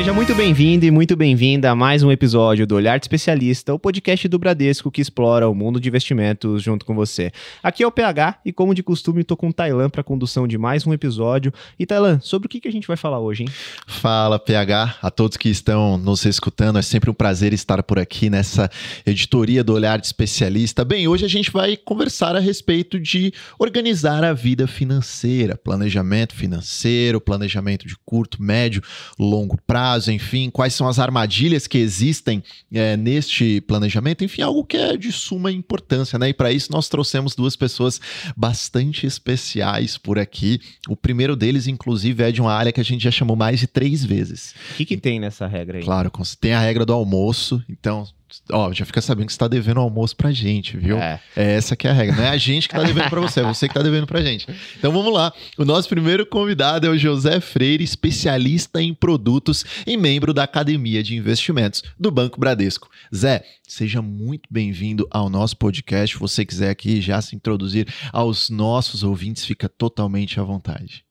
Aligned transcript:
Seja 0.00 0.14
muito 0.14 0.34
bem-vindo 0.34 0.86
e 0.86 0.90
muito 0.90 1.14
bem-vinda 1.14 1.70
a 1.70 1.74
mais 1.74 2.02
um 2.02 2.10
episódio 2.10 2.66
do 2.66 2.74
Olhar 2.74 2.98
de 2.98 3.04
Especialista, 3.04 3.74
o 3.74 3.78
podcast 3.78 4.26
do 4.28 4.38
Bradesco 4.38 4.90
que 4.90 5.02
explora 5.02 5.46
o 5.46 5.54
mundo 5.54 5.78
de 5.78 5.90
investimentos 5.90 6.62
junto 6.62 6.86
com 6.86 6.94
você. 6.94 7.30
Aqui 7.62 7.82
é 7.82 7.86
o 7.86 7.92
PH 7.92 8.38
e, 8.42 8.50
como 8.50 8.74
de 8.74 8.82
costume, 8.82 9.20
estou 9.20 9.36
com 9.36 9.50
o 9.50 9.52
Tailan 9.52 9.90
para 9.90 10.02
condução 10.02 10.48
de 10.48 10.56
mais 10.56 10.86
um 10.86 10.94
episódio. 10.94 11.52
E, 11.78 11.84
Tailan, 11.84 12.18
sobre 12.20 12.46
o 12.46 12.48
que, 12.48 12.60
que 12.60 12.68
a 12.68 12.72
gente 12.72 12.88
vai 12.88 12.96
falar 12.96 13.20
hoje, 13.20 13.42
hein? 13.42 13.50
Fala, 13.86 14.38
PH, 14.38 14.96
a 15.02 15.10
todos 15.10 15.36
que 15.36 15.50
estão 15.50 15.98
nos 15.98 16.24
escutando. 16.24 16.78
É 16.78 16.82
sempre 16.82 17.10
um 17.10 17.14
prazer 17.14 17.52
estar 17.52 17.82
por 17.82 17.98
aqui 17.98 18.30
nessa 18.30 18.70
editoria 19.04 19.62
do 19.62 19.74
Olhar 19.74 20.00
de 20.00 20.06
Especialista. 20.06 20.82
Bem, 20.82 21.08
hoje 21.08 21.26
a 21.26 21.28
gente 21.28 21.50
vai 21.50 21.76
conversar 21.76 22.34
a 22.34 22.40
respeito 22.40 22.98
de 22.98 23.34
organizar 23.58 24.24
a 24.24 24.32
vida 24.32 24.66
financeira, 24.66 25.58
planejamento 25.58 26.34
financeiro, 26.34 27.20
planejamento 27.20 27.86
de 27.86 27.96
curto, 28.06 28.42
médio, 28.42 28.82
longo 29.18 29.58
prazo, 29.66 29.89
enfim, 30.08 30.50
quais 30.50 30.74
são 30.74 30.88
as 30.88 30.98
armadilhas 30.98 31.66
que 31.66 31.78
existem 31.78 32.42
é, 32.72 32.96
neste 32.96 33.60
planejamento, 33.62 34.24
enfim, 34.24 34.42
algo 34.42 34.64
que 34.64 34.76
é 34.76 34.96
de 34.96 35.12
suma 35.12 35.50
importância, 35.50 36.18
né? 36.18 36.28
E 36.28 36.34
para 36.34 36.52
isso 36.52 36.72
nós 36.72 36.88
trouxemos 36.88 37.34
duas 37.34 37.56
pessoas 37.56 38.00
bastante 38.36 39.06
especiais 39.06 39.96
por 39.96 40.18
aqui. 40.18 40.60
O 40.88 40.96
primeiro 40.96 41.36
deles, 41.36 41.66
inclusive, 41.66 42.22
é 42.22 42.32
de 42.32 42.40
uma 42.40 42.52
área 42.52 42.72
que 42.72 42.80
a 42.80 42.84
gente 42.84 43.02
já 43.02 43.10
chamou 43.10 43.36
mais 43.36 43.60
de 43.60 43.66
três 43.66 44.04
vezes. 44.04 44.54
O 44.72 44.74
que, 44.76 44.84
que 44.84 44.96
tem 44.96 45.20
nessa 45.20 45.46
regra 45.46 45.78
aí? 45.78 45.84
Claro, 45.84 46.10
tem 46.40 46.52
a 46.52 46.60
regra 46.60 46.84
do 46.84 46.92
almoço, 46.92 47.62
então 47.68 48.06
ó, 48.50 48.72
já 48.72 48.84
fica 48.84 49.00
sabendo 49.00 49.26
que 49.26 49.32
você 49.32 49.38
tá 49.38 49.48
devendo 49.48 49.80
almoço 49.80 50.16
pra 50.16 50.30
gente, 50.32 50.76
viu? 50.76 50.98
É. 50.98 51.20
é 51.36 51.52
essa 51.52 51.76
que 51.76 51.86
é 51.86 51.90
a 51.90 51.94
regra. 51.94 52.16
Não 52.16 52.24
é 52.24 52.28
a 52.28 52.36
gente 52.36 52.68
que 52.68 52.74
tá 52.74 52.82
devendo 52.82 53.08
pra 53.08 53.20
você, 53.20 53.40
é 53.40 53.42
você 53.42 53.68
que 53.68 53.74
tá 53.74 53.82
devendo 53.82 54.06
pra 54.06 54.22
gente. 54.22 54.46
Então 54.78 54.92
vamos 54.92 55.12
lá. 55.12 55.32
O 55.58 55.64
nosso 55.64 55.88
primeiro 55.88 56.24
convidado 56.26 56.86
é 56.86 56.90
o 56.90 56.98
José 56.98 57.40
Freire, 57.40 57.84
especialista 57.84 58.80
em 58.80 58.94
produtos 58.94 59.64
e 59.86 59.96
membro 59.96 60.32
da 60.32 60.44
Academia 60.44 61.02
de 61.02 61.16
Investimentos 61.16 61.82
do 61.98 62.10
Banco 62.10 62.38
Bradesco. 62.38 62.88
Zé, 63.14 63.44
seja 63.66 64.02
muito 64.02 64.48
bem-vindo 64.50 65.06
ao 65.10 65.28
nosso 65.28 65.56
podcast. 65.56 66.14
Se 66.16 66.20
você 66.20 66.44
quiser 66.44 66.70
aqui 66.70 67.00
já 67.00 67.20
se 67.20 67.36
introduzir 67.36 67.86
aos 68.12 68.50
nossos 68.50 69.02
ouvintes, 69.02 69.44
fica 69.44 69.68
totalmente 69.68 70.38
à 70.38 70.42
vontade. 70.42 71.04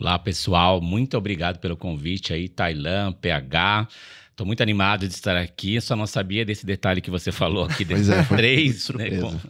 Olá, 0.00 0.18
pessoal. 0.18 0.80
Muito 0.80 1.16
obrigado 1.16 1.60
pelo 1.60 1.76
convite 1.76 2.32
aí, 2.32 2.48
Tailã, 2.48 3.12
PH. 3.12 3.86
Estou 4.34 4.44
muito 4.44 4.64
animado 4.64 5.06
de 5.06 5.14
estar 5.14 5.36
aqui. 5.36 5.76
Eu 5.76 5.80
só 5.80 5.94
não 5.94 6.08
sabia 6.08 6.44
desse 6.44 6.66
detalhe 6.66 7.00
que 7.00 7.08
você 7.08 7.30
falou 7.30 7.66
aqui, 7.66 7.84
desses 7.86 8.08
é, 8.08 8.24
três, 8.24 8.88
né, 8.88 9.10
com, 9.20 9.40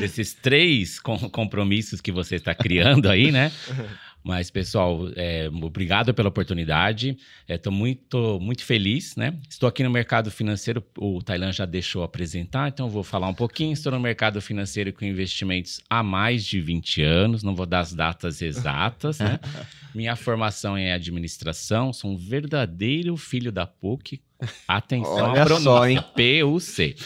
desses 0.00 0.34
três 0.34 0.98
com, 0.98 1.16
compromissos 1.30 2.00
que 2.00 2.10
você 2.10 2.34
está 2.34 2.52
criando 2.52 3.08
aí, 3.08 3.30
né? 3.30 3.52
Mas, 4.24 4.50
pessoal, 4.50 5.08
é, 5.16 5.48
obrigado 5.48 6.14
pela 6.14 6.28
oportunidade. 6.28 7.16
Estou 7.48 7.72
é, 7.72 7.76
muito, 7.76 8.38
muito 8.40 8.64
feliz, 8.64 9.16
né? 9.16 9.36
Estou 9.48 9.68
aqui 9.68 9.82
no 9.82 9.90
mercado 9.90 10.30
financeiro, 10.30 10.84
o 10.96 11.20
Tailan 11.22 11.50
já 11.50 11.66
deixou 11.66 12.04
apresentar, 12.04 12.68
então 12.68 12.88
vou 12.88 13.02
falar 13.02 13.28
um 13.28 13.34
pouquinho. 13.34 13.72
Estou 13.72 13.90
no 13.90 13.98
mercado 13.98 14.40
financeiro 14.40 14.92
com 14.92 15.04
investimentos 15.04 15.80
há 15.90 16.02
mais 16.02 16.44
de 16.44 16.60
20 16.60 17.02
anos, 17.02 17.42
não 17.42 17.54
vou 17.54 17.66
dar 17.66 17.80
as 17.80 17.92
datas 17.92 18.40
exatas, 18.40 19.18
né? 19.18 19.40
Minha 19.92 20.14
formação 20.14 20.76
é 20.76 20.92
administração, 20.92 21.92
sou 21.92 22.12
um 22.12 22.16
verdadeiro 22.16 23.16
filho 23.16 23.50
da 23.50 23.66
PUC. 23.66 24.22
Atenção, 24.66 25.30
Olha 25.30 25.46
só, 25.60 25.86
hein? 25.86 25.98
PUC. 26.14 26.96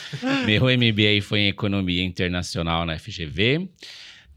Meu 0.46 0.64
MBA 0.64 1.22
foi 1.22 1.40
em 1.40 1.48
Economia 1.48 2.04
Internacional 2.04 2.86
na 2.86 2.98
FGV. 2.98 3.68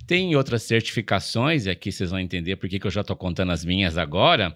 Tem 0.10 0.36
outras 0.36 0.64
certificações, 0.64 1.68
e 1.68 1.70
aqui 1.70 1.92
vocês 1.92 2.10
vão 2.10 2.20
entender 2.20 2.56
por 2.56 2.68
que 2.68 2.84
eu 2.84 2.90
já 2.90 3.02
estou 3.02 3.16
contando 3.16 3.52
as 3.52 3.64
minhas 3.64 3.96
agora. 3.96 4.52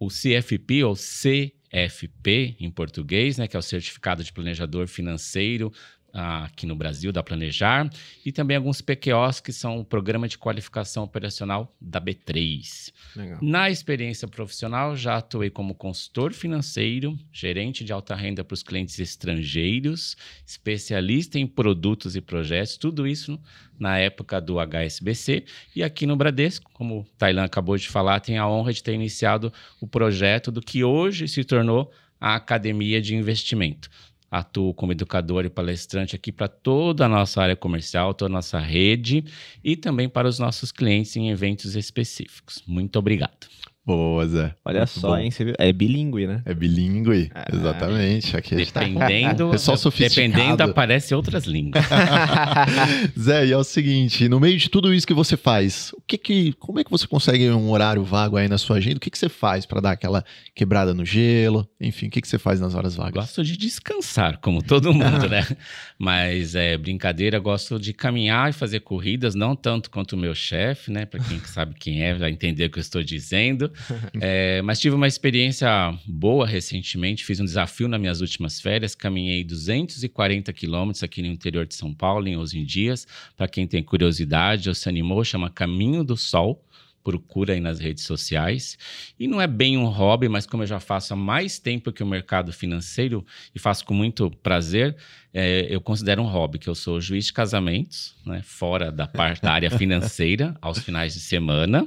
O 0.00 0.08
CFP 0.08 0.82
ou 0.82 0.94
CFP 0.94 2.56
em 2.58 2.68
português, 2.68 3.38
né, 3.38 3.46
que 3.46 3.54
é 3.54 3.58
o 3.60 3.62
Certificado 3.62 4.24
de 4.24 4.32
Planejador 4.32 4.88
Financeiro 4.88 5.72
aqui 6.16 6.64
no 6.64 6.74
Brasil, 6.74 7.12
da 7.12 7.22
Planejar, 7.22 7.90
e 8.24 8.32
também 8.32 8.56
alguns 8.56 8.80
PQOs, 8.80 9.40
que 9.40 9.52
são 9.52 9.78
o 9.78 9.84
Programa 9.84 10.26
de 10.26 10.38
Qualificação 10.38 11.04
Operacional 11.04 11.76
da 11.78 12.00
B3. 12.00 12.92
Legal. 13.14 13.38
Na 13.42 13.68
experiência 13.68 14.26
profissional, 14.26 14.96
já 14.96 15.18
atuei 15.18 15.50
como 15.50 15.74
consultor 15.74 16.32
financeiro, 16.32 17.18
gerente 17.30 17.84
de 17.84 17.92
alta 17.92 18.14
renda 18.14 18.42
para 18.42 18.54
os 18.54 18.62
clientes 18.62 18.98
estrangeiros, 18.98 20.16
especialista 20.46 21.38
em 21.38 21.46
produtos 21.46 22.16
e 22.16 22.22
projetos, 22.22 22.78
tudo 22.78 23.06
isso 23.06 23.38
na 23.78 23.98
época 23.98 24.40
do 24.40 24.58
HSBC. 24.58 25.44
E 25.74 25.82
aqui 25.82 26.06
no 26.06 26.16
Bradesco, 26.16 26.70
como 26.72 27.00
o 27.00 27.04
Tailan 27.18 27.44
acabou 27.44 27.76
de 27.76 27.88
falar, 27.88 28.20
tem 28.20 28.38
a 28.38 28.48
honra 28.48 28.72
de 28.72 28.82
ter 28.82 28.94
iniciado 28.94 29.52
o 29.80 29.86
projeto 29.86 30.50
do 30.50 30.62
que 30.62 30.82
hoje 30.82 31.28
se 31.28 31.44
tornou 31.44 31.92
a 32.18 32.36
Academia 32.36 33.02
de 33.02 33.14
Investimento 33.14 33.90
atuo 34.38 34.74
como 34.74 34.92
educador 34.92 35.44
e 35.44 35.50
palestrante 35.50 36.16
aqui 36.16 36.32
para 36.32 36.48
toda 36.48 37.06
a 37.06 37.08
nossa 37.08 37.42
área 37.42 37.56
comercial, 37.56 38.14
toda 38.14 38.30
a 38.30 38.34
nossa 38.34 38.58
rede 38.58 39.24
e 39.62 39.76
também 39.76 40.08
para 40.08 40.28
os 40.28 40.38
nossos 40.38 40.72
clientes 40.72 41.16
em 41.16 41.30
eventos 41.30 41.76
específicos. 41.76 42.62
Muito 42.66 42.98
obrigado. 42.98 43.48
Boa, 43.86 44.26
Zé. 44.26 44.52
Olha 44.64 44.80
Muito 44.80 44.98
só, 44.98 45.10
bom. 45.10 45.16
hein? 45.16 45.30
É 45.58 45.72
bilíngue, 45.72 46.26
né? 46.26 46.42
É 46.44 46.52
bilíngue, 46.52 47.30
ah, 47.32 47.46
exatamente. 47.52 48.36
Aqui 48.36 48.56
dependendo, 48.56 49.50
pessoal 49.54 49.76
sofisticado. 49.76 50.32
Dependendo, 50.32 50.62
aparece 50.64 51.14
outras 51.14 51.44
línguas. 51.44 51.84
Zé, 53.16 53.46
e 53.46 53.52
é 53.52 53.56
o 53.56 53.62
seguinte, 53.62 54.28
no 54.28 54.40
meio 54.40 54.58
de 54.58 54.68
tudo 54.68 54.92
isso 54.92 55.06
que 55.06 55.14
você 55.14 55.36
faz, 55.36 55.92
o 55.92 56.02
que 56.04 56.18
que, 56.18 56.52
como 56.54 56.80
é 56.80 56.84
que 56.84 56.90
você 56.90 57.06
consegue 57.06 57.48
um 57.50 57.70
horário 57.70 58.02
vago 58.02 58.36
aí 58.36 58.48
na 58.48 58.58
sua 58.58 58.78
agenda? 58.78 58.96
O 58.96 59.00
que 59.00 59.08
que 59.08 59.16
você 59.16 59.28
faz 59.28 59.64
para 59.64 59.80
dar 59.80 59.92
aquela 59.92 60.24
quebrada 60.52 60.92
no 60.92 61.04
gelo? 61.04 61.68
Enfim, 61.80 62.08
o 62.08 62.10
que 62.10 62.20
que 62.20 62.26
você 62.26 62.40
faz 62.40 62.58
nas 62.58 62.74
horas 62.74 62.96
vagas? 62.96 63.14
Gosto 63.14 63.44
de 63.44 63.56
descansar, 63.56 64.38
como 64.38 64.64
todo 64.64 64.92
mundo, 64.92 65.28
né? 65.28 65.46
Mas 65.96 66.56
é 66.56 66.76
brincadeira, 66.76 67.38
gosto 67.38 67.78
de 67.78 67.92
caminhar 67.92 68.50
e 68.50 68.52
fazer 68.52 68.80
corridas, 68.80 69.36
não 69.36 69.54
tanto 69.54 69.92
quanto 69.92 70.14
o 70.14 70.18
meu 70.18 70.34
chefe, 70.34 70.90
né? 70.90 71.06
Para 71.06 71.20
quem 71.20 71.38
sabe 71.44 71.76
quem 71.78 72.02
é, 72.02 72.14
vai 72.14 72.32
entender 72.32 72.64
o 72.64 72.70
que 72.70 72.78
eu 72.78 72.82
estou 72.82 73.00
dizendo. 73.00 73.70
é, 74.20 74.62
mas 74.62 74.80
tive 74.80 74.94
uma 74.94 75.06
experiência 75.06 75.68
boa 76.06 76.46
recentemente. 76.46 77.24
Fiz 77.24 77.40
um 77.40 77.44
desafio 77.44 77.88
nas 77.88 78.00
minhas 78.00 78.20
últimas 78.20 78.60
férias. 78.60 78.94
Caminhei 78.94 79.44
240 79.44 80.52
quilômetros 80.52 81.02
aqui 81.02 81.22
no 81.22 81.28
interior 81.28 81.66
de 81.66 81.74
São 81.74 81.92
Paulo, 81.92 82.28
em 82.28 82.36
Osim 82.36 82.64
Dias. 82.64 83.06
Para 83.36 83.48
quem 83.48 83.66
tem 83.66 83.82
curiosidade 83.82 84.68
ou 84.68 84.74
se 84.74 84.88
animou, 84.88 85.24
chama 85.24 85.50
Caminho 85.50 86.04
do 86.04 86.16
Sol 86.16 86.62
procura 87.06 87.52
aí 87.52 87.60
nas 87.60 87.78
redes 87.78 88.02
sociais. 88.02 88.76
E 89.16 89.28
não 89.28 89.40
é 89.40 89.46
bem 89.46 89.78
um 89.78 89.84
hobby, 89.84 90.28
mas 90.28 90.44
como 90.44 90.64
eu 90.64 90.66
já 90.66 90.80
faço 90.80 91.14
há 91.14 91.16
mais 91.16 91.56
tempo 91.56 91.92
que 91.92 92.02
o 92.02 92.06
mercado 92.06 92.52
financeiro 92.52 93.24
e 93.54 93.60
faço 93.60 93.84
com 93.84 93.94
muito 93.94 94.28
prazer, 94.42 94.96
é, 95.38 95.66
eu 95.68 95.82
considero 95.82 96.22
um 96.22 96.26
hobby, 96.26 96.58
que 96.58 96.66
eu 96.66 96.74
sou 96.74 96.98
juiz 96.98 97.26
de 97.26 97.32
casamentos, 97.34 98.14
né, 98.24 98.40
fora 98.42 98.90
da 98.90 99.06
parte 99.06 99.42
da 99.42 99.52
área 99.52 99.70
financeira, 99.70 100.56
aos 100.62 100.78
finais 100.78 101.12
de 101.12 101.20
semana, 101.20 101.86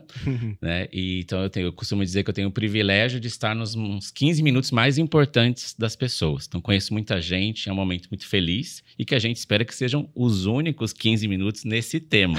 né, 0.62 0.88
e 0.94 1.22
então 1.22 1.42
eu, 1.42 1.50
tenho, 1.50 1.66
eu 1.66 1.74
costumo 1.74 2.06
dizer 2.06 2.24
que 2.24 2.30
eu 2.30 2.34
tenho 2.34 2.50
o 2.50 2.52
privilégio 2.52 3.20
de 3.20 3.28
estar 3.28 3.56
nos 3.56 3.74
uns 3.74 4.12
15 4.12 4.44
minutos 4.44 4.70
mais 4.70 5.00
importantes 5.00 5.74
das 5.76 5.96
pessoas. 5.96 6.46
Então 6.48 6.62
conheço 6.62 6.94
muita 6.94 7.20
gente, 7.20 7.68
é 7.68 7.74
um 7.74 7.76
momento 7.76 8.08
muito 8.12 8.28
feliz 8.28 8.84
e 9.00 9.04
que 9.04 9.16
a 9.16 9.20
gente 9.20 9.38
espera 9.38 9.66
que 9.66 9.74
sejam 9.74 10.08
os 10.14 10.46
únicos 10.46 10.94
15 10.94 11.28
minutos 11.28 11.64
nesse 11.64 12.00
tema. 12.00 12.38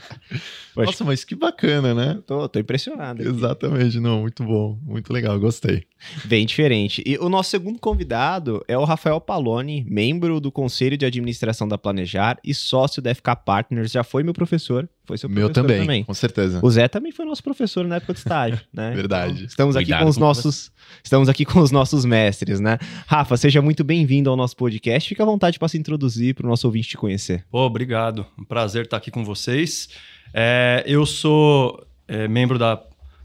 Nossa, 0.74 1.04
mas 1.04 1.24
que 1.24 1.34
bacana, 1.34 1.92
né? 1.92 2.22
Tô, 2.26 2.48
tô 2.48 2.58
impressionado. 2.58 3.20
Aqui. 3.20 3.30
Exatamente, 3.30 4.00
não, 4.00 4.22
muito 4.22 4.42
bom, 4.42 4.78
muito 4.82 5.12
legal, 5.12 5.38
gostei. 5.38 5.84
Bem 6.24 6.46
diferente. 6.46 7.02
E 7.04 7.18
o 7.18 7.28
nosso 7.28 7.50
segundo 7.50 7.78
convidado 7.78 8.64
é 8.66 8.78
o 8.78 8.84
Rafael 8.84 9.20
Paloni, 9.20 9.84
membro 9.86 10.21
do 10.40 10.52
Conselho 10.52 10.96
de 10.96 11.04
Administração 11.04 11.66
da 11.66 11.76
Planejar 11.76 12.38
e 12.44 12.54
sócio 12.54 13.02
da 13.02 13.14
FK 13.14 13.36
Partners. 13.44 13.90
Já 13.90 14.04
foi 14.04 14.22
meu 14.22 14.32
professor, 14.32 14.88
foi 15.04 15.18
seu 15.18 15.28
meu 15.28 15.46
professor 15.46 15.62
também, 15.62 15.80
também. 15.80 16.04
com 16.04 16.14
certeza. 16.14 16.60
O 16.62 16.70
Zé 16.70 16.88
também 16.88 17.12
foi 17.12 17.24
nosso 17.24 17.42
professor 17.42 17.86
na 17.86 17.96
época 17.96 18.12
de 18.12 18.20
estágio, 18.20 18.60
né? 18.72 18.92
Verdade. 18.92 19.34
Então, 19.34 19.46
estamos 19.46 19.76
aqui 19.76 19.96
com 19.96 20.06
os 20.06 20.16
nossos, 20.16 20.70
estamos 21.02 21.28
aqui 21.28 21.44
com 21.44 21.60
os 21.60 21.70
nossos 21.70 22.04
mestres, 22.04 22.60
né? 22.60 22.78
Rafa, 23.06 23.36
seja 23.36 23.60
muito 23.60 23.82
bem-vindo 23.82 24.30
ao 24.30 24.36
nosso 24.36 24.56
podcast. 24.56 25.08
Fica 25.08 25.22
à 25.22 25.26
vontade 25.26 25.58
para 25.58 25.68
se 25.68 25.78
introduzir 25.78 26.34
para 26.34 26.46
o 26.46 26.48
nosso 26.48 26.66
ouvinte 26.66 26.90
te 26.90 26.96
conhecer. 26.96 27.44
Pô, 27.50 27.60
obrigado. 27.60 28.24
Um 28.38 28.44
prazer 28.44 28.84
estar 28.84 28.96
aqui 28.96 29.10
com 29.10 29.24
vocês. 29.24 29.88
É, 30.32 30.82
eu 30.86 31.04
sou 31.04 31.84
é, 32.08 32.28
membro 32.28 32.58
da 32.58 32.80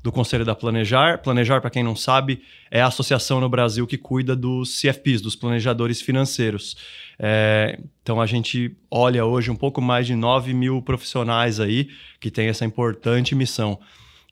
do 0.08 0.12
Conselho 0.12 0.46
da 0.46 0.56
Planejar. 0.56 1.18
Planejar, 1.18 1.60
para 1.60 1.70
quem 1.70 1.84
não 1.84 1.94
sabe, 1.94 2.42
é 2.72 2.80
a 2.80 2.88
associação 2.88 3.42
no 3.42 3.50
Brasil 3.50 3.86
que 3.86 3.98
cuida 3.98 4.38
dos 4.38 4.80
CFPs, 4.80 5.20
dos 5.20 5.36
planejadores 5.36 6.02
financeiros. 6.02 6.78
É, 7.20 7.78
então 8.02 8.22
a 8.22 8.26
gente 8.26 8.74
olha 8.90 9.26
hoje 9.26 9.52
um 9.52 9.56
pouco 9.56 9.82
mais 9.82 10.08
de 10.08 10.16
9 10.16 10.54
mil 10.54 10.82
profissionais 10.82 11.60
aí 11.60 11.90
que 12.22 12.32
têm 12.32 12.48
essa 12.48 12.64
importante 12.64 13.36
missão. 13.36 13.78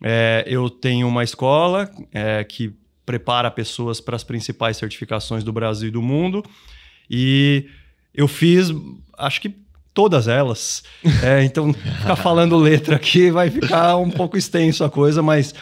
É, 0.02 0.46
eu 0.48 0.70
tenho 0.70 1.10
uma 1.10 1.26
escola 1.26 1.92
é, 2.14 2.42
que 2.46 2.74
prepara 3.06 3.52
pessoas 3.52 4.00
para 4.00 4.16
as 4.16 4.24
principais 4.24 4.78
certificações 4.78 5.44
do 5.44 5.52
Brasil 5.52 5.90
e 5.90 5.92
do 5.92 6.02
mundo. 6.02 6.42
E 7.10 7.66
eu 8.14 8.30
fiz, 8.30 8.72
acho 9.18 9.42
que 9.42 9.54
todas 9.96 10.28
elas. 10.28 10.84
É, 11.24 11.44
então, 11.44 11.74
ficar 11.74 12.16
falando 12.18 12.56
letra 12.58 12.98
aqui 12.98 13.32
vai 13.32 13.50
ficar 13.50 13.98
um 13.98 14.12
pouco 14.12 14.38
extenso 14.38 14.84
a 14.84 14.90
coisa, 14.92 15.24
mas 15.24 15.56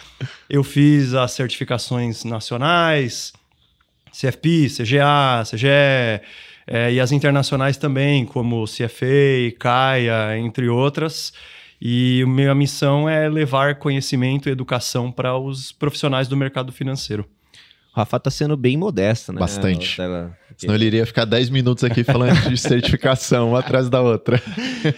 eu 0.50 0.63
fiz 0.63 1.13
as 1.13 1.31
certificações 1.31 2.25
nacionais, 2.25 3.31
CFP, 4.12 4.68
CGA, 4.75 5.44
CGE, 5.50 5.68
é, 6.65 6.91
e 6.91 7.00
as 7.00 7.12
internacionais 7.12 7.77
também, 7.77 8.25
como 8.25 8.65
CFA, 8.65 9.56
CAIA, 9.59 10.38
entre 10.38 10.68
outras. 10.68 11.31
E 11.79 12.21
a 12.24 12.27
minha 12.27 12.56
missão 12.56 13.09
é 13.09 13.27
levar 13.29 13.75
conhecimento 13.75 14.47
e 14.47 14.51
educação 14.51 15.12
para 15.12 15.38
os 15.38 15.71
profissionais 15.71 16.27
do 16.27 16.38
mercado 16.38 16.71
financeiro. 16.71 17.25
O 17.94 18.00
Rafa 18.00 18.19
tá 18.19 18.31
sendo 18.31 18.56
bem 18.57 18.77
modesto, 18.77 19.31
né? 19.33 19.39
Bastante. 19.39 20.01
Ela- 20.01 20.36
Senão 20.57 20.75
ele 20.75 20.85
iria 20.85 21.05
ficar 21.05 21.25
10 21.25 21.50
minutos 21.50 21.83
aqui 21.83 22.03
falando 22.03 22.50
de 22.50 22.57
certificação, 22.57 23.50
uma 23.50 23.59
atrás 23.61 23.89
da 23.89 24.01
outra. 24.01 24.41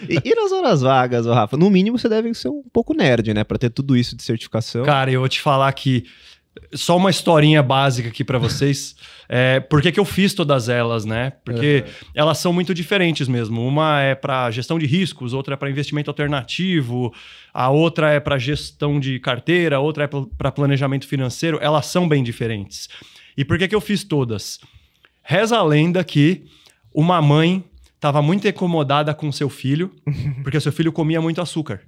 E, 0.08 0.30
e 0.30 0.34
nas 0.34 0.52
horas 0.52 0.82
vagas, 0.82 1.26
ô 1.26 1.32
Rafa? 1.32 1.56
No 1.56 1.70
mínimo 1.70 1.98
você 1.98 2.08
deve 2.08 2.32
ser 2.34 2.48
um 2.48 2.62
pouco 2.72 2.94
nerd, 2.94 3.32
né? 3.34 3.44
Pra 3.44 3.58
ter 3.58 3.70
tudo 3.70 3.96
isso 3.96 4.16
de 4.16 4.22
certificação. 4.22 4.84
Cara, 4.84 5.10
eu 5.10 5.20
vou 5.20 5.28
te 5.28 5.40
falar 5.40 5.72
que 5.72 6.04
só 6.74 6.96
uma 6.96 7.10
historinha 7.10 7.62
básica 7.62 8.08
aqui 8.08 8.24
para 8.24 8.38
vocês. 8.38 8.96
É, 9.28 9.60
por 9.60 9.82
que, 9.82 9.92
que 9.92 10.00
eu 10.00 10.04
fiz 10.04 10.34
todas 10.34 10.68
elas, 10.68 11.04
né? 11.04 11.32
Porque 11.44 11.84
elas 12.14 12.38
são 12.38 12.52
muito 12.52 12.74
diferentes 12.74 13.28
mesmo. 13.28 13.66
Uma 13.66 14.00
é 14.00 14.14
para 14.14 14.50
gestão 14.50 14.78
de 14.78 14.86
riscos, 14.86 15.32
outra 15.32 15.54
é 15.54 15.56
para 15.56 15.70
investimento 15.70 16.10
alternativo, 16.10 17.12
a 17.52 17.70
outra 17.70 18.12
é 18.12 18.20
para 18.20 18.38
gestão 18.38 18.98
de 18.98 19.18
carteira, 19.18 19.76
a 19.76 19.80
outra 19.80 20.04
é 20.04 20.06
para 20.06 20.52
planejamento 20.52 21.06
financeiro. 21.06 21.58
Elas 21.60 21.86
são 21.86 22.08
bem 22.08 22.22
diferentes. 22.22 22.88
E 23.36 23.44
por 23.44 23.58
que, 23.58 23.68
que 23.68 23.74
eu 23.74 23.80
fiz 23.80 24.02
todas? 24.02 24.58
Reza 25.28 25.58
a 25.58 25.62
lenda 25.64 26.04
que 26.04 26.44
uma 26.94 27.20
mãe 27.20 27.64
estava 27.96 28.22
muito 28.22 28.46
incomodada 28.46 29.12
com 29.12 29.32
seu 29.32 29.50
filho, 29.50 29.90
porque 30.44 30.60
seu 30.60 30.70
filho 30.70 30.92
comia 30.92 31.20
muito 31.20 31.40
açúcar. 31.40 31.80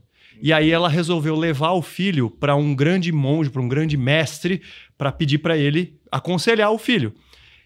E 0.43 0.53
aí 0.53 0.73
ela 0.73 0.89
resolveu 0.89 1.37
levar 1.37 1.71
o 1.71 1.81
filho 1.81 2.29
para 2.29 2.57
um 2.57 2.75
grande 2.75 3.13
monge, 3.13 3.49
para 3.49 3.63
um 3.63 3.69
grande 3.69 3.97
mestre, 3.97 4.61
para 4.97 5.13
pedir 5.13 5.39
para 5.39 5.57
ele 5.57 6.01
aconselhar 6.11 6.73
o 6.73 6.79
filho. 6.79 7.15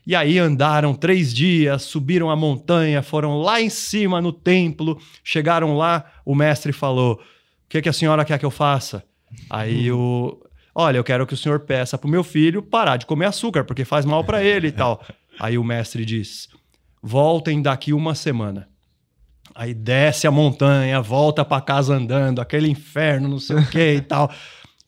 E 0.06 0.14
aí 0.14 0.38
andaram 0.38 0.94
três 0.94 1.32
dias, 1.32 1.84
subiram 1.84 2.28
a 2.28 2.36
montanha, 2.36 3.02
foram 3.02 3.40
lá 3.40 3.58
em 3.58 3.70
cima 3.70 4.20
no 4.20 4.30
templo, 4.30 5.00
chegaram 5.24 5.74
lá, 5.74 6.04
o 6.22 6.34
mestre 6.34 6.70
falou: 6.70 7.14
O 7.14 7.18
que, 7.70 7.80
que 7.80 7.88
a 7.88 7.94
senhora 7.94 8.26
quer 8.26 8.38
que 8.38 8.44
eu 8.44 8.50
faça? 8.50 9.02
Aí 9.48 9.90
o. 9.90 10.38
Olha, 10.74 10.98
eu 10.98 11.04
quero 11.04 11.26
que 11.26 11.32
o 11.32 11.36
senhor 11.36 11.60
peça 11.60 11.96
pro 11.96 12.10
meu 12.10 12.22
filho 12.22 12.62
parar 12.62 12.98
de 12.98 13.06
comer 13.06 13.26
açúcar, 13.26 13.64
porque 13.64 13.86
faz 13.86 14.04
mal 14.04 14.22
para 14.22 14.44
ele 14.44 14.68
e 14.68 14.72
tal. 14.72 15.02
Aí 15.38 15.58
o 15.58 15.64
mestre 15.64 16.04
diz: 16.04 16.48
Voltem 17.02 17.60
daqui 17.60 17.92
uma 17.92 18.14
semana. 18.14 18.68
Aí 19.54 19.74
desce 19.74 20.26
a 20.26 20.30
montanha, 20.30 21.00
volta 21.00 21.44
para 21.44 21.60
casa 21.60 21.94
andando, 21.94 22.40
aquele 22.40 22.68
inferno, 22.68 23.28
não 23.28 23.38
sei 23.38 23.56
o 23.56 23.68
que 23.68 23.94
e 23.96 24.00
tal. 24.00 24.30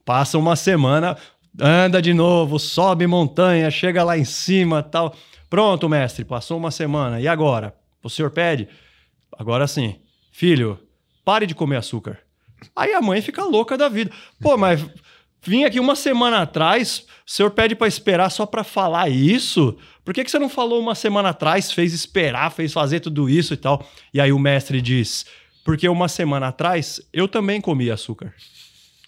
Passa 0.05 0.39
uma 0.39 0.57
semana, 0.57 1.17
anda 1.61 2.01
de 2.01 2.15
novo, 2.15 2.59
sobe 2.59 3.07
montanha, 3.07 3.71
chega 3.71 4.03
lá 4.03 4.17
em 4.17 4.25
cima 4.25 4.83
tal. 4.83 5.15
Pronto, 5.51 5.89
mestre, 5.89 6.25
passou 6.25 6.57
uma 6.57 6.71
semana. 6.71 7.21
E 7.21 7.29
agora? 7.29 7.75
O 8.03 8.09
senhor 8.09 8.31
pede? 8.31 8.69
Agora 9.39 9.67
sim. 9.67 9.97
Filho, 10.33 10.79
pare 11.25 11.47
de 11.47 11.55
comer 11.55 11.77
açúcar. 11.77 12.19
Aí 12.75 12.93
a 12.93 13.01
mãe 13.01 13.21
fica 13.21 13.45
louca 13.45 13.77
da 13.77 13.89
vida. 13.89 14.11
Pô, 14.41 14.57
mas 14.57 14.85
vim 15.45 15.65
aqui 15.65 15.79
uma 15.79 15.95
semana 15.95 16.43
atrás, 16.43 17.07
o 17.27 17.31
senhor 17.31 17.51
pede 17.51 17.75
para 17.75 17.87
esperar 17.89 18.31
só 18.31 18.45
para 18.47 18.65
falar 18.65 19.09
isso? 19.09 19.77
Por 20.05 20.13
que, 20.13 20.25
que 20.25 20.31
você 20.31 20.39
não 20.39 20.49
falou 20.49 20.81
uma 20.81 20.95
semana 20.95 21.31
atrás, 21.31 21.73
fez 21.73 21.93
esperar, 21.93 22.51
fez 22.51 22.73
fazer 22.73 23.01
tudo 23.01 23.29
isso 23.29 23.55
e 23.55 23.57
tal? 23.57 23.87
E 24.13 24.21
aí 24.21 24.33
o 24.33 24.39
mestre 24.39 24.83
diz: 24.83 25.25
porque 25.65 25.89
uma 25.89 26.09
semana 26.09 26.49
atrás 26.49 27.01
eu 27.13 27.27
também 27.27 27.61
comia 27.61 27.95
açúcar. 27.95 28.35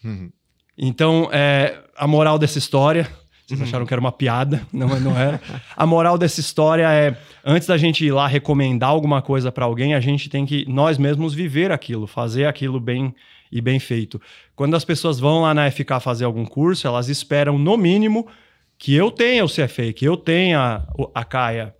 Uhum. 0.02 0.30
Então, 0.78 1.28
é, 1.32 1.78
a 1.96 2.06
moral 2.06 2.38
dessa 2.38 2.58
história. 2.58 3.08
Vocês 3.46 3.62
acharam 3.62 3.86
que 3.86 3.94
era 3.94 4.00
uma 4.00 4.10
piada, 4.10 4.66
não, 4.72 4.88
não 4.98 5.16
era. 5.16 5.40
A 5.76 5.86
moral 5.86 6.18
dessa 6.18 6.40
história 6.40 6.90
é: 6.90 7.16
antes 7.44 7.68
da 7.68 7.78
gente 7.78 8.04
ir 8.04 8.10
lá 8.10 8.26
recomendar 8.26 8.88
alguma 8.88 9.22
coisa 9.22 9.52
para 9.52 9.64
alguém, 9.64 9.94
a 9.94 10.00
gente 10.00 10.28
tem 10.28 10.44
que 10.44 10.68
nós 10.68 10.98
mesmos 10.98 11.32
viver 11.32 11.70
aquilo, 11.70 12.08
fazer 12.08 12.46
aquilo 12.46 12.80
bem 12.80 13.14
e 13.50 13.60
bem 13.60 13.78
feito. 13.78 14.20
Quando 14.54 14.74
as 14.74 14.84
pessoas 14.84 15.18
vão 15.18 15.42
lá 15.42 15.54
na 15.54 15.70
FK 15.70 16.00
fazer 16.00 16.24
algum 16.24 16.44
curso, 16.44 16.86
elas 16.86 17.08
esperam, 17.08 17.58
no 17.58 17.76
mínimo, 17.76 18.26
que 18.78 18.94
eu 18.94 19.10
tenha 19.10 19.44
o 19.44 19.48
CFA, 19.48 19.92
que 19.94 20.04
eu 20.04 20.16
tenha 20.16 20.86
a 21.14 21.24
CAIA 21.24 21.74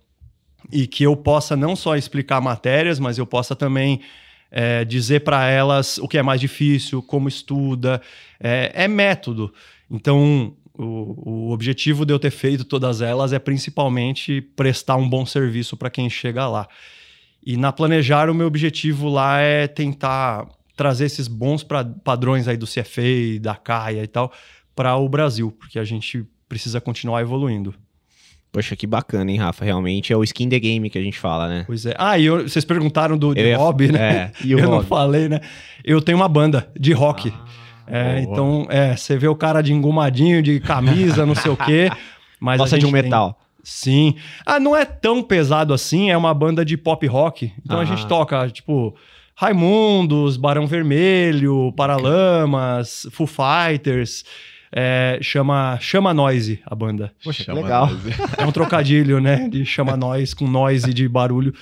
e 0.71 0.87
que 0.87 1.03
eu 1.03 1.15
possa 1.15 1.55
não 1.55 1.75
só 1.75 1.95
explicar 1.95 2.41
matérias, 2.41 2.99
mas 2.99 3.17
eu 3.17 3.25
possa 3.25 3.55
também 3.55 4.01
é, 4.51 4.83
dizer 4.83 5.21
para 5.21 5.47
elas 5.47 5.97
o 5.97 6.07
que 6.07 6.17
é 6.17 6.23
mais 6.23 6.41
difícil, 6.41 7.01
como 7.01 7.27
estuda. 7.27 8.01
É, 8.39 8.71
é 8.73 8.87
método. 8.87 9.53
Então, 9.89 10.55
o, 10.77 11.47
o 11.47 11.51
objetivo 11.51 12.05
de 12.05 12.13
eu 12.13 12.19
ter 12.19 12.31
feito 12.31 12.63
todas 12.63 13.01
elas 13.01 13.33
é 13.33 13.39
principalmente 13.39 14.41
prestar 14.41 14.95
um 14.95 15.07
bom 15.07 15.25
serviço 15.25 15.75
para 15.77 15.89
quem 15.89 16.09
chega 16.09 16.47
lá. 16.47 16.67
E 17.45 17.55
na 17.55 17.71
Planejar, 17.71 18.29
o 18.29 18.35
meu 18.35 18.47
objetivo 18.47 19.07
lá 19.07 19.39
é 19.39 19.67
tentar 19.67 20.47
trazer 20.77 21.05
esses 21.05 21.27
bons 21.27 21.63
pra- 21.63 21.83
padrões 21.83 22.47
aí 22.47 22.55
do 22.55 22.65
CFA, 22.65 23.37
da 23.41 23.55
CAIA 23.55 24.03
e 24.03 24.07
tal, 24.07 24.31
para 24.73 24.95
o 24.95 25.09
Brasil, 25.09 25.51
porque 25.51 25.77
a 25.77 25.83
gente 25.83 26.23
precisa 26.47 26.79
continuar 26.79 27.19
evoluindo. 27.21 27.73
Poxa, 28.51 28.75
que 28.77 28.87
bacana, 28.87 29.29
hein, 29.29 29.37
Rafa? 29.37 29.65
Realmente 29.65 30.13
é 30.13 30.15
o 30.17 30.23
skin 30.23 30.47
the 30.47 30.57
game 30.59 30.89
que 30.89 30.97
a 30.97 31.01
gente 31.01 31.19
fala, 31.19 31.49
né? 31.49 31.63
Pois 31.67 31.85
é. 31.85 31.93
Ah, 31.97 32.17
e 32.17 32.25
eu- 32.25 32.47
vocês 32.47 32.63
perguntaram 32.63 33.17
do 33.17 33.37
ia- 33.37 33.57
hobby, 33.57 33.91
né? 33.91 33.99
É, 34.01 34.31
e 34.45 34.51
eu 34.53 34.59
não 34.59 34.69
hobby? 34.69 34.87
falei, 34.87 35.27
né? 35.27 35.41
Eu 35.83 36.01
tenho 36.01 36.17
uma 36.17 36.29
banda 36.29 36.71
de 36.79 36.93
rock. 36.93 37.33
É, 37.85 38.21
boa. 38.21 38.31
então, 38.33 38.67
é, 38.69 38.95
você 38.95 39.17
vê 39.17 39.27
o 39.27 39.35
cara 39.35 39.61
de 39.61 39.73
engomadinho, 39.73 40.41
de 40.41 40.59
camisa, 40.59 41.25
não 41.25 41.35
sei 41.35 41.51
o 41.51 41.57
quê. 41.57 41.89
Mas 42.39 42.59
a 42.61 42.63
Gosta 42.63 42.77
de 42.79 42.85
um 42.85 42.89
gente 42.89 42.93
tem- 43.01 43.03
metal. 43.03 43.39
Sim. 43.63 44.15
Ah, 44.45 44.59
não 44.61 44.73
é 44.75 44.85
tão 44.85 45.21
pesado 45.21 45.73
assim, 45.73 46.09
é 46.09 46.15
uma 46.15 46.33
banda 46.33 46.63
de 46.63 46.77
pop 46.77 47.05
rock. 47.05 47.51
Então 47.65 47.79
a 47.79 47.81
Ah. 47.81 47.85
gente 47.85 48.07
toca, 48.07 48.49
tipo, 48.49 48.95
Raimundos, 49.39 50.35
Barão 50.35 50.65
Vermelho, 50.65 51.71
Paralamas, 51.73 53.05
Foo 53.11 53.27
Fighters. 53.27 54.25
É, 54.71 55.19
chama 55.21 55.77
Chama 55.79 56.11
Noise 56.11 56.59
a 56.65 56.73
banda. 56.73 57.13
Poxa, 57.23 57.37
que 57.37 57.43
Chama 57.45 57.61
legal. 57.61 57.87
nós. 57.87 58.19
É 58.35 58.43
um 58.43 58.51
trocadilho, 58.51 59.21
né? 59.21 59.47
De 59.47 59.63
chama 59.63 59.95
nós 59.95 60.33
com 60.33 60.47
noise 60.47 60.91
de 60.91 61.07
barulho. 61.07 61.53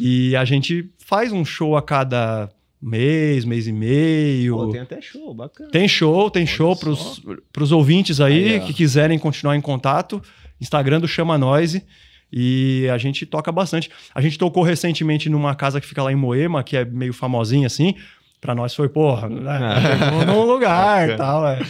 E 0.00 0.34
a 0.34 0.46
gente 0.46 0.90
faz 0.96 1.30
um 1.30 1.44
show 1.44 1.76
a 1.76 1.82
cada 1.82 2.48
mês, 2.80 3.44
mês 3.44 3.66
e 3.68 3.72
meio. 3.72 4.56
Pô, 4.56 4.62
tem... 4.64 4.72
tem 4.72 4.80
até 4.80 5.00
show, 5.02 5.34
bacana. 5.34 5.88
show, 5.88 6.30
tem 6.30 6.46
show 6.46 6.74
pros, 6.74 7.22
pros 7.52 7.70
ouvintes 7.70 8.18
aí, 8.18 8.54
Aí, 8.54 8.60
que 8.60 8.72
quiserem 8.72 9.18
continuar 9.18 9.54
em 9.56 9.60
contato. 9.60 10.22
Instagram 10.58 11.00
do 11.00 11.06
Chama 11.06 11.36
Noise. 11.36 11.84
E 12.32 12.88
a 12.92 12.98
gente 12.98 13.26
toca 13.26 13.50
bastante. 13.50 13.90
A 14.14 14.20
gente 14.20 14.38
tocou 14.38 14.62
recentemente 14.62 15.28
numa 15.28 15.54
casa 15.54 15.80
que 15.80 15.86
fica 15.86 16.02
lá 16.02 16.12
em 16.12 16.16
Moema, 16.16 16.62
que 16.62 16.76
é 16.76 16.84
meio 16.84 17.12
famosinha 17.12 17.66
assim. 17.66 17.94
Pra 18.40 18.54
nós 18.54 18.74
foi, 18.74 18.88
porra, 18.88 19.28
né? 19.28 19.58
Chegou 19.98 20.26
num 20.26 20.44
lugar 20.44 21.10
e 21.10 21.16
tal. 21.16 21.46
É. 21.46 21.60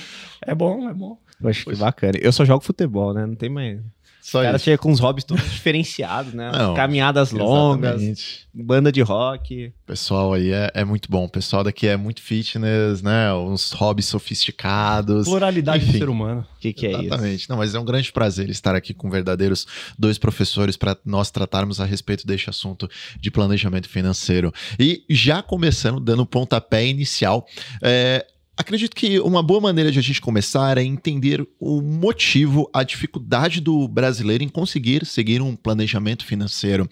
é 0.43 0.55
bom, 0.55 0.89
é 0.89 0.95
bom. 0.95 1.19
Poxa, 1.41 1.65
que 1.65 1.77
bacana. 1.77 2.19
Eu 2.21 2.33
só 2.33 2.45
jogo 2.45 2.63
futebol, 2.63 3.15
né? 3.15 3.27
Não 3.27 3.35
tem 3.35 3.49
mais. 3.49 3.81
Só 4.23 4.41
O 4.41 4.43
cara 4.43 4.57
isso. 4.57 4.65
chega 4.65 4.79
com 4.79 4.91
uns 4.91 5.01
hobbies 5.01 5.25
todos 5.25 5.43
diferenciados, 5.51 6.33
né? 6.35 6.51
Não, 6.53 6.75
Caminhadas 6.75 7.31
longas, 7.31 7.95
Exatamente. 8.03 8.49
banda 8.53 8.93
de 8.93 9.01
rock. 9.01 9.69
O 9.69 9.87
pessoal 9.87 10.33
aí 10.35 10.53
é, 10.53 10.71
é 10.75 10.85
muito 10.85 11.11
bom. 11.11 11.25
O 11.25 11.29
pessoal 11.29 11.65
daqui 11.65 11.87
é 11.87 11.97
muito 11.97 12.21
fitness, 12.23 13.03
né? 13.03 13.33
Uns 13.35 13.73
hobbies 13.73 14.07
sofisticados. 14.07 15.27
Pluralidade 15.27 15.85
do 15.85 15.89
Enfim. 15.91 15.99
ser 15.99 16.09
humano. 16.09 16.47
O 16.57 16.61
que, 16.61 16.73
que 16.73 16.87
é 16.87 16.91
isso? 16.93 17.01
Exatamente. 17.03 17.49
Não, 17.51 17.57
mas 17.57 17.75
é 17.75 17.79
um 17.79 17.85
grande 17.85 18.13
prazer 18.13 18.49
estar 18.51 18.75
aqui 18.75 18.93
com 18.93 19.09
verdadeiros 19.11 19.67
dois 19.99 20.19
professores 20.19 20.77
para 20.77 20.97
nós 21.05 21.31
tratarmos 21.31 21.81
a 21.81 21.85
respeito 21.85 22.27
deste 22.27 22.51
assunto 22.51 22.89
de 23.19 23.31
planejamento 23.31 23.89
financeiro. 23.89 24.53
E 24.79 25.05
já 25.09 25.43
começando, 25.43 26.01
dando 26.01 26.23
o 26.23 26.27
pontapé 26.27 26.87
inicial, 26.87 27.47
é, 27.83 28.27
Acredito 28.61 28.95
que 28.95 29.19
uma 29.21 29.43
boa 29.43 29.59
maneira 29.59 29.91
de 29.91 29.99
a 29.99 30.03
gente 30.03 30.21
começar 30.21 30.77
é 30.77 30.83
entender 30.83 31.49
o 31.59 31.81
motivo, 31.81 32.69
a 32.75 32.83
dificuldade 32.83 33.59
do 33.59 33.89
brasileiro 33.89 34.45
em 34.45 34.51
conseguir 34.51 35.07
seguir 35.07 35.41
um 35.41 35.57
planejamento 35.57 36.27
financeiro. 36.27 36.87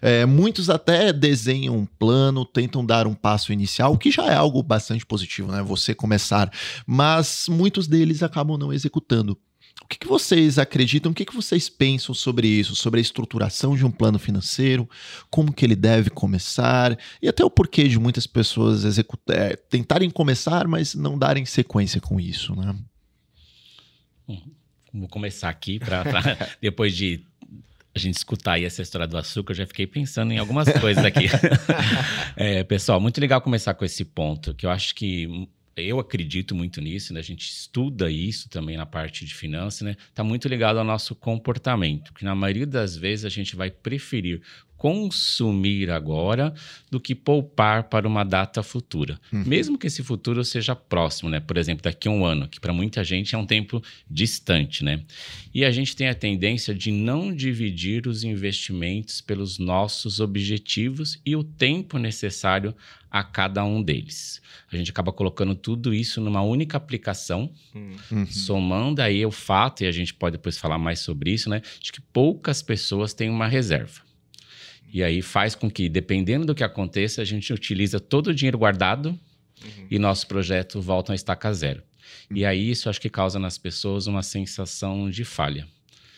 É, 0.00 0.24
muitos 0.24 0.70
até 0.70 1.12
desenham 1.12 1.76
um 1.76 1.84
plano, 1.84 2.46
tentam 2.46 2.82
dar 2.82 3.06
um 3.06 3.12
passo 3.12 3.52
inicial, 3.52 3.98
que 3.98 4.10
já 4.10 4.28
é 4.28 4.34
algo 4.34 4.62
bastante 4.62 5.04
positivo, 5.04 5.52
né? 5.52 5.62
Você 5.62 5.94
começar, 5.94 6.50
mas 6.86 7.48
muitos 7.50 7.86
deles 7.86 8.22
acabam 8.22 8.56
não 8.56 8.72
executando. 8.72 9.36
O 9.82 9.86
que, 9.90 9.98
que 9.98 10.06
vocês 10.06 10.58
acreditam? 10.58 11.10
O 11.10 11.14
que, 11.14 11.24
que 11.24 11.34
vocês 11.34 11.68
pensam 11.68 12.14
sobre 12.14 12.46
isso? 12.46 12.76
Sobre 12.76 13.00
a 13.00 13.02
estruturação 13.02 13.76
de 13.76 13.84
um 13.84 13.90
plano 13.90 14.18
financeiro? 14.18 14.88
Como 15.28 15.52
que 15.52 15.64
ele 15.64 15.74
deve 15.74 16.10
começar? 16.10 16.96
E 17.20 17.28
até 17.28 17.44
o 17.44 17.50
porquê 17.50 17.88
de 17.88 17.98
muitas 17.98 18.26
pessoas 18.26 18.84
executar, 18.84 19.36
é, 19.36 19.56
tentarem 19.56 20.10
começar, 20.10 20.68
mas 20.68 20.94
não 20.94 21.18
darem 21.18 21.44
sequência 21.44 22.00
com 22.00 22.20
isso, 22.20 22.54
né? 22.54 22.76
Vou 24.92 25.08
começar 25.08 25.48
aqui 25.48 25.78
para 25.78 26.04
depois 26.60 26.96
de 26.96 27.24
a 27.94 27.98
gente 27.98 28.16
escutar 28.16 28.52
aí 28.52 28.64
essa 28.64 28.82
história 28.82 29.06
do 29.06 29.16
açúcar, 29.16 29.52
eu 29.52 29.56
já 29.56 29.66
fiquei 29.66 29.86
pensando 29.86 30.32
em 30.32 30.38
algumas 30.38 30.68
coisas 30.72 31.04
aqui. 31.04 31.26
É, 32.36 32.64
pessoal, 32.64 33.00
muito 33.00 33.20
legal 33.20 33.40
começar 33.40 33.74
com 33.74 33.84
esse 33.84 34.04
ponto, 34.04 34.54
que 34.54 34.64
eu 34.64 34.70
acho 34.70 34.94
que 34.94 35.48
eu 35.76 35.98
acredito 35.98 36.54
muito 36.54 36.80
nisso, 36.80 37.12
né? 37.14 37.20
A 37.20 37.22
gente 37.22 37.48
estuda 37.48 38.10
isso 38.10 38.48
também 38.48 38.76
na 38.76 38.86
parte 38.86 39.24
de 39.24 39.34
finanças, 39.34 39.82
né? 39.82 39.96
Tá 40.14 40.22
muito 40.24 40.48
ligado 40.48 40.78
ao 40.78 40.84
nosso 40.84 41.14
comportamento, 41.14 42.12
que 42.12 42.24
na 42.24 42.34
maioria 42.34 42.66
das 42.66 42.96
vezes 42.96 43.24
a 43.24 43.28
gente 43.28 43.56
vai 43.56 43.70
preferir 43.70 44.42
consumir 44.80 45.90
agora 45.90 46.54
do 46.90 46.98
que 46.98 47.14
poupar 47.14 47.84
para 47.84 48.08
uma 48.08 48.24
data 48.24 48.62
futura. 48.62 49.20
Uhum. 49.30 49.44
Mesmo 49.44 49.76
que 49.76 49.86
esse 49.86 50.02
futuro 50.02 50.42
seja 50.42 50.74
próximo, 50.74 51.28
né? 51.28 51.38
Por 51.38 51.58
exemplo, 51.58 51.82
daqui 51.82 52.08
a 52.08 52.10
um 52.10 52.24
ano, 52.24 52.48
que 52.48 52.58
para 52.58 52.72
muita 52.72 53.04
gente 53.04 53.34
é 53.34 53.38
um 53.38 53.44
tempo 53.44 53.82
distante, 54.10 54.82
né? 54.82 55.02
E 55.52 55.66
a 55.66 55.70
gente 55.70 55.94
tem 55.94 56.08
a 56.08 56.14
tendência 56.14 56.74
de 56.74 56.90
não 56.90 57.30
dividir 57.30 58.06
os 58.06 58.24
investimentos 58.24 59.20
pelos 59.20 59.58
nossos 59.58 60.18
objetivos 60.18 61.20
e 61.26 61.36
o 61.36 61.44
tempo 61.44 61.98
necessário 61.98 62.74
a 63.10 63.22
cada 63.22 63.62
um 63.62 63.82
deles. 63.82 64.40
A 64.72 64.76
gente 64.78 64.90
acaba 64.90 65.12
colocando 65.12 65.54
tudo 65.54 65.92
isso 65.92 66.22
numa 66.22 66.40
única 66.40 66.78
aplicação, 66.78 67.52
uhum. 67.74 68.24
somando 68.26 69.02
aí 69.02 69.26
o 69.26 69.30
fato, 69.30 69.84
e 69.84 69.86
a 69.86 69.92
gente 69.92 70.14
pode 70.14 70.38
depois 70.38 70.56
falar 70.56 70.78
mais 70.78 71.00
sobre 71.00 71.32
isso, 71.32 71.50
né? 71.50 71.60
De 71.80 71.92
que 71.92 72.00
poucas 72.00 72.62
pessoas 72.62 73.12
têm 73.12 73.28
uma 73.28 73.46
reserva. 73.46 74.08
E 74.92 75.02
aí 75.02 75.22
faz 75.22 75.54
com 75.54 75.70
que, 75.70 75.88
dependendo 75.88 76.46
do 76.46 76.54
que 76.54 76.64
aconteça, 76.64 77.22
a 77.22 77.24
gente 77.24 77.52
utiliza 77.52 78.00
todo 78.00 78.28
o 78.28 78.34
dinheiro 78.34 78.58
guardado 78.58 79.10
uhum. 79.10 79.86
e 79.90 79.98
nosso 79.98 80.26
projeto 80.26 80.80
volta 80.80 81.12
a 81.12 81.14
estaca 81.14 81.52
zero. 81.52 81.82
Uhum. 82.30 82.36
E 82.36 82.44
aí 82.44 82.70
isso 82.70 82.88
acho 82.88 83.00
que 83.00 83.08
causa 83.08 83.38
nas 83.38 83.56
pessoas 83.56 84.06
uma 84.06 84.22
sensação 84.22 85.08
de 85.08 85.24
falha. 85.24 85.66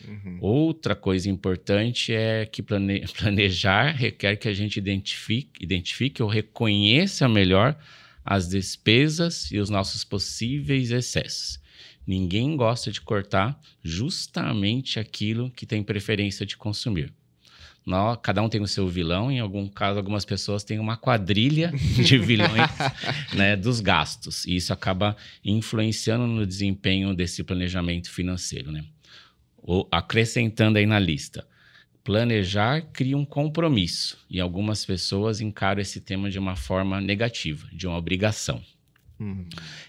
Uhum. 0.06 0.38
Outra 0.40 0.96
coisa 0.96 1.30
importante 1.30 2.12
é 2.12 2.46
que 2.46 2.62
plane 2.62 3.04
planejar 3.16 3.92
requer 3.92 4.36
que 4.36 4.48
a 4.48 4.54
gente 4.54 4.76
identifique, 4.76 5.62
identifique 5.62 6.22
ou 6.22 6.28
reconheça 6.28 7.28
melhor 7.28 7.76
as 8.24 8.48
despesas 8.48 9.50
e 9.50 9.58
os 9.58 9.68
nossos 9.68 10.04
possíveis 10.04 10.90
excessos. 10.90 11.60
Ninguém 12.06 12.56
gosta 12.56 12.90
de 12.90 13.00
cortar 13.00 13.60
justamente 13.82 14.98
aquilo 14.98 15.50
que 15.50 15.66
tem 15.66 15.82
preferência 15.82 16.44
de 16.44 16.56
consumir. 16.56 17.12
Nós, 17.84 18.18
cada 18.22 18.40
um 18.42 18.48
tem 18.48 18.60
o 18.60 18.66
seu 18.68 18.88
vilão, 18.88 19.30
em 19.30 19.40
algum 19.40 19.68
caso, 19.68 19.98
algumas 19.98 20.24
pessoas 20.24 20.62
têm 20.62 20.78
uma 20.78 20.96
quadrilha 20.96 21.72
de 22.04 22.16
vilões 22.16 22.70
né, 23.34 23.56
dos 23.56 23.80
gastos. 23.80 24.44
E 24.46 24.54
isso 24.54 24.72
acaba 24.72 25.16
influenciando 25.44 26.26
no 26.26 26.46
desempenho 26.46 27.14
desse 27.14 27.42
planejamento 27.42 28.10
financeiro. 28.10 28.70
Né? 28.70 28.84
Ou, 29.58 29.88
acrescentando 29.90 30.78
aí 30.78 30.86
na 30.86 30.98
lista, 30.98 31.44
planejar 32.04 32.82
cria 32.92 33.16
um 33.16 33.24
compromisso. 33.24 34.16
E 34.30 34.40
algumas 34.40 34.84
pessoas 34.84 35.40
encaram 35.40 35.80
esse 35.80 36.00
tema 36.00 36.30
de 36.30 36.38
uma 36.38 36.54
forma 36.54 37.00
negativa, 37.00 37.66
de 37.72 37.86
uma 37.88 37.96
obrigação. 37.96 38.62
Uhum. 39.18 39.48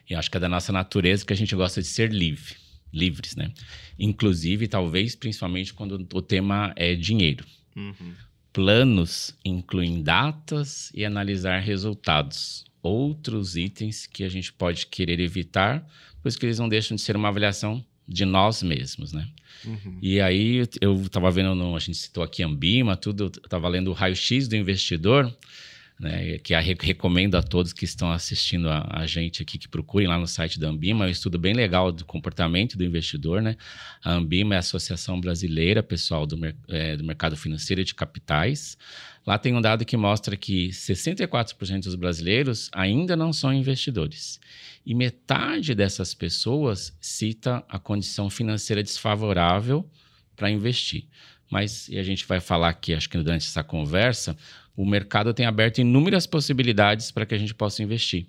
E 0.10 0.16
acho 0.16 0.30
que 0.30 0.38
é 0.38 0.40
da 0.40 0.50
nossa 0.50 0.72
natureza 0.72 1.26
que 1.26 1.34
a 1.34 1.36
gente 1.36 1.56
gosta 1.56 1.82
de 1.82 1.88
ser 1.88 2.12
livre, 2.12 2.56
livres, 2.92 3.36
né? 3.36 3.52
Inclusive, 3.98 4.68
talvez, 4.68 5.16
principalmente 5.16 5.74
quando 5.74 6.08
o 6.14 6.22
tema 6.22 6.74
é 6.76 6.94
dinheiro. 6.96 7.46
Uhum. 7.76 8.14
Planos 8.52 9.36
incluem 9.44 10.04
datas 10.04 10.92
e 10.94 11.04
analisar 11.04 11.60
resultados. 11.60 12.66
Outros 12.82 13.56
itens 13.56 14.06
que 14.06 14.24
a 14.24 14.30
gente 14.30 14.54
pode 14.54 14.88
querer 14.88 15.20
evitar, 15.20 15.88
pois 16.22 16.36
que 16.36 16.46
eles 16.46 16.60
não 16.60 16.70
deixam 16.70 16.96
de 16.96 17.02
ser 17.02 17.16
uma 17.16 17.30
avaliação 17.30 17.84
de 18.08 18.26
nós 18.26 18.62
mesmos, 18.62 19.14
né? 19.14 19.28
Uhum. 19.66 19.98
E 20.02 20.20
aí 20.20 20.68
eu 20.82 21.02
estava 21.02 21.32
vendo, 21.32 21.56
no, 21.56 21.76
a 21.76 21.80
gente 21.80 21.98
citou 21.98 22.24
aqui 22.24 22.44
Ambima, 22.44 22.98
tudo, 22.98 23.32
estava 23.44 23.68
lendo 23.68 23.90
o 23.90 23.94
raio-x 23.94 24.48
do 24.48 24.56
investidor, 24.56 25.34
né, 26.04 26.38
que 26.38 26.54
a, 26.54 26.60
recomendo 26.60 27.36
a 27.36 27.42
todos 27.42 27.72
que 27.72 27.86
estão 27.86 28.12
assistindo 28.12 28.70
a, 28.70 28.86
a, 28.90 29.06
gente 29.08 29.42
aqui 29.42 29.58
que 29.58 29.70
procurem 29.70 30.08
lá 30.08 30.18
no 30.18 30.28
site 30.28 30.60
da 30.60 30.68
Ambima, 30.68 31.06
é 31.06 31.08
um 31.08 31.12
estudo 31.12 31.40
bem 31.40 31.54
legal 31.54 31.94
do 31.94 32.04
comportamento 32.04 32.78
do 32.78 32.84
investidor. 32.84 33.42
Né? 33.42 33.56
A 34.04 34.12
Ambima 34.12 34.54
é 34.54 34.58
a 34.58 34.60
Associação 34.60 35.20
Brasileira, 35.20 35.82
pessoal, 35.82 36.26
do, 36.26 36.38
é, 36.68 36.98
do 36.98 37.06
Mercado 37.06 37.38
Financeiro 37.38 37.82
e 37.82 37.86
de 37.86 37.96
Capitais. 37.96 38.78
Lá 39.26 39.38
tem 39.38 39.56
um 39.56 39.62
dado 39.62 39.86
que 39.86 39.96
mostra 39.96 40.36
que 40.36 40.68
64% 40.70 41.84
dos 41.84 41.96
brasileiros 41.96 42.70
ainda 42.74 43.16
não 43.16 43.32
são 43.32 43.54
investidores. 43.54 44.42
E 44.86 44.94
metade 44.94 45.74
dessas 45.74 46.14
pessoas 46.14 46.94
cita 47.00 47.64
a 47.70 47.80
condição 47.80 48.30
financeira 48.30 48.84
desfavorável 48.84 49.90
para 50.36 50.52
investir. 50.52 51.08
Mas, 51.50 51.88
e 51.88 52.00
a 52.00 52.04
gente 52.04 52.26
vai 52.26 52.40
falar 52.40 52.70
aqui, 52.70 52.94
acho 52.94 53.08
que 53.08 53.18
durante 53.18 53.46
essa 53.46 53.64
conversa, 53.64 54.36
o 54.76 54.86
mercado 54.86 55.34
tem 55.34 55.46
aberto 55.46 55.80
inúmeras 55.80 56.26
possibilidades 56.26 57.12
para 57.12 57.26
que 57.26 57.36
a 57.36 57.38
gente 57.38 57.54
possa 57.54 57.84
investir, 57.84 58.28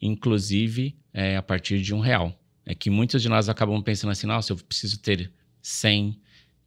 inclusive 0.00 0.96
é, 1.12 1.36
a 1.36 1.42
partir 1.42 1.80
de 1.80 1.94
um 1.94 2.00
real. 2.00 2.38
É 2.64 2.74
que 2.74 2.88
muitos 2.88 3.20
de 3.20 3.28
nós 3.28 3.48
acabam 3.48 3.82
pensando 3.82 4.10
assim: 4.10 4.26
nossa, 4.26 4.52
eu 4.52 4.56
preciso 4.56 5.00
ter 5.00 5.30
100 5.60 6.18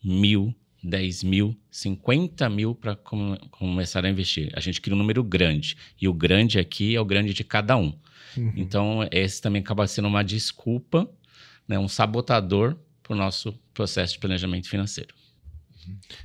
mil, 0.03 0.53
10 0.83 1.23
mil, 1.23 1.57
50 1.71 2.47
mil 2.49 2.75
para 2.75 2.95
com, 2.95 3.35
começar 3.51 4.05
a 4.05 4.09
investir. 4.09 4.51
A 4.53 4.59
gente 4.59 4.79
cria 4.79 4.95
um 4.95 4.99
número 4.99 5.23
grande. 5.23 5.75
E 5.99 6.07
o 6.07 6.13
grande 6.13 6.59
aqui 6.59 6.95
é 6.95 7.01
o 7.01 7.05
grande 7.05 7.33
de 7.33 7.43
cada 7.43 7.75
um. 7.77 7.97
Uhum. 8.37 8.53
Então, 8.55 9.07
esse 9.11 9.41
também 9.41 9.61
acaba 9.61 9.87
sendo 9.87 10.07
uma 10.07 10.23
desculpa, 10.23 11.09
né, 11.67 11.79
um 11.79 11.87
sabotador 11.87 12.77
para 13.01 13.13
o 13.13 13.15
nosso 13.15 13.53
processo 13.73 14.13
de 14.13 14.19
planejamento 14.19 14.69
financeiro. 14.69 15.15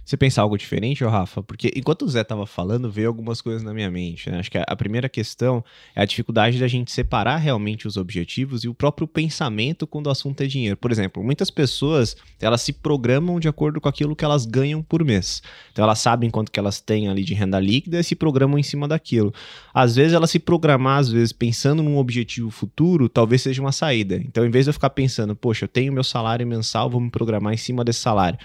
Você 0.05 0.17
pensa 0.17 0.43
algo 0.43 0.57
diferente, 0.59 1.05
Rafa? 1.05 1.43
Porque 1.43 1.73
enquanto 1.75 2.03
o 2.03 2.09
Zé 2.09 2.21
estava 2.21 2.47
falando, 2.47 2.91
veio 2.91 3.09
algumas 3.09 3.41
coisas 3.41 3.63
na 3.63 3.73
minha 3.73 3.91
mente. 3.91 4.31
Né? 4.31 4.39
Acho 4.39 4.51
que 4.51 4.59
a 4.59 4.77
primeira 4.77 5.09
questão 5.09 5.65
é 5.95 6.03
a 6.03 6.05
dificuldade 6.05 6.59
da 6.59 6.69
gente 6.69 6.91
separar 6.91 7.37
realmente 7.37 7.87
os 7.87 7.97
objetivos 7.97 8.65
e 8.65 8.69
o 8.69 8.75
próprio 8.75 9.07
pensamento 9.07 9.87
quando 9.87 10.07
o 10.07 10.11
assunto 10.11 10.43
é 10.43 10.47
dinheiro. 10.47 10.77
Por 10.77 10.91
exemplo, 10.91 11.23
muitas 11.23 11.51
pessoas 11.51 12.17
elas 12.41 12.63
se 12.63 12.73
programam 12.73 13.39
de 13.39 13.49
acordo 13.49 13.81
com 13.81 13.89
aquilo 13.89 14.17
que 14.17 14.25
elas 14.25 14.45
ganham 14.45 14.83
por 14.83 15.05
mês. 15.05 15.43
Então 15.73 15.85
elas 15.85 15.99
sabem 15.99 16.31
quanto 16.31 16.51
que 16.51 16.59
elas 16.59 16.81
têm 16.81 17.09
ali 17.09 17.23
de 17.23 17.35
renda 17.35 17.61
líquida 17.61 18.01
e 18.01 18.05
se 18.05 18.15
programam 18.15 18.59
em 18.59 18.63
cima 18.63 18.89
daquilo. 18.89 19.33
Às 19.73 19.97
vezes 19.97 20.13
elas 20.13 20.31
se 20.31 20.39
programar, 20.39 20.99
às 20.99 21.11
vezes 21.11 21.33
pensando 21.33 21.83
num 21.83 21.99
objetivo 21.99 22.51
futuro, 22.51 23.09
talvez 23.09 23.43
seja 23.43 23.61
uma 23.61 23.73
saída. 23.73 24.17
Então, 24.17 24.45
em 24.45 24.51
vez 24.51 24.65
de 24.65 24.71
eu 24.71 24.75
ficar 24.75 24.91
pensando, 24.91 25.37
poxa, 25.37 25.65
eu 25.65 25.69
tenho 25.69 25.93
meu 25.93 26.05
salário 26.05 26.47
mensal, 26.47 26.91
vou 26.91 27.01
me 27.01 27.11
programar 27.11 27.55
em 27.55 27.59
cima 27.59 27.85
desse 27.85 28.01
salário 28.01 28.39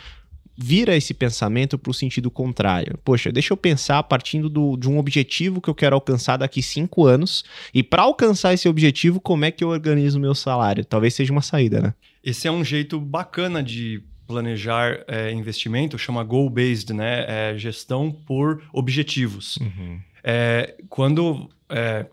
vira 0.57 0.95
esse 0.95 1.13
pensamento 1.13 1.77
para 1.77 1.91
o 1.91 1.93
sentido 1.93 2.31
contrário. 2.31 2.97
Poxa, 3.03 3.31
deixa 3.31 3.53
eu 3.53 3.57
pensar 3.57 4.03
partindo 4.03 4.49
do, 4.49 4.77
de 4.77 4.89
um 4.89 4.97
objetivo 4.97 5.59
que 5.61 5.69
eu 5.69 5.75
quero 5.75 5.95
alcançar 5.95 6.37
daqui 6.37 6.61
cinco 6.61 7.05
anos 7.05 7.43
e 7.73 7.83
para 7.83 8.03
alcançar 8.03 8.53
esse 8.53 8.67
objetivo, 8.67 9.19
como 9.19 9.45
é 9.45 9.51
que 9.51 9.63
eu 9.63 9.69
organizo 9.69 10.17
o 10.17 10.21
meu 10.21 10.33
salário? 10.35 10.85
Talvez 10.85 11.13
seja 11.13 11.31
uma 11.31 11.41
saída, 11.41 11.81
né? 11.81 11.93
Esse 12.23 12.47
é 12.47 12.51
um 12.51 12.63
jeito 12.63 12.99
bacana 12.99 13.61
de 13.61 14.01
planejar 14.25 15.03
é, 15.07 15.31
investimento, 15.31 15.97
chama 15.97 16.23
goal-based, 16.23 16.93
né? 16.93 17.51
É 17.51 17.57
gestão 17.57 18.11
por 18.11 18.63
objetivos. 18.73 19.57
Uhum. 19.57 19.99
É, 20.23 20.75
quando 20.89 21.49
é, 21.69 22.05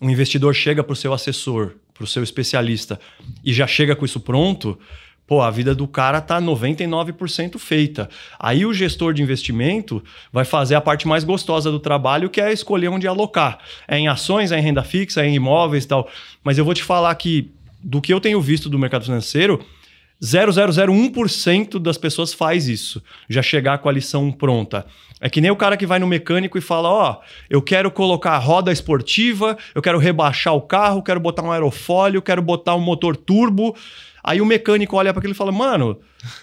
um 0.00 0.10
investidor 0.10 0.54
chega 0.54 0.82
para 0.82 0.92
o 0.92 0.96
seu 0.96 1.12
assessor, 1.12 1.76
para 1.94 2.04
o 2.04 2.06
seu 2.06 2.22
especialista 2.22 3.00
e 3.44 3.52
já 3.52 3.66
chega 3.66 3.96
com 3.96 4.04
isso 4.04 4.20
pronto, 4.20 4.78
pô, 5.26 5.42
a 5.42 5.50
vida 5.50 5.74
do 5.74 5.88
cara 5.88 6.20
tá 6.20 6.40
99% 6.40 7.58
feita. 7.58 8.08
Aí 8.38 8.64
o 8.64 8.72
gestor 8.72 9.12
de 9.12 9.22
investimento 9.22 10.02
vai 10.32 10.44
fazer 10.44 10.74
a 10.74 10.80
parte 10.80 11.08
mais 11.08 11.24
gostosa 11.24 11.70
do 11.70 11.80
trabalho, 11.80 12.30
que 12.30 12.40
é 12.40 12.52
escolher 12.52 12.88
onde 12.88 13.08
alocar. 13.08 13.58
É 13.88 13.98
em 13.98 14.08
ações, 14.08 14.52
é 14.52 14.58
em 14.58 14.62
renda 14.62 14.84
fixa, 14.84 15.22
é 15.22 15.28
em 15.28 15.34
imóveis 15.34 15.84
e 15.84 15.88
tal. 15.88 16.08
Mas 16.44 16.58
eu 16.58 16.64
vou 16.64 16.74
te 16.74 16.82
falar 16.82 17.14
que, 17.16 17.50
do 17.82 18.00
que 18.00 18.14
eu 18.14 18.20
tenho 18.20 18.40
visto 18.40 18.68
do 18.68 18.78
mercado 18.78 19.04
financeiro, 19.04 19.60
0,001% 20.22 21.78
das 21.78 21.98
pessoas 21.98 22.32
faz 22.32 22.68
isso, 22.68 23.02
já 23.28 23.42
chegar 23.42 23.78
com 23.78 23.88
a 23.88 23.92
lição 23.92 24.32
pronta. 24.32 24.86
É 25.20 25.28
que 25.30 25.40
nem 25.40 25.50
o 25.50 25.56
cara 25.56 25.76
que 25.76 25.86
vai 25.86 25.98
no 25.98 26.06
mecânico 26.06 26.58
e 26.58 26.60
fala: 26.60 26.88
Ó, 26.88 27.12
oh, 27.12 27.24
eu 27.48 27.62
quero 27.62 27.90
colocar 27.90 28.36
roda 28.38 28.70
esportiva, 28.72 29.56
eu 29.74 29.80
quero 29.80 29.98
rebaixar 29.98 30.54
o 30.54 30.60
carro, 30.60 31.02
quero 31.02 31.18
botar 31.18 31.42
um 31.42 31.52
aerofólio, 31.52 32.20
quero 32.20 32.42
botar 32.42 32.74
um 32.74 32.80
motor 32.80 33.16
turbo. 33.16 33.74
Aí 34.26 34.40
o 34.40 34.44
mecânico 34.44 34.96
olha 34.96 35.12
para 35.12 35.20
aquilo 35.20 35.32
e 35.32 35.36
fala: 35.36 35.52
Mano, 35.52 36.00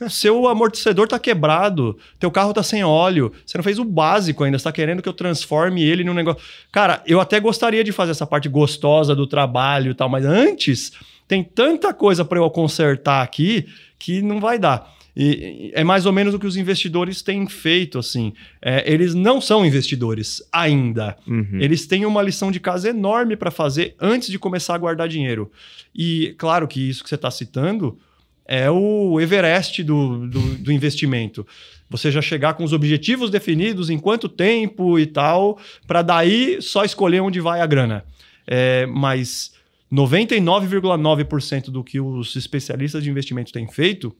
seu 0.09 0.47
amortecedor 0.47 1.05
tá 1.05 1.19
quebrado, 1.19 1.97
teu 2.17 2.31
carro 2.31 2.53
tá 2.53 2.63
sem 2.63 2.81
óleo, 2.81 3.33
você 3.45 3.57
não 3.57 3.63
fez 3.63 3.77
o 3.77 3.83
básico 3.83 4.45
ainda, 4.45 4.57
você 4.57 4.63
tá 4.63 4.71
querendo 4.71 5.01
que 5.01 5.09
eu 5.09 5.13
transforme 5.13 5.83
ele 5.83 6.05
num 6.05 6.13
negócio. 6.13 6.41
Cara, 6.71 7.03
eu 7.05 7.19
até 7.19 7.41
gostaria 7.41 7.83
de 7.83 7.91
fazer 7.91 8.11
essa 8.11 8.25
parte 8.25 8.47
gostosa 8.47 9.13
do 9.13 9.27
trabalho 9.27 9.91
e 9.91 9.93
tal, 9.93 10.07
mas 10.07 10.23
antes 10.23 10.93
tem 11.27 11.43
tanta 11.43 11.93
coisa 11.93 12.23
para 12.23 12.39
eu 12.39 12.49
consertar 12.49 13.21
aqui 13.21 13.67
que 13.99 14.21
não 14.21 14.39
vai 14.39 14.57
dar. 14.57 14.89
E 15.15 15.71
é 15.75 15.83
mais 15.83 16.05
ou 16.05 16.11
menos 16.11 16.33
o 16.33 16.39
que 16.39 16.47
os 16.47 16.57
investidores 16.57 17.21
têm 17.21 17.47
feito, 17.47 17.99
assim. 17.99 18.33
É, 18.61 18.91
eles 18.91 19.13
não 19.13 19.39
são 19.39 19.65
investidores 19.65 20.41
ainda. 20.51 21.15
Uhum. 21.27 21.59
Eles 21.59 21.85
têm 21.85 22.05
uma 22.05 22.21
lição 22.21 22.51
de 22.51 22.59
casa 22.59 22.89
enorme 22.89 23.35
para 23.35 23.51
fazer 23.51 23.95
antes 23.99 24.29
de 24.29 24.39
começar 24.39 24.73
a 24.73 24.77
guardar 24.77 25.07
dinheiro. 25.07 25.51
E 25.93 26.33
claro 26.37 26.67
que 26.67 26.89
isso 26.89 27.03
que 27.03 27.09
você 27.09 27.15
está 27.15 27.29
citando 27.29 27.97
é 28.45 28.69
o 28.69 29.21
Everest 29.21 29.83
do, 29.83 30.27
do, 30.27 30.55
do, 30.55 30.71
investimento. 30.71 31.45
Você 31.89 32.11
já 32.11 32.21
chegar 32.21 32.55
com 32.55 32.63
os 32.63 32.73
objetivos 32.73 33.29
definidos, 33.29 33.89
em 33.89 33.99
quanto 33.99 34.27
tempo 34.27 34.97
e 34.97 35.05
tal, 35.05 35.59
para 35.87 36.01
daí 36.01 36.61
só 36.61 36.83
escolher 36.83 37.21
onde 37.21 37.39
vai 37.39 37.61
a 37.61 37.65
grana. 37.65 38.03
É, 38.47 38.85
mas 38.87 39.53
99,9% 39.91 41.69
do 41.69 41.83
que 41.83 41.99
os 42.01 42.35
especialistas 42.35 43.03
de 43.03 43.09
investimento 43.09 43.53
têm 43.53 43.67
feito 43.67 44.13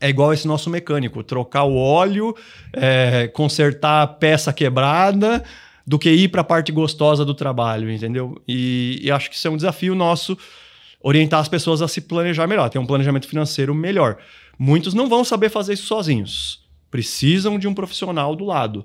é 0.00 0.08
igual 0.08 0.32
esse 0.32 0.46
nosso 0.46 0.68
mecânico, 0.68 1.24
trocar 1.24 1.64
o 1.64 1.76
óleo, 1.76 2.34
é, 2.72 3.28
consertar 3.28 4.02
a 4.02 4.06
peça 4.06 4.52
quebrada, 4.52 5.42
do 5.86 5.98
que 5.98 6.10
ir 6.10 6.28
para 6.28 6.42
a 6.42 6.44
parte 6.44 6.70
gostosa 6.70 7.24
do 7.24 7.34
trabalho, 7.34 7.90
entendeu? 7.90 8.40
E, 8.46 9.00
e, 9.02 9.10
acho 9.10 9.30
que 9.30 9.36
isso 9.36 9.48
é 9.48 9.50
um 9.50 9.56
desafio 9.56 9.94
nosso, 9.94 10.36
orientar 11.00 11.40
as 11.40 11.48
pessoas 11.48 11.80
a 11.80 11.88
se 11.88 12.02
planejar 12.02 12.46
melhor, 12.46 12.68
ter 12.68 12.78
um 12.78 12.84
planejamento 12.84 13.26
financeiro 13.26 13.74
melhor. 13.74 14.18
Muitos 14.58 14.92
não 14.92 15.08
vão 15.08 15.24
saber 15.24 15.48
fazer 15.48 15.72
isso 15.72 15.86
sozinhos, 15.86 16.62
precisam 16.90 17.58
de 17.58 17.66
um 17.66 17.72
profissional 17.72 18.36
do 18.36 18.44
lado. 18.44 18.84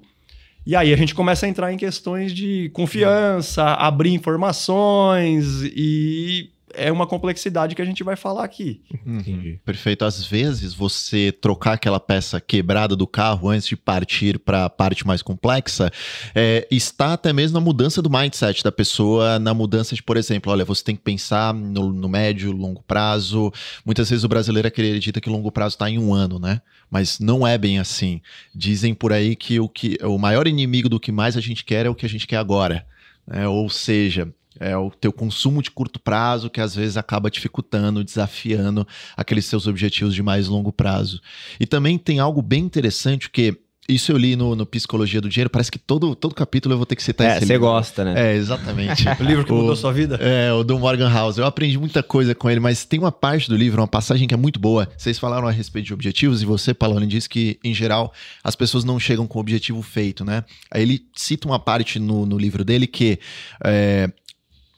E 0.65 0.77
aí 0.77 0.93
a 0.93 0.95
gente 0.95 1.13
começa 1.13 1.45
a 1.45 1.49
entrar 1.49 1.73
em 1.73 1.77
questões 1.77 2.31
de 2.31 2.69
confiança, 2.69 3.65
abrir 3.73 4.13
informações 4.13 5.61
e 5.63 6.49
é 6.73 6.91
uma 6.91 7.07
complexidade 7.07 7.75
que 7.75 7.81
a 7.81 7.85
gente 7.85 8.03
vai 8.03 8.15
falar 8.15 8.43
aqui. 8.43 8.81
Uhum. 9.05 9.57
Perfeito. 9.65 10.05
Às 10.05 10.25
vezes, 10.25 10.73
você 10.73 11.31
trocar 11.31 11.73
aquela 11.73 11.99
peça 11.99 12.39
quebrada 12.41 12.95
do 12.95 13.07
carro 13.07 13.49
antes 13.49 13.67
de 13.67 13.75
partir 13.75 14.39
para 14.39 14.65
a 14.65 14.69
parte 14.69 15.05
mais 15.05 15.21
complexa 15.21 15.91
é, 16.35 16.67
está 16.69 17.13
até 17.13 17.31
mesmo 17.31 17.55
na 17.55 17.63
mudança 17.63 18.01
do 18.01 18.09
mindset 18.09 18.63
da 18.63 18.71
pessoa, 18.71 19.39
na 19.39 19.53
mudança 19.53 19.95
de, 19.95 20.03
por 20.03 20.17
exemplo, 20.17 20.51
olha, 20.51 20.65
você 20.65 20.83
tem 20.83 20.95
que 20.95 21.01
pensar 21.01 21.53
no, 21.53 21.91
no 21.91 22.09
médio, 22.09 22.51
longo 22.51 22.83
prazo. 22.83 23.51
Muitas 23.85 24.09
vezes 24.09 24.23
o 24.23 24.29
brasileiro 24.29 24.67
acredita 24.67 25.21
que 25.21 25.29
o 25.29 25.31
longo 25.33 25.51
prazo 25.51 25.75
está 25.75 25.89
em 25.89 25.99
um 25.99 26.13
ano, 26.13 26.39
né? 26.39 26.61
Mas 26.89 27.19
não 27.19 27.45
é 27.45 27.57
bem 27.57 27.79
assim. 27.79 28.21
Dizem 28.53 28.93
por 28.93 29.13
aí 29.13 29.35
que 29.35 29.59
o, 29.59 29.67
que 29.67 29.97
o 30.03 30.17
maior 30.17 30.47
inimigo 30.47 30.89
do 30.89 30.99
que 30.99 31.11
mais 31.11 31.37
a 31.37 31.41
gente 31.41 31.63
quer 31.63 31.85
é 31.85 31.89
o 31.89 31.95
que 31.95 32.05
a 32.05 32.09
gente 32.09 32.27
quer 32.27 32.37
agora. 32.37 32.85
É, 33.31 33.47
ou 33.47 33.69
seja, 33.69 34.33
é 34.63 34.77
o 34.77 34.89
teu 34.89 35.11
consumo 35.11 35.61
de 35.61 35.69
curto 35.69 35.99
prazo 35.99 36.49
que 36.49 36.61
às 36.61 36.73
vezes 36.73 36.95
acaba 36.95 37.29
dificultando, 37.29 38.03
desafiando 38.03 38.87
aqueles 39.17 39.45
seus 39.45 39.67
objetivos 39.67 40.15
de 40.15 40.23
mais 40.23 40.47
longo 40.47 40.71
prazo. 40.71 41.21
E 41.59 41.65
também 41.65 41.97
tem 41.97 42.19
algo 42.19 42.41
bem 42.41 42.63
interessante 42.63 43.29
que 43.29 43.59
isso 43.87 44.13
eu 44.13 44.17
li 44.17 44.35
no, 44.35 44.55
no, 44.55 44.65
Psicologia 44.65 45.19
do 45.19 45.27
Dinheiro. 45.27 45.49
Parece 45.49 45.69
que 45.69 45.77
todo, 45.77 46.15
todo 46.15 46.33
capítulo 46.33 46.73
eu 46.73 46.77
vou 46.77 46.85
ter 46.85 46.95
que 46.95 47.03
citar 47.03 47.27
é, 47.27 47.29
esse 47.31 47.39
livro. 47.41 47.53
Você 47.53 47.59
gosta, 47.59 48.05
né? 48.05 48.31
É, 48.31 48.35
exatamente. 48.35 49.03
o 49.19 49.23
livro 49.23 49.43
que 49.43 49.51
o, 49.51 49.55
mudou 49.55 49.75
sua 49.75 49.91
vida? 49.91 50.15
É, 50.21 50.53
o 50.53 50.63
do 50.63 50.79
Morgan 50.79 51.11
House. 51.11 51.37
Eu 51.37 51.45
aprendi 51.45 51.77
muita 51.77 52.01
coisa 52.01 52.33
com 52.33 52.49
ele, 52.49 52.61
mas 52.61 52.85
tem 52.85 52.99
uma 52.99 53.11
parte 53.11 53.49
do 53.49 53.57
livro, 53.57 53.81
uma 53.81 53.87
passagem 53.87 54.25
que 54.27 54.33
é 54.33 54.37
muito 54.37 54.59
boa. 54.59 54.87
Vocês 54.97 55.19
falaram 55.19 55.47
a 55.47 55.51
respeito 55.51 55.87
de 55.87 55.93
objetivos 55.93 56.41
e 56.41 56.45
você, 56.45 56.73
Palone, 56.73 57.05
disse 57.05 57.27
que, 57.27 57.59
em 57.61 57.73
geral, 57.73 58.13
as 58.41 58.55
pessoas 58.55 58.85
não 58.85 58.97
chegam 58.97 59.27
com 59.27 59.37
o 59.37 59.41
objetivo 59.41 59.81
feito, 59.81 60.23
né? 60.23 60.45
Aí 60.71 60.81
ele 60.81 61.05
cita 61.13 61.47
uma 61.47 61.59
parte 61.59 61.99
no, 61.99 62.25
no 62.25 62.37
livro 62.37 62.63
dele 62.63 62.87
que 62.87 63.19
é, 63.65 64.09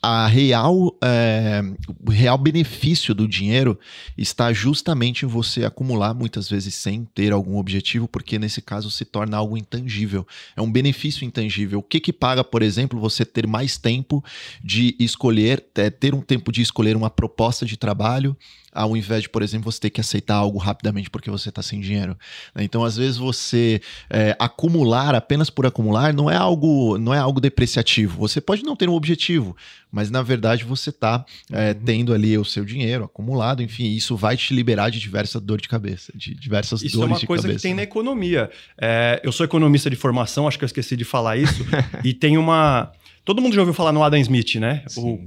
a 0.08 0.28
real, 0.28 0.96
é, 1.02 1.60
o 2.06 2.12
real 2.12 2.38
benefício 2.38 3.12
do 3.12 3.26
dinheiro 3.26 3.76
está 4.16 4.52
justamente 4.52 5.24
em 5.24 5.28
você 5.28 5.64
acumular, 5.64 6.14
muitas 6.14 6.48
vezes 6.48 6.76
sem 6.76 7.04
ter 7.12 7.32
algum 7.32 7.58
objetivo, 7.58 8.06
porque 8.06 8.38
nesse 8.38 8.62
caso 8.62 8.88
se 8.88 9.04
torna 9.04 9.36
algo 9.36 9.56
intangível. 9.56 10.24
É 10.54 10.62
um 10.62 10.70
benefício 10.70 11.24
intangível. 11.24 11.80
O 11.80 11.82
que 11.82 11.98
que 11.98 12.12
paga, 12.12 12.44
por 12.44 12.62
exemplo, 12.62 13.00
você 13.00 13.24
ter 13.24 13.48
mais 13.48 13.78
tempo 13.78 14.24
de 14.62 14.94
escolher, 15.00 15.64
é, 15.74 15.90
ter 15.90 16.14
um 16.14 16.20
tempo 16.20 16.52
de 16.52 16.62
escolher 16.62 16.96
uma 16.96 17.10
proposta 17.10 17.66
de 17.66 17.76
trabalho, 17.76 18.36
ao 18.76 18.96
invés 18.96 19.22
de, 19.22 19.28
por 19.28 19.42
exemplo, 19.42 19.72
você 19.72 19.80
ter 19.80 19.90
que 19.90 20.00
aceitar 20.00 20.36
algo 20.36 20.58
rapidamente 20.58 21.08
porque 21.08 21.30
você 21.30 21.48
está 21.48 21.62
sem 21.62 21.80
dinheiro. 21.80 22.16
Né? 22.54 22.62
Então, 22.62 22.84
às 22.84 22.96
vezes, 22.96 23.16
você 23.16 23.80
é, 24.10 24.36
acumular 24.38 25.14
apenas 25.14 25.48
por 25.48 25.66
acumular 25.66 26.12
não 26.12 26.30
é 26.30 26.36
algo 26.36 26.98
não 26.98 27.14
é 27.14 27.18
algo 27.18 27.40
depreciativo. 27.40 28.18
Você 28.18 28.40
pode 28.40 28.62
não 28.62 28.76
ter 28.76 28.88
um 28.88 28.94
objetivo, 28.94 29.56
mas 29.90 30.10
na 30.10 30.22
verdade 30.22 30.64
você 30.64 30.90
está 30.90 31.24
é, 31.50 31.68
uhum. 31.68 31.74
tendo 31.84 32.12
ali 32.12 32.36
o 32.36 32.44
seu 32.44 32.64
dinheiro 32.64 33.04
acumulado, 33.04 33.62
enfim, 33.62 33.84
isso 33.84 34.16
vai 34.16 34.36
te 34.36 34.52
liberar 34.52 34.90
de 34.90 35.00
diversas 35.00 35.40
dores 35.40 35.62
de 35.62 35.68
cabeça, 35.68 36.12
de 36.14 36.34
diversas 36.34 36.82
isso 36.82 36.96
é 36.96 37.00
dores 37.00 37.20
de 37.20 37.26
cabeça. 37.26 37.26
Isso 37.26 37.32
é 37.32 37.34
uma 37.34 37.42
coisa 37.42 37.56
que 37.56 37.62
tem 37.62 37.74
na 37.74 37.82
economia. 37.82 38.50
É, 38.78 39.20
eu 39.24 39.32
sou 39.32 39.44
economista 39.44 39.88
de 39.88 39.96
formação, 39.96 40.46
acho 40.46 40.58
que 40.58 40.64
eu 40.64 40.66
esqueci 40.66 40.96
de 40.96 41.04
falar 41.04 41.36
isso, 41.36 41.64
e 42.04 42.12
tem 42.12 42.36
uma 42.36 42.92
Todo 43.26 43.42
mundo 43.42 43.56
já 43.56 43.60
ouviu 43.60 43.74
falar 43.74 43.90
no 43.90 44.04
Adam 44.04 44.20
Smith, 44.20 44.54
né? 44.54 44.84
O, 44.96 45.18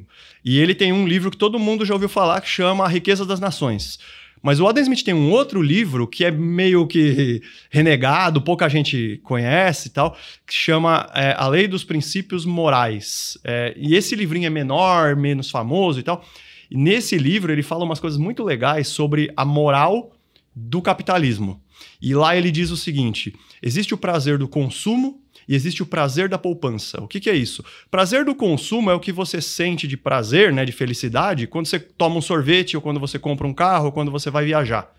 e 0.44 0.58
ele 0.58 0.74
tem 0.74 0.94
um 0.94 1.06
livro 1.06 1.30
que 1.30 1.36
todo 1.36 1.60
mundo 1.60 1.86
já 1.86 1.94
ouviu 1.94 2.08
falar 2.08 2.40
que 2.40 2.48
chama 2.48 2.86
A 2.86 2.88
Riqueza 2.88 3.26
das 3.26 3.42
Nações. 3.42 4.00
Mas 4.42 4.62
o 4.62 4.68
Adam 4.70 4.82
Smith 4.82 5.04
tem 5.04 5.14
um 5.14 5.30
outro 5.32 5.62
livro 5.62 6.08
que 6.08 6.24
é 6.24 6.32
meio 6.32 6.88
que 6.88 7.42
renegado, 7.70 8.42
pouca 8.42 8.70
gente 8.70 9.20
conhece 9.22 9.90
e 9.90 9.92
tal, 9.92 10.18
que 10.48 10.54
chama 10.54 11.10
é, 11.14 11.36
A 11.38 11.46
Lei 11.50 11.68
dos 11.68 11.84
Princípios 11.84 12.46
Morais. 12.46 13.38
É, 13.44 13.74
e 13.76 13.94
esse 13.96 14.16
livrinho 14.16 14.48
é 14.48 14.50
menor, 14.50 15.18
menos 15.18 15.52
famoso 15.52 16.00
e 16.00 16.04
tal. 16.04 16.24
E 16.72 16.78
nesse 16.78 17.18
livro 17.18 17.52
ele 17.52 17.62
fala 17.62 17.84
umas 17.84 18.00
coisas 18.00 18.18
muito 18.18 18.46
legais 18.46 18.88
sobre 18.88 19.30
a 19.36 19.44
moral 19.44 20.14
do 20.56 20.82
capitalismo. 20.82 21.62
E 22.02 22.16
lá 22.16 22.34
ele 22.34 22.50
diz 22.50 22.72
o 22.72 22.78
seguinte: 22.78 23.36
existe 23.62 23.94
o 23.94 23.98
prazer 23.98 24.38
do 24.38 24.48
consumo 24.48 25.22
e 25.50 25.56
existe 25.56 25.82
o 25.82 25.86
prazer 25.88 26.30
da 26.30 26.38
poupança. 26.38 27.02
O 27.02 27.08
que, 27.08 27.20
que, 27.20 27.28
é 27.28 27.36
isso? 27.36 27.66
Prazer 27.90 28.24
do 28.24 28.36
consumo 28.36 28.92
é 28.92 28.94
o 28.94 29.00
que 29.00 29.12
você 29.12 29.42
sente 29.42 29.88
de 29.88 29.98
prazer, 29.98 30.54
né, 30.54 30.64
de 30.64 30.72
felicidade, 30.72 31.48
quando 31.48 31.66
você 31.66 31.80
toma 31.80 32.18
um 32.18 32.22
sorvete, 32.22 32.76
ou 32.76 32.82
quando 32.84 33.00
você 33.00 33.18
compra 33.18 33.48
um 33.48 33.54
carro, 33.54 33.88
ou 33.88 33.92
quando 33.92 34.12
você 34.12 34.30
vai 34.30 34.46
viajar. 34.46 34.94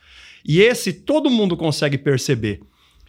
E 0.45 0.61
esse 0.61 0.93
todo 0.93 1.31
mundo 1.31 1.57
consegue 1.57 1.97
perceber. 1.97 2.61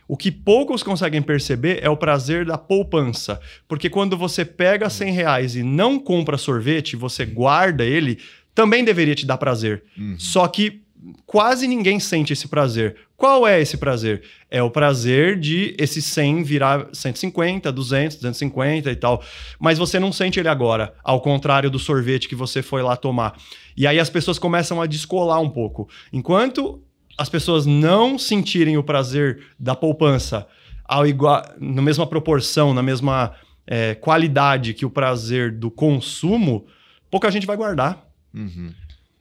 O 0.07 0.15
que 0.15 0.31
poucos 0.31 0.83
conseguem 0.83 1.19
perceber 1.19 1.79
é 1.81 1.89
o 1.89 1.97
prazer 1.97 2.45
da 2.45 2.59
poupança. 2.59 3.41
Porque 3.67 3.89
quando 3.89 4.15
você 4.15 4.45
pega 4.45 4.87
100 4.87 5.11
reais 5.11 5.55
e 5.55 5.63
não 5.63 5.97
compra 5.97 6.37
sorvete, 6.37 6.95
você 6.95 7.25
guarda 7.25 7.83
ele, 7.83 8.19
também 8.53 8.83
deveria 8.83 9.15
te 9.15 9.25
dar 9.25 9.37
prazer. 9.37 9.83
Uhum. 9.97 10.13
Só 10.19 10.47
que 10.47 10.83
quase 11.25 11.67
ninguém 11.67 11.99
sente 11.99 12.33
esse 12.33 12.47
prazer. 12.47 12.97
Qual 13.21 13.47
é 13.47 13.61
esse 13.61 13.77
prazer? 13.77 14.23
É 14.49 14.63
o 14.63 14.71
prazer 14.71 15.39
de 15.39 15.75
esse 15.77 16.01
100 16.01 16.41
virar 16.41 16.87
150, 16.91 17.71
200, 17.71 18.15
250 18.15 18.89
e 18.89 18.95
tal. 18.95 19.23
Mas 19.59 19.77
você 19.77 19.99
não 19.99 20.11
sente 20.11 20.39
ele 20.39 20.47
agora, 20.47 20.95
ao 21.03 21.21
contrário 21.21 21.69
do 21.69 21.77
sorvete 21.77 22.27
que 22.27 22.33
você 22.33 22.63
foi 22.63 22.81
lá 22.81 22.97
tomar. 22.97 23.37
E 23.77 23.85
aí 23.85 23.99
as 23.99 24.09
pessoas 24.09 24.39
começam 24.39 24.81
a 24.81 24.87
descolar 24.87 25.39
um 25.39 25.51
pouco. 25.51 25.87
Enquanto 26.11 26.81
as 27.15 27.29
pessoas 27.29 27.67
não 27.67 28.17
sentirem 28.17 28.75
o 28.75 28.83
prazer 28.83 29.43
da 29.59 29.75
poupança 29.75 30.47
ao 30.83 31.05
igual, 31.05 31.43
na 31.59 31.83
mesma 31.83 32.07
proporção, 32.07 32.73
na 32.73 32.81
mesma 32.81 33.35
é, 33.67 33.93
qualidade 33.93 34.73
que 34.73 34.83
o 34.83 34.89
prazer 34.89 35.51
do 35.51 35.69
consumo, 35.69 36.65
pouca 37.11 37.29
gente 37.29 37.45
vai 37.45 37.55
guardar. 37.55 38.03
Uhum. 38.33 38.73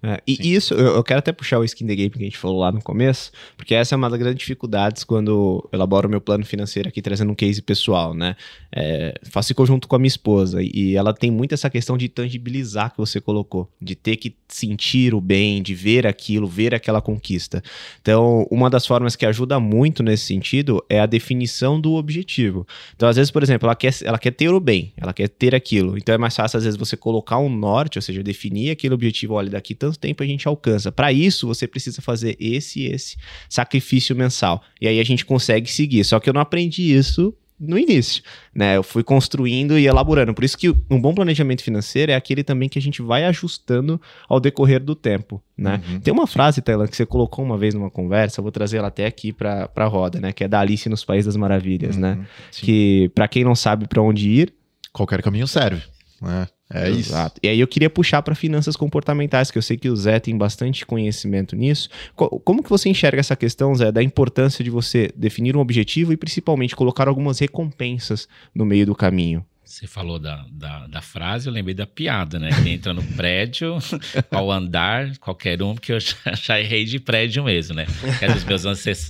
É, 0.02 0.22
e 0.26 0.54
isso, 0.54 0.72
eu, 0.72 0.96
eu, 0.96 1.04
quero 1.04 1.18
até 1.18 1.30
puxar 1.30 1.58
o 1.58 1.64
skin 1.64 1.86
the 1.86 1.94
game 1.94 2.10
que 2.10 2.18
a 2.18 2.22
gente 2.22 2.38
falou 2.38 2.58
lá 2.58 2.72
no 2.72 2.80
começo, 2.80 3.30
porque 3.54 3.74
essa 3.74 3.94
é 3.94 3.96
uma 3.96 4.08
das 4.08 4.18
grandes 4.18 4.38
dificuldades 4.38 5.04
quando 5.04 5.30
eu 5.30 5.68
elaboro 5.72 6.08
o 6.08 6.10
meu 6.10 6.22
plano 6.22 6.44
financeiro 6.44 6.88
aqui, 6.88 7.02
trazendo 7.02 7.30
um 7.30 7.34
case 7.34 7.60
pessoal, 7.60 8.14
né? 8.14 8.34
É, 8.72 9.14
faço 9.24 9.52
em 9.52 9.54
conjunto 9.54 9.86
com 9.86 9.96
a 9.96 9.98
minha 9.98 10.08
esposa, 10.08 10.60
e 10.62 10.96
ela 10.96 11.12
tem 11.12 11.30
muito 11.30 11.52
essa 11.52 11.68
questão 11.68 11.98
de 11.98 12.08
tangibilizar 12.08 12.92
que 12.92 12.96
você 12.96 13.20
colocou, 13.20 13.70
de 13.80 13.94
ter 13.94 14.16
que 14.16 14.34
sentir 14.48 15.14
o 15.14 15.20
bem, 15.20 15.62
de 15.62 15.74
ver 15.74 16.06
aquilo, 16.06 16.46
ver 16.46 16.74
aquela 16.74 17.02
conquista. 17.02 17.62
Então, 18.00 18.46
uma 18.50 18.70
das 18.70 18.86
formas 18.86 19.14
que 19.14 19.26
ajuda 19.26 19.60
muito 19.60 20.02
nesse 20.02 20.24
sentido 20.24 20.82
é 20.88 21.00
a 21.00 21.06
definição 21.06 21.78
do 21.78 21.92
objetivo. 21.92 22.66
Então, 22.96 23.06
às 23.06 23.16
vezes, 23.16 23.30
por 23.30 23.42
exemplo, 23.42 23.66
ela 23.66 23.76
quer, 23.76 23.94
ela 24.02 24.18
quer 24.18 24.30
ter 24.30 24.48
o 24.48 24.60
bem, 24.60 24.92
ela 24.96 25.12
quer 25.12 25.28
ter 25.28 25.54
aquilo. 25.54 25.98
Então, 25.98 26.14
é 26.14 26.18
mais 26.18 26.34
fácil, 26.34 26.56
às 26.56 26.64
vezes, 26.64 26.78
você 26.78 26.96
colocar 26.96 27.38
um 27.38 27.50
norte, 27.50 27.98
ou 27.98 28.02
seja, 28.02 28.22
definir 28.22 28.70
aquele 28.70 28.94
objetivo, 28.94 29.34
olha, 29.34 29.50
daqui 29.50 29.74
tanto 29.74 29.89
tempo 29.96 30.22
a 30.22 30.26
gente 30.26 30.46
alcança. 30.46 30.90
Para 30.90 31.12
isso, 31.12 31.46
você 31.46 31.66
precisa 31.66 32.00
fazer 32.00 32.36
esse 32.38 32.80
e 32.80 32.86
esse 32.86 33.16
sacrifício 33.48 34.14
mensal. 34.14 34.62
E 34.80 34.88
aí 34.88 34.98
a 34.98 35.04
gente 35.04 35.24
consegue 35.24 35.70
seguir. 35.70 36.04
Só 36.04 36.18
que 36.20 36.28
eu 36.28 36.34
não 36.34 36.40
aprendi 36.40 36.94
isso 36.94 37.34
no 37.60 37.78
início, 37.78 38.22
né? 38.54 38.78
Eu 38.78 38.82
fui 38.82 39.04
construindo 39.04 39.78
e 39.78 39.86
elaborando. 39.86 40.32
Por 40.32 40.42
isso 40.42 40.56
que 40.56 40.70
um 40.90 40.98
bom 40.98 41.14
planejamento 41.14 41.62
financeiro 41.62 42.10
é 42.10 42.14
aquele 42.14 42.42
também 42.42 42.70
que 42.70 42.78
a 42.78 42.82
gente 42.82 43.02
vai 43.02 43.26
ajustando 43.26 44.00
ao 44.26 44.40
decorrer 44.40 44.82
do 44.82 44.94
tempo, 44.94 45.42
né? 45.56 45.80
Uhum. 45.86 46.00
Tem 46.00 46.12
uma 46.12 46.26
frase, 46.26 46.62
Taylor, 46.62 46.88
que 46.88 46.96
você 46.96 47.04
colocou 47.04 47.44
uma 47.44 47.58
vez 47.58 47.74
numa 47.74 47.90
conversa, 47.90 48.40
eu 48.40 48.42
vou 48.42 48.50
trazer 48.50 48.78
ela 48.78 48.88
até 48.88 49.04
aqui 49.04 49.30
para 49.30 49.68
a 49.76 49.84
roda, 49.84 50.18
né? 50.18 50.32
Que 50.32 50.44
é 50.44 50.48
da 50.48 50.58
Alice 50.58 50.88
nos 50.88 51.04
Países 51.04 51.26
das 51.26 51.36
Maravilhas, 51.36 51.98
né? 51.98 52.12
uhum. 52.12 52.20
né? 52.20 52.26
Sim. 52.50 52.64
Que 52.64 53.10
para 53.14 53.28
quem 53.28 53.44
não 53.44 53.54
sabe 53.54 53.86
para 53.86 54.00
onde 54.00 54.30
ir, 54.30 54.54
qualquer 54.90 55.22
caminho 55.22 55.46
serve, 55.46 55.82
né? 56.22 56.48
É 56.72 56.88
Exato. 56.88 57.34
isso. 57.34 57.40
E 57.42 57.48
aí 57.48 57.60
eu 57.60 57.66
queria 57.66 57.90
puxar 57.90 58.22
para 58.22 58.34
finanças 58.34 58.76
comportamentais, 58.76 59.50
que 59.50 59.58
eu 59.58 59.62
sei 59.62 59.76
que 59.76 59.88
o 59.88 59.96
Zé 59.96 60.20
tem 60.20 60.36
bastante 60.36 60.86
conhecimento 60.86 61.56
nisso. 61.56 61.88
Como 62.14 62.62
que 62.62 62.70
você 62.70 62.88
enxerga 62.88 63.18
essa 63.18 63.34
questão, 63.34 63.74
Zé, 63.74 63.90
da 63.90 64.02
importância 64.02 64.62
de 64.62 64.70
você 64.70 65.10
definir 65.16 65.56
um 65.56 65.60
objetivo 65.60 66.12
e 66.12 66.16
principalmente 66.16 66.76
colocar 66.76 67.08
algumas 67.08 67.38
recompensas 67.40 68.28
no 68.54 68.64
meio 68.64 68.86
do 68.86 68.94
caminho? 68.94 69.44
Você 69.70 69.86
falou 69.86 70.18
da, 70.18 70.44
da, 70.50 70.88
da, 70.88 71.00
frase, 71.00 71.48
eu 71.48 71.52
lembrei 71.52 71.76
da 71.76 71.86
piada, 71.86 72.40
né? 72.40 72.50
Que 72.60 72.70
entra 72.70 72.92
no 72.92 73.04
prédio, 73.14 73.78
ao 74.28 74.50
andar, 74.50 75.16
qualquer 75.18 75.62
um, 75.62 75.74
porque 75.74 75.92
eu 75.92 76.00
já, 76.00 76.16
já 76.34 76.60
errei 76.60 76.84
de 76.84 76.98
prédio 76.98 77.44
mesmo, 77.44 77.76
né? 77.76 77.86
É 78.20 78.26
dos 78.34 78.42
meus 78.42 78.64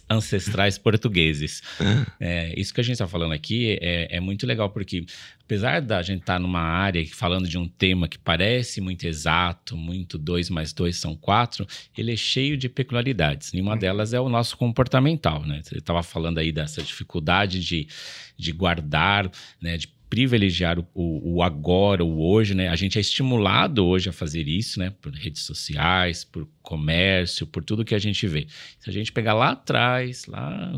ancestrais 0.08 0.76
portugueses. 0.76 1.62
É, 2.22 2.52
isso 2.58 2.74
que 2.74 2.80
a 2.80 2.84
gente 2.84 2.94
está 2.94 3.08
falando 3.08 3.32
aqui 3.32 3.78
é, 3.80 4.16
é 4.16 4.20
muito 4.20 4.46
legal, 4.46 4.68
porque 4.68 5.06
apesar 5.42 5.80
da 5.80 6.02
gente 6.02 6.20
estar 6.20 6.34
tá 6.34 6.38
numa 6.38 6.60
área 6.60 7.04
falando 7.06 7.48
de 7.48 7.56
um 7.56 7.66
tema 7.66 8.06
que 8.06 8.18
parece 8.18 8.80
muito 8.80 9.06
exato, 9.06 9.76
muito 9.76 10.18
dois 10.18 10.50
mais 10.50 10.72
dois 10.72 10.96
são 10.96 11.16
quatro, 11.16 11.66
ele 11.96 12.12
é 12.12 12.16
cheio 12.16 12.56
de 12.56 12.68
peculiaridades. 12.68 13.54
E 13.54 13.60
uma 13.60 13.76
delas 13.76 14.12
é 14.12 14.20
o 14.20 14.28
nosso 14.28 14.56
comportamental, 14.56 15.44
né? 15.46 15.60
Você 15.62 15.78
estava 15.78 16.02
falando 16.02 16.38
aí 16.38 16.52
dessa 16.52 16.82
dificuldade 16.82 17.60
de, 17.64 17.88
de 18.36 18.52
guardar, 18.52 19.30
né? 19.60 19.76
De 19.78 19.88
privilegiar 20.10 20.76
o, 20.78 20.86
o, 20.92 21.42
agora, 21.42 22.04
o 22.04 22.20
hoje, 22.20 22.52
né? 22.52 22.68
A 22.68 22.74
gente 22.74 22.98
é 22.98 23.00
estimulado 23.00 23.86
hoje 23.86 24.08
a 24.08 24.12
fazer 24.12 24.48
isso, 24.48 24.80
né? 24.80 24.92
Por 25.00 25.12
redes 25.14 25.42
sociais, 25.42 26.24
por 26.24 26.48
comércio, 26.60 27.46
por 27.46 27.62
tudo 27.62 27.84
que 27.84 27.94
a 27.94 27.98
gente 27.98 28.26
vê. 28.26 28.48
Se 28.80 28.90
a 28.90 28.92
gente 28.92 29.12
pegar 29.12 29.34
lá 29.34 29.50
atrás, 29.50 30.26
lá 30.26 30.72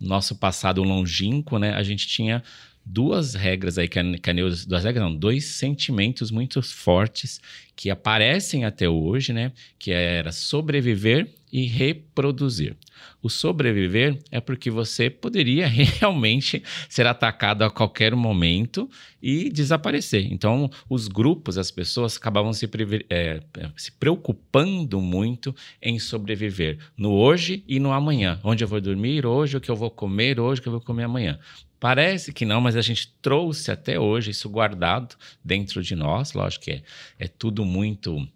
no 0.00 0.08
nosso 0.08 0.34
passado 0.34 0.82
longínquo, 0.82 1.58
né? 1.58 1.74
A 1.74 1.82
gente 1.82 2.08
tinha 2.08 2.42
duas 2.84 3.34
regras 3.34 3.76
aí 3.76 3.86
que 3.86 4.18
que 4.18 4.30
a 4.30 4.32
Neuza, 4.32 4.66
duas 4.66 4.82
regras 4.82 5.04
não, 5.04 5.14
dois 5.14 5.44
sentimentos 5.44 6.30
muito 6.30 6.62
fortes 6.62 7.38
que 7.76 7.90
aparecem 7.90 8.64
até 8.64 8.88
hoje, 8.88 9.34
né? 9.34 9.52
Que 9.78 9.92
era 9.92 10.32
sobreviver 10.32 11.28
e 11.52 11.66
reproduzir. 11.66 12.76
O 13.22 13.28
sobreviver 13.28 14.18
é 14.30 14.40
porque 14.40 14.70
você 14.70 15.10
poderia 15.10 15.66
realmente 15.68 16.62
ser 16.88 17.06
atacado 17.06 17.62
a 17.62 17.70
qualquer 17.70 18.14
momento 18.14 18.88
e 19.22 19.50
desaparecer. 19.50 20.26
Então, 20.32 20.70
os 20.88 21.08
grupos, 21.08 21.58
as 21.58 21.70
pessoas 21.70 22.16
acabavam 22.16 22.52
se, 22.52 22.68
é, 23.08 23.40
se 23.76 23.92
preocupando 23.92 25.00
muito 25.00 25.54
em 25.82 25.98
sobreviver 25.98 26.78
no 26.96 27.12
hoje 27.12 27.64
e 27.66 27.78
no 27.78 27.92
amanhã. 27.92 28.40
Onde 28.42 28.64
eu 28.64 28.68
vou 28.68 28.80
dormir 28.80 29.26
hoje, 29.26 29.56
o 29.56 29.60
que 29.60 29.70
eu 29.70 29.76
vou 29.76 29.90
comer 29.90 30.38
hoje, 30.40 30.60
o 30.60 30.62
que 30.62 30.68
eu 30.68 30.72
vou 30.72 30.80
comer 30.80 31.04
amanhã. 31.04 31.38
Parece 31.78 32.30
que 32.30 32.44
não, 32.44 32.60
mas 32.60 32.76
a 32.76 32.82
gente 32.82 33.10
trouxe 33.22 33.70
até 33.70 33.98
hoje 33.98 34.32
isso 34.32 34.50
guardado 34.50 35.16
dentro 35.42 35.82
de 35.82 35.96
nós. 35.96 36.34
Lógico 36.34 36.66
que 36.66 36.70
é, 36.72 36.82
é 37.18 37.26
tudo 37.26 37.64
muito 37.64 38.28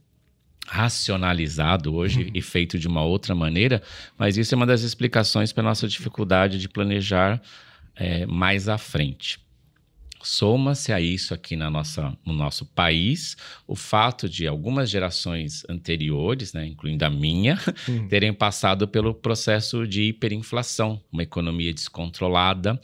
racionalizado 0.66 1.94
hoje 1.94 2.24
uhum. 2.24 2.30
e 2.34 2.42
feito 2.42 2.78
de 2.78 2.88
uma 2.88 3.02
outra 3.02 3.34
maneira, 3.34 3.82
mas 4.18 4.36
isso 4.36 4.54
é 4.54 4.56
uma 4.56 4.66
das 4.66 4.82
explicações 4.82 5.52
para 5.52 5.62
a 5.62 5.68
nossa 5.68 5.86
dificuldade 5.86 6.58
de 6.58 6.68
planejar 6.68 7.40
é, 7.94 8.26
mais 8.26 8.68
à 8.68 8.78
frente. 8.78 9.44
Soma-se 10.22 10.90
a 10.90 10.98
isso 10.98 11.34
aqui 11.34 11.54
na 11.54 11.70
nossa, 11.70 12.16
no 12.24 12.32
nosso 12.32 12.64
país 12.64 13.36
o 13.66 13.76
fato 13.76 14.26
de 14.26 14.46
algumas 14.46 14.88
gerações 14.88 15.62
anteriores, 15.68 16.54
né, 16.54 16.66
incluindo 16.66 17.04
a 17.04 17.10
minha, 17.10 17.58
uhum. 17.86 18.08
terem 18.08 18.32
passado 18.32 18.88
pelo 18.88 19.12
processo 19.12 19.86
de 19.86 20.04
hiperinflação, 20.04 20.98
uma 21.12 21.22
economia 21.22 21.74
descontrolada 21.74 22.80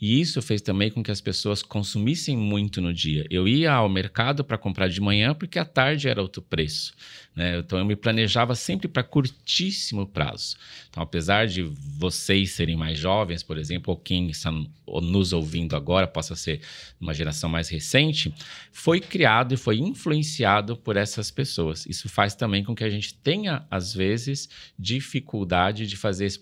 e 0.00 0.20
isso 0.20 0.42
fez 0.42 0.60
também 0.60 0.90
com 0.90 1.02
que 1.02 1.10
as 1.10 1.20
pessoas 1.20 1.62
consumissem 1.62 2.36
muito 2.36 2.80
no 2.80 2.92
dia. 2.92 3.26
Eu 3.30 3.48
ia 3.48 3.72
ao 3.72 3.88
mercado 3.88 4.44
para 4.44 4.58
comprar 4.58 4.86
de 4.86 5.00
manhã 5.00 5.34
porque 5.34 5.58
à 5.58 5.64
tarde 5.64 6.08
era 6.08 6.20
outro 6.20 6.42
preço. 6.42 6.94
Né? 7.34 7.58
Então 7.58 7.78
eu 7.78 7.84
me 7.84 7.96
planejava 7.96 8.54
sempre 8.54 8.86
para 8.86 9.02
curtíssimo 9.02 10.06
prazo. 10.06 10.56
Então, 10.88 11.02
apesar 11.02 11.46
de 11.46 11.62
vocês 11.98 12.52
serem 12.52 12.76
mais 12.76 12.98
jovens, 12.98 13.42
por 13.42 13.58
exemplo, 13.58 13.92
ou 13.92 13.98
quem 13.98 14.30
está 14.30 14.52
nos 14.86 15.32
ouvindo 15.32 15.74
agora 15.74 16.06
possa 16.06 16.36
ser 16.36 16.60
uma 17.00 17.12
geração 17.12 17.50
mais 17.50 17.68
recente, 17.68 18.32
foi 18.70 19.00
criado 19.00 19.54
e 19.54 19.56
foi 19.56 19.78
influenciado 19.78 20.76
por 20.76 20.96
essas 20.96 21.30
pessoas. 21.30 21.84
Isso 21.86 22.08
faz 22.08 22.34
também 22.34 22.62
com 22.62 22.74
que 22.74 22.84
a 22.84 22.90
gente 22.90 23.14
tenha, 23.14 23.66
às 23.70 23.92
vezes, 23.92 24.48
dificuldade 24.78 25.86
de 25.86 25.96
fazer 25.96 26.26
esse 26.26 26.38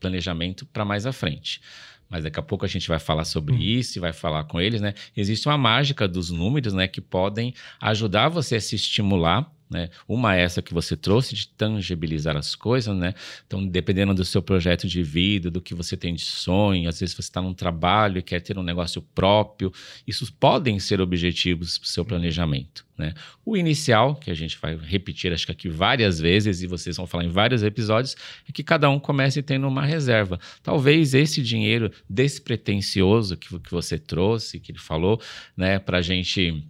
planejamento 0.00 0.66
para 0.66 0.84
mais 0.84 1.06
à 1.06 1.12
frente 1.12 1.60
mas 2.08 2.24
daqui 2.24 2.38
a 2.38 2.42
pouco 2.42 2.66
a 2.66 2.68
gente 2.68 2.86
vai 2.88 2.98
falar 2.98 3.24
sobre 3.24 3.54
hum. 3.54 3.58
isso 3.58 3.98
e 3.98 4.00
vai 4.00 4.12
falar 4.12 4.44
com 4.44 4.60
eles, 4.60 4.82
né? 4.82 4.92
Existe 5.16 5.48
uma 5.48 5.56
mágica 5.56 6.06
dos 6.06 6.30
números, 6.30 6.74
né, 6.74 6.86
que 6.86 7.00
podem 7.00 7.54
ajudar 7.80 8.28
você 8.28 8.56
a 8.56 8.60
se 8.60 8.76
estimular 8.76 9.50
né? 9.72 9.88
Uma 10.06 10.36
é 10.36 10.42
essa 10.42 10.60
que 10.60 10.74
você 10.74 10.96
trouxe 10.96 11.34
de 11.34 11.48
tangibilizar 11.48 12.36
as 12.36 12.54
coisas, 12.54 12.94
né? 12.94 13.14
Então, 13.46 13.66
dependendo 13.66 14.12
do 14.12 14.24
seu 14.24 14.42
projeto 14.42 14.86
de 14.86 15.02
vida, 15.02 15.50
do 15.50 15.60
que 15.60 15.74
você 15.74 15.96
tem 15.96 16.14
de 16.14 16.22
sonho, 16.22 16.88
às 16.88 17.00
vezes 17.00 17.14
você 17.14 17.22
está 17.22 17.40
num 17.40 17.54
trabalho 17.54 18.18
e 18.18 18.22
quer 18.22 18.40
ter 18.40 18.58
um 18.58 18.62
negócio 18.62 19.00
próprio, 19.00 19.72
isso 20.06 20.30
podem 20.34 20.78
ser 20.78 21.00
objetivos 21.00 21.78
para 21.78 21.86
o 21.86 21.88
seu 21.88 22.04
planejamento, 22.04 22.84
né? 22.96 23.14
O 23.44 23.56
inicial, 23.56 24.14
que 24.14 24.30
a 24.30 24.34
gente 24.34 24.58
vai 24.60 24.76
repetir, 24.76 25.32
acho 25.32 25.46
que 25.46 25.52
aqui 25.52 25.68
várias 25.68 26.20
vezes 26.20 26.62
e 26.62 26.66
vocês 26.66 26.96
vão 26.96 27.06
falar 27.06 27.24
em 27.24 27.30
vários 27.30 27.62
episódios, 27.62 28.14
é 28.46 28.52
que 28.52 28.62
cada 28.62 28.90
um 28.90 29.00
comece 29.00 29.42
tendo 29.42 29.66
uma 29.66 29.86
reserva. 29.86 30.38
Talvez 30.62 31.14
esse 31.14 31.42
dinheiro 31.42 31.90
despretensioso 32.08 33.36
que, 33.38 33.58
que 33.58 33.70
você 33.70 33.98
trouxe, 33.98 34.60
que 34.60 34.70
ele 34.70 34.78
falou, 34.78 35.20
né, 35.56 35.78
para 35.78 35.98
a 35.98 36.02
gente 36.02 36.62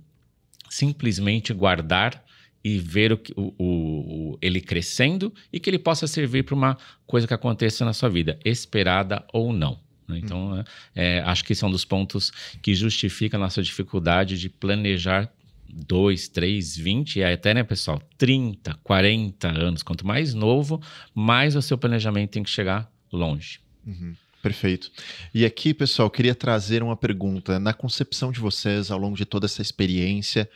simplesmente 0.70 1.52
guardar 1.52 2.24
e 2.64 2.78
ver 2.78 3.12
o, 3.12 3.20
o, 3.36 3.42
o, 3.58 4.38
ele 4.40 4.60
crescendo 4.60 5.32
e 5.52 5.58
que 5.58 5.68
ele 5.68 5.78
possa 5.78 6.06
servir 6.06 6.44
para 6.44 6.54
uma 6.54 6.78
coisa 7.06 7.26
que 7.26 7.34
aconteça 7.34 7.84
na 7.84 7.92
sua 7.92 8.08
vida, 8.08 8.38
esperada 8.44 9.24
ou 9.32 9.52
não. 9.52 9.78
Né? 10.06 10.18
Então, 10.18 10.52
hum. 10.52 10.64
é, 10.94 11.20
acho 11.20 11.44
que 11.44 11.52
esse 11.52 11.64
é 11.64 11.66
um 11.66 11.70
dos 11.70 11.84
pontos 11.84 12.30
que 12.62 12.74
justifica 12.74 13.36
a 13.36 13.40
nossa 13.40 13.62
dificuldade 13.62 14.38
de 14.38 14.48
planejar 14.48 15.32
2, 15.72 16.28
3, 16.28 16.76
20 16.76 17.16
e 17.16 17.24
até, 17.24 17.54
né, 17.54 17.62
pessoal, 17.62 18.00
30, 18.18 18.74
40 18.82 19.48
anos. 19.48 19.82
Quanto 19.82 20.06
mais 20.06 20.34
novo, 20.34 20.80
mais 21.14 21.56
o 21.56 21.62
seu 21.62 21.78
planejamento 21.78 22.30
tem 22.30 22.42
que 22.42 22.50
chegar 22.50 22.90
longe. 23.10 23.60
Uhum. 23.86 24.14
Perfeito. 24.42 24.90
E 25.32 25.44
aqui, 25.44 25.72
pessoal, 25.72 26.10
queria 26.10 26.34
trazer 26.34 26.82
uma 26.82 26.96
pergunta. 26.96 27.58
Na 27.60 27.72
concepção 27.72 28.32
de 28.32 28.40
vocês, 28.40 28.90
ao 28.90 28.98
longo 28.98 29.16
de 29.16 29.24
toda 29.24 29.46
essa 29.46 29.62
experiência, 29.62 30.50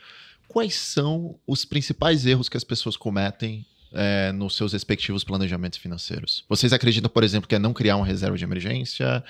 quais 0.47 0.75
são 0.75 1.35
os 1.45 1.65
principais 1.65 2.25
erros 2.25 2.49
que 2.49 2.57
as 2.57 2.63
pessoas 2.63 2.95
cometem 2.95 3.65
é, 3.93 4.31
nos 4.31 4.55
seus 4.55 4.73
respectivos 4.73 5.23
planejamentos 5.23 5.79
financeiros? 5.79 6.43
Vocês 6.47 6.73
acreditam, 6.73 7.09
por 7.09 7.23
exemplo, 7.23 7.47
que 7.47 7.55
é 7.55 7.59
não 7.59 7.73
criar 7.73 7.95
uma 7.95 8.05
reserva 8.05 8.37
de 8.37 8.43
emergência? 8.43 9.23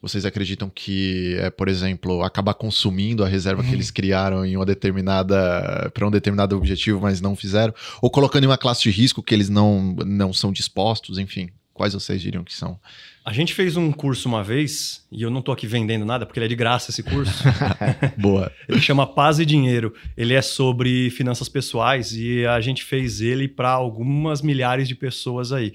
Vocês 0.00 0.24
acreditam 0.24 0.68
que 0.68 1.36
é, 1.38 1.48
por 1.48 1.68
exemplo, 1.68 2.22
acabar 2.24 2.54
consumindo 2.54 3.24
a 3.24 3.28
reserva 3.28 3.62
que 3.62 3.72
eles 3.72 3.86
uhum. 3.88 3.94
criaram 3.94 4.44
em 4.44 4.56
uma 4.56 4.66
determinada 4.66 5.90
para 5.94 6.06
um 6.06 6.10
determinado 6.10 6.56
objetivo, 6.56 7.00
mas 7.00 7.20
não 7.20 7.36
fizeram, 7.36 7.72
ou 8.00 8.10
colocando 8.10 8.42
em 8.42 8.48
uma 8.48 8.58
classe 8.58 8.82
de 8.82 8.90
risco 8.90 9.22
que 9.22 9.32
eles 9.32 9.48
não 9.48 9.94
não 10.04 10.32
são 10.32 10.52
dispostos, 10.52 11.18
enfim, 11.18 11.50
quais 11.72 11.94
vocês 11.94 12.20
diriam 12.20 12.42
que 12.42 12.52
são 12.52 12.80
a 13.24 13.32
gente 13.32 13.54
fez 13.54 13.76
um 13.76 13.92
curso 13.92 14.28
uma 14.28 14.42
vez, 14.42 15.06
e 15.10 15.22
eu 15.22 15.30
não 15.30 15.38
estou 15.38 15.52
aqui 15.52 15.66
vendendo 15.66 16.04
nada, 16.04 16.26
porque 16.26 16.40
ele 16.40 16.46
é 16.46 16.48
de 16.48 16.56
graça 16.56 16.90
esse 16.90 17.02
curso. 17.02 17.44
Boa. 18.18 18.50
ele 18.68 18.80
chama 18.80 19.06
Paz 19.06 19.38
e 19.38 19.46
Dinheiro. 19.46 19.94
Ele 20.16 20.34
é 20.34 20.42
sobre 20.42 21.08
finanças 21.10 21.48
pessoais 21.48 22.12
e 22.12 22.44
a 22.44 22.60
gente 22.60 22.82
fez 22.82 23.20
ele 23.20 23.46
para 23.46 23.70
algumas 23.70 24.42
milhares 24.42 24.88
de 24.88 24.96
pessoas 24.96 25.52
aí. 25.52 25.72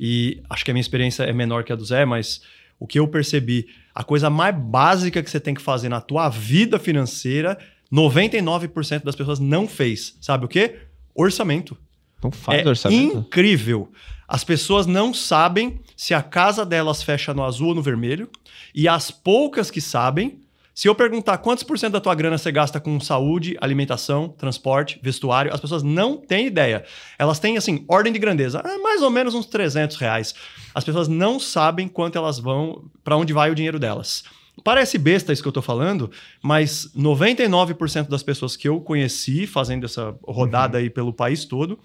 E 0.00 0.42
acho 0.48 0.64
que 0.64 0.70
a 0.70 0.74
minha 0.74 0.80
experiência 0.80 1.24
é 1.24 1.32
menor 1.32 1.64
que 1.64 1.72
a 1.72 1.76
do 1.76 1.84
Zé, 1.84 2.06
mas 2.06 2.40
o 2.80 2.86
que 2.86 2.98
eu 2.98 3.06
percebi, 3.06 3.66
a 3.94 4.02
coisa 4.02 4.30
mais 4.30 4.56
básica 4.56 5.22
que 5.22 5.30
você 5.30 5.40
tem 5.40 5.54
que 5.54 5.62
fazer 5.62 5.90
na 5.90 6.00
tua 6.00 6.30
vida 6.30 6.78
financeira, 6.78 7.58
99% 7.92 9.04
das 9.04 9.14
pessoas 9.14 9.38
não 9.38 9.68
fez. 9.68 10.16
Sabe 10.20 10.46
o 10.46 10.48
quê? 10.48 10.76
Orçamento. 11.14 11.76
Não 12.22 12.30
faz 12.30 12.64
é 12.64 12.68
orçamento. 12.68 13.18
Incrível. 13.18 13.92
As 14.28 14.42
pessoas 14.42 14.86
não 14.86 15.14
sabem 15.14 15.80
se 15.96 16.12
a 16.12 16.22
casa 16.22 16.64
delas 16.64 17.02
fecha 17.02 17.32
no 17.32 17.44
azul 17.44 17.68
ou 17.68 17.74
no 17.74 17.82
vermelho. 17.82 18.28
E 18.74 18.88
as 18.88 19.10
poucas 19.10 19.70
que 19.70 19.80
sabem, 19.80 20.40
se 20.74 20.88
eu 20.88 20.94
perguntar 20.94 21.38
quantos 21.38 21.64
por 21.64 21.78
cento 21.78 21.92
da 21.94 22.00
tua 22.00 22.14
grana 22.14 22.36
você 22.36 22.52
gasta 22.52 22.80
com 22.80 23.00
saúde, 23.00 23.56
alimentação, 23.60 24.28
transporte, 24.28 24.98
vestuário, 25.02 25.54
as 25.54 25.60
pessoas 25.60 25.82
não 25.82 26.16
têm 26.16 26.46
ideia. 26.46 26.84
Elas 27.18 27.38
têm, 27.38 27.56
assim, 27.56 27.84
ordem 27.88 28.12
de 28.12 28.18
grandeza, 28.18 28.60
ah, 28.64 28.78
mais 28.78 29.00
ou 29.00 29.10
menos 29.10 29.34
uns 29.34 29.46
300 29.46 29.96
reais. 29.96 30.34
As 30.74 30.84
pessoas 30.84 31.08
não 31.08 31.40
sabem 31.40 31.88
quanto 31.88 32.18
elas 32.18 32.38
vão, 32.38 32.84
para 33.02 33.16
onde 33.16 33.32
vai 33.32 33.50
o 33.50 33.54
dinheiro 33.54 33.78
delas. 33.78 34.24
Parece 34.64 34.98
besta 34.98 35.32
isso 35.32 35.42
que 35.42 35.48
eu 35.48 35.50
estou 35.50 35.62
falando, 35.62 36.10
mas 36.42 36.90
99% 36.96 38.08
das 38.08 38.22
pessoas 38.22 38.56
que 38.56 38.68
eu 38.68 38.80
conheci 38.80 39.46
fazendo 39.46 39.84
essa 39.84 40.14
rodada 40.26 40.78
uhum. 40.78 40.84
aí 40.84 40.90
pelo 40.90 41.12
país 41.12 41.44
todo 41.44 41.78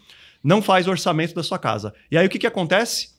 não 0.44 0.62
faz 0.62 0.88
orçamento 0.88 1.36
da 1.36 1.44
sua 1.44 1.60
casa. 1.60 1.94
E 2.10 2.18
aí 2.18 2.26
o 2.26 2.30
que, 2.30 2.40
que 2.40 2.48
acontece? 2.48 3.10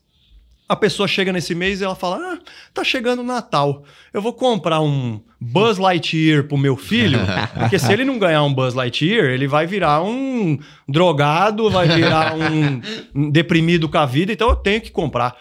A 0.69 0.77
pessoa 0.77 1.07
chega 1.07 1.33
nesse 1.33 1.55
mês 1.55 1.81
e 1.81 1.85
ela 1.85 1.95
fala: 1.95 2.17
Ah, 2.17 2.39
tá 2.73 2.83
chegando 2.83 3.21
o 3.21 3.25
Natal. 3.25 3.85
Eu 4.13 4.23
vou 4.23 4.33
comprar 4.33 4.81
um 4.81 5.21
Buzz 5.41 5.77
Lightyear 5.77 6.45
pro 6.45 6.57
meu 6.57 6.77
filho, 6.77 7.19
porque 7.59 7.79
se 7.79 7.93
ele 7.93 8.05
não 8.05 8.19
ganhar 8.19 8.43
um 8.43 8.55
Buzz 8.55 8.75
Lightyear, 8.75 9.27
ele 9.27 9.47
vai 9.47 9.67
virar 9.67 10.03
um 10.03 10.59
drogado, 10.89 11.69
vai 11.69 11.89
virar 11.89 12.35
um 12.35 13.31
deprimido 13.31 13.89
com 13.89 13.99
a 13.99 14.07
vida, 14.07 14.33
então 14.33 14.49
eu 14.49 14.57
tenho 14.57 14.81
que 14.81 14.91
comprar. 14.91 15.37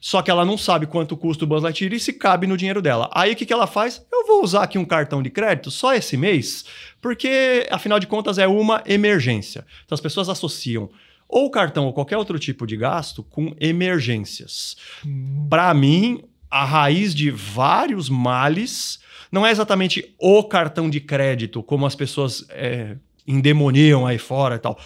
Só 0.00 0.20
que 0.20 0.32
ela 0.32 0.44
não 0.44 0.58
sabe 0.58 0.84
quanto 0.88 1.16
custa 1.16 1.44
o 1.44 1.46
Buzz 1.46 1.62
Lightyear 1.62 1.92
e 1.92 2.00
se 2.00 2.12
cabe 2.14 2.48
no 2.48 2.56
dinheiro 2.56 2.82
dela. 2.82 3.08
Aí 3.14 3.34
o 3.34 3.36
que, 3.36 3.46
que 3.46 3.52
ela 3.52 3.68
faz? 3.68 4.04
Eu 4.12 4.26
vou 4.26 4.42
usar 4.42 4.64
aqui 4.64 4.76
um 4.76 4.84
cartão 4.84 5.22
de 5.22 5.30
crédito 5.30 5.70
só 5.70 5.94
esse 5.94 6.16
mês, 6.16 6.64
porque 7.00 7.68
afinal 7.70 8.00
de 8.00 8.08
contas 8.08 8.36
é 8.36 8.48
uma 8.48 8.82
emergência. 8.84 9.64
Então 9.84 9.94
as 9.94 10.00
pessoas 10.00 10.28
associam 10.28 10.90
ou 11.32 11.50
cartão 11.50 11.86
ou 11.86 11.94
qualquer 11.94 12.18
outro 12.18 12.38
tipo 12.38 12.66
de 12.66 12.76
gasto 12.76 13.22
com 13.22 13.56
emergências. 13.58 14.76
Para 15.48 15.72
mim, 15.72 16.22
a 16.50 16.62
raiz 16.62 17.14
de 17.14 17.30
vários 17.30 18.10
males 18.10 19.00
não 19.32 19.46
é 19.46 19.50
exatamente 19.50 20.14
o 20.18 20.44
cartão 20.44 20.90
de 20.90 21.00
crédito, 21.00 21.62
como 21.62 21.86
as 21.86 21.94
pessoas 21.94 22.44
é, 22.50 22.96
endemoniam 23.26 24.06
aí 24.06 24.18
fora 24.18 24.56
e 24.56 24.58
tal. 24.58 24.78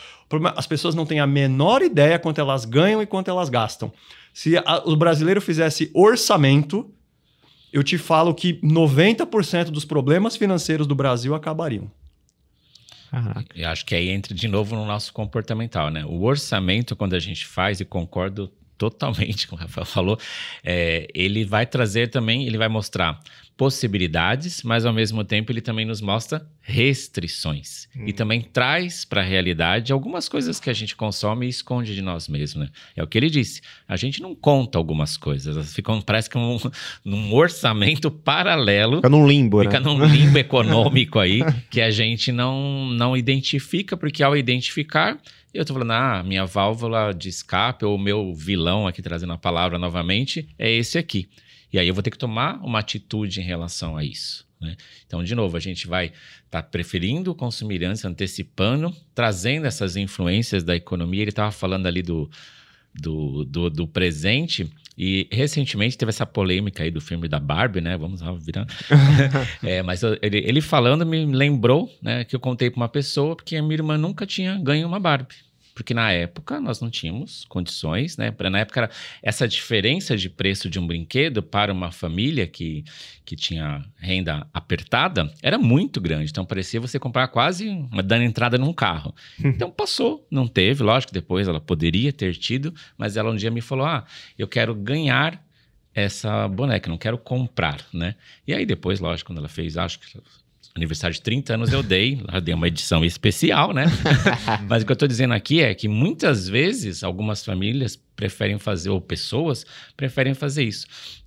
As 0.55 0.69
pessoas 0.69 0.95
não 0.95 1.05
têm 1.05 1.19
a 1.19 1.27
menor 1.27 1.83
ideia 1.83 2.17
quanto 2.17 2.41
elas 2.41 2.65
ganham 2.65 3.03
e 3.03 3.07
quanto 3.07 3.29
elas 3.29 3.49
gastam. 3.49 3.93
Se 4.33 4.57
a, 4.57 4.83
o 4.85 4.95
brasileiro 4.95 5.41
fizesse 5.41 5.91
orçamento, 5.93 6.89
eu 7.73 7.83
te 7.83 7.99
falo 7.99 8.33
que 8.33 8.61
90% 8.61 9.71
dos 9.71 9.85
problemas 9.85 10.37
financeiros 10.37 10.87
do 10.87 10.95
Brasil 10.95 11.35
acabariam. 11.35 11.91
Caraca. 13.11 13.47
Eu 13.55 13.69
acho 13.69 13.85
que 13.85 13.95
aí 13.95 14.09
entra 14.09 14.35
de 14.35 14.49
novo 14.49 14.75
no 14.75 14.85
nosso 14.85 15.13
comportamental, 15.13 15.91
né? 15.91 16.05
O 16.05 16.23
orçamento, 16.23 16.97
quando 16.97 17.15
a 17.15 17.19
gente 17.19 17.47
faz, 17.47 17.81
e 17.81 17.85
concordo 17.85 18.53
totalmente 18.77 19.49
com 19.49 19.57
o 19.57 19.59
Rafael 19.59 19.87
falou, 19.87 20.19
é, 20.63 21.09
ele 21.15 21.45
vai 21.45 21.67
trazer 21.67 22.09
também, 22.09 22.47
ele 22.47 22.59
vai 22.59 22.69
mostrar 22.69 23.21
possibilidades, 23.57 24.63
mas 24.63 24.85
ao 24.85 24.93
mesmo 24.93 25.25
tempo 25.25 25.51
ele 25.51 25.63
também 25.63 25.87
nos 25.87 26.03
mostra 26.03 26.47
restrições. 26.61 27.89
Hum. 27.97 28.05
E 28.07 28.13
também 28.13 28.43
traz 28.43 29.05
para 29.05 29.23
a 29.23 29.25
realidade 29.25 29.93
algumas 29.93 30.29
coisas 30.29 30.61
que 30.61 30.69
a 30.69 30.73
gente 30.75 30.95
consome 30.95 31.47
e 31.47 31.49
esconde 31.49 31.95
de 31.95 32.03
nós 32.03 32.29
mesmos. 32.29 32.67
Né? 32.67 32.73
É 32.95 33.03
o 33.03 33.07
que 33.07 33.17
ele 33.17 33.31
disse. 33.31 33.63
A 33.89 33.97
gente 33.97 34.21
não 34.21 34.35
conta 34.35 34.77
algumas 34.77 35.17
coisas, 35.17 35.57
elas 35.57 35.73
ficam, 35.73 36.03
parece 36.03 36.29
que 36.29 36.37
um, 36.37 36.59
num 37.03 37.33
orçamento 37.33 38.11
paralelo. 38.11 38.97
Fica 38.97 39.09
num 39.09 39.27
limbo, 39.27 39.63
Fica 39.63 39.81
né? 39.81 39.87
num 39.87 40.05
limbo 40.05 40.37
econômico 40.39 41.19
aí 41.19 41.41
que 41.71 41.81
a 41.81 41.91
gente 41.91 42.31
não, 42.31 42.91
não 42.91 43.17
identifica, 43.17 43.97
porque 43.97 44.23
ao 44.23 44.37
identificar, 44.37 45.19
eu 45.55 45.63
estou 45.63 45.75
falando, 45.75 45.93
ah, 45.93 46.23
minha 46.23 46.45
válvula 46.45 47.15
de 47.15 47.31
escape 47.31 47.87
ou 47.87 47.97
o 47.97 47.99
meu 47.99 48.35
vilão 48.35 48.87
aqui 48.87 49.01
trazendo 49.01 49.33
a 49.33 49.39
palavra 49.39 49.79
novamente 49.79 50.47
é 50.59 50.71
esse 50.71 50.99
aqui. 50.99 51.27
E 51.77 51.79
aí 51.79 51.89
eu 51.89 51.93
vou 51.93 52.03
ter 52.03 52.11
que 52.11 52.17
tomar 52.17 52.59
uma 52.65 52.79
atitude 52.79 53.39
em 53.39 53.45
relação 53.45 53.99
a 53.99 54.03
isso. 54.03 54.47
Né? 54.59 54.75
Então, 55.07 55.23
de 55.23 55.35
novo, 55.35 55.59
a 55.59 55.61
gente 55.61 55.87
vai 55.87 56.07
estar 56.07 56.23
tá 56.51 56.63
preferindo 56.63 57.35
consumir 57.35 57.85
antes, 57.85 58.03
antecipando, 58.03 58.97
trazendo 59.15 59.67
essas 59.67 59.95
influências 59.95 60.65
da 60.65 60.75
economia. 60.75 61.21
Ele 61.21 61.29
estava 61.29 61.53
falando 61.53 61.85
ali 61.85 62.01
do, 62.01 62.31
do, 62.95 63.45
do, 63.45 63.69
do, 63.69 63.87
presente. 63.87 64.67
E 64.97 65.29
recentemente 65.31 65.99
teve 65.99 66.09
essa 66.09 66.25
polêmica 66.25 66.83
aí 66.83 66.91
do 66.91 67.03
filme 67.03 67.29
da 67.29 67.39
Barbie, 67.39 67.83
né? 67.83 67.99
Vamos 67.99 68.23
lá, 68.23 68.33
virar. 68.33 68.67
é, 69.63 69.83
mas 69.83 70.03
ele, 70.23 70.39
ele 70.39 70.63
falando 70.63 71.05
me 71.05 71.27
lembrou 71.27 71.95
né, 72.01 72.25
que 72.25 72.35
eu 72.35 72.41
contei 72.41 72.71
para 72.71 72.81
uma 72.81 72.89
pessoa 72.89 73.37
porque 73.37 73.55
a 73.55 73.63
minha 73.63 73.75
irmã 73.75 73.99
nunca 73.99 74.25
tinha 74.25 74.57
ganho 74.57 74.89
uma 74.89 74.99
Barbie 74.99 75.46
porque 75.77 75.93
na 75.93 76.11
época 76.11 76.59
nós 76.59 76.81
não 76.81 76.89
tínhamos 76.89 77.45
condições, 77.51 78.17
né? 78.17 78.35
Na 78.51 78.61
época 78.61 78.81
era 78.81 78.91
essa 79.23 79.47
diferença 79.47 80.17
de 80.17 80.31
preço 80.31 80.71
de 80.71 80.81
um 80.81 80.87
brinquedo 80.87 81.43
para 81.43 81.71
uma 81.71 81.93
família 81.93 82.47
que, 82.47 82.83
que 83.27 83.37
tinha 83.37 83.85
renda 83.99 84.49
apertada 84.55 85.31
era 85.43 85.59
muito 85.59 86.01
grande. 86.01 86.31
Então 86.31 86.47
parecia 86.47 86.81
você 86.81 86.99
comprar 86.99 87.29
quase 87.29 87.69
uma 87.69 88.03
dando 88.03 88.23
entrada 88.23 88.57
num 88.57 88.73
carro. 88.73 89.15
Então 89.39 89.71
passou, 89.71 90.27
não 90.31 90.49
teve, 90.49 90.83
lógico, 90.83 91.13
depois 91.13 91.47
ela 91.47 91.61
poderia 91.61 92.11
ter 92.11 92.35
tido, 92.35 92.75
mas 92.97 93.19
ela 93.19 93.31
um 93.31 93.37
dia 93.37 93.51
me 93.51 93.61
falou: 93.61 93.85
"Ah, 93.85 94.07
eu 94.39 94.49
quero 94.49 94.75
ganhar 94.75 95.45
essa 95.95 96.49
boneca, 96.49 96.89
não 96.89 96.97
quero 96.97 97.19
comprar, 97.19 97.85
né?" 97.93 98.15
E 98.47 98.55
aí 98.55 98.65
depois, 98.65 98.99
lógico, 98.99 99.29
quando 99.29 99.39
ela 99.41 99.49
fez, 99.49 99.77
acho 99.77 100.01
que 100.01 100.07
aniversário 100.77 101.15
de 101.15 101.23
30 101.23 101.55
anos 101.55 101.73
eu 101.73 101.83
dei, 101.83 102.21
eu 102.33 102.41
dei 102.41 102.55
uma 102.55 102.69
edição 102.69 103.05
especial, 103.05 103.73
né? 103.73 103.87
Mas 104.69 104.83
o 104.83 104.87
que 104.87 104.93
eu 104.93 104.95
estou 104.95 105.09
dizendo 105.09 105.35
aqui 105.35 105.61
é 105.61 105.75
que 105.75 105.89
muitas 105.89 106.49
vezes 106.49 107.03
algumas 107.03 107.45
famílias 107.45 107.97
preferem 108.15 108.59
fazer, 108.59 108.91
ou 108.91 109.01
pessoas 109.01 109.65
preferem 109.97 110.35
fazer 110.35 110.65
isso. 110.65 110.87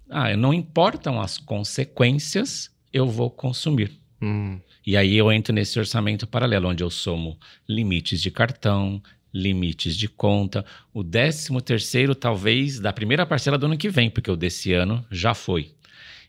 Ah, 0.10 0.36
não 0.36 0.54
importam 0.54 1.20
as 1.20 1.38
consequências, 1.38 2.72
eu 2.94 3.08
vou 3.08 3.30
consumir. 3.30 3.92
Hum. 4.22 4.60
E 4.86 4.98
aí 4.98 5.16
eu 5.16 5.32
entro 5.32 5.54
nesse 5.54 5.78
orçamento 5.78 6.28
paralelo, 6.28 6.70
onde 6.70 6.84
eu 6.84 6.90
somo 6.90 7.38
limites 7.68 8.22
de 8.22 8.32
cartão, 8.32 9.02
limites 9.34 9.96
de 9.96 10.08
conta. 10.08 10.66
O 10.94 11.04
décimo 11.04 11.62
terceiro, 11.62 12.16
talvez, 12.16 12.80
da 12.80 12.92
primeira 12.92 13.26
parcela 13.26 13.58
do 13.58 13.66
ano 13.68 13.78
que 13.78 13.90
vem, 13.90 14.10
porque 14.10 14.32
o 14.32 14.36
desse 14.36 14.74
ano 14.74 15.06
já 15.12 15.34
foi. 15.34 15.72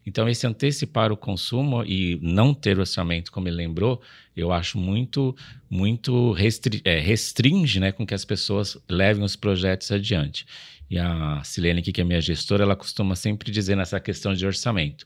Então, 0.05 0.29
esse 0.29 0.47
antecipar 0.47 1.13
o 1.13 1.17
consumo 1.17 1.85
e 1.85 2.19
não 2.23 2.55
ter 2.55 2.79
orçamento, 2.79 3.31
como 3.31 3.49
ele 3.49 3.57
lembrou, 3.57 4.01
eu 4.35 4.51
acho 4.53 4.79
muito, 4.79 5.37
muito 5.69 6.33
restri 6.33 6.81
é, 6.85 6.99
restringe 6.99 7.79
né, 7.79 7.93
com 7.93 8.07
que 8.07 8.15
as 8.15 8.25
pessoas 8.25 8.79
levem 8.89 9.23
os 9.23 9.37
projetos 9.37 9.93
adiante. 9.93 10.47
E 10.89 10.99
a 10.99 11.41
Silene, 11.45 11.83
que 11.83 12.01
é 12.01 12.05
minha 12.05 12.21
gestora, 12.21 12.65
ela 12.65 12.75
costuma 12.75 13.15
sempre 13.15 13.53
dizer 13.53 13.77
nessa 13.77 14.01
questão 14.01 14.35
de 14.35 14.45
orçamento. 14.45 15.05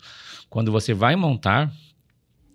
Quando 0.49 0.73
você 0.73 0.95
vai 0.95 1.17
montar, 1.17 1.71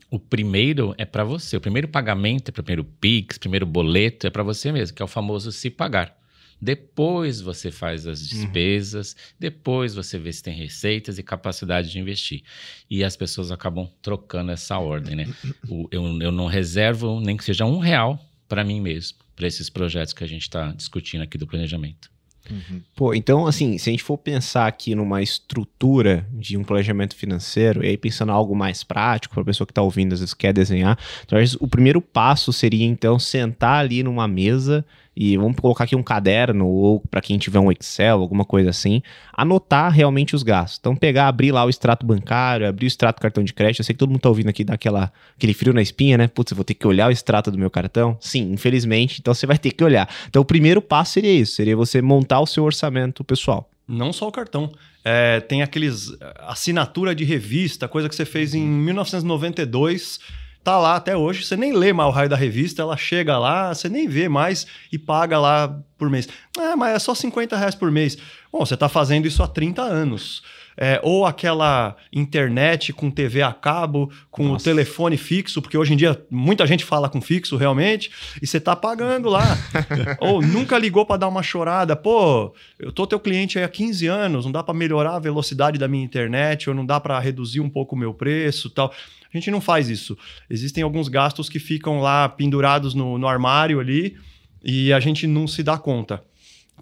o 0.10 0.18
primeiro 0.18 0.96
é 0.98 1.06
para 1.06 1.24
você. 1.24 1.56
O 1.56 1.62
primeiro 1.62 1.88
pagamento, 1.88 2.50
é 2.50 2.52
o 2.52 2.54
primeiro 2.54 2.84
PIX, 2.84 3.38
primeiro 3.38 3.66
boleto 3.66 4.26
é 4.26 4.30
para 4.30 4.42
você 4.42 4.72
mesmo, 4.72 4.96
que 4.96 5.02
é 5.02 5.06
o 5.06 5.08
famoso 5.08 5.52
se 5.52 5.70
pagar. 5.70 6.19
Depois 6.62 7.40
você 7.40 7.72
faz 7.72 8.06
as 8.06 8.22
uhum. 8.22 8.28
despesas, 8.28 9.14
uhum. 9.14 9.36
depois 9.40 9.96
você 9.96 10.20
vê 10.20 10.32
se 10.32 10.44
tem 10.44 10.54
receitas 10.54 11.18
e 11.18 11.24
capacidade 11.24 11.90
de 11.90 12.00
investir. 12.00 12.44
E 12.90 13.04
as 13.04 13.16
pessoas 13.16 13.52
acabam 13.52 13.90
trocando 14.02 14.52
essa 14.52 14.78
ordem, 14.78 15.16
né? 15.16 15.34
O, 15.70 15.88
eu, 15.92 16.22
eu 16.22 16.32
não 16.32 16.48
reservo 16.48 17.20
nem 17.22 17.38
que 17.38 17.44
seja 17.44 17.66
um 17.66 17.80
real 17.80 18.20
para 18.48 18.64
mim 18.64 18.82
mesmo, 18.82 19.20
para 19.36 19.48
esses 19.48 19.70
projetos 19.70 20.14
que 20.14 20.24
a 20.24 20.28
gente 20.28 20.42
está 20.42 20.72
discutindo 20.72 21.22
aqui 21.22 21.38
do 21.38 21.48
planejamento. 21.48 22.10
Uhum. 22.50 22.82
Pô, 22.96 23.14
então, 23.14 23.46
assim, 23.46 23.78
se 23.78 23.90
a 23.90 23.92
gente 23.92 24.04
for 24.04 24.18
pensar 24.18 24.68
aqui 24.68 24.96
numa 24.96 25.22
estrutura 25.22 26.28
de 26.32 26.58
um 26.58 26.64
planejamento 26.64 27.16
financeiro, 27.16 27.84
e 27.84 27.90
aí 27.90 27.98
pensando 27.98 28.32
algo 28.32 28.56
mais 28.56 28.84
prático, 28.84 29.36
para 29.36 29.44
a 29.44 29.46
pessoa 29.46 29.68
que 29.68 29.72
está 29.72 29.82
ouvindo, 29.82 30.14
às 30.14 30.20
vezes 30.20 30.34
quer 30.34 30.54
desenhar, 30.54 30.98
talvez 31.28 31.56
o 31.56 31.68
primeiro 31.68 32.02
passo 32.02 32.52
seria, 32.52 32.86
então, 32.86 33.20
sentar 33.20 33.80
ali 33.80 34.04
numa 34.04 34.28
mesa 34.28 34.86
e 35.22 35.36
vamos 35.36 35.60
colocar 35.60 35.84
aqui 35.84 35.98
um 35.98 36.02
caderno 36.02 36.66
ou 36.66 37.02
para 37.02 37.20
quem 37.20 37.38
tiver 37.38 37.60
um 37.60 37.70
Excel, 37.70 38.22
alguma 38.22 38.46
coisa 38.46 38.70
assim, 38.70 39.02
anotar 39.34 39.92
realmente 39.92 40.34
os 40.34 40.44
gastos. 40.44 40.80
Então 40.80 40.96
pegar, 40.96 41.28
abrir 41.28 41.52
lá 41.52 41.66
o 41.66 41.70
extrato 41.70 42.06
bancário, 42.06 42.66
abrir 42.66 42.86
o 42.86 42.88
extrato 42.88 43.22
cartão 43.22 43.44
de 43.44 43.54
crédito. 43.54 43.82
Eu 43.82 43.84
sei 43.84 43.94
que 43.94 44.00
todo 44.00 44.12
mundo 44.12 44.22
tá 44.22 44.30
ouvindo 44.30 44.48
aqui 44.48 44.64
daquela 44.64 45.12
aquele 45.36 45.54
frio 45.54 45.74
na 45.74 45.82
espinha, 45.82 46.18
né? 46.18 46.30
Putz, 46.30 46.52
eu 46.52 46.56
vou 46.56 46.64
ter 46.64 46.74
que 46.74 46.88
olhar 46.88 47.10
o 47.10 47.12
extrato 47.12 47.52
do 47.52 47.58
meu 47.58 47.70
cartão? 47.70 48.18
Sim, 48.22 48.54
infelizmente. 48.54 49.20
Então 49.20 49.34
você 49.34 49.46
vai 49.46 49.58
ter 49.58 49.72
que 49.72 49.84
olhar. 49.84 50.10
Então 50.30 50.42
o 50.42 50.46
primeiro 50.46 50.82
passo 50.82 51.12
seria 51.12 51.34
isso, 51.34 51.56
seria 51.56 51.76
você 51.76 52.02
montar 52.02 52.40
o 52.40 52.46
seu 52.46 52.64
orçamento 52.64 53.22
pessoal. 53.22 53.70
Não 53.86 54.14
só 54.14 54.26
o 54.26 54.32
cartão. 54.32 54.72
É, 55.04 55.42
tem 55.42 55.62
aqueles 55.62 56.16
assinatura 56.48 57.14
de 57.14 57.26
revista, 57.26 57.90
coisa 57.90 58.08
que 58.08 58.16
você 58.16 58.24
fez 58.24 58.54
em 58.54 58.66
1992 58.66 60.20
tá 60.64 60.78
lá 60.78 60.96
até 60.96 61.16
hoje, 61.16 61.44
você 61.44 61.56
nem 61.56 61.74
lê 61.74 61.94
mais 61.94 62.10
o 62.10 62.12
raio 62.12 62.30
da 62.30 62.36
revista, 62.36 62.82
ela 62.82 62.98
chega 62.98 63.38
lá, 63.38 63.74
você 63.74 63.90
nem 63.90 64.08
vê 64.08 64.28
mais 64.30 64.68
e 64.92 64.98
paga 64.98 65.40
lá 65.40 65.80
por 65.98 66.10
mês. 66.10 66.28
Ah, 66.58 66.76
mas 66.76 66.96
é 66.96 67.00
só 67.00 67.16
50 67.16 67.56
reais 67.58 67.76
por 67.76 67.92
mês. 67.92 68.18
Bom, 68.52 68.66
você 68.66 68.74
está 68.74 68.90
fazendo 68.90 69.28
isso 69.28 69.44
há 69.44 69.48
30 69.48 69.82
anos. 69.82 70.42
É, 70.82 70.98
ou 71.04 71.26
aquela 71.26 71.98
internet 72.14 72.94
com 72.94 73.12
TV 73.12 73.42
a 73.42 73.52
cabo, 73.52 74.10
com 74.32 74.44
Nossa. 74.44 74.62
o 74.62 74.64
telefone 74.64 75.18
fixo, 75.18 75.62
porque 75.62 75.78
hoje 75.78 75.94
em 75.94 75.98
dia 75.98 76.24
muita 76.32 76.66
gente 76.66 76.86
fala 76.86 77.10
com 77.10 77.20
fixo 77.20 77.58
realmente, 77.58 78.10
e 78.42 78.48
você 78.48 78.60
está 78.60 78.78
pagando 78.78 79.28
lá. 79.28 79.44
ou 80.22 80.42
nunca 80.42 80.78
ligou 80.78 81.06
para 81.06 81.18
dar 81.18 81.28
uma 81.28 81.44
chorada. 81.44 81.98
Pô, 81.98 82.54
eu 82.80 82.94
tô 82.94 83.06
teu 83.06 83.20
cliente 83.20 83.60
há 83.60 83.68
15 83.68 84.08
anos, 84.08 84.46
não 84.46 84.54
dá 84.54 84.64
para 84.64 84.74
melhorar 84.74 85.16
a 85.18 85.20
velocidade 85.20 85.78
da 85.78 85.88
minha 85.88 86.06
internet, 86.06 86.70
ou 86.70 86.76
não 86.76 86.86
dá 86.86 86.98
para 86.98 87.20
reduzir 87.20 87.60
um 87.60 87.70
pouco 87.70 87.94
o 87.94 88.00
meu 88.00 88.14
preço 88.14 88.70
tal. 88.70 88.94
A 89.34 89.38
gente 89.38 89.52
não 89.52 89.62
faz 89.62 89.90
isso. 89.90 90.18
Existem 90.50 90.84
alguns 90.84 91.08
gastos 91.08 91.50
que 91.50 91.60
ficam 91.60 92.00
lá 92.00 92.28
pendurados 92.28 92.94
no, 92.94 93.18
no 93.18 93.28
armário 93.28 93.80
ali 93.80 94.18
e 94.64 94.92
a 94.92 95.00
gente 95.00 95.28
não 95.28 95.48
se 95.48 95.62
dá 95.62 95.78
conta. 95.78 96.24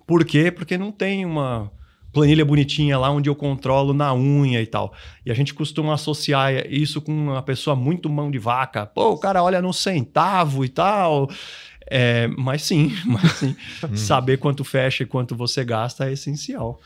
Por 0.05 0.23
quê? 0.23 0.51
Porque 0.51 0.77
não 0.77 0.91
tem 0.91 1.25
uma 1.25 1.71
planilha 2.13 2.45
bonitinha 2.45 2.97
lá 2.97 3.11
onde 3.11 3.29
eu 3.29 3.35
controlo 3.35 3.93
na 3.93 4.13
unha 4.13 4.61
e 4.61 4.65
tal. 4.65 4.93
E 5.25 5.31
a 5.31 5.33
gente 5.33 5.53
costuma 5.53 5.93
associar 5.93 6.51
isso 6.67 7.01
com 7.01 7.11
uma 7.11 7.43
pessoa 7.43 7.75
muito 7.75 8.09
mão 8.09 8.31
de 8.31 8.39
vaca. 8.39 8.85
Pô, 8.85 9.11
o 9.11 9.17
cara 9.17 9.43
olha 9.43 9.61
no 9.61 9.73
centavo 9.73 10.63
e 10.63 10.69
tal. 10.69 11.29
É, 11.89 12.27
mas 12.37 12.63
sim, 12.63 12.91
mas 13.05 13.31
sim. 13.33 13.55
Hum. 13.83 13.95
saber 13.95 14.37
quanto 14.37 14.63
fecha 14.63 15.03
e 15.03 15.05
quanto 15.05 15.35
você 15.35 15.63
gasta 15.63 16.09
é 16.09 16.13
essencial. 16.13 16.79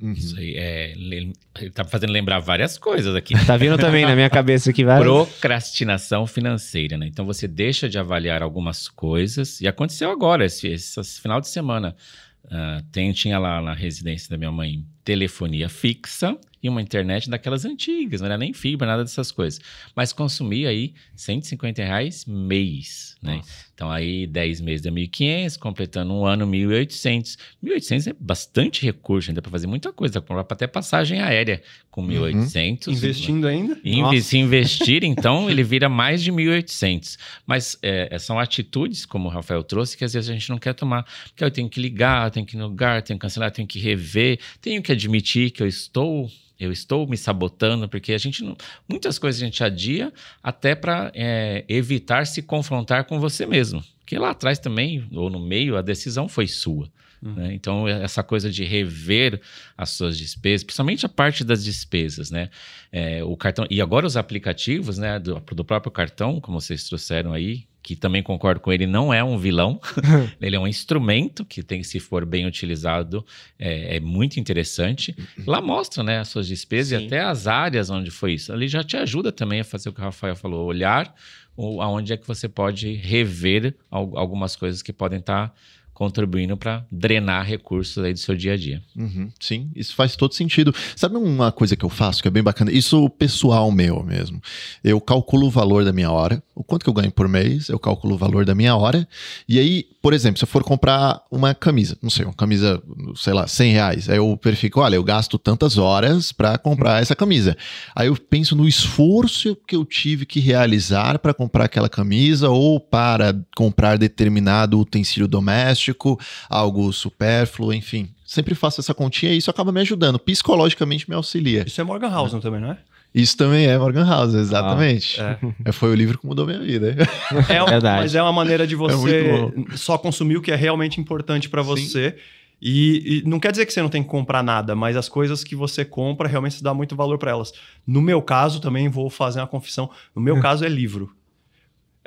Uhum. 0.00 0.12
Isso 0.12 0.38
aí 0.38 0.54
é. 0.56 0.92
Ele 0.92 1.32
tá 1.72 1.84
fazendo 1.84 2.10
lembrar 2.10 2.38
várias 2.38 2.76
coisas 2.76 3.14
aqui. 3.14 3.34
Tá 3.46 3.56
vindo 3.56 3.78
também 3.78 4.04
na 4.04 4.14
minha 4.14 4.28
cabeça 4.28 4.70
aqui 4.70 4.84
várias. 4.84 5.06
Procrastinação 5.06 6.26
financeira, 6.26 6.96
né? 6.96 7.06
Então 7.06 7.24
você 7.24 7.48
deixa 7.48 7.88
de 7.88 7.98
avaliar 7.98 8.42
algumas 8.42 8.88
coisas. 8.88 9.60
E 9.60 9.68
aconteceu 9.68 10.10
agora, 10.10 10.44
esse, 10.44 10.68
esse 10.68 11.20
final 11.20 11.40
de 11.40 11.48
semana. 11.48 11.96
Uh, 12.44 12.80
tem, 12.92 13.12
tinha 13.12 13.40
lá 13.40 13.60
na 13.60 13.74
residência 13.74 14.30
da 14.30 14.38
minha 14.38 14.52
mãe 14.52 14.84
telefonia 15.02 15.68
fixa 15.68 16.38
e 16.62 16.68
uma 16.68 16.80
internet 16.80 17.28
daquelas 17.28 17.64
antigas, 17.64 18.20
não 18.20 18.26
era 18.26 18.38
nem 18.38 18.52
fibra, 18.52 18.86
nada 18.86 19.02
dessas 19.02 19.32
coisas. 19.32 19.60
Mas 19.94 20.12
consumia 20.12 20.68
aí 20.68 20.94
150 21.14 21.82
reais 21.82 22.24
mês, 22.24 23.16
né? 23.22 23.36
Nossa. 23.36 23.65
Então 23.76 23.90
aí 23.90 24.26
10 24.26 24.62
meses 24.62 24.86
é 24.86 24.90
1.500, 24.90 25.58
completando 25.58 26.14
um 26.14 26.24
ano 26.24 26.46
1.800. 26.46 27.36
1.800 27.62 28.10
é 28.10 28.16
bastante 28.18 28.82
recurso, 28.82 29.30
ainda 29.30 29.42
para 29.42 29.50
fazer 29.50 29.66
muita 29.66 29.92
coisa, 29.92 30.18
comprar 30.18 30.46
até 30.48 30.66
passagem 30.66 31.20
aérea 31.20 31.62
com 31.90 32.06
1.800. 32.06 32.86
Uhum. 32.86 32.92
Investindo 32.94 33.46
ainda? 33.46 33.78
Inve 33.84 34.22
se 34.22 34.38
investir, 34.38 35.04
então, 35.04 35.50
ele 35.50 35.62
vira 35.62 35.90
mais 35.90 36.22
de 36.22 36.32
1.800. 36.32 37.18
Mas 37.46 37.78
é, 37.82 38.18
são 38.18 38.38
atitudes, 38.38 39.04
como 39.04 39.28
o 39.28 39.30
Rafael 39.30 39.62
trouxe, 39.62 39.94
que 39.94 40.06
às 40.06 40.14
vezes 40.14 40.30
a 40.30 40.32
gente 40.32 40.48
não 40.48 40.56
quer 40.58 40.72
tomar. 40.72 41.04
Porque 41.26 41.44
eu 41.44 41.50
tenho 41.50 41.68
que 41.68 41.78
ligar, 41.78 42.30
tenho 42.30 42.46
que 42.46 42.56
ir 42.56 42.58
no 42.58 42.68
lugar, 42.68 43.02
tenho 43.02 43.18
que 43.18 43.22
cancelar, 43.22 43.50
tenho 43.50 43.68
que 43.68 43.78
rever, 43.78 44.38
tenho 44.62 44.82
que 44.82 44.90
admitir 44.90 45.50
que 45.50 45.62
eu 45.62 45.66
estou 45.66 46.30
eu 46.58 46.72
estou 46.72 47.06
me 47.06 47.16
sabotando, 47.16 47.88
porque 47.88 48.12
a 48.14 48.18
gente 48.18 48.42
não, 48.42 48.56
muitas 48.88 49.18
coisas 49.18 49.40
a 49.40 49.44
gente 49.44 49.62
adia 49.62 50.12
até 50.42 50.74
para 50.74 51.12
é, 51.14 51.64
evitar 51.68 52.26
se 52.26 52.40
confrontar 52.42 53.04
com 53.04 53.20
você 53.20 53.44
mesmo. 53.44 53.65
Porque 53.98 54.18
lá 54.18 54.30
atrás 54.30 54.58
também, 54.58 55.06
ou 55.12 55.28
no 55.28 55.40
meio, 55.40 55.76
a 55.76 55.82
decisão 55.82 56.28
foi 56.28 56.46
sua. 56.46 56.88
Uhum. 57.22 57.34
Né? 57.34 57.54
Então, 57.54 57.88
essa 57.88 58.22
coisa 58.22 58.50
de 58.50 58.64
rever 58.64 59.40
as 59.76 59.90
suas 59.90 60.16
despesas, 60.16 60.64
principalmente 60.64 61.06
a 61.06 61.08
parte 61.08 61.44
das 61.44 61.64
despesas, 61.64 62.30
né? 62.30 62.50
É, 62.92 63.24
o 63.24 63.36
cartão, 63.36 63.66
e 63.70 63.80
agora 63.80 64.06
os 64.06 64.16
aplicativos 64.16 64.98
né, 64.98 65.18
do, 65.18 65.40
do 65.40 65.64
próprio 65.64 65.90
cartão, 65.90 66.40
como 66.40 66.60
vocês 66.60 66.84
trouxeram 66.84 67.32
aí, 67.32 67.66
que 67.82 67.94
também 67.94 68.20
concordo 68.20 68.60
com 68.60 68.72
ele, 68.72 68.84
não 68.84 69.14
é 69.14 69.22
um 69.22 69.38
vilão. 69.38 69.80
ele 70.40 70.56
é 70.56 70.58
um 70.58 70.66
instrumento 70.66 71.44
que 71.44 71.62
tem, 71.62 71.84
se 71.84 72.00
for 72.00 72.26
bem 72.26 72.44
utilizado, 72.44 73.24
é, 73.56 73.96
é 73.96 74.00
muito 74.00 74.40
interessante. 74.40 75.16
Lá 75.46 75.60
mostra, 75.60 76.02
né, 76.02 76.18
as 76.18 76.28
suas 76.28 76.48
despesas 76.48 76.98
Sim. 76.98 77.04
e 77.04 77.06
até 77.06 77.20
as 77.20 77.46
áreas 77.46 77.88
onde 77.88 78.10
foi 78.10 78.32
isso. 78.32 78.52
Ali 78.52 78.66
já 78.66 78.82
te 78.82 78.96
ajuda 78.96 79.30
também 79.30 79.60
a 79.60 79.64
fazer 79.64 79.88
o 79.88 79.92
que 79.92 80.00
o 80.00 80.04
Rafael 80.04 80.34
falou, 80.34 80.66
olhar 80.66 81.14
aonde 81.56 82.12
é 82.12 82.16
que 82.16 82.26
você 82.26 82.48
pode 82.48 82.92
rever 82.94 83.74
algumas 83.90 84.56
coisas 84.56 84.82
que 84.82 84.92
podem 84.92 85.18
estar 85.18 85.48
tá 85.48 85.54
contribuindo 85.96 86.58
para 86.58 86.84
drenar 86.92 87.46
recursos 87.46 88.04
aí 88.04 88.12
do 88.12 88.18
seu 88.18 88.36
dia 88.36 88.52
a 88.52 88.56
dia. 88.56 88.82
Uhum, 88.94 89.30
sim, 89.40 89.70
isso 89.74 89.94
faz 89.94 90.14
todo 90.14 90.34
sentido. 90.34 90.74
Sabe 90.94 91.16
uma 91.16 91.50
coisa 91.50 91.74
que 91.74 91.86
eu 91.86 91.88
faço 91.88 92.20
que 92.20 92.28
é 92.28 92.30
bem 92.30 92.42
bacana? 92.42 92.70
Isso 92.70 93.08
pessoal 93.08 93.72
meu 93.72 94.02
mesmo. 94.02 94.38
Eu 94.84 95.00
calculo 95.00 95.46
o 95.46 95.50
valor 95.50 95.86
da 95.86 95.94
minha 95.94 96.10
hora, 96.10 96.42
o 96.54 96.62
quanto 96.62 96.84
que 96.84 96.90
eu 96.90 96.92
ganho 96.92 97.10
por 97.10 97.26
mês, 97.26 97.70
eu 97.70 97.78
calculo 97.78 98.14
o 98.14 98.18
valor 98.18 98.44
da 98.44 98.54
minha 98.54 98.76
hora, 98.76 99.08
e 99.48 99.58
aí, 99.58 99.86
por 100.06 100.14
exemplo, 100.14 100.38
se 100.38 100.44
eu 100.44 100.46
for 100.46 100.62
comprar 100.62 101.20
uma 101.32 101.52
camisa, 101.52 101.98
não 102.00 102.10
sei, 102.10 102.24
uma 102.24 102.32
camisa, 102.32 102.80
sei 103.16 103.32
lá, 103.32 103.48
100 103.48 103.72
reais, 103.72 104.08
aí 104.08 104.18
eu 104.18 104.38
verifico, 104.40 104.80
olha, 104.80 104.94
eu 104.94 105.02
gasto 105.02 105.36
tantas 105.36 105.78
horas 105.78 106.30
para 106.30 106.56
comprar 106.56 107.02
essa 107.02 107.16
camisa. 107.16 107.56
Aí 107.92 108.06
eu 108.06 108.16
penso 108.16 108.54
no 108.54 108.68
esforço 108.68 109.56
que 109.66 109.74
eu 109.74 109.84
tive 109.84 110.24
que 110.24 110.38
realizar 110.38 111.18
para 111.18 111.34
comprar 111.34 111.64
aquela 111.64 111.88
camisa 111.88 112.48
ou 112.48 112.78
para 112.78 113.34
comprar 113.56 113.98
determinado 113.98 114.78
utensílio 114.78 115.26
doméstico 115.26 116.20
algo 116.48 116.92
supérfluo, 116.92 117.74
enfim. 117.74 118.08
Sempre 118.24 118.54
faço 118.54 118.80
essa 118.80 118.94
continha 118.94 119.32
e 119.32 119.38
isso 119.38 119.50
acaba 119.50 119.72
me 119.72 119.80
ajudando. 119.80 120.20
Psicologicamente 120.20 121.10
me 121.10 121.16
auxilia. 121.16 121.64
Isso 121.66 121.80
é 121.80 121.84
Morgan 121.84 122.10
House 122.10 122.32
é. 122.32 122.38
também, 122.38 122.60
não 122.60 122.70
é? 122.70 122.78
Isso 123.14 123.36
também 123.36 123.66
é 123.66 123.78
Morgan 123.78 124.06
House, 124.06 124.34
exatamente. 124.34 125.20
Ah, 125.20 125.38
é. 125.64 125.72
Foi 125.72 125.90
o 125.90 125.94
livro 125.94 126.18
que 126.18 126.26
mudou 126.26 126.46
minha 126.46 126.60
vida. 126.60 126.94
É, 127.48 127.64
Verdade. 127.64 128.02
Mas 128.02 128.14
é 128.14 128.22
uma 128.22 128.32
maneira 128.32 128.66
de 128.66 128.74
é 128.74 128.76
você 128.76 129.26
é 129.26 129.76
só 129.76 129.96
consumir 129.96 130.36
o 130.36 130.42
que 130.42 130.52
é 130.52 130.56
realmente 130.56 131.00
importante 131.00 131.48
para 131.48 131.62
você. 131.62 132.16
E, 132.60 133.22
e, 133.24 133.28
não 133.28 133.38
quer 133.38 133.50
dizer 133.50 133.66
que 133.66 133.72
você 133.72 133.82
não 133.82 133.88
tem 133.88 134.02
que 134.02 134.08
comprar 134.08 134.42
nada, 134.42 134.74
mas 134.74 134.96
as 134.96 135.08
coisas 135.08 135.44
que 135.44 135.54
você 135.54 135.84
compra 135.84 136.28
realmente 136.28 136.56
se 136.56 136.62
dá 136.62 136.72
muito 136.72 136.96
valor 136.96 137.18
para 137.18 137.30
elas. 137.30 137.52
No 137.86 138.00
meu 138.00 138.22
caso, 138.22 138.60
também 138.60 138.88
vou 138.88 139.10
fazer 139.10 139.40
uma 139.40 139.46
confissão. 139.46 139.90
No 140.14 140.22
meu 140.22 140.40
caso, 140.40 140.64
é 140.64 140.68
livro. 140.68 141.14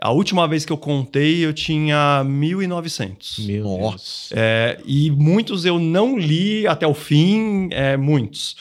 A 0.01 0.11
última 0.11 0.47
vez 0.47 0.65
que 0.65 0.71
eu 0.71 0.77
contei, 0.77 1.45
eu 1.45 1.53
tinha 1.53 2.23
1.900. 2.25 3.45
Meu 3.45 3.63
Deus. 3.63 4.29
É, 4.33 4.79
e 4.85 5.11
muitos 5.11 5.65
eu 5.65 5.77
não 5.77 6.17
li 6.17 6.65
até 6.65 6.87
o 6.87 6.93
fim, 6.93 7.67
é, 7.71 7.97
muitos. 7.97 8.55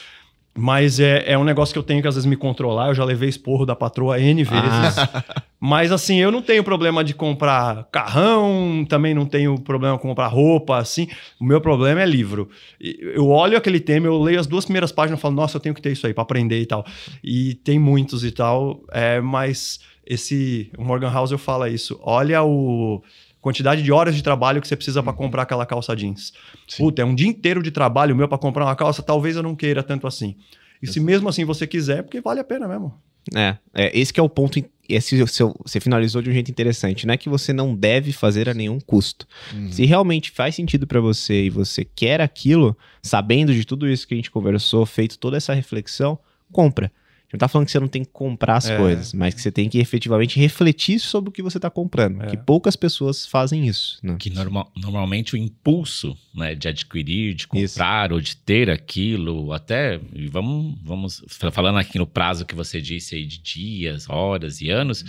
Mas 0.57 0.99
é, 0.99 1.23
é 1.31 1.37
um 1.37 1.43
negócio 1.43 1.71
que 1.71 1.79
eu 1.79 1.83
tenho 1.83 2.01
que 2.01 2.07
às 2.07 2.15
vezes 2.15 2.29
me 2.29 2.35
controlar. 2.35 2.87
Eu 2.87 2.95
já 2.95 3.05
levei 3.05 3.29
esporro 3.29 3.65
da 3.65 3.75
patroa 3.75 4.19
N 4.19 4.43
vezes. 4.43 4.97
Ah. 4.97 5.23
Mas 5.59 5.91
assim, 5.91 6.17
eu 6.17 6.31
não 6.31 6.41
tenho 6.41 6.63
problema 6.63 7.03
de 7.03 7.13
comprar 7.13 7.85
carrão, 7.91 8.85
também 8.87 9.13
não 9.13 9.25
tenho 9.25 9.59
problema 9.59 9.97
de 9.97 10.01
comprar 10.01 10.27
roupa, 10.27 10.77
assim. 10.77 11.07
O 11.39 11.43
meu 11.43 11.59
problema 11.59 12.01
é 12.01 12.05
livro. 12.05 12.49
Eu 12.79 13.27
olho 13.29 13.57
aquele 13.57 13.79
tema, 13.79 14.07
eu 14.07 14.21
leio 14.21 14.39
as 14.39 14.47
duas 14.47 14.63
primeiras 14.65 14.91
páginas 14.91 15.19
e 15.19 15.21
falo, 15.21 15.35
nossa, 15.35 15.57
eu 15.57 15.61
tenho 15.61 15.75
que 15.75 15.81
ter 15.81 15.91
isso 15.91 16.07
aí 16.07 16.13
para 16.13 16.23
aprender 16.23 16.61
e 16.61 16.65
tal. 16.65 16.85
E 17.23 17.55
tem 17.55 17.77
muitos 17.77 18.23
e 18.23 18.31
tal, 18.31 18.81
é, 18.91 19.19
mas 19.19 19.79
esse 20.05 20.71
o 20.77 20.83
Morgan 20.83 21.13
Housel 21.13 21.37
fala 21.37 21.69
isso. 21.69 21.99
Olha 22.01 22.41
o 22.41 23.03
quantidade 23.41 23.81
de 23.81 23.91
horas 23.91 24.15
de 24.15 24.23
trabalho 24.23 24.61
que 24.61 24.67
você 24.67 24.75
precisa 24.75 25.01
para 25.01 25.11
uhum. 25.11 25.17
comprar 25.17 25.43
aquela 25.43 25.65
calça 25.65 25.95
jeans. 25.95 26.33
Sim. 26.67 26.83
Puta, 26.83 27.01
é 27.01 27.05
um 27.05 27.15
dia 27.15 27.27
inteiro 27.27 27.63
de 27.63 27.71
trabalho 27.71 28.15
meu 28.15 28.27
para 28.27 28.37
comprar 28.37 28.65
uma 28.65 28.75
calça, 28.75 29.01
talvez 29.01 29.35
eu 29.35 29.43
não 29.43 29.55
queira 29.55 29.83
tanto 29.83 30.07
assim. 30.07 30.35
E 30.81 30.87
se 30.87 30.99
mesmo 30.99 31.27
assim 31.27 31.43
você 31.43 31.67
quiser, 31.67 32.03
porque 32.03 32.21
vale 32.21 32.39
a 32.39 32.43
pena 32.43 32.67
mesmo. 32.67 32.93
É, 33.35 33.57
é 33.73 33.99
esse 33.99 34.13
que 34.13 34.19
é 34.19 34.23
o 34.23 34.29
ponto. 34.29 34.63
Esse 34.87 35.27
seu, 35.27 35.55
você 35.63 35.79
finalizou 35.79 36.21
de 36.21 36.31
um 36.31 36.33
jeito 36.33 36.49
interessante. 36.49 37.05
Não 37.05 37.13
é 37.13 37.17
que 37.17 37.29
você 37.29 37.53
não 37.53 37.75
deve 37.75 38.11
fazer 38.11 38.49
a 38.49 38.53
nenhum 38.55 38.79
custo. 38.79 39.27
Uhum. 39.53 39.71
Se 39.71 39.85
realmente 39.85 40.31
faz 40.31 40.55
sentido 40.55 40.87
para 40.87 40.99
você 40.99 41.43
e 41.43 41.49
você 41.49 41.85
quer 41.85 42.21
aquilo, 42.21 42.75
sabendo 43.03 43.53
de 43.53 43.65
tudo 43.65 43.87
isso 43.87 44.07
que 44.07 44.15
a 44.15 44.17
gente 44.17 44.31
conversou, 44.31 44.85
feito 44.85 45.19
toda 45.19 45.37
essa 45.37 45.53
reflexão, 45.53 46.17
compra 46.51 46.91
gente 47.29 47.33
não 47.33 47.39
tá 47.39 47.47
falando 47.47 47.65
que 47.67 47.71
você 47.71 47.79
não 47.79 47.87
tem 47.87 48.03
que 48.03 48.09
comprar 48.11 48.57
as 48.57 48.69
é. 48.69 48.77
coisas, 48.77 49.13
mas 49.13 49.35
que 49.35 49.41
você 49.41 49.51
tem 49.51 49.69
que 49.69 49.77
efetivamente 49.77 50.39
refletir 50.39 50.99
sobre 50.99 51.29
o 51.29 51.31
que 51.31 51.43
você 51.43 51.59
tá 51.59 51.69
comprando. 51.69 52.23
É. 52.23 52.27
Que 52.27 52.37
poucas 52.37 52.75
pessoas 52.75 53.27
fazem 53.27 53.67
isso. 53.67 53.99
Né? 54.01 54.15
Que 54.17 54.31
normal, 54.31 54.71
normalmente 54.75 55.35
o 55.35 55.37
impulso 55.37 56.17
né, 56.33 56.55
de 56.55 56.67
adquirir, 56.67 57.35
de 57.35 57.47
comprar 57.47 58.07
isso. 58.07 58.13
ou 58.15 58.21
de 58.21 58.35
ter 58.35 58.69
aquilo, 58.69 59.53
até 59.53 59.99
vamos, 60.31 60.75
vamos 60.83 61.23
falando 61.51 61.77
aqui 61.77 61.99
no 61.99 62.07
prazo 62.07 62.45
que 62.45 62.55
você 62.55 62.81
disse 62.81 63.15
aí 63.15 63.25
de 63.25 63.37
dias, 63.37 64.09
horas 64.09 64.59
e 64.61 64.71
anos, 64.71 65.05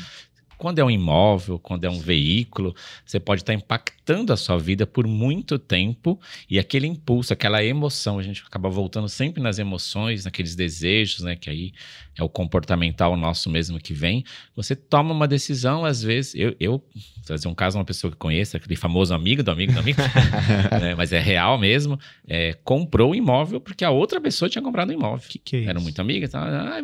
quando 0.60 0.78
é 0.78 0.84
um 0.84 0.90
imóvel, 0.90 1.58
quando 1.58 1.86
é 1.86 1.90
um 1.90 1.98
veículo, 1.98 2.76
você 3.02 3.18
pode 3.18 3.40
estar 3.40 3.54
impactando 3.54 4.30
a 4.30 4.36
sua 4.36 4.58
vida 4.58 4.86
por 4.86 5.06
muito 5.06 5.58
tempo 5.58 6.20
e 6.50 6.58
aquele 6.58 6.86
impulso, 6.86 7.32
aquela 7.32 7.64
emoção, 7.64 8.18
a 8.18 8.22
gente 8.22 8.44
acaba 8.46 8.68
voltando 8.68 9.08
sempre 9.08 9.42
nas 9.42 9.58
emoções, 9.58 10.26
naqueles 10.26 10.54
desejos, 10.54 11.20
né? 11.20 11.34
Que 11.34 11.48
aí 11.48 11.72
é 12.14 12.22
o 12.22 12.28
comportamental 12.28 13.16
nosso 13.16 13.48
mesmo 13.48 13.80
que 13.80 13.94
vem. 13.94 14.22
Você 14.54 14.76
toma 14.76 15.14
uma 15.14 15.26
decisão, 15.26 15.86
às 15.86 16.02
vezes, 16.02 16.34
eu, 16.34 16.54
eu 16.60 16.84
trazer 17.24 17.48
um 17.48 17.54
caso, 17.54 17.78
uma 17.78 17.84
pessoa 17.84 18.10
que 18.10 18.18
conheça, 18.18 18.58
aquele 18.58 18.76
famoso 18.76 19.14
amigo 19.14 19.42
do 19.42 19.50
amigo 19.50 19.72
do 19.72 19.78
amigo, 19.78 20.00
né, 20.78 20.94
mas 20.94 21.12
é 21.12 21.20
real 21.20 21.56
mesmo, 21.56 21.98
é, 22.28 22.52
comprou 22.64 23.12
o 23.12 23.14
imóvel 23.14 23.60
porque 23.60 23.84
a 23.84 23.90
outra 23.90 24.20
pessoa 24.20 24.48
tinha 24.48 24.60
comprado 24.60 24.90
o 24.90 24.92
imóvel. 24.92 25.26
Que 25.26 25.38
que 25.38 25.56
é 25.56 25.64
Eram 25.64 25.80
muito 25.80 26.00
amigas, 26.00 26.30
tá, 26.30 26.82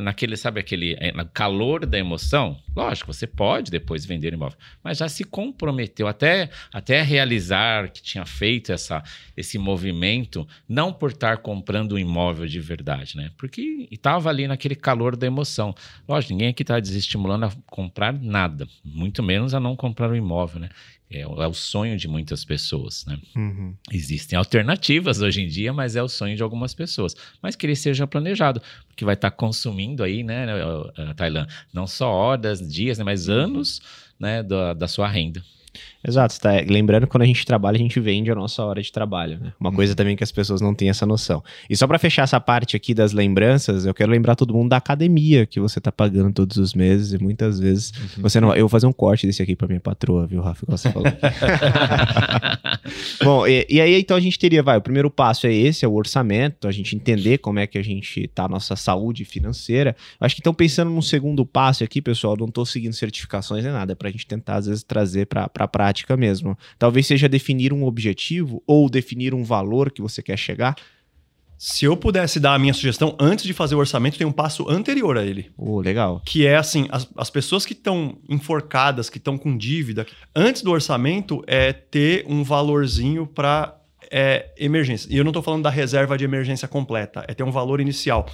naquele, 0.00 0.36
sabe, 0.36 0.60
aquele 0.60 0.96
é, 0.98 1.12
calor 1.34 1.84
da 1.84 1.98
emoção, 1.98 2.56
lógico, 2.74 3.12
você 3.12 3.17
pode 3.26 3.70
depois 3.70 4.04
vender 4.04 4.32
o 4.32 4.36
imóvel, 4.36 4.58
mas 4.82 4.98
já 4.98 5.08
se 5.08 5.24
comprometeu 5.24 6.06
até, 6.06 6.50
até 6.72 7.02
realizar 7.02 7.90
que 7.90 8.02
tinha 8.02 8.24
feito 8.24 8.72
essa, 8.72 9.02
esse 9.36 9.58
movimento, 9.58 10.46
não 10.68 10.92
por 10.92 11.10
estar 11.10 11.38
comprando 11.38 11.92
um 11.92 11.98
imóvel 11.98 12.46
de 12.46 12.60
verdade, 12.60 13.16
né? 13.16 13.30
Porque 13.36 13.88
estava 13.90 14.28
ali 14.28 14.46
naquele 14.46 14.74
calor 14.74 15.16
da 15.16 15.26
emoção. 15.26 15.74
Lógico, 16.08 16.32
ninguém 16.32 16.48
aqui 16.48 16.62
está 16.62 16.78
desestimulando 16.78 17.46
a 17.46 17.52
comprar 17.66 18.12
nada, 18.12 18.66
muito 18.84 19.22
menos 19.22 19.54
a 19.54 19.60
não 19.60 19.76
comprar 19.76 20.10
um 20.10 20.16
imóvel, 20.16 20.60
né? 20.60 20.68
É, 21.10 21.20
é, 21.20 21.26
o 21.26 21.54
sonho 21.54 21.96
de 21.96 22.06
muitas 22.06 22.44
pessoas, 22.44 23.04
né? 23.06 23.18
Uhum. 23.34 23.74
Existem 23.90 24.38
alternativas 24.38 25.22
hoje 25.22 25.40
em 25.40 25.48
dia, 25.48 25.72
mas 25.72 25.96
é 25.96 26.02
o 26.02 26.08
sonho 26.08 26.36
de 26.36 26.42
algumas 26.42 26.74
pessoas. 26.74 27.16
Mas 27.42 27.56
que 27.56 27.64
ele 27.64 27.74
seja 27.74 28.06
planejado, 28.06 28.60
porque 28.86 29.04
vai 29.04 29.14
estar 29.14 29.30
tá 29.30 29.36
consumindo 29.36 30.02
aí, 30.02 30.22
né, 30.22 30.46
Tailândia, 31.16 31.54
não 31.72 31.86
só 31.86 32.10
horas, 32.10 32.60
dias, 32.60 32.98
né, 32.98 33.04
mas 33.04 33.28
anos, 33.28 33.80
né, 34.20 34.42
da, 34.42 34.74
da 34.74 34.86
sua 34.86 35.08
renda. 35.08 35.42
Exato, 36.06 36.38
tá. 36.40 36.52
Lembrando 36.66 37.06
que 37.06 37.10
quando 37.10 37.22
a 37.22 37.26
gente 37.26 37.44
trabalha, 37.44 37.76
a 37.76 37.78
gente 37.78 37.98
vende 37.98 38.30
a 38.30 38.34
nossa 38.34 38.62
hora 38.64 38.80
de 38.80 38.90
trabalho, 38.90 39.38
né? 39.40 39.52
Uma 39.58 39.72
coisa 39.72 39.92
uhum. 39.92 39.96
também 39.96 40.16
que 40.16 40.22
as 40.22 40.30
pessoas 40.30 40.60
não 40.60 40.74
têm 40.74 40.88
essa 40.88 41.04
noção. 41.04 41.42
E 41.68 41.76
só 41.76 41.86
para 41.86 41.98
fechar 41.98 42.22
essa 42.22 42.40
parte 42.40 42.76
aqui 42.76 42.94
das 42.94 43.12
lembranças, 43.12 43.84
eu 43.84 43.92
quero 43.92 44.10
lembrar 44.10 44.36
todo 44.36 44.54
mundo 44.54 44.70
da 44.70 44.76
academia 44.76 45.44
que 45.46 45.58
você 45.58 45.80
tá 45.80 45.90
pagando 45.90 46.32
todos 46.32 46.56
os 46.56 46.74
meses 46.74 47.12
e 47.12 47.22
muitas 47.22 47.58
vezes 47.58 47.92
uhum. 47.92 48.22
você 48.22 48.40
não. 48.40 48.54
Eu 48.54 48.62
vou 48.62 48.68
fazer 48.68 48.86
um 48.86 48.92
corte 48.92 49.26
desse 49.26 49.42
aqui 49.42 49.56
para 49.56 49.66
minha 49.66 49.80
patroa, 49.80 50.26
viu, 50.26 50.40
Rafa? 50.40 50.64
Você 50.68 50.90
falou. 50.90 51.08
Bom, 53.22 53.46
e, 53.46 53.66
e 53.68 53.80
aí 53.80 54.00
então 54.00 54.16
a 54.16 54.20
gente 54.20 54.38
teria, 54.38 54.62
vai, 54.62 54.76
o 54.76 54.80
primeiro 54.80 55.10
passo 55.10 55.46
é 55.46 55.52
esse, 55.52 55.84
é 55.84 55.88
o 55.88 55.94
orçamento, 55.94 56.66
a 56.68 56.72
gente 56.72 56.94
entender 56.94 57.38
como 57.38 57.58
é 57.58 57.66
que 57.66 57.78
a 57.78 57.82
gente 57.82 58.28
tá, 58.28 58.44
a 58.44 58.48
nossa 58.48 58.76
saúde 58.76 59.24
financeira. 59.24 59.96
Acho 60.20 60.34
que 60.34 60.40
então 60.40 60.54
pensando 60.54 60.90
num 60.90 61.02
segundo 61.02 61.44
passo 61.44 61.84
aqui, 61.84 62.00
pessoal, 62.00 62.36
não 62.36 62.48
tô 62.48 62.64
seguindo 62.64 62.94
certificações 62.94 63.64
nem 63.64 63.72
nada, 63.72 63.92
é 63.92 63.94
pra 63.94 64.10
gente 64.10 64.26
tentar 64.26 64.56
às 64.56 64.66
vezes 64.66 64.82
trazer 64.82 65.26
pra, 65.26 65.48
pra 65.48 65.68
prática 65.68 66.16
mesmo. 66.16 66.56
Talvez 66.78 67.06
seja 67.06 67.28
definir 67.28 67.72
um 67.72 67.84
objetivo 67.84 68.62
ou 68.66 68.88
definir 68.88 69.34
um 69.34 69.44
valor 69.44 69.90
que 69.90 70.02
você 70.02 70.22
quer 70.22 70.36
chegar. 70.36 70.76
Se 71.58 71.84
eu 71.84 71.96
pudesse 71.96 72.38
dar 72.38 72.54
a 72.54 72.58
minha 72.58 72.72
sugestão 72.72 73.16
antes 73.18 73.44
de 73.44 73.52
fazer 73.52 73.74
o 73.74 73.78
orçamento, 73.78 74.16
tem 74.16 74.26
um 74.26 74.32
passo 74.32 74.70
anterior 74.70 75.18
a 75.18 75.24
ele. 75.24 75.50
Oh, 75.56 75.80
legal. 75.80 76.22
Que 76.24 76.46
é 76.46 76.56
assim: 76.56 76.86
as, 76.88 77.08
as 77.16 77.28
pessoas 77.28 77.66
que 77.66 77.72
estão 77.72 78.16
enforcadas, 78.28 79.10
que 79.10 79.18
estão 79.18 79.36
com 79.36 79.58
dívida, 79.58 80.06
antes 80.36 80.62
do 80.62 80.70
orçamento 80.70 81.42
é 81.48 81.72
ter 81.72 82.24
um 82.28 82.44
valorzinho 82.44 83.26
para 83.26 83.76
é, 84.08 84.54
emergência. 84.56 85.08
E 85.12 85.16
eu 85.16 85.24
não 85.24 85.30
estou 85.30 85.42
falando 85.42 85.64
da 85.64 85.70
reserva 85.70 86.16
de 86.16 86.24
emergência 86.24 86.68
completa, 86.68 87.24
é 87.26 87.34
ter 87.34 87.42
um 87.42 87.50
valor 87.50 87.80
inicial. 87.80 88.26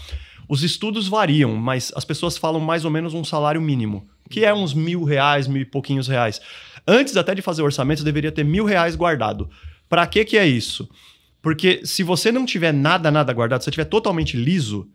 Os 0.47 0.63
estudos 0.63 1.09
variam, 1.09 1.57
mas 1.57 1.91
as 1.97 2.05
pessoas 2.05 2.37
falam 2.37 2.61
mais 2.61 2.85
ou 2.85 2.91
menos 2.91 3.15
um 3.15 3.25
salário 3.25 3.61
mínimo, 3.61 4.07
que 4.29 4.45
é 4.45 4.53
uns 4.53 4.75
mil 4.75 5.03
reais, 5.03 5.49
mil 5.49 5.63
e 5.63 5.65
pouquinhos 5.65 6.07
reais. 6.07 6.43
Antes 6.87 7.17
até 7.17 7.35
de 7.35 7.41
fazer 7.41 7.63
o 7.63 7.65
orçamento, 7.65 8.01
você 8.01 8.05
deveria 8.05 8.31
ter 8.31 8.45
mil 8.45 8.67
reais 8.67 8.95
guardado. 8.95 9.49
Para 9.89 10.07
que 10.07 10.25
que 10.27 10.37
é 10.37 10.47
isso? 10.47 10.87
Porque 11.45 11.83
se 11.85 12.03
você 12.03 12.33
não 12.33 12.47
tiver 12.47 12.73
nada, 12.73 13.11
nada 13.11 13.31
guardado, 13.31 13.61
se 13.61 13.65
você 13.65 13.71
estiver 13.71 13.85
totalmente 13.85 14.35
liso, 14.35 14.89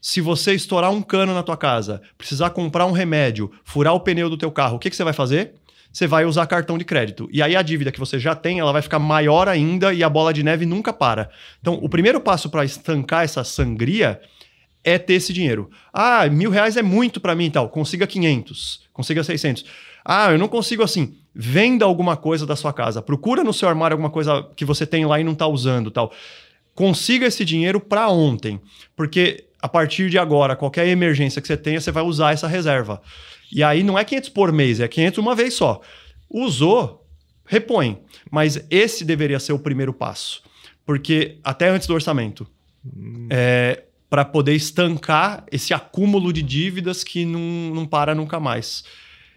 se 0.00 0.20
você 0.20 0.54
estourar 0.54 0.92
um 0.92 1.02
cano 1.02 1.34
na 1.34 1.42
tua 1.42 1.56
casa, 1.56 2.00
precisar 2.16 2.50
comprar 2.50 2.86
um 2.86 2.92
remédio, 2.92 3.50
furar 3.64 3.92
o 3.94 3.98
pneu 3.98 4.30
do 4.30 4.36
teu 4.38 4.52
carro, 4.52 4.76
o 4.76 4.78
que, 4.78 4.90
que 4.90 4.94
você 4.94 5.02
vai 5.02 5.12
fazer? 5.12 5.54
Você 5.92 6.06
vai 6.06 6.24
usar 6.24 6.46
cartão 6.46 6.78
de 6.78 6.84
crédito. 6.84 7.28
E 7.32 7.42
aí 7.42 7.56
a 7.56 7.62
dívida 7.62 7.90
que 7.90 7.98
você 7.98 8.16
já 8.16 8.36
tem, 8.36 8.60
ela 8.60 8.70
vai 8.70 8.80
ficar 8.80 9.00
maior 9.00 9.48
ainda 9.48 9.92
e 9.92 10.04
a 10.04 10.08
bola 10.08 10.32
de 10.32 10.44
neve 10.44 10.64
nunca 10.64 10.92
para. 10.92 11.30
Então, 11.60 11.74
o 11.82 11.88
primeiro 11.88 12.20
passo 12.20 12.48
para 12.48 12.64
estancar 12.64 13.24
essa 13.24 13.42
sangria 13.42 14.20
é 14.84 14.98
ter 14.98 15.14
esse 15.14 15.32
dinheiro. 15.32 15.68
Ah, 15.92 16.28
mil 16.28 16.50
reais 16.52 16.76
é 16.76 16.82
muito 16.82 17.20
para 17.20 17.34
mim 17.34 17.46
e 17.46 17.50
tal. 17.50 17.68
Consiga 17.70 18.06
500, 18.06 18.82
consiga 18.92 19.24
600. 19.24 19.64
Ah, 20.04 20.30
eu 20.30 20.38
não 20.38 20.46
consigo 20.46 20.84
assim. 20.84 21.16
Venda 21.40 21.84
alguma 21.84 22.16
coisa 22.16 22.44
da 22.44 22.56
sua 22.56 22.72
casa. 22.72 23.00
Procura 23.00 23.44
no 23.44 23.52
seu 23.52 23.68
armário 23.68 23.94
alguma 23.94 24.10
coisa 24.10 24.44
que 24.56 24.64
você 24.64 24.84
tem 24.84 25.06
lá 25.06 25.20
e 25.20 25.24
não 25.24 25.34
está 25.34 25.46
usando 25.46 25.88
tal. 25.88 26.12
Consiga 26.74 27.26
esse 27.26 27.44
dinheiro 27.44 27.78
para 27.78 28.08
ontem. 28.08 28.60
Porque 28.96 29.44
a 29.62 29.68
partir 29.68 30.10
de 30.10 30.18
agora, 30.18 30.56
qualquer 30.56 30.88
emergência 30.88 31.40
que 31.40 31.46
você 31.46 31.56
tenha, 31.56 31.80
você 31.80 31.92
vai 31.92 32.02
usar 32.02 32.32
essa 32.32 32.48
reserva. 32.48 33.00
E 33.52 33.62
aí 33.62 33.84
não 33.84 33.96
é 33.96 34.04
500 34.04 34.30
por 34.30 34.52
mês, 34.52 34.80
é 34.80 34.88
500 34.88 35.18
uma 35.18 35.36
vez 35.36 35.54
só. 35.54 35.80
Usou, 36.28 37.06
repõe. 37.46 38.00
Mas 38.32 38.66
esse 38.68 39.04
deveria 39.04 39.38
ser 39.38 39.52
o 39.52 39.60
primeiro 39.60 39.92
passo. 39.92 40.42
Porque 40.84 41.38
até 41.44 41.68
antes 41.68 41.86
do 41.86 41.94
orçamento. 41.94 42.48
É, 43.30 43.84
para 44.10 44.24
poder 44.24 44.54
estancar 44.54 45.44
esse 45.52 45.72
acúmulo 45.72 46.32
de 46.32 46.42
dívidas 46.42 47.04
que 47.04 47.24
não, 47.24 47.74
não 47.74 47.86
para 47.86 48.12
nunca 48.12 48.40
mais. 48.40 48.82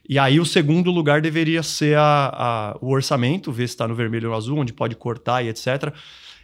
E 0.07 0.17
aí 0.19 0.39
o 0.39 0.45
segundo 0.45 0.91
lugar 0.91 1.21
deveria 1.21 1.63
ser 1.63 1.97
a, 1.97 2.31
a- 2.33 2.77
o 2.81 2.89
orçamento, 2.91 3.51
ver 3.51 3.67
se 3.67 3.73
está 3.73 3.87
no 3.87 3.95
vermelho 3.95 4.27
ou 4.27 4.31
no 4.31 4.37
azul, 4.37 4.57
onde 4.59 4.73
pode 4.73 4.95
cortar 4.95 5.43
e 5.43 5.49
etc. 5.49 5.93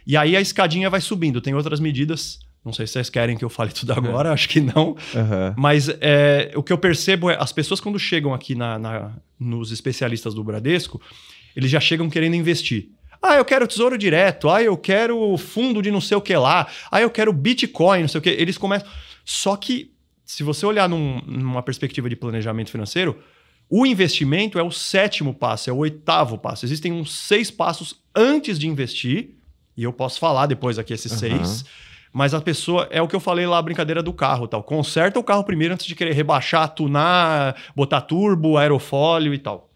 E 0.06 0.16
aí 0.16 0.36
a 0.36 0.40
escadinha 0.40 0.88
vai 0.88 1.00
subindo. 1.00 1.40
Tem 1.40 1.54
outras 1.54 1.80
medidas. 1.80 2.38
Não 2.64 2.72
sei 2.72 2.86
se 2.86 2.94
vocês 2.94 3.08
querem 3.10 3.36
que 3.36 3.44
eu 3.44 3.48
fale 3.50 3.70
tudo 3.74 3.92
agora, 3.92 4.32
acho 4.32 4.48
que 4.48 4.60
não. 4.60 4.96
Aham. 5.14 5.54
Mas 5.56 5.88
é, 6.00 6.52
o 6.54 6.62
que 6.62 6.72
eu 6.72 6.78
percebo 6.78 7.30
é 7.30 7.36
as 7.38 7.52
pessoas 7.52 7.80
quando 7.80 7.98
chegam 7.98 8.32
aqui 8.32 8.54
na, 8.54 8.78
na- 8.78 9.12
nos 9.38 9.70
especialistas 9.70 10.34
do 10.34 10.42
Bradesco, 10.42 11.00
eles 11.54 11.70
já 11.70 11.80
chegam 11.80 12.08
querendo 12.08 12.34
investir. 12.34 12.88
Ah, 13.20 13.34
eu 13.36 13.44
quero 13.44 13.66
tesouro 13.66 13.98
direto. 13.98 14.48
Ah, 14.48 14.62
eu 14.62 14.76
quero 14.76 15.36
fundo 15.36 15.82
de 15.82 15.90
não 15.90 16.00
sei 16.00 16.16
o 16.16 16.20
que 16.20 16.36
lá. 16.36 16.68
Ah, 16.90 17.00
eu 17.00 17.10
quero 17.10 17.32
Bitcoin, 17.32 18.02
não 18.02 18.08
sei 18.08 18.18
o 18.20 18.22
que. 18.22 18.30
Eles 18.30 18.56
começam. 18.56 18.88
Só 19.24 19.56
que, 19.56 19.90
se 20.24 20.42
você 20.44 20.64
olhar 20.64 20.88
num- 20.88 21.20
numa 21.26 21.62
perspectiva 21.62 22.08
de 22.08 22.14
planejamento 22.16 22.70
financeiro, 22.70 23.18
o 23.70 23.84
investimento 23.84 24.58
é 24.58 24.62
o 24.62 24.70
sétimo 24.70 25.34
passo, 25.34 25.68
é 25.68 25.72
o 25.72 25.76
oitavo 25.78 26.38
passo. 26.38 26.64
Existem 26.64 26.92
uns 26.92 27.12
seis 27.14 27.50
passos 27.50 28.00
antes 28.14 28.58
de 28.58 28.66
investir, 28.66 29.30
e 29.76 29.82
eu 29.82 29.92
posso 29.92 30.18
falar 30.18 30.46
depois 30.46 30.78
aqui 30.78 30.92
esses 30.92 31.12
Aham. 31.12 31.18
seis. 31.18 31.64
Mas 32.12 32.32
a 32.32 32.40
pessoa, 32.40 32.88
é 32.90 33.02
o 33.02 33.06
que 33.06 33.14
eu 33.14 33.20
falei 33.20 33.46
lá, 33.46 33.58
a 33.58 33.62
brincadeira 33.62 34.02
do 34.02 34.12
carro 34.12 34.48
tal. 34.48 34.62
Conserta 34.62 35.18
o 35.18 35.24
carro 35.24 35.44
primeiro 35.44 35.74
antes 35.74 35.86
de 35.86 35.94
querer 35.94 36.14
rebaixar, 36.14 36.68
tunar, 36.74 37.54
botar 37.76 38.00
turbo, 38.00 38.56
aerofólio 38.56 39.34
e 39.34 39.38
tal. 39.38 39.70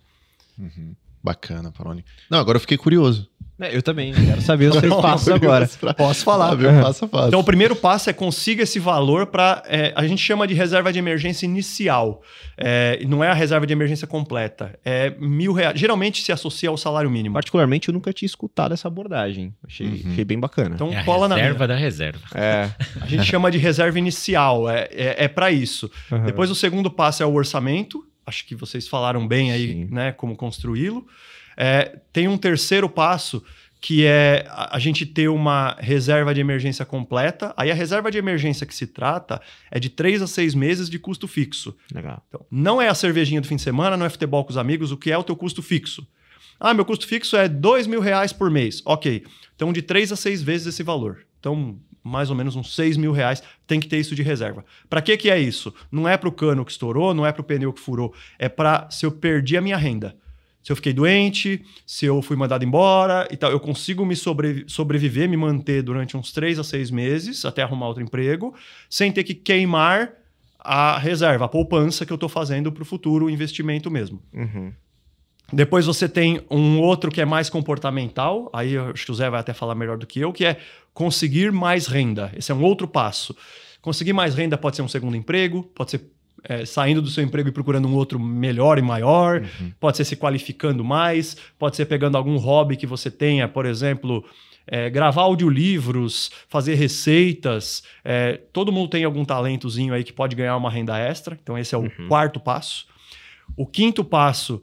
Bacana, 1.22 1.70
Paroni. 1.70 2.04
Não, 2.28 2.38
agora 2.38 2.56
eu 2.56 2.60
fiquei 2.60 2.76
curioso. 2.76 3.28
É, 3.62 3.76
eu 3.76 3.82
também, 3.82 4.12
quero 4.12 4.40
saber 4.42 4.70
os 4.70 4.76
seus 4.80 5.00
passos 5.00 5.28
agora. 5.28 5.68
Posso 5.96 6.24
falar. 6.24 6.54
Viu? 6.54 6.68
Passo 6.82 7.04
a 7.04 7.08
passo. 7.08 7.28
Então, 7.28 7.40
o 7.40 7.44
primeiro 7.44 7.74
passo 7.76 8.10
é 8.10 8.12
consiga 8.12 8.62
esse 8.62 8.78
valor 8.78 9.26
para. 9.26 9.62
a 9.94 10.06
gente 10.06 10.20
chama 10.22 10.46
de 10.46 10.54
reserva 10.54 10.92
de 10.92 10.98
emergência 10.98 11.46
inicial. 11.46 12.22
É, 12.56 13.00
não 13.06 13.22
é 13.24 13.28
a 13.28 13.34
reserva 13.34 13.66
de 13.66 13.72
emergência 13.72 14.06
completa. 14.06 14.78
É 14.84 15.10
mil 15.18 15.52
reais. 15.52 15.78
Geralmente 15.78 16.22
se 16.22 16.32
associa 16.32 16.68
ao 16.68 16.76
salário 16.76 17.10
mínimo. 17.10 17.34
Particularmente, 17.34 17.88
eu 17.88 17.94
nunca 17.94 18.12
tinha 18.12 18.26
escutado 18.26 18.72
essa 18.72 18.88
abordagem. 18.88 19.54
Achei, 19.66 19.86
Uhum. 19.86 20.10
achei 20.12 20.24
bem 20.24 20.38
bacana. 20.38 20.74
Então, 20.74 20.92
É 20.92 20.98
a 20.98 21.04
cola 21.04 21.28
na 21.28 21.34
minha. 21.34 21.46
reserva 21.46 21.68
da 21.68 21.76
reserva. 21.76 22.20
É. 22.34 22.68
A 23.00 23.06
gente 23.06 23.24
chama 23.24 23.50
de 23.50 23.58
reserva 23.58 23.98
inicial. 23.98 24.68
É, 24.68 24.88
é, 24.92 25.24
é 25.24 25.28
para 25.28 25.50
isso. 25.50 25.90
Aham. 26.10 26.24
Depois, 26.24 26.50
o 26.50 26.54
segundo 26.54 26.90
passo 26.90 27.22
é 27.22 27.26
o 27.26 27.32
orçamento. 27.34 28.04
Acho 28.24 28.46
que 28.46 28.54
vocês 28.54 28.86
falaram 28.86 29.26
bem 29.26 29.50
aí, 29.50 29.68
Sim. 29.68 29.88
né, 29.90 30.12
como 30.12 30.36
construí-lo. 30.36 31.04
É, 31.56 31.98
tem 32.12 32.28
um 32.28 32.36
terceiro 32.36 32.88
passo 32.88 33.42
que 33.82 34.06
é 34.06 34.46
a, 34.48 34.78
gente 34.78 35.04
ter 35.04 35.28
uma 35.28 35.76
reserva 35.80 36.32
de 36.32 36.40
emergência 36.40 36.84
completa. 36.84 37.52
Aí 37.56 37.68
a 37.68 37.74
reserva 37.74 38.12
de 38.12 38.18
emergência 38.18 38.64
que 38.64 38.72
se 38.72 38.86
trata 38.86 39.42
é 39.72 39.80
de 39.80 39.88
três 39.88 40.22
a 40.22 40.28
seis 40.28 40.54
meses 40.54 40.88
de 40.88 41.00
custo 41.00 41.26
fixo. 41.26 41.76
Legal. 41.92 42.24
Então, 42.28 42.46
não 42.48 42.80
é 42.80 42.88
a 42.88 42.94
cervejinha 42.94 43.40
do 43.40 43.48
fim 43.48 43.56
de 43.56 43.62
semana, 43.62 43.96
não 43.96 44.06
é 44.06 44.08
futebol 44.08 44.44
com 44.44 44.50
os 44.50 44.56
amigos, 44.56 44.92
o 44.92 44.96
que 44.96 45.10
é 45.10 45.18
o 45.18 45.24
teu 45.24 45.34
custo 45.34 45.60
fixo? 45.60 46.06
Ah, 46.60 46.72
meu 46.72 46.84
custo 46.84 47.08
fixo 47.08 47.36
é 47.36 47.48
dois 47.48 47.88
mil 47.88 48.00
reais 48.00 48.32
por 48.32 48.48
mês. 48.52 48.80
Ok. 48.84 49.24
Então, 49.56 49.72
de 49.72 49.82
três 49.82 50.12
a 50.12 50.16
seis 50.16 50.40
vezes 50.40 50.68
esse 50.68 50.84
valor. 50.84 51.26
Então, 51.40 51.76
mais 52.04 52.30
ou 52.30 52.36
menos 52.36 52.54
uns 52.54 52.76
seis 52.76 52.96
mil 52.96 53.10
reais 53.10 53.42
tem 53.66 53.80
que 53.80 53.88
ter 53.88 53.98
isso 53.98 54.14
de 54.14 54.22
reserva. 54.22 54.64
Para 54.88 55.02
que 55.02 55.16
que 55.16 55.28
é 55.28 55.40
isso? 55.40 55.74
Não 55.90 56.08
é 56.08 56.16
para 56.16 56.28
o 56.28 56.32
cano 56.32 56.64
que 56.64 56.70
estourou, 56.70 57.12
não 57.12 57.26
é 57.26 57.32
para 57.32 57.40
o 57.40 57.44
pneu 57.44 57.72
que 57.72 57.80
furou. 57.80 58.14
É 58.38 58.48
para 58.48 58.88
se 58.90 59.04
eu 59.04 59.10
perdi 59.10 59.56
a 59.56 59.60
minha 59.60 59.76
renda. 59.76 60.16
Se 60.62 60.70
eu 60.70 60.76
fiquei 60.76 60.92
doente, 60.92 61.64
se 61.84 62.06
eu 62.06 62.22
fui 62.22 62.36
mandado 62.36 62.64
embora 62.64 63.26
e 63.30 63.36
tal, 63.36 63.50
eu 63.50 63.58
consigo 63.58 64.06
me 64.06 64.14
sobre- 64.14 64.64
sobreviver, 64.68 65.28
me 65.28 65.36
manter 65.36 65.82
durante 65.82 66.16
uns 66.16 66.32
três 66.32 66.58
a 66.58 66.64
seis 66.64 66.90
meses 66.90 67.44
até 67.44 67.62
arrumar 67.62 67.88
outro 67.88 68.02
emprego, 68.02 68.54
sem 68.88 69.10
ter 69.10 69.24
que 69.24 69.34
queimar 69.34 70.12
a 70.60 70.96
reserva, 70.98 71.46
a 71.46 71.48
poupança 71.48 72.06
que 72.06 72.12
eu 72.12 72.16
estou 72.16 72.28
fazendo 72.28 72.70
para 72.70 72.82
o 72.82 72.86
futuro 72.86 73.28
investimento 73.28 73.90
mesmo. 73.90 74.22
Uhum. 74.32 74.72
Depois 75.52 75.84
você 75.84 76.08
tem 76.08 76.40
um 76.50 76.80
outro 76.80 77.10
que 77.10 77.20
é 77.20 77.24
mais 77.24 77.50
comportamental, 77.50 78.48
aí 78.54 78.72
eu 78.74 78.90
acho 78.90 79.04
que 79.04 79.10
o 79.10 79.14
Zé 79.14 79.28
vai 79.28 79.40
até 79.40 79.52
falar 79.52 79.74
melhor 79.74 79.98
do 79.98 80.06
que 80.06 80.20
eu, 80.20 80.32
que 80.32 80.44
é 80.44 80.58
conseguir 80.94 81.52
mais 81.52 81.86
renda. 81.86 82.32
Esse 82.34 82.52
é 82.52 82.54
um 82.54 82.62
outro 82.62 82.86
passo. 82.88 83.36
Conseguir 83.82 84.12
mais 84.12 84.34
renda 84.34 84.56
pode 84.56 84.76
ser 84.76 84.82
um 84.82 84.88
segundo 84.88 85.16
emprego, 85.16 85.64
pode 85.74 85.90
ser 85.90 86.00
é, 86.44 86.64
saindo 86.64 87.00
do 87.00 87.08
seu 87.08 87.22
emprego 87.22 87.48
e 87.48 87.52
procurando 87.52 87.86
um 87.88 87.94
outro 87.94 88.18
melhor 88.18 88.78
e 88.78 88.82
maior, 88.82 89.42
pode 89.78 89.96
ser 89.96 90.04
se 90.04 90.16
qualificando 90.16 90.84
mais, 90.84 91.36
pode 91.58 91.76
ser 91.76 91.86
pegando 91.86 92.16
algum 92.16 92.36
hobby 92.36 92.76
que 92.76 92.86
você 92.86 93.10
tenha, 93.10 93.46
por 93.48 93.66
exemplo, 93.66 94.24
é, 94.66 94.88
gravar 94.90 95.22
audiolivros, 95.22 96.30
fazer 96.48 96.74
receitas. 96.74 97.82
é, 98.04 98.40
todo 98.52 98.72
mundo 98.72 98.88
tem 98.88 99.04
algum 99.04 99.24
talentozinho 99.24 99.94
aí 99.94 100.04
que 100.04 100.12
pode 100.12 100.36
ganhar 100.36 100.56
uma 100.56 100.70
renda 100.70 100.98
extra, 100.98 101.38
então 101.40 101.56
esse 101.56 101.74
é 101.74 101.78
o 101.78 101.90
quarto 102.08 102.40
passo. 102.40 102.86
O 103.56 103.66
quinto 103.66 104.04
passo 104.04 104.62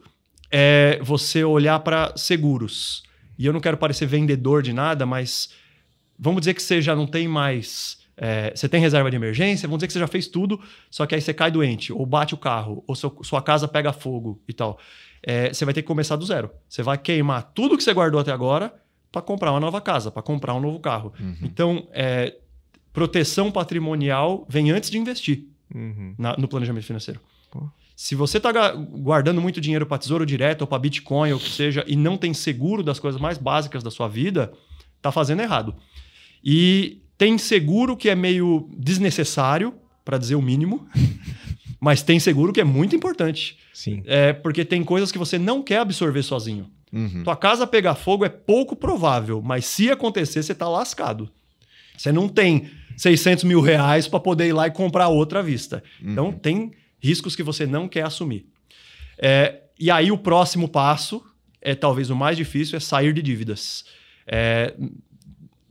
é 0.51 0.99
você 1.01 1.43
olhar 1.43 1.79
para 1.79 2.13
seguros. 2.15 3.03
E 3.37 3.45
eu 3.45 3.53
não 3.53 3.59
quero 3.59 3.77
parecer 3.77 4.05
vendedor 4.05 4.61
de 4.61 4.73
nada, 4.73 5.05
mas 5.05 5.53
vamos 6.17 6.41
dizer 6.41 6.53
que 6.53 6.61
você 6.61 6.81
já 6.81 6.95
não 6.95 7.07
tem 7.07 7.27
mais. 7.27 7.98
É, 8.21 8.51
você 8.53 8.67
tem 8.67 8.81
reserva 8.81 9.09
de 9.09 9.15
emergência, 9.15 9.67
vamos 9.67 9.79
dizer 9.79 9.87
que 9.87 9.93
você 9.93 9.99
já 9.99 10.07
fez 10.07 10.27
tudo, 10.27 10.59
só 10.91 11.05
que 11.05 11.15
aí 11.15 11.21
você 11.21 11.33
cai 11.33 11.49
doente, 11.49 11.93
ou 11.93 12.05
bate 12.05 12.33
o 12.33 12.37
carro, 12.37 12.83
ou 12.85 12.93
seu- 12.95 13.17
sua 13.23 13.41
casa 13.41 13.67
pega 13.67 13.93
fogo 13.93 14.41
e 14.47 14.53
tal. 14.53 14.77
É, 15.23 15.53
você 15.53 15.63
vai 15.65 15.73
ter 15.73 15.81
que 15.81 15.87
começar 15.87 16.15
do 16.17 16.25
zero. 16.25 16.49
Você 16.67 16.83
vai 16.83 16.97
queimar 16.97 17.51
tudo 17.55 17.75
que 17.77 17.83
você 17.83 17.93
guardou 17.93 18.19
até 18.19 18.31
agora 18.31 18.73
para 19.11 19.21
comprar 19.21 19.51
uma 19.51 19.59
nova 19.59 19.81
casa, 19.81 20.11
para 20.11 20.21
comprar 20.21 20.53
um 20.53 20.59
novo 20.59 20.79
carro. 20.79 21.13
Então, 21.41 21.87
é, 21.91 22.35
proteção 22.93 23.51
patrimonial 23.51 24.45
vem 24.49 24.71
antes 24.71 24.89
de 24.89 24.97
investir 24.97 25.45
Uhum. 25.73 26.13
na- 26.17 26.35
no 26.37 26.47
planejamento 26.47 26.85
financeiro. 26.85 27.19
Pô. 27.51 27.67
Se 27.95 28.15
você 28.15 28.37
está 28.37 28.51
guardando 28.73 29.41
muito 29.41 29.59
dinheiro 29.59 29.85
para 29.85 29.97
tesouro 29.97 30.25
direto 30.25 30.61
ou 30.61 30.67
para 30.67 30.79
Bitcoin 30.79 31.31
ou 31.31 31.37
o 31.37 31.41
que 31.41 31.49
seja 31.49 31.83
e 31.87 31.95
não 31.95 32.17
tem 32.17 32.33
seguro 32.33 32.81
das 32.81 32.97
coisas 32.99 33.19
mais 33.19 33.37
básicas 33.37 33.83
da 33.83 33.91
sua 33.91 34.07
vida, 34.07 34.53
tá 35.01 35.11
fazendo 35.11 35.41
errado. 35.41 35.75
E 36.43 37.01
tem 37.19 37.37
seguro 37.37 37.97
que 37.97 38.09
é 38.09 38.15
meio 38.15 38.69
desnecessário, 38.77 39.75
para 40.05 40.17
dizer 40.17 40.35
o 40.35 40.41
mínimo, 40.41 40.87
mas 41.77 42.01
tem 42.01 42.17
seguro 42.17 42.53
que 42.53 42.61
é 42.61 42.63
muito 42.63 42.95
importante. 42.95 43.57
Sim. 43.73 44.01
É 44.05 44.31
porque 44.31 44.63
tem 44.63 44.85
coisas 44.85 45.11
que 45.11 45.17
você 45.17 45.37
não 45.37 45.61
quer 45.61 45.79
absorver 45.79 46.23
sozinho. 46.23 46.71
Uhum. 46.93 47.21
Tua 47.23 47.35
casa 47.35 47.67
pegar 47.67 47.95
fogo 47.95 48.23
é 48.23 48.29
pouco 48.29 48.73
provável, 48.73 49.41
mas 49.41 49.65
se 49.65 49.91
acontecer, 49.91 50.41
você 50.41 50.55
tá 50.55 50.69
lascado. 50.69 51.29
Você 51.97 52.09
não 52.09 52.29
tem 52.29 52.71
600 52.95 53.43
mil 53.43 53.59
reais 53.59 54.07
para 54.07 54.21
poder 54.21 54.47
ir 54.47 54.53
lá 54.53 54.67
e 54.67 54.71
comprar 54.71 55.09
outra 55.09 55.43
vista. 55.43 55.83
Então, 56.01 56.31
tem 56.31 56.71
riscos 57.03 57.35
que 57.35 57.43
você 57.43 57.65
não 57.65 57.89
quer 57.89 58.05
assumir. 58.05 58.45
É, 59.17 59.63
e 59.77 59.91
aí, 59.91 60.09
o 60.09 60.17
próximo 60.17 60.69
passo, 60.69 61.21
é 61.61 61.75
talvez 61.75 62.09
o 62.09 62.15
mais 62.15 62.37
difícil, 62.37 62.77
é 62.77 62.79
sair 62.79 63.11
de 63.11 63.21
dívidas. 63.21 63.83
É, 64.25 64.73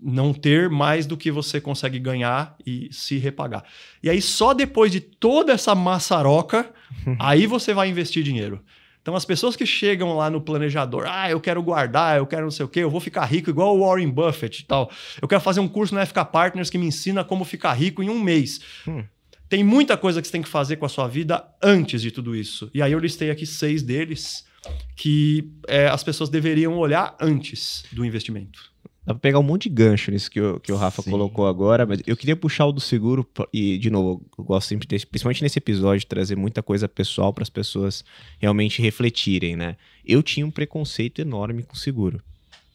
não 0.00 0.32
ter 0.32 0.68
mais 0.68 1.06
do 1.06 1.16
que 1.16 1.30
você 1.30 1.60
consegue 1.60 1.98
ganhar 1.98 2.56
e 2.64 2.88
se 2.92 3.18
repagar. 3.18 3.64
E 4.02 4.08
aí, 4.08 4.22
só 4.22 4.54
depois 4.54 4.92
de 4.92 5.00
toda 5.00 5.52
essa 5.52 5.74
maçaroca, 5.74 6.72
aí 7.18 7.46
você 7.46 7.74
vai 7.74 7.88
investir 7.88 8.22
dinheiro. 8.22 8.62
Então, 9.00 9.16
as 9.16 9.24
pessoas 9.24 9.56
que 9.56 9.64
chegam 9.64 10.14
lá 10.16 10.28
no 10.28 10.40
planejador, 10.40 11.04
ah, 11.08 11.30
eu 11.30 11.40
quero 11.40 11.62
guardar, 11.62 12.18
eu 12.18 12.26
quero 12.26 12.42
não 12.42 12.50
sei 12.50 12.66
o 12.66 12.68
quê, 12.68 12.80
eu 12.80 12.90
vou 12.90 13.00
ficar 13.00 13.24
rico 13.24 13.48
igual 13.48 13.74
o 13.74 13.80
Warren 13.80 14.10
Buffett 14.10 14.62
e 14.62 14.66
tal. 14.66 14.90
Eu 15.20 15.26
quero 15.26 15.40
fazer 15.40 15.60
um 15.60 15.68
curso 15.68 15.94
no 15.94 16.06
FK 16.06 16.24
Partners 16.30 16.68
que 16.68 16.76
me 16.76 16.86
ensina 16.86 17.24
como 17.24 17.44
ficar 17.44 17.72
rico 17.72 18.02
em 18.02 18.10
um 18.10 18.20
mês. 18.20 18.60
Hum. 18.86 19.02
Tem 19.48 19.64
muita 19.64 19.96
coisa 19.96 20.20
que 20.20 20.28
você 20.28 20.32
tem 20.32 20.42
que 20.42 20.48
fazer 20.48 20.76
com 20.76 20.84
a 20.84 20.90
sua 20.90 21.08
vida 21.08 21.42
antes 21.62 22.02
de 22.02 22.10
tudo 22.10 22.36
isso. 22.36 22.70
E 22.74 22.82
aí 22.82 22.92
eu 22.92 22.98
listei 22.98 23.30
aqui 23.30 23.46
seis 23.46 23.82
deles 23.82 24.46
que 24.94 25.50
é, 25.66 25.88
as 25.88 26.04
pessoas 26.04 26.28
deveriam 26.28 26.76
olhar 26.76 27.16
antes 27.18 27.84
do 27.92 28.04
investimento. 28.04 28.70
Dá 29.08 29.14
pra 29.14 29.20
pegar 29.20 29.38
um 29.38 29.42
monte 29.42 29.70
de 29.70 29.74
gancho 29.74 30.10
nisso 30.10 30.30
que 30.30 30.38
o, 30.38 30.60
que 30.60 30.70
o 30.70 30.76
Rafa 30.76 31.00
Sim. 31.00 31.10
colocou 31.10 31.46
agora, 31.46 31.86
mas 31.86 32.02
eu 32.06 32.14
queria 32.14 32.36
puxar 32.36 32.66
o 32.66 32.72
do 32.72 32.80
seguro, 32.80 33.26
e, 33.50 33.78
de 33.78 33.88
novo, 33.88 34.22
eu 34.36 34.44
gosto 34.44 34.68
sempre, 34.68 34.86
desse, 34.86 35.06
principalmente 35.06 35.42
nesse 35.42 35.58
episódio, 35.58 36.00
de 36.00 36.06
trazer 36.06 36.36
muita 36.36 36.62
coisa 36.62 36.86
pessoal 36.86 37.32
para 37.32 37.40
as 37.40 37.48
pessoas 37.48 38.04
realmente 38.38 38.82
refletirem, 38.82 39.56
né? 39.56 39.78
Eu 40.04 40.22
tinha 40.22 40.44
um 40.44 40.50
preconceito 40.50 41.22
enorme 41.22 41.62
com 41.62 41.74
seguro. 41.74 42.22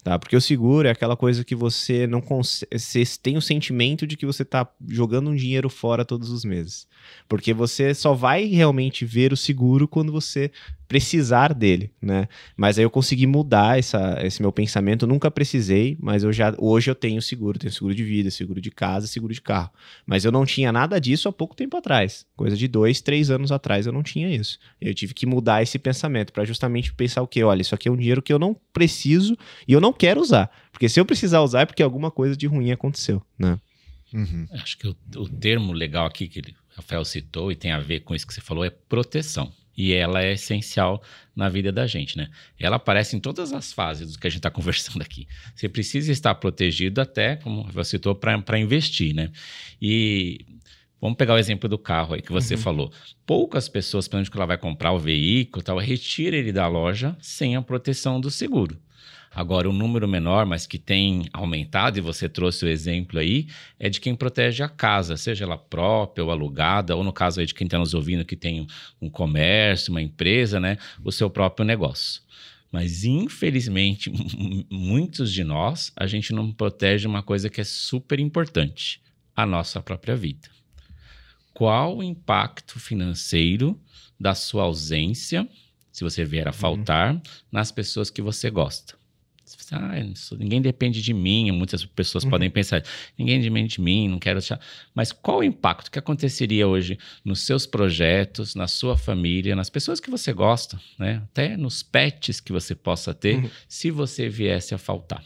Tá? 0.04 0.18
Porque 0.18 0.36
o 0.36 0.42
seguro 0.42 0.88
é 0.88 0.92
aquela 0.92 1.16
coisa 1.16 1.44
que 1.44 1.54
você 1.54 2.08
não 2.08 2.20
consegue. 2.20 2.80
Você 2.80 3.04
tem 3.22 3.38
o 3.38 3.42
sentimento 3.42 4.08
de 4.08 4.18
que 4.18 4.26
você 4.26 4.44
tá 4.44 4.68
jogando 4.88 5.30
um 5.30 5.36
dinheiro 5.36 5.70
fora 5.70 6.04
todos 6.04 6.32
os 6.32 6.44
meses. 6.44 6.88
Porque 7.28 7.54
você 7.54 7.93
só 7.93 8.14
vai 8.14 8.45
realmente 8.45 9.06
ver 9.06 9.34
o 9.34 9.38
seguro 9.38 9.88
quando 9.88 10.12
você 10.12 10.51
precisar 10.93 11.56
dele, 11.56 11.91
né? 11.99 12.28
Mas 12.56 12.78
aí 12.78 12.86
eu 12.86 12.89
consegui 12.89 13.26
mudar 13.26 13.80
essa, 13.80 14.20
esse 14.22 14.41
meu 14.43 14.51
pensamento. 14.51 15.06
Eu 15.06 15.10
nunca 15.10 15.32
precisei, 15.32 15.97
mas 15.99 16.24
eu 16.24 16.32
já 16.32 16.54
hoje 16.58 16.91
eu 16.91 16.93
tenho 16.93 17.20
seguro, 17.20 17.58
tenho 17.58 17.74
seguro 17.74 17.95
de 17.95 18.04
vida, 18.04 18.30
seguro 18.30 18.62
de 18.62 18.70
casa, 18.70 19.08
seguro 19.08 19.34
de 19.34 19.41
carro. 19.41 19.72
Mas 20.06 20.24
eu 20.24 20.32
não 20.32 20.45
tinha 20.45 20.72
nada 20.72 21.01
disso 21.01 21.28
há 21.28 21.34
pouco 21.34 21.56
tempo 21.56 21.76
atrás. 21.78 22.28
Coisa 22.36 22.56
de 22.56 22.68
dois, 22.68 23.01
três 23.01 23.32
anos 23.32 23.51
atrás 23.51 23.88
eu 23.88 23.91
não 23.91 24.04
tinha 24.04 24.30
isso. 24.30 24.60
Eu 24.80 24.93
tive 24.93 25.16
que 25.16 25.26
mudar 25.26 25.64
esse 25.64 25.80
pensamento 25.80 26.32
para 26.32 26.45
justamente 26.45 26.93
pensar 26.93 27.24
o 27.24 27.28
quê? 27.28 27.43
Olha, 27.43 27.62
isso 27.62 27.74
aqui 27.74 27.88
é 27.88 27.91
um 27.91 27.97
dinheiro 27.97 28.22
que 28.22 28.32
eu 28.32 28.38
não 28.38 28.56
preciso 28.72 29.36
e 29.68 29.74
eu 29.74 29.82
não 29.82 29.91
quero 29.91 30.22
usar. 30.22 30.51
Porque 30.72 30.88
se 30.88 30.99
eu 30.99 31.06
precisar 31.06 31.41
usar 31.41 31.62
é 31.62 31.66
porque 31.66 31.82
alguma 31.82 32.12
coisa 32.12 32.38
de 32.38 32.45
ruim 32.45 32.72
aconteceu, 32.72 33.20
né? 33.39 33.58
Uhum. 34.14 34.47
Acho 34.51 34.78
que 34.78 34.88
o, 34.88 34.95
o 35.18 35.28
termo 35.28 35.74
legal 35.74 36.05
aqui 36.05 36.28
que 36.28 36.39
ele- 36.39 36.51
o 36.74 36.78
Rafael 36.78 37.03
citou 37.05 37.51
e 37.51 37.55
tem 37.55 37.72
a 37.72 37.80
ver 37.80 38.01
com 38.01 38.14
isso 38.16 38.26
que 38.28 38.34
você 38.34 38.41
falou 38.41 38.64
é 38.64 38.70
proteção. 38.70 39.51
E 39.76 39.91
ela 39.91 40.22
é 40.22 40.34
essencial 40.34 41.01
na 41.36 41.49
vida 41.49 41.72
da 41.72 41.88
gente, 41.88 42.16
né? 42.16 42.30
Ela 42.59 42.76
aparece 42.76 43.16
em 43.16 43.20
todas 43.20 43.51
as 43.51 43.74
fases 43.74 44.11
do 44.11 44.20
que 44.20 44.28
a 44.28 44.30
gente 44.30 44.38
está 44.38 44.49
conversando 44.51 45.01
aqui. 45.01 45.28
Você 45.55 45.68
precisa 45.68 46.11
estar 46.11 46.36
protegido 46.36 47.01
até, 47.01 47.38
como 47.38 47.64
Rafael 47.64 47.84
citou, 47.84 48.14
para 48.14 48.59
investir, 48.59 49.16
né? 49.16 49.32
E 49.82 50.45
vamos 51.01 51.18
pegar 51.18 51.34
o 51.34 51.38
exemplo 51.39 51.68
do 51.68 51.78
carro 51.78 52.14
aí 52.14 52.22
que 52.22 52.32
você 52.32 52.55
falou. 52.55 52.91
Poucas 53.26 53.68
pessoas, 53.68 54.05
principalmente 54.07 54.30
quando 54.30 54.39
ela 54.41 54.45
vai 54.47 54.57
comprar 54.57 54.91
o 54.91 54.99
veículo, 54.99 55.64
tal, 55.64 55.78
retira 55.80 56.38
ele 56.38 56.51
da 56.51 56.68
loja 56.68 57.18
sem 57.20 57.55
a 57.55 57.61
proteção 57.61 58.22
do 58.22 58.30
seguro. 58.30 58.80
Agora, 59.36 59.68
o 59.68 59.74
número 59.74 60.08
menor, 60.08 60.46
mas 60.46 60.68
que 60.68 60.78
tem 60.78 61.28
aumentado, 61.34 61.98
e 61.98 62.02
você 62.02 62.30
trouxe 62.30 62.66
o 62.66 62.68
exemplo 62.68 63.20
aí, 63.20 63.48
é 63.80 63.90
de 63.90 64.00
quem 64.00 64.16
protege 64.16 64.62
a 64.62 64.70
casa, 64.70 65.18
seja 65.18 65.44
ela 65.44 65.58
própria 65.58 66.24
ou 66.24 66.30
alugada, 66.30 66.96
ou 66.96 67.04
no 67.04 67.12
caso 67.12 67.40
aí 67.40 67.46
de 67.46 67.54
quem 67.54 67.66
está 67.66 67.80
nos 67.80 67.96
ouvindo 67.96 68.24
que 68.24 68.36
tem 68.36 68.68
um 69.02 69.10
comércio, 69.10 69.92
uma 69.92 70.02
empresa, 70.02 70.60
né? 70.60 70.78
O 71.04 71.12
seu 71.12 71.30
próprio 71.30 71.66
negócio. 71.66 72.22
Mas, 72.72 73.04
infelizmente, 73.04 74.12
muitos 74.70 75.32
de 75.32 75.44
nós, 75.44 75.92
a 75.96 76.06
gente 76.06 76.32
não 76.32 76.52
protege 76.52 77.08
uma 77.08 77.24
coisa 77.24 77.50
que 77.50 77.62
é 77.62 77.64
super 77.64 78.20
importante: 78.20 79.02
a 79.36 79.46
nossa 79.46 79.82
própria 79.82 80.16
vida. 80.16 80.50
Qual 81.54 81.98
o 81.98 82.04
impacto 82.04 82.80
financeiro 82.80 83.80
da 84.20 84.36
sua 84.36 84.64
ausência, 84.64 85.48
se 85.92 86.04
você 86.04 86.24
vier 86.24 86.48
a 86.48 86.52
faltar, 86.52 87.20
nas 87.52 87.72
pessoas 87.72 88.10
que 88.10 88.22
você 88.22 88.50
gosta? 88.50 88.96
Fala, 89.58 89.93
ah, 89.93 90.36
ninguém 90.38 90.62
depende 90.62 91.01
de 91.01 91.14
mim. 91.14 91.51
Muitas 91.51 91.86
pessoas 91.86 92.24
podem 92.26 92.49
pensar, 92.49 92.84
ninguém 93.18 93.39
depende 93.41 93.76
de 93.76 93.82
mim, 93.82 94.08
não 94.08 94.20
quero 94.20 94.39
deixar. 94.39 94.60
Mas 94.93 95.12
qual 95.12 95.39
o 95.39 95.43
impacto 95.43 95.89
que 95.91 95.99
aconteceria 95.99 96.68
hoje 96.68 96.97
nos 97.24 97.41
seus 97.41 97.66
projetos, 97.66 98.56
na 98.56 98.68
sua 98.68 98.97
família, 98.97 99.56
nas 99.56 99.70
pessoas 99.70 99.99
que 99.99 100.10
você 100.10 100.34
gosta, 100.34 100.80
né? 100.97 101.22
Até 101.26 101.56
nos 101.58 101.84
pets 101.84 102.39
que 102.39 102.51
você 102.51 102.74
possa 102.76 103.14
ter, 103.14 103.36
Uhum. 103.38 103.49
se 103.68 103.91
você 103.91 104.30
viesse 104.30 104.74
a 104.74 104.78
faltar. 104.78 105.24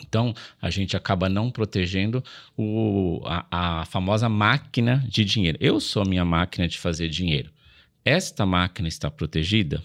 Então, 0.00 0.34
a 0.62 0.70
gente 0.70 0.96
acaba 0.96 1.28
não 1.28 1.50
protegendo 1.50 2.24
o- 2.56 3.20
a, 3.26 3.80
a 3.80 3.84
famosa 3.84 4.28
máquina 4.30 5.04
de 5.08 5.24
dinheiro. 5.26 5.58
Eu 5.60 5.78
sou 5.78 6.02
a 6.02 6.06
minha 6.06 6.24
máquina 6.24 6.66
de 6.66 6.78
fazer 6.78 7.08
dinheiro. 7.08 7.50
Esta 8.02 8.46
máquina 8.46 8.88
está 8.88 9.10
protegida? 9.10 9.82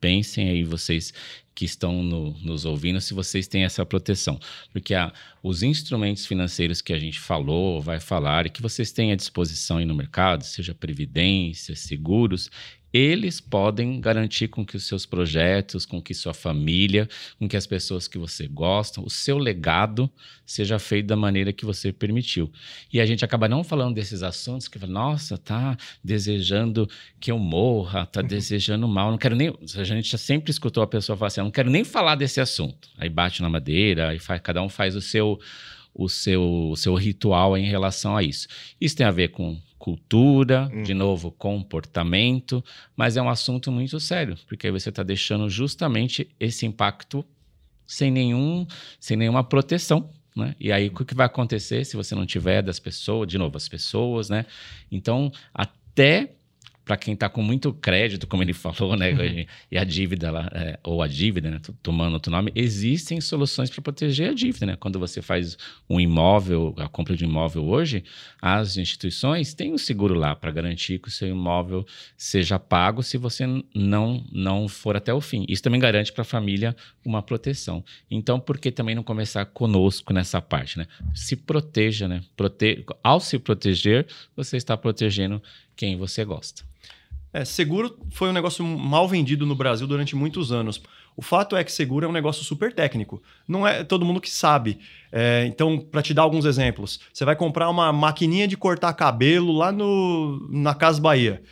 Pensem 0.00 0.48
aí, 0.48 0.62
vocês 0.64 1.14
que 1.56 1.64
estão 1.64 2.02
no- 2.02 2.32
nos 2.42 2.66
ouvindo, 2.66 3.00
se 3.00 3.14
vocês 3.14 3.48
têm 3.48 3.64
essa 3.64 3.84
proteção. 3.84 4.38
Porque 4.72 4.94
a- 4.94 5.10
os 5.42 5.62
instrumentos 5.62 6.26
financeiros 6.26 6.82
que 6.82 6.92
a 6.92 6.98
gente 6.98 7.18
falou, 7.18 7.80
vai 7.80 7.98
falar, 7.98 8.46
e 8.46 8.50
que 8.50 8.60
vocês 8.60 8.92
têm 8.92 9.10
à 9.10 9.16
disposição 9.16 9.78
aí 9.78 9.86
no 9.86 9.94
mercado, 9.94 10.44
seja 10.44 10.74
previdência, 10.74 11.74
seguros, 11.74 12.50
eles 12.96 13.40
podem 13.40 14.00
garantir 14.00 14.48
com 14.48 14.64
que 14.64 14.76
os 14.76 14.86
seus 14.86 15.04
projetos, 15.04 15.84
com 15.84 16.00
que 16.00 16.14
sua 16.14 16.32
família, 16.32 17.08
com 17.38 17.48
que 17.48 17.56
as 17.56 17.66
pessoas 17.66 18.08
que 18.08 18.16
você 18.16 18.46
gosta, 18.48 19.00
o 19.00 19.10
seu 19.10 19.36
legado 19.36 20.10
seja 20.46 20.78
feito 20.78 21.06
da 21.06 21.16
maneira 21.16 21.52
que 21.52 21.64
você 21.64 21.92
permitiu. 21.92 22.50
E 22.92 23.00
a 23.00 23.06
gente 23.06 23.24
acaba 23.24 23.48
não 23.48 23.62
falando 23.62 23.94
desses 23.94 24.22
assuntos 24.22 24.68
que 24.68 24.78
fala, 24.78 24.92
nossa, 24.92 25.36
tá 25.36 25.76
desejando 26.02 26.88
que 27.20 27.30
eu 27.30 27.38
morra, 27.38 28.06
tá 28.06 28.22
desejando 28.22 28.88
mal, 28.88 29.10
não 29.10 29.18
quero 29.18 29.36
nem. 29.36 29.52
A 29.76 29.84
gente 29.84 30.08
já 30.08 30.18
sempre 30.18 30.50
escutou 30.50 30.82
a 30.82 30.86
pessoa 30.86 31.16
falar 31.16 31.28
assim, 31.28 31.40
não 31.40 31.50
quero 31.50 31.70
nem 31.70 31.84
falar 31.84 32.14
desse 32.14 32.40
assunto. 32.40 32.88
Aí 32.96 33.08
bate 33.08 33.42
na 33.42 33.48
madeira, 33.50 34.08
aí 34.08 34.18
faz, 34.18 34.40
cada 34.40 34.62
um 34.62 34.68
faz 34.68 34.96
o 34.96 35.00
seu 35.00 35.38
o 35.98 36.08
seu, 36.08 36.42
o 36.70 36.76
seu 36.76 36.94
ritual 36.94 37.56
em 37.56 37.64
relação 37.66 38.16
a 38.16 38.22
isso. 38.22 38.46
Isso 38.80 38.94
tem 38.96 39.06
a 39.06 39.10
ver 39.10 39.28
com 39.28 39.58
cultura, 39.78 40.70
Hum. 40.72 40.82
de 40.82 40.92
novo, 40.94 41.30
comportamento, 41.30 42.62
mas 42.96 43.16
é 43.16 43.22
um 43.22 43.28
assunto 43.28 43.70
muito 43.72 43.98
sério, 44.00 44.36
porque 44.46 44.66
aí 44.66 44.72
você 44.72 44.88
está 44.88 45.02
deixando 45.02 45.48
justamente 45.48 46.28
esse 46.40 46.66
impacto 46.66 47.24
sem, 47.86 48.10
nenhum, 48.10 48.66
sem 48.98 49.16
nenhuma 49.16 49.44
proteção. 49.44 50.10
Né? 50.34 50.54
E 50.60 50.70
aí, 50.70 50.88
o 50.88 51.04
que 51.04 51.14
vai 51.14 51.24
acontecer 51.26 51.84
se 51.84 51.96
você 51.96 52.14
não 52.14 52.26
tiver 52.26 52.62
das 52.62 52.78
pessoas, 52.78 53.26
de 53.26 53.38
novo, 53.38 53.56
as 53.56 53.68
pessoas, 53.68 54.28
né? 54.28 54.44
Então, 54.92 55.32
até 55.54 56.35
para 56.86 56.96
quem 56.96 57.14
está 57.14 57.28
com 57.28 57.42
muito 57.42 57.74
crédito, 57.74 58.28
como 58.28 58.44
ele 58.44 58.52
falou, 58.54 58.96
né? 58.96 59.46
E 59.70 59.76
a 59.76 59.82
dívida 59.82 60.30
lá, 60.30 60.48
é, 60.54 60.78
ou 60.84 61.02
a 61.02 61.08
dívida, 61.08 61.50
né? 61.50 61.60
Tomando 61.82 62.14
outro 62.14 62.30
nome, 62.30 62.52
existem 62.54 63.20
soluções 63.20 63.68
para 63.68 63.82
proteger 63.82 64.30
a 64.30 64.32
dívida, 64.32 64.66
né? 64.66 64.76
Quando 64.76 64.96
você 64.96 65.20
faz 65.20 65.58
um 65.90 65.98
imóvel, 65.98 66.72
a 66.78 66.88
compra 66.88 67.16
de 67.16 67.26
um 67.26 67.28
imóvel 67.28 67.66
hoje, 67.66 68.04
as 68.40 68.76
instituições 68.76 69.52
têm 69.52 69.72
um 69.72 69.78
seguro 69.78 70.14
lá 70.14 70.36
para 70.36 70.52
garantir 70.52 71.00
que 71.00 71.08
o 71.08 71.10
seu 71.10 71.28
imóvel 71.28 71.84
seja 72.16 72.56
pago 72.56 73.02
se 73.02 73.18
você 73.18 73.44
não, 73.74 74.24
não 74.30 74.68
for 74.68 74.96
até 74.96 75.12
o 75.12 75.20
fim. 75.20 75.44
Isso 75.48 75.64
também 75.64 75.80
garante 75.80 76.12
para 76.12 76.22
a 76.22 76.24
família 76.24 76.76
uma 77.04 77.20
proteção. 77.20 77.84
Então, 78.08 78.38
por 78.38 78.58
que 78.58 78.70
também 78.70 78.94
não 78.94 79.02
começar 79.02 79.44
conosco 79.46 80.12
nessa 80.12 80.40
parte, 80.40 80.78
né? 80.78 80.86
Se 81.12 81.34
proteja, 81.34 82.06
né? 82.06 82.22
Prote... 82.36 82.84
Ao 83.02 83.18
se 83.18 83.40
proteger, 83.40 84.06
você 84.36 84.56
está 84.56 84.76
protegendo 84.76 85.42
quem 85.76 85.96
você 85.96 86.24
gosta. 86.24 86.62
É, 87.32 87.44
seguro 87.44 87.98
foi 88.10 88.30
um 88.30 88.32
negócio 88.32 88.64
mal 88.64 89.06
vendido 89.06 89.44
no 89.44 89.54
Brasil 89.54 89.86
durante 89.86 90.16
muitos 90.16 90.50
anos. 90.50 90.80
O 91.14 91.22
fato 91.22 91.56
é 91.56 91.62
que 91.62 91.72
seguro 91.72 92.06
é 92.06 92.08
um 92.08 92.12
negócio 92.12 92.44
super 92.44 92.72
técnico. 92.72 93.22
Não 93.46 93.66
é 93.66 93.84
todo 93.84 94.04
mundo 94.04 94.20
que 94.20 94.30
sabe. 94.30 94.78
É, 95.12 95.44
então, 95.46 95.78
para 95.78 96.02
te 96.02 96.12
dar 96.12 96.22
alguns 96.22 96.44
exemplos, 96.44 97.00
você 97.12 97.24
vai 97.24 97.36
comprar 97.36 97.68
uma 97.70 97.92
maquininha 97.92 98.48
de 98.48 98.56
cortar 98.56 98.92
cabelo 98.92 99.52
lá 99.52 99.72
no, 99.72 100.46
na 100.50 100.74
Casa 100.74 101.00
Bahia. 101.00 101.42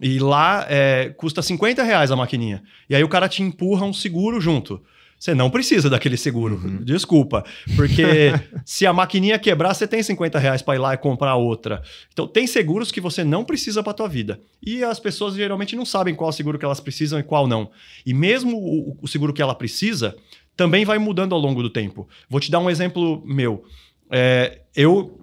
E 0.00 0.18
lá 0.18 0.64
é, 0.68 1.12
custa 1.16 1.42
50 1.42 1.82
reais 1.82 2.10
a 2.10 2.16
maquininha. 2.16 2.62
E 2.88 2.94
aí 2.94 3.02
o 3.02 3.08
cara 3.08 3.28
te 3.28 3.42
empurra 3.42 3.84
um 3.84 3.92
seguro 3.92 4.40
junto. 4.40 4.80
Você 5.18 5.34
não 5.34 5.50
precisa 5.50 5.90
daquele 5.90 6.16
seguro. 6.16 6.60
Desculpa. 6.84 7.44
Porque 7.74 8.32
se 8.64 8.86
a 8.86 8.92
maquininha 8.92 9.38
quebrar, 9.38 9.74
você 9.74 9.86
tem 9.86 10.02
50 10.02 10.38
reais 10.38 10.62
para 10.62 10.76
ir 10.76 10.78
lá 10.78 10.94
e 10.94 10.98
comprar 10.98 11.34
outra. 11.34 11.82
Então, 12.12 12.26
tem 12.26 12.46
seguros 12.46 12.92
que 12.92 13.00
você 13.00 13.24
não 13.24 13.44
precisa 13.44 13.82
para 13.82 13.92
tua 13.92 14.08
vida. 14.08 14.40
E 14.64 14.84
as 14.84 15.00
pessoas 15.00 15.34
geralmente 15.34 15.74
não 15.74 15.84
sabem 15.84 16.14
qual 16.14 16.30
seguro 16.30 16.58
que 16.58 16.64
elas 16.64 16.80
precisam 16.80 17.18
e 17.18 17.22
qual 17.22 17.48
não. 17.48 17.70
E 18.06 18.14
mesmo 18.14 18.56
o, 18.56 18.96
o 19.02 19.08
seguro 19.08 19.32
que 19.32 19.42
ela 19.42 19.54
precisa 19.54 20.14
também 20.56 20.84
vai 20.84 20.98
mudando 20.98 21.34
ao 21.34 21.40
longo 21.40 21.62
do 21.62 21.70
tempo. 21.70 22.08
Vou 22.28 22.40
te 22.40 22.50
dar 22.50 22.60
um 22.60 22.70
exemplo 22.70 23.22
meu. 23.26 23.64
É, 24.10 24.60
eu 24.74 25.18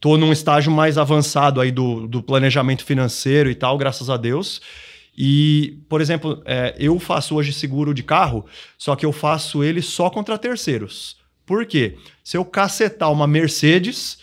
tô 0.00 0.18
num 0.18 0.32
estágio 0.32 0.70
mais 0.70 0.98
avançado 0.98 1.60
aí 1.60 1.70
do, 1.70 2.06
do 2.06 2.22
planejamento 2.22 2.84
financeiro 2.84 3.50
e 3.50 3.54
tal, 3.54 3.78
graças 3.78 4.10
a 4.10 4.16
Deus. 4.16 4.60
E, 5.16 5.78
por 5.88 6.00
exemplo, 6.00 6.42
é, 6.44 6.74
eu 6.78 6.98
faço 6.98 7.36
hoje 7.36 7.52
seguro 7.52 7.94
de 7.94 8.02
carro, 8.02 8.44
só 8.76 8.96
que 8.96 9.06
eu 9.06 9.12
faço 9.12 9.62
ele 9.62 9.80
só 9.80 10.10
contra 10.10 10.36
terceiros. 10.36 11.16
Por 11.46 11.66
quê? 11.66 11.96
Se 12.22 12.36
eu 12.36 12.44
cacetar 12.44 13.12
uma 13.12 13.26
Mercedes, 13.26 14.18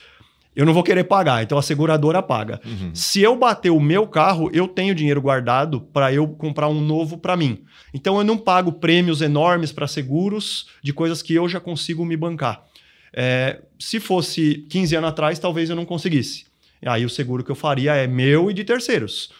eu 0.56 0.66
não 0.66 0.74
vou 0.74 0.84
querer 0.84 1.06
pagar, 1.06 1.42
então 1.42 1.58
a 1.58 1.62
seguradora 1.62 2.22
paga. 2.22 2.60
Uhum. 2.66 2.94
Se 2.94 3.22
eu 3.22 3.36
bater 3.38 3.70
o 3.70 3.80
meu 3.80 4.06
carro, 4.06 4.50
eu 4.54 4.68
tenho 4.68 4.94
dinheiro 4.94 5.22
guardado 5.22 5.80
para 5.80 6.12
eu 6.12 6.28
comprar 6.28 6.68
um 6.68 6.82
novo 6.82 7.18
para 7.18 7.38
mim. 7.38 7.64
Então 7.94 8.18
eu 8.18 8.24
não 8.24 8.38
pago 8.38 8.74
prêmios 8.74 9.22
enormes 9.22 9.72
para 9.72 9.88
seguros 9.88 10.68
de 10.84 10.92
coisas 10.92 11.22
que 11.22 11.34
eu 11.34 11.48
já 11.48 11.60
consigo 11.60 12.04
me 12.04 12.18
bancar. 12.18 12.66
É, 13.14 13.62
se 13.80 14.00
fosse 14.00 14.66
15 14.70 14.96
anos 14.96 15.10
atrás, 15.10 15.40
talvez 15.40 15.70
eu 15.70 15.76
não 15.76 15.86
conseguisse. 15.86 16.46
Aí 16.86 17.06
o 17.06 17.10
seguro 17.10 17.44
que 17.44 17.52
eu 17.52 17.56
faria 17.56 17.96
é 17.96 18.08
meu 18.08 18.50
e 18.50 18.54
de 18.54 18.64
terceiros. 18.64 19.32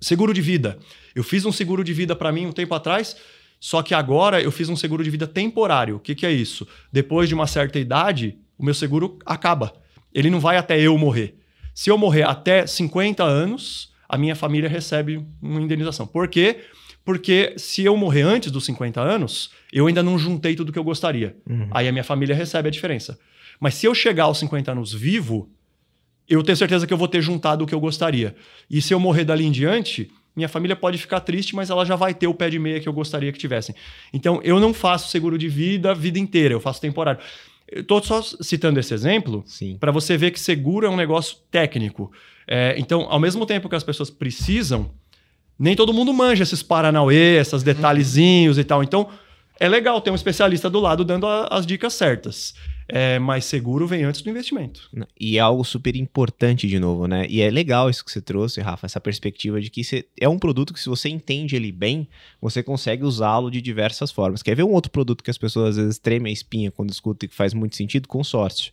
Seguro 0.00 0.32
de 0.32 0.40
vida. 0.40 0.78
Eu 1.14 1.24
fiz 1.24 1.44
um 1.44 1.52
seguro 1.52 1.82
de 1.82 1.92
vida 1.92 2.14
para 2.14 2.30
mim 2.32 2.46
um 2.46 2.52
tempo 2.52 2.74
atrás, 2.74 3.16
só 3.58 3.82
que 3.82 3.94
agora 3.94 4.40
eu 4.40 4.52
fiz 4.52 4.68
um 4.68 4.76
seguro 4.76 5.02
de 5.02 5.10
vida 5.10 5.26
temporário. 5.26 5.96
O 5.96 6.00
que, 6.00 6.14
que 6.14 6.26
é 6.26 6.32
isso? 6.32 6.66
Depois 6.92 7.28
de 7.28 7.34
uma 7.34 7.46
certa 7.46 7.78
idade, 7.78 8.38
o 8.58 8.64
meu 8.64 8.74
seguro 8.74 9.18
acaba. 9.24 9.72
Ele 10.12 10.30
não 10.30 10.40
vai 10.40 10.56
até 10.56 10.80
eu 10.80 10.96
morrer. 10.98 11.38
Se 11.74 11.90
eu 11.90 11.98
morrer 11.98 12.22
até 12.22 12.66
50 12.66 13.22
anos, 13.22 13.92
a 14.08 14.16
minha 14.16 14.34
família 14.34 14.68
recebe 14.68 15.24
uma 15.42 15.60
indenização. 15.60 16.06
Por 16.06 16.28
quê? 16.28 16.60
Porque 17.04 17.54
se 17.56 17.84
eu 17.84 17.96
morrer 17.96 18.22
antes 18.22 18.50
dos 18.50 18.64
50 18.64 19.00
anos, 19.00 19.50
eu 19.72 19.86
ainda 19.86 20.02
não 20.02 20.18
juntei 20.18 20.56
tudo 20.56 20.72
que 20.72 20.78
eu 20.78 20.84
gostaria. 20.84 21.36
Uhum. 21.48 21.68
Aí 21.70 21.86
a 21.86 21.92
minha 21.92 22.04
família 22.04 22.34
recebe 22.34 22.68
a 22.68 22.70
diferença. 22.70 23.18
Mas 23.60 23.74
se 23.74 23.86
eu 23.86 23.94
chegar 23.94 24.24
aos 24.24 24.38
50 24.38 24.72
anos 24.72 24.92
vivo, 24.92 25.50
eu 26.28 26.42
tenho 26.42 26.56
certeza 26.56 26.86
que 26.86 26.92
eu 26.92 26.98
vou 26.98 27.08
ter 27.08 27.20
juntado 27.22 27.64
o 27.64 27.66
que 27.66 27.74
eu 27.74 27.80
gostaria. 27.80 28.34
E 28.70 28.82
se 28.82 28.92
eu 28.92 29.00
morrer 29.00 29.24
dali 29.24 29.44
em 29.44 29.50
diante, 29.50 30.10
minha 30.34 30.48
família 30.48 30.76
pode 30.76 30.98
ficar 30.98 31.20
triste, 31.20 31.54
mas 31.56 31.70
ela 31.70 31.84
já 31.84 31.96
vai 31.96 32.12
ter 32.12 32.26
o 32.26 32.34
pé 32.34 32.50
de 32.50 32.58
meia 32.58 32.80
que 32.80 32.88
eu 32.88 32.92
gostaria 32.92 33.32
que 33.32 33.38
tivessem. 33.38 33.74
Então, 34.12 34.40
eu 34.44 34.60
não 34.60 34.74
faço 34.74 35.08
seguro 35.08 35.38
de 35.38 35.48
vida 35.48 35.92
a 35.92 35.94
vida 35.94 36.18
inteira, 36.18 36.52
eu 36.54 36.60
faço 36.60 36.80
temporário. 36.80 37.20
Estou 37.70 38.02
só 38.02 38.22
citando 38.22 38.78
esse 38.78 38.92
exemplo 38.94 39.44
para 39.80 39.90
você 39.90 40.16
ver 40.16 40.30
que 40.30 40.38
seguro 40.38 40.86
é 40.86 40.90
um 40.90 40.96
negócio 40.96 41.38
técnico. 41.50 42.12
É, 42.46 42.74
então, 42.78 43.06
ao 43.08 43.18
mesmo 43.18 43.44
tempo 43.46 43.68
que 43.68 43.74
as 43.74 43.82
pessoas 43.82 44.08
precisam, 44.10 44.90
nem 45.58 45.74
todo 45.74 45.92
mundo 45.92 46.12
manja 46.12 46.42
esses 46.42 46.62
paranauê, 46.62 47.38
esses 47.40 47.62
detalhezinhos 47.62 48.58
e 48.58 48.62
tal. 48.62 48.82
Então, 48.84 49.08
é 49.58 49.68
legal 49.68 50.00
ter 50.00 50.10
um 50.10 50.14
especialista 50.14 50.68
do 50.68 50.78
lado 50.78 51.04
dando 51.04 51.26
a- 51.26 51.48
as 51.50 51.66
dicas 51.66 51.94
certas. 51.94 52.54
É, 52.88 53.18
mas 53.18 53.44
seguro 53.44 53.86
vem 53.86 54.04
antes 54.04 54.22
do 54.22 54.30
investimento. 54.30 54.88
E 55.18 55.38
é 55.38 55.40
algo 55.40 55.64
super 55.64 55.96
importante 55.96 56.68
de 56.68 56.78
novo, 56.78 57.08
né? 57.08 57.26
E 57.28 57.40
é 57.40 57.50
legal 57.50 57.90
isso 57.90 58.04
que 58.04 58.12
você 58.12 58.20
trouxe, 58.20 58.60
Rafa, 58.60 58.86
essa 58.86 59.00
perspectiva 59.00 59.60
de 59.60 59.70
que 59.70 59.82
você- 59.82 60.06
é 60.20 60.28
um 60.28 60.38
produto 60.38 60.72
que 60.72 60.78
se 60.80 60.88
você 60.88 61.08
entende 61.08 61.56
ele 61.56 61.72
bem, 61.72 62.06
você 62.40 62.62
consegue 62.62 63.02
usá-lo 63.04 63.50
de 63.50 63.60
diversas 63.60 64.12
formas. 64.12 64.42
Quer 64.42 64.54
ver 64.54 64.62
um 64.62 64.70
outro 64.72 64.92
produto 64.92 65.24
que 65.24 65.30
as 65.30 65.38
pessoas 65.38 65.70
às 65.70 65.76
vezes 65.84 65.98
tremem 65.98 66.30
a 66.30 66.32
espinha 66.32 66.70
quando 66.70 66.90
escutam 66.90 67.26
e 67.26 67.28
que 67.28 67.34
faz 67.34 67.52
muito 67.52 67.74
sentido? 67.76 68.06
Consórcio. 68.06 68.72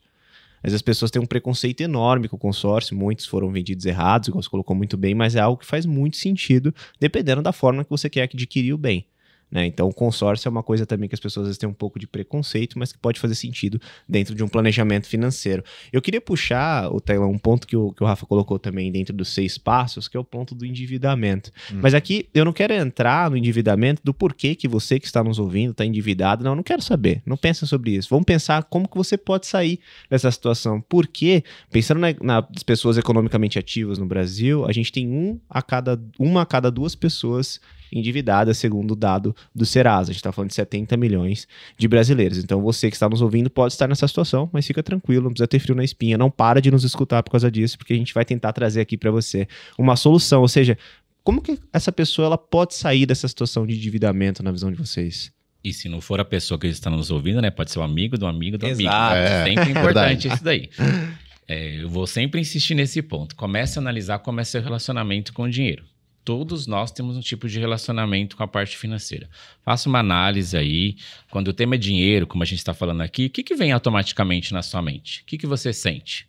Às 0.57 0.71
vezes 0.71 0.75
as 0.75 0.81
pessoas 0.81 1.11
têm 1.11 1.21
um 1.21 1.25
preconceito 1.25 1.81
enorme 1.81 2.29
com 2.29 2.35
o 2.37 2.39
consórcio, 2.39 2.95
muitos 2.95 3.25
foram 3.25 3.51
vendidos 3.51 3.85
errados, 3.85 4.29
igual 4.29 4.41
você 4.41 4.49
colocou 4.49 4.75
muito 4.75 4.95
bem, 4.95 5.13
mas 5.13 5.35
é 5.35 5.39
algo 5.39 5.59
que 5.59 5.65
faz 5.65 5.85
muito 5.85 6.15
sentido 6.17 6.73
dependendo 6.99 7.41
da 7.41 7.51
forma 7.51 7.83
que 7.83 7.89
você 7.89 8.09
quer 8.09 8.23
adquirir 8.23 8.73
o 8.73 8.77
bem. 8.77 9.05
Né? 9.53 9.67
Então, 9.67 9.87
o 9.87 9.93
consórcio 9.93 10.47
é 10.47 10.51
uma 10.51 10.63
coisa 10.63 10.83
também 10.83 11.07
que 11.07 11.13
as 11.13 11.19
pessoas 11.19 11.43
às 11.43 11.49
vezes 11.49 11.57
têm 11.59 11.69
um 11.69 11.73
pouco 11.73 11.99
de 11.99 12.07
preconceito, 12.07 12.79
mas 12.79 12.91
que 12.91 12.97
pode 12.97 13.19
fazer 13.19 13.35
sentido 13.35 13.79
dentro 14.09 14.33
de 14.33 14.43
um 14.43 14.47
planejamento 14.47 15.05
financeiro. 15.07 15.63
Eu 15.91 16.01
queria 16.01 16.19
puxar, 16.19 16.91
o 16.91 16.99
Tailão, 16.99 17.29
um 17.29 17.37
ponto 17.37 17.67
que 17.67 17.77
o, 17.77 17.91
que 17.93 18.03
o 18.03 18.07
Rafa 18.07 18.25
colocou 18.25 18.57
também 18.57 18.91
dentro 18.91 19.15
dos 19.15 19.29
seis 19.29 19.55
passos, 19.55 20.07
que 20.07 20.17
é 20.17 20.19
o 20.19 20.23
ponto 20.23 20.55
do 20.55 20.65
endividamento. 20.65 21.51
Hum. 21.71 21.81
Mas 21.83 21.93
aqui 21.93 22.27
eu 22.33 22.43
não 22.43 22.51
quero 22.51 22.73
entrar 22.73 23.29
no 23.29 23.37
endividamento 23.37 24.01
do 24.03 24.11
porquê 24.11 24.55
que 24.55 24.67
você 24.67 24.99
que 24.99 25.05
está 25.05 25.23
nos 25.23 25.37
ouvindo 25.37 25.69
está 25.69 25.85
endividado. 25.85 26.43
Não, 26.43 26.53
eu 26.53 26.55
não 26.55 26.63
quero 26.63 26.81
saber. 26.81 27.21
Não 27.23 27.37
pensa 27.37 27.67
sobre 27.67 27.91
isso. 27.91 28.09
Vamos 28.09 28.25
pensar 28.25 28.63
como 28.63 28.87
que 28.87 28.97
você 28.97 29.15
pode 29.15 29.45
sair 29.45 29.79
dessa 30.09 30.31
situação. 30.31 30.81
Porque, 30.89 31.43
pensando 31.71 31.99
na- 31.99 32.15
nas 32.19 32.63
pessoas 32.63 32.97
economicamente 32.97 33.59
ativas 33.59 33.99
no 33.99 34.07
Brasil, 34.07 34.65
a 34.65 34.71
gente 34.71 34.91
tem 34.91 35.07
um 35.07 35.39
a 35.47 35.61
cada, 35.61 36.01
uma 36.17 36.41
a 36.41 36.45
cada 36.45 36.71
duas 36.71 36.95
pessoas 36.95 37.61
endividadas, 37.93 38.57
segundo 38.57 38.91
o 38.91 38.95
dado 38.95 39.35
do 39.53 39.65
Serasa. 39.65 40.11
A 40.11 40.13
gente 40.13 40.17
está 40.17 40.31
falando 40.31 40.49
de 40.49 40.55
70 40.55 40.97
milhões 40.97 41.47
de 41.77 41.87
brasileiros. 41.87 42.37
Então 42.37 42.61
você 42.61 42.89
que 42.89 42.95
está 42.95 43.07
nos 43.07 43.21
ouvindo 43.21 43.49
pode 43.49 43.73
estar 43.73 43.87
nessa 43.87 44.07
situação, 44.07 44.49
mas 44.51 44.65
fica 44.65 44.81
tranquilo, 44.81 45.25
não 45.25 45.31
precisa 45.31 45.47
ter 45.47 45.59
frio 45.59 45.75
na 45.75 45.83
espinha. 45.83 46.17
Não 46.17 46.29
para 46.29 46.61
de 46.61 46.71
nos 46.71 46.83
escutar 46.83 47.23
por 47.23 47.31
causa 47.31 47.49
disso, 47.49 47.77
porque 47.77 47.93
a 47.93 47.97
gente 47.97 48.13
vai 48.13 48.25
tentar 48.25 48.53
trazer 48.53 48.81
aqui 48.81 48.97
para 48.97 49.11
você 49.11 49.47
uma 49.77 49.95
solução. 49.95 50.41
Ou 50.41 50.47
seja, 50.47 50.77
como 51.23 51.41
que 51.41 51.57
essa 51.71 51.91
pessoa 51.91 52.25
ela 52.25 52.37
pode 52.37 52.75
sair 52.75 53.05
dessa 53.05 53.27
situação 53.27 53.65
de 53.65 53.75
endividamento 53.75 54.43
na 54.43 54.51
visão 54.51 54.71
de 54.71 54.77
vocês? 54.77 55.31
E 55.63 55.71
se 55.71 55.87
não 55.87 56.01
for 56.01 56.19
a 56.19 56.25
pessoa 56.25 56.59
que 56.59 56.67
está 56.67 56.89
nos 56.89 57.09
ouvindo, 57.09 57.41
né? 57.41 57.49
Pode 57.49 57.71
ser 57.71 57.79
o 57.79 57.83
amigo 57.83 58.17
do 58.17 58.27
amigo 58.27 58.57
do 58.57 58.65
amigo. 58.65 58.81
Exato. 58.81 59.15
É, 59.15 59.45
sempre 59.45 59.71
importante 59.71 60.27
isso 60.27 60.43
daí. 60.43 60.69
É, 61.47 61.81
eu 61.81 61.89
vou 61.89 62.05
sempre 62.05 62.41
insistir 62.41 62.75
nesse 62.75 63.01
ponto. 63.01 63.35
Comece 63.35 63.77
a 63.77 63.81
analisar 63.81 64.19
como 64.19 64.41
é 64.41 64.43
seu 64.43 64.61
relacionamento 64.61 65.33
com 65.33 65.43
o 65.43 65.49
dinheiro. 65.49 65.85
Todos 66.23 66.67
nós 66.67 66.91
temos 66.91 67.17
um 67.17 67.21
tipo 67.21 67.47
de 67.47 67.59
relacionamento 67.59 68.37
com 68.37 68.43
a 68.43 68.47
parte 68.47 68.77
financeira. 68.77 69.29
Faça 69.63 69.89
uma 69.89 69.99
análise 69.99 70.55
aí. 70.55 70.95
Quando 71.29 71.49
o 71.49 71.53
tema 71.53 71.75
é 71.75 71.77
dinheiro, 71.77 72.25
como 72.25 72.43
a 72.43 72.45
gente 72.45 72.59
está 72.59 72.73
falando 72.73 73.01
aqui, 73.01 73.25
o 73.25 73.29
que, 73.29 73.43
que 73.43 73.55
vem 73.55 73.71
automaticamente 73.71 74.53
na 74.53 74.61
sua 74.61 74.81
mente? 74.81 75.21
O 75.21 75.25
que, 75.25 75.37
que 75.37 75.47
você 75.47 75.73
sente? 75.73 76.27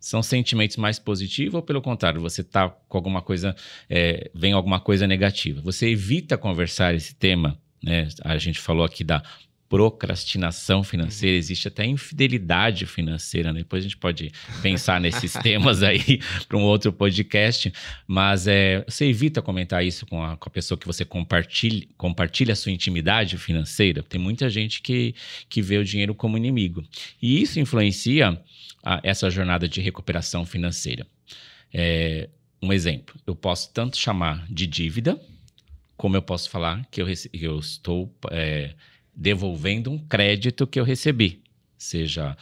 São 0.00 0.22
sentimentos 0.22 0.76
mais 0.76 0.98
positivos 0.98 1.54
ou, 1.54 1.62
pelo 1.62 1.82
contrário, 1.82 2.20
você 2.20 2.40
está 2.40 2.68
com 2.68 2.96
alguma 2.96 3.20
coisa, 3.20 3.54
é, 3.90 4.30
vem 4.34 4.52
alguma 4.52 4.80
coisa 4.80 5.06
negativa? 5.06 5.60
Você 5.62 5.88
evita 5.88 6.38
conversar 6.38 6.94
esse 6.94 7.14
tema, 7.14 7.58
né? 7.82 8.08
A 8.22 8.38
gente 8.38 8.58
falou 8.58 8.84
aqui 8.84 9.02
da 9.02 9.22
procrastinação 9.68 10.84
financeira, 10.84 11.36
existe 11.36 11.68
até 11.68 11.84
infidelidade 11.84 12.86
financeira, 12.86 13.52
né? 13.52 13.60
Depois 13.60 13.82
a 13.82 13.86
gente 13.88 13.96
pode 13.96 14.30
pensar 14.62 15.00
nesses 15.00 15.32
temas 15.42 15.82
aí 15.82 16.20
para 16.48 16.56
um 16.56 16.62
outro 16.62 16.92
podcast, 16.92 17.72
mas 18.06 18.46
é, 18.46 18.84
você 18.88 19.06
evita 19.06 19.42
comentar 19.42 19.84
isso 19.84 20.06
com 20.06 20.22
a, 20.22 20.36
com 20.36 20.48
a 20.48 20.52
pessoa 20.52 20.78
que 20.78 20.86
você 20.86 21.04
compartilha, 21.04 21.86
compartilha 21.96 22.52
a 22.52 22.56
sua 22.56 22.72
intimidade 22.72 23.36
financeira. 23.38 24.02
Tem 24.02 24.20
muita 24.20 24.48
gente 24.48 24.80
que, 24.80 25.14
que 25.48 25.60
vê 25.60 25.78
o 25.78 25.84
dinheiro 25.84 26.14
como 26.14 26.36
inimigo. 26.36 26.84
E 27.20 27.42
isso 27.42 27.58
influencia 27.58 28.40
a- 28.84 29.00
essa 29.02 29.28
jornada 29.30 29.68
de 29.68 29.80
recuperação 29.80 30.46
financeira. 30.46 31.06
É, 31.72 32.28
um 32.62 32.72
exemplo, 32.72 33.14
eu 33.26 33.34
posso 33.34 33.72
tanto 33.72 33.96
chamar 33.96 34.46
de 34.48 34.66
dívida, 34.66 35.20
como 35.96 36.16
eu 36.16 36.22
posso 36.22 36.48
falar 36.50 36.84
que 36.90 37.00
eu, 37.00 37.06
eu 37.32 37.58
estou 37.58 38.14
é, 38.30 38.74
devolvendo 39.16 39.90
um 39.90 39.98
crédito 39.98 40.66
que 40.66 40.78
eu 40.78 40.84
recebi, 40.84 41.42
seja 41.78 42.36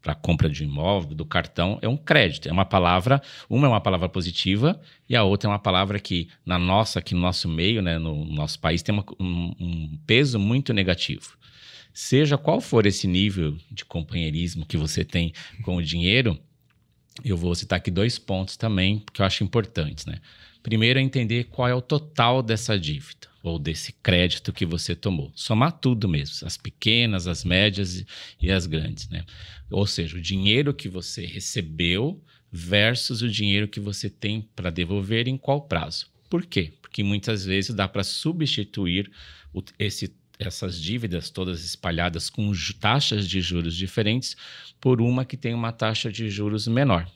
para 0.00 0.14
compra 0.14 0.48
de 0.48 0.64
um 0.64 0.66
imóvel, 0.66 1.14
do 1.14 1.26
cartão, 1.26 1.78
é 1.82 1.88
um 1.88 1.96
crédito, 1.96 2.48
é 2.48 2.52
uma 2.52 2.64
palavra, 2.64 3.20
uma 3.50 3.66
é 3.66 3.70
uma 3.70 3.80
palavra 3.80 4.08
positiva 4.08 4.80
e 5.08 5.14
a 5.14 5.22
outra 5.22 5.48
é 5.48 5.52
uma 5.52 5.58
palavra 5.58 5.98
que 5.98 6.28
na 6.44 6.58
nossa, 6.58 7.00
aqui 7.00 7.14
no 7.14 7.20
nosso 7.20 7.48
meio, 7.48 7.82
né, 7.82 7.98
no 7.98 8.24
nosso 8.24 8.58
país 8.58 8.82
tem 8.82 8.94
uma- 8.94 9.04
um, 9.18 9.54
um 9.60 9.98
peso 10.06 10.38
muito 10.38 10.72
negativo. 10.72 11.36
Seja 11.92 12.38
qual 12.38 12.60
for 12.60 12.86
esse 12.86 13.06
nível 13.06 13.58
de 13.70 13.84
companheirismo 13.84 14.64
que 14.64 14.76
você 14.76 15.04
tem 15.04 15.32
com 15.62 15.76
o 15.76 15.82
dinheiro, 15.82 16.38
eu 17.22 17.36
vou 17.36 17.54
citar 17.54 17.76
aqui 17.76 17.90
dois 17.90 18.18
pontos 18.18 18.56
também 18.56 19.04
que 19.12 19.20
eu 19.20 19.26
acho 19.26 19.44
importantes, 19.44 20.06
né? 20.06 20.18
Primeiro 20.62 20.98
é 20.98 21.02
entender 21.02 21.44
qual 21.44 21.68
é 21.68 21.74
o 21.74 21.82
total 21.82 22.42
dessa 22.42 22.78
dívida 22.78 23.29
ou 23.42 23.58
desse 23.58 23.92
crédito 24.02 24.52
que 24.52 24.66
você 24.66 24.94
tomou. 24.94 25.32
Somar 25.34 25.72
tudo 25.72 26.08
mesmo, 26.08 26.46
as 26.46 26.56
pequenas, 26.56 27.26
as 27.26 27.44
médias 27.44 28.04
e- 28.40 28.50
as 28.50 28.66
grandes, 28.66 29.08
né? 29.08 29.24
Ou 29.70 29.86
seja, 29.86 30.16
o 30.16 30.20
dinheiro 30.20 30.74
que 30.74 30.88
você 30.88 31.24
recebeu 31.24 32.22
versus 32.52 33.22
o 33.22 33.28
dinheiro 33.28 33.68
que 33.68 33.80
você 33.80 34.10
tem 34.10 34.42
para 34.54 34.70
devolver 34.70 35.28
em 35.28 35.36
qual 35.36 35.62
prazo. 35.62 36.06
Por 36.28 36.44
quê? 36.44 36.74
Porque 36.82 37.02
muitas 37.02 37.44
vezes 37.44 37.74
dá 37.74 37.88
para 37.88 38.04
substituir 38.04 39.10
o- 39.52 39.62
esse- 39.78 40.14
essas 40.38 40.80
dívidas 40.80 41.30
todas 41.30 41.64
espalhadas 41.64 42.28
com 42.30 42.50
taxas 42.80 43.28
de 43.28 43.40
juros 43.40 43.76
diferentes 43.76 44.36
por 44.80 45.00
uma 45.00 45.24
que 45.24 45.36
tem 45.36 45.54
uma 45.54 45.72
taxa 45.72 46.10
de 46.10 46.28
juros 46.30 46.66
menor. 46.66 47.06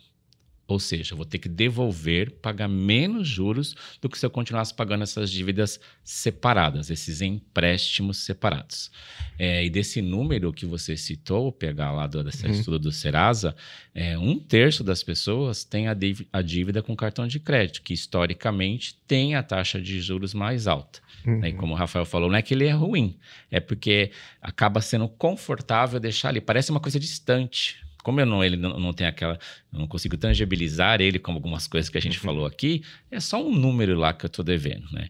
Ou 0.66 0.80
seja, 0.80 1.12
eu 1.12 1.16
vou 1.16 1.26
ter 1.26 1.38
que 1.38 1.48
devolver, 1.48 2.30
pagar 2.30 2.68
menos 2.68 3.28
juros 3.28 3.74
do 4.00 4.08
que 4.08 4.18
se 4.18 4.24
eu 4.24 4.30
continuasse 4.30 4.72
pagando 4.72 5.02
essas 5.02 5.30
dívidas 5.30 5.78
separadas, 6.02 6.88
esses 6.88 7.20
empréstimos 7.20 8.18
separados. 8.18 8.90
É, 9.38 9.64
e 9.64 9.68
desse 9.68 10.00
número 10.00 10.52
que 10.54 10.64
você 10.64 10.96
citou, 10.96 11.52
pegar 11.52 11.92
lá 11.92 12.06
do, 12.06 12.24
desse 12.24 12.46
uhum. 12.46 12.52
estudo 12.52 12.78
do 12.78 12.92
Serasa, 12.92 13.54
é, 13.94 14.16
um 14.18 14.38
terço 14.38 14.82
das 14.82 15.02
pessoas 15.02 15.64
tem 15.64 15.86
a 15.86 15.92
dívida, 15.92 16.28
a 16.32 16.40
dívida 16.40 16.82
com 16.82 16.96
cartão 16.96 17.26
de 17.26 17.38
crédito, 17.38 17.82
que 17.82 17.92
historicamente 17.92 18.94
tem 19.06 19.34
a 19.34 19.42
taxa 19.42 19.78
de 19.78 20.00
juros 20.00 20.32
mais 20.32 20.66
alta. 20.66 21.00
Uhum. 21.26 21.40
Né? 21.40 21.50
E 21.50 21.52
como 21.52 21.74
o 21.74 21.76
Rafael 21.76 22.06
falou, 22.06 22.30
não 22.30 22.38
é 22.38 22.42
que 22.42 22.54
ele 22.54 22.64
é 22.64 22.72
ruim, 22.72 23.18
é 23.50 23.60
porque 23.60 24.10
acaba 24.40 24.80
sendo 24.80 25.08
confortável 25.08 26.00
deixar 26.00 26.30
ali. 26.30 26.40
Parece 26.40 26.70
uma 26.70 26.80
coisa 26.80 26.98
distante 26.98 27.83
como 28.04 28.20
eu 28.20 28.26
não, 28.26 28.44
ele 28.44 28.56
não, 28.56 28.78
não 28.78 28.92
tem 28.92 29.06
aquela, 29.06 29.38
eu 29.72 29.78
não 29.78 29.88
consigo 29.88 30.16
tangibilizar 30.16 31.00
ele 31.00 31.18
como 31.18 31.38
algumas 31.38 31.66
coisas 31.66 31.88
que 31.88 31.96
a 31.96 32.00
gente 32.00 32.18
uhum. 32.18 32.24
falou 32.24 32.46
aqui, 32.46 32.84
é 33.10 33.18
só 33.18 33.42
um 33.42 33.50
número 33.50 33.98
lá 33.98 34.12
que 34.12 34.26
eu 34.26 34.28
estou 34.28 34.44
devendo, 34.44 34.86
né? 34.92 35.08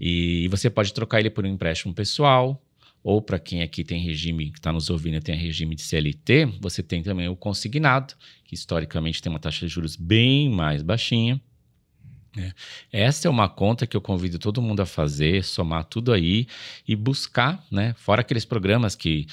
E, 0.00 0.44
e, 0.44 0.48
você 0.48 0.70
pode 0.70 0.94
trocar 0.94 1.18
ele 1.18 1.28
por 1.28 1.44
um 1.44 1.48
empréstimo 1.48 1.92
pessoal, 1.92 2.62
ou 3.02 3.20
para 3.20 3.40
quem 3.40 3.62
aqui 3.62 3.82
tem 3.82 4.00
regime, 4.00 4.52
que 4.52 4.58
está 4.58 4.72
nos 4.72 4.88
ouvindo, 4.88 5.20
tem 5.20 5.34
regime 5.34 5.74
de 5.74 5.82
CLT, 5.82 6.46
você 6.60 6.84
tem 6.84 7.02
também 7.02 7.28
o 7.28 7.34
consignado, 7.34 8.14
que 8.44 8.54
historicamente 8.54 9.20
tem 9.20 9.28
uma 9.28 9.40
taxa 9.40 9.66
de 9.66 9.72
juros 9.72 9.96
bem 9.96 10.48
mais 10.48 10.82
baixinha. 10.82 11.40
Né? 12.36 12.52
Essa 12.92 13.26
é 13.26 13.30
uma 13.30 13.48
conta 13.48 13.88
que 13.88 13.96
eu 13.96 14.00
convido 14.00 14.38
todo 14.38 14.62
mundo 14.62 14.80
a 14.80 14.86
fazer, 14.86 15.42
somar 15.42 15.84
tudo 15.84 16.12
aí 16.12 16.46
e 16.86 16.94
buscar, 16.94 17.64
né? 17.72 17.94
Fora 17.96 18.20
aqueles 18.20 18.44
programas 18.44 18.94
que 18.94 19.26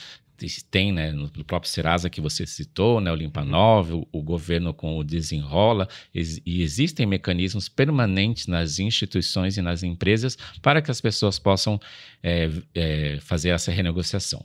tem 0.70 0.92
né, 0.92 1.12
no 1.12 1.30
próprio 1.44 1.72
Serasa 1.72 2.10
que 2.10 2.20
você 2.20 2.46
citou, 2.46 3.00
né, 3.00 3.12
o 3.12 3.16
Limpa. 3.16 3.44
Nova, 3.44 3.96
o, 3.96 4.08
o 4.12 4.22
governo 4.22 4.74
com 4.74 4.98
o 4.98 5.04
Desenrola, 5.04 5.88
ex, 6.14 6.42
e 6.46 6.62
existem 6.62 7.06
mecanismos 7.06 7.70
permanentes 7.70 8.48
nas 8.48 8.80
instituições 8.80 9.58
e 9.58 9.62
nas 9.62 9.84
empresas 9.84 10.38
para 10.62 10.82
que 10.82 10.92
as 10.92 11.00
pessoas 11.00 11.40
possam 11.40 11.80
é, 12.22 12.50
é, 12.74 13.20
fazer 13.22 13.50
essa 13.50 13.72
renegociação. 13.72 14.44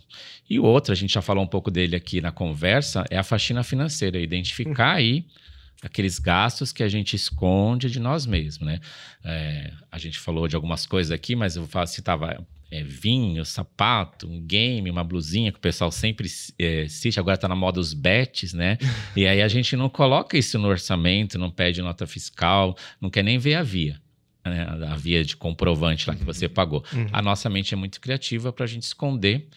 E 0.48 0.58
o 0.58 0.64
outro, 0.64 0.92
a 0.92 0.96
gente 0.96 1.14
já 1.14 1.22
falou 1.22 1.42
um 1.42 1.48
pouco 1.48 1.70
dele 1.70 1.96
aqui 1.96 2.20
na 2.20 2.32
conversa, 2.32 3.04
é 3.10 3.18
a 3.18 3.22
faxina 3.22 3.62
financeira, 3.62 4.18
identificar 4.18 4.94
aí 4.94 5.24
aqueles 5.82 6.18
gastos 6.18 6.72
que 6.72 6.82
a 6.82 6.88
gente 6.88 7.14
esconde 7.14 7.88
de 7.88 8.00
nós 8.00 8.26
mesmos, 8.26 8.66
né? 8.66 8.80
É, 9.24 9.72
a 9.90 9.98
gente 9.98 10.18
falou 10.18 10.48
de 10.48 10.56
algumas 10.56 10.86
coisas 10.86 11.12
aqui, 11.12 11.36
mas 11.36 11.56
eu 11.56 11.68
citar 11.86 12.18
é, 12.70 12.82
vinho, 12.82 13.44
sapato, 13.44 14.28
um 14.28 14.40
game, 14.40 14.90
uma 14.90 15.02
blusinha 15.02 15.50
que 15.50 15.58
o 15.58 15.60
pessoal 15.60 15.90
sempre 15.90 16.28
é, 16.58 16.82
assiste, 16.82 17.18
agora 17.18 17.34
está 17.34 17.48
na 17.48 17.56
moda 17.56 17.80
os 17.80 17.94
bets, 17.94 18.52
né? 18.52 18.78
e 19.16 19.26
aí 19.26 19.40
a 19.40 19.48
gente 19.48 19.76
não 19.76 19.88
coloca 19.88 20.36
isso 20.36 20.58
no 20.58 20.68
orçamento, 20.68 21.38
não 21.38 21.50
pede 21.50 21.80
nota 21.80 22.06
fiscal, 22.06 22.76
não 23.00 23.10
quer 23.10 23.24
nem 23.24 23.38
ver 23.38 23.54
a 23.54 23.62
via. 23.62 24.00
Né? 24.44 24.66
A 24.88 24.96
via 24.96 25.24
de 25.24 25.36
comprovante 25.36 26.08
lá 26.08 26.14
que 26.14 26.24
você 26.24 26.48
pagou. 26.48 26.84
Uhum. 26.92 27.06
A 27.12 27.22
nossa 27.22 27.48
mente 27.48 27.74
é 27.74 27.76
muito 27.76 28.00
criativa 28.00 28.52
para 28.52 28.64
a 28.64 28.68
gente 28.68 28.82
esconder 28.82 29.48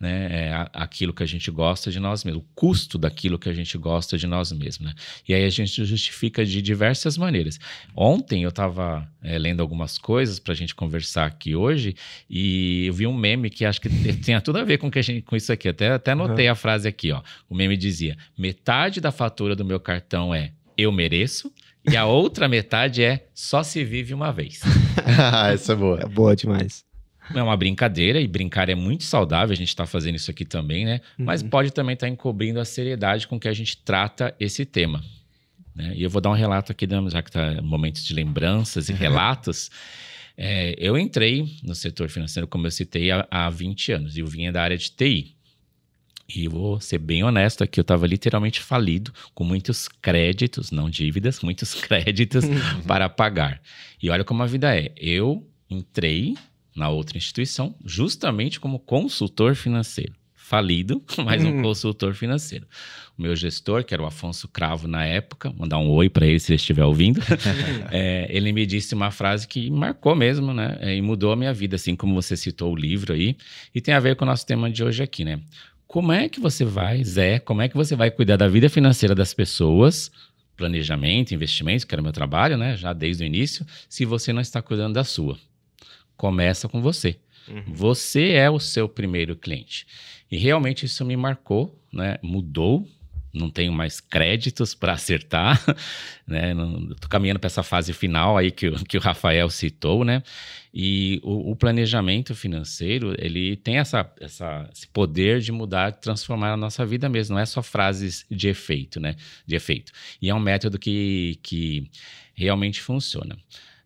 né, 0.00 0.28
é, 0.30 0.70
aquilo 0.72 1.12
que 1.12 1.22
a 1.22 1.26
gente 1.26 1.50
gosta 1.50 1.90
de 1.90 1.98
nós 1.98 2.24
mesmos, 2.24 2.42
o 2.42 2.46
custo 2.54 2.96
daquilo 2.96 3.38
que 3.38 3.48
a 3.48 3.52
gente 3.52 3.76
gosta 3.76 4.16
de 4.16 4.26
nós 4.26 4.52
mesmos. 4.52 4.88
Né? 4.88 4.94
E 5.28 5.34
aí 5.34 5.44
a 5.44 5.50
gente 5.50 5.84
justifica 5.84 6.44
de 6.44 6.62
diversas 6.62 7.18
maneiras. 7.18 7.58
Ontem 7.94 8.44
eu 8.44 8.50
estava 8.50 9.08
é, 9.22 9.38
lendo 9.38 9.60
algumas 9.60 9.98
coisas 9.98 10.38
para 10.38 10.52
a 10.52 10.56
gente 10.56 10.74
conversar 10.74 11.26
aqui 11.26 11.54
hoje 11.54 11.96
e 12.30 12.86
eu 12.86 12.92
vi 12.92 13.06
um 13.06 13.16
meme 13.16 13.50
que 13.50 13.64
acho 13.64 13.80
que 13.80 13.88
tem 13.88 14.40
tudo 14.40 14.58
a 14.58 14.64
ver 14.64 14.78
com, 14.78 14.90
que 14.90 14.98
a 14.98 15.02
gente, 15.02 15.22
com 15.22 15.34
isso 15.34 15.52
aqui. 15.52 15.68
Até, 15.68 15.90
até 15.90 16.12
anotei 16.12 16.46
uhum. 16.46 16.52
a 16.52 16.54
frase 16.54 16.86
aqui. 16.86 17.10
Ó. 17.10 17.22
O 17.48 17.54
meme 17.54 17.76
dizia: 17.76 18.16
metade 18.36 19.00
da 19.00 19.10
fatura 19.10 19.56
do 19.56 19.64
meu 19.64 19.80
cartão 19.80 20.34
é 20.34 20.52
eu 20.76 20.92
mereço. 20.92 21.52
E 21.90 21.96
a 21.96 22.04
outra 22.04 22.48
metade 22.48 23.02
é 23.02 23.28
só 23.32 23.62
se 23.62 23.82
vive 23.82 24.12
uma 24.12 24.30
vez. 24.30 24.60
Essa 25.52 25.72
é 25.72 25.76
boa. 25.76 26.00
É 26.00 26.06
boa 26.06 26.36
demais 26.36 26.87
é 27.34 27.42
uma 27.42 27.56
brincadeira 27.56 28.20
e 28.20 28.26
brincar 28.26 28.68
é 28.68 28.74
muito 28.74 29.04
saudável, 29.04 29.52
a 29.52 29.56
gente 29.56 29.68
está 29.68 29.86
fazendo 29.86 30.16
isso 30.16 30.30
aqui 30.30 30.44
também, 30.44 30.84
né? 30.84 31.00
Uhum. 31.18 31.24
Mas 31.24 31.42
pode 31.42 31.72
também 31.72 31.94
estar 31.94 32.06
tá 32.06 32.12
encobrindo 32.12 32.60
a 32.60 32.64
seriedade 32.64 33.26
com 33.26 33.38
que 33.38 33.48
a 33.48 33.52
gente 33.52 33.76
trata 33.78 34.34
esse 34.38 34.64
tema. 34.64 35.02
Né? 35.74 35.92
E 35.94 36.02
eu 36.02 36.10
vou 36.10 36.20
dar 36.20 36.30
um 36.30 36.34
relato 36.34 36.72
aqui, 36.72 36.86
já 37.08 37.22
que 37.22 37.30
está 37.30 37.62
momentos 37.62 38.04
de 38.04 38.12
lembranças 38.12 38.88
e 38.88 38.92
relatos. 38.94 39.70
É, 40.36 40.74
eu 40.78 40.98
entrei 40.98 41.56
no 41.62 41.74
setor 41.74 42.08
financeiro, 42.08 42.46
como 42.46 42.66
eu 42.66 42.70
citei, 42.70 43.10
há, 43.10 43.26
há 43.30 43.50
20 43.50 43.92
anos, 43.92 44.16
e 44.16 44.20
eu 44.20 44.26
vinha 44.26 44.52
da 44.52 44.62
área 44.62 44.76
de 44.76 44.90
TI. 44.90 45.36
E 46.28 46.46
vou 46.46 46.78
ser 46.78 46.98
bem 46.98 47.24
honesto 47.24 47.64
aqui, 47.64 47.80
eu 47.80 47.82
estava 47.82 48.06
literalmente 48.06 48.60
falido, 48.60 49.12
com 49.34 49.44
muitos 49.44 49.88
créditos, 49.88 50.70
não 50.70 50.90
dívidas, 50.90 51.40
muitos 51.42 51.74
créditos 51.74 52.44
uhum. 52.44 52.82
para 52.86 53.08
pagar. 53.08 53.62
E 54.02 54.10
olha 54.10 54.24
como 54.24 54.42
a 54.42 54.46
vida 54.46 54.76
é. 54.76 54.92
Eu 54.96 55.48
entrei 55.70 56.34
na 56.78 56.88
outra 56.88 57.18
instituição, 57.18 57.74
justamente 57.84 58.60
como 58.60 58.78
consultor 58.78 59.54
financeiro. 59.54 60.12
Falido, 60.34 61.02
mas 61.26 61.44
um 61.44 61.56
uhum. 61.56 61.62
consultor 61.62 62.14
financeiro. 62.14 62.66
O 63.18 63.22
meu 63.22 63.36
gestor, 63.36 63.84
que 63.84 63.92
era 63.92 64.02
o 64.02 64.06
Afonso 64.06 64.48
Cravo 64.48 64.88
na 64.88 65.04
época, 65.04 65.52
mandar 65.52 65.78
um 65.78 65.90
oi 65.90 66.08
para 66.08 66.26
ele 66.26 66.40
se 66.40 66.52
ele 66.52 66.56
estiver 66.56 66.84
ouvindo, 66.84 67.20
é, 67.92 68.26
ele 68.30 68.50
me 68.52 68.64
disse 68.64 68.94
uma 68.94 69.10
frase 69.10 69.46
que 69.46 69.70
marcou 69.70 70.14
mesmo, 70.14 70.54
né? 70.54 70.78
É, 70.80 70.96
e 70.96 71.02
mudou 71.02 71.32
a 71.32 71.36
minha 71.36 71.52
vida, 71.52 71.76
assim 71.76 71.94
como 71.94 72.14
você 72.14 72.34
citou 72.34 72.72
o 72.72 72.76
livro 72.76 73.12
aí. 73.12 73.36
E 73.74 73.80
tem 73.80 73.92
a 73.92 74.00
ver 74.00 74.16
com 74.16 74.24
o 74.24 74.28
nosso 74.28 74.46
tema 74.46 74.70
de 74.70 74.82
hoje 74.82 75.02
aqui, 75.02 75.24
né? 75.24 75.40
Como 75.86 76.12
é 76.12 76.28
que 76.28 76.40
você 76.40 76.64
vai, 76.64 77.02
Zé, 77.04 77.38
como 77.38 77.60
é 77.60 77.68
que 77.68 77.76
você 77.76 77.96
vai 77.96 78.10
cuidar 78.10 78.36
da 78.36 78.48
vida 78.48 78.70
financeira 78.70 79.14
das 79.14 79.34
pessoas 79.34 80.10
planejamento, 80.58 81.32
investimentos, 81.32 81.84
que 81.84 81.94
era 81.94 82.02
o 82.02 82.04
meu 82.04 82.12
trabalho, 82.12 82.58
né, 82.58 82.76
já 82.76 82.92
desde 82.92 83.22
o 83.22 83.26
início, 83.26 83.64
se 83.88 84.04
você 84.04 84.32
não 84.32 84.40
está 84.42 84.60
cuidando 84.60 84.94
da 84.94 85.04
sua 85.04 85.38
começa 86.18 86.68
com 86.68 86.82
você. 86.82 87.16
Uhum. 87.48 87.62
Você 87.68 88.32
é 88.32 88.50
o 88.50 88.58
seu 88.58 88.86
primeiro 88.86 89.34
cliente. 89.34 89.86
E 90.30 90.36
realmente 90.36 90.84
isso 90.84 91.02
me 91.04 91.16
marcou, 91.16 91.80
né? 91.90 92.18
Mudou. 92.22 92.86
Não 93.32 93.50
tenho 93.50 93.72
mais 93.72 94.00
créditos 94.00 94.74
para 94.74 94.94
acertar, 94.94 95.62
né? 96.26 96.52
Estou 96.90 97.08
caminhando 97.08 97.38
para 97.38 97.46
essa 97.46 97.62
fase 97.62 97.92
final 97.92 98.36
aí 98.36 98.50
que, 98.50 98.70
que 98.84 98.96
o 98.96 99.00
Rafael 99.00 99.48
citou, 99.48 100.04
né? 100.04 100.22
E 100.74 101.20
o, 101.22 101.52
o, 101.52 101.56
planejamento 101.56 102.34
financeiro, 102.34 103.14
ele 103.18 103.56
tem 103.56 103.78
essa, 103.78 104.10
essa, 104.18 104.68
esse 104.74 104.88
poder 104.88 105.40
de 105.40 105.52
mudar, 105.52 105.92
transformar 105.92 106.52
a 106.52 106.56
nossa 106.56 106.84
vida 106.84 107.08
mesmo. 107.08 107.34
Não 107.34 107.40
é 107.40 107.46
só 107.46 107.62
frases 107.62 108.26
de 108.30 108.48
efeito, 108.48 108.98
né? 108.98 109.14
De 109.46 109.54
efeito. 109.54 109.92
E 110.20 110.28
é 110.30 110.34
um 110.34 110.40
método 110.40 110.78
que, 110.78 111.38
que 111.42 111.88
realmente 112.34 112.80
funciona. 112.80 113.36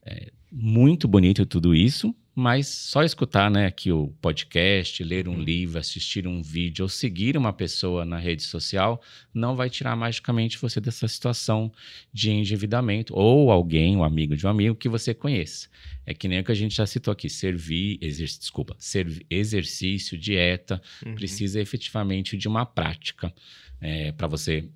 É 0.07 0.31
muito 0.53 1.09
bonito 1.09 1.47
tudo 1.47 1.75
isso, 1.75 2.15
mas 2.35 2.67
só 2.67 3.03
escutar 3.03 3.51
né, 3.51 3.67
aqui 3.67 3.93
o 3.93 4.09
podcast, 4.21 5.05
ler 5.05 5.29
um 5.29 5.33
uhum. 5.33 5.43
livro, 5.43 5.79
assistir 5.79 6.27
um 6.27 6.41
vídeo 6.41 6.83
ou 6.85 6.89
seguir 6.89 7.37
uma 7.37 7.53
pessoa 7.53 8.07
na 8.07 8.17
rede 8.17 8.43
social 8.43 9.03
não 9.35 9.55
vai 9.55 9.69
tirar 9.69 9.95
magicamente 9.95 10.59
você 10.59 10.81
dessa 10.81 11.07
situação 11.07 11.71
de 12.13 12.31
endividamento 12.31 13.15
ou 13.15 13.51
alguém, 13.51 13.97
um 13.97 14.03
amigo 14.03 14.35
de 14.35 14.47
um 14.47 14.51
amigo 14.51 14.75
que 14.75 14.89
você 14.89 15.13
conheça. 15.13 15.69
É 16.07 16.15
que 16.15 16.27
nem 16.27 16.41
o 16.41 16.45
que 16.45 16.53
a 16.53 16.55
gente 16.55 16.75
já 16.75 16.87
citou 16.87 17.13
aqui, 17.13 17.29
servir, 17.29 17.99
exer, 18.01 18.27
desculpa, 18.27 18.75
ser, 18.79 19.25
exercício, 19.29 20.17
dieta, 20.19 20.81
uhum. 21.05 21.15
precisa 21.15 21.61
efetivamente 21.61 22.37
de 22.37 22.49
uma 22.49 22.65
prática 22.65 23.33
é, 23.79 24.11
para 24.13 24.27
você 24.27 24.69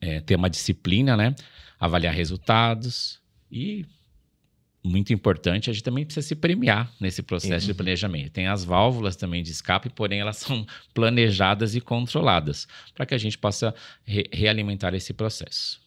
é, 0.00 0.20
ter 0.20 0.36
uma 0.36 0.48
disciplina, 0.48 1.16
né? 1.16 1.34
Avaliar 1.78 2.14
resultados 2.14 3.20
e 3.50 3.84
muito 4.86 5.12
importante, 5.12 5.68
a 5.68 5.72
gente 5.72 5.82
também 5.82 6.04
precisa 6.04 6.26
se 6.26 6.34
premiar 6.34 6.90
nesse 7.00 7.22
processo 7.22 7.66
uhum. 7.66 7.72
de 7.72 7.74
planejamento. 7.74 8.30
Tem 8.30 8.46
as 8.46 8.64
válvulas 8.64 9.16
também 9.16 9.42
de 9.42 9.50
escape, 9.50 9.90
porém 9.90 10.20
elas 10.20 10.36
são 10.38 10.66
planejadas 10.94 11.74
e 11.74 11.80
controladas 11.80 12.66
para 12.94 13.04
que 13.04 13.14
a 13.14 13.18
gente 13.18 13.36
possa 13.36 13.74
re 14.04 14.24
realimentar 14.32 14.94
esse 14.94 15.12
processo. 15.12 15.80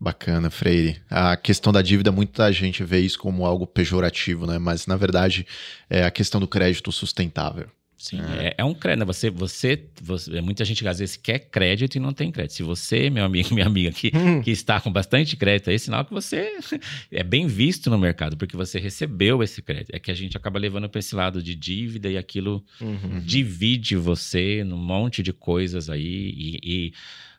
Bacana, 0.00 0.48
Freire. 0.48 1.02
A 1.10 1.36
questão 1.36 1.72
da 1.72 1.82
dívida, 1.82 2.12
muita 2.12 2.52
gente 2.52 2.84
vê 2.84 3.00
isso 3.00 3.18
como 3.18 3.44
algo 3.44 3.66
pejorativo, 3.66 4.46
né? 4.46 4.56
Mas, 4.56 4.86
na 4.86 4.96
verdade, 4.96 5.44
é 5.90 6.04
a 6.04 6.10
questão 6.10 6.40
do 6.40 6.46
crédito 6.46 6.92
sustentável. 6.92 7.68
Sim, 7.98 8.20
é, 8.20 8.46
é, 8.46 8.54
é 8.58 8.64
um 8.64 8.72
crédito. 8.72 9.00
Né? 9.00 9.04
Você, 9.06 9.28
você, 9.28 9.84
você, 10.00 10.40
muita 10.40 10.64
gente 10.64 10.86
às 10.86 11.00
vezes 11.00 11.16
quer 11.16 11.40
crédito 11.40 11.96
e 11.96 12.00
não 12.00 12.12
tem 12.12 12.30
crédito. 12.30 12.52
Se 12.52 12.62
você, 12.62 13.10
meu 13.10 13.24
amigo, 13.24 13.52
minha 13.52 13.66
amiga, 13.66 13.90
que, 13.90 14.12
hum. 14.14 14.40
que 14.40 14.52
está 14.52 14.80
com 14.80 14.92
bastante 14.92 15.36
crédito, 15.36 15.68
aí 15.68 15.74
é 15.74 15.78
sinal 15.78 16.04
que 16.04 16.12
você 16.12 16.58
é 17.10 17.24
bem 17.24 17.48
visto 17.48 17.90
no 17.90 17.98
mercado, 17.98 18.36
porque 18.36 18.56
você 18.56 18.78
recebeu 18.78 19.42
esse 19.42 19.60
crédito. 19.60 19.90
É 19.92 19.98
que 19.98 20.12
a 20.12 20.14
gente 20.14 20.36
acaba 20.36 20.60
levando 20.60 20.88
para 20.88 21.00
esse 21.00 21.12
lado 21.12 21.42
de 21.42 21.56
dívida 21.56 22.08
e 22.08 22.16
aquilo 22.16 22.64
uhum. 22.80 23.18
divide 23.18 23.96
você 23.96 24.62
num 24.62 24.76
monte 24.78 25.20
de 25.20 25.32
coisas 25.32 25.90
aí. 25.90 26.32
E, 26.36 26.60
e 26.62 26.92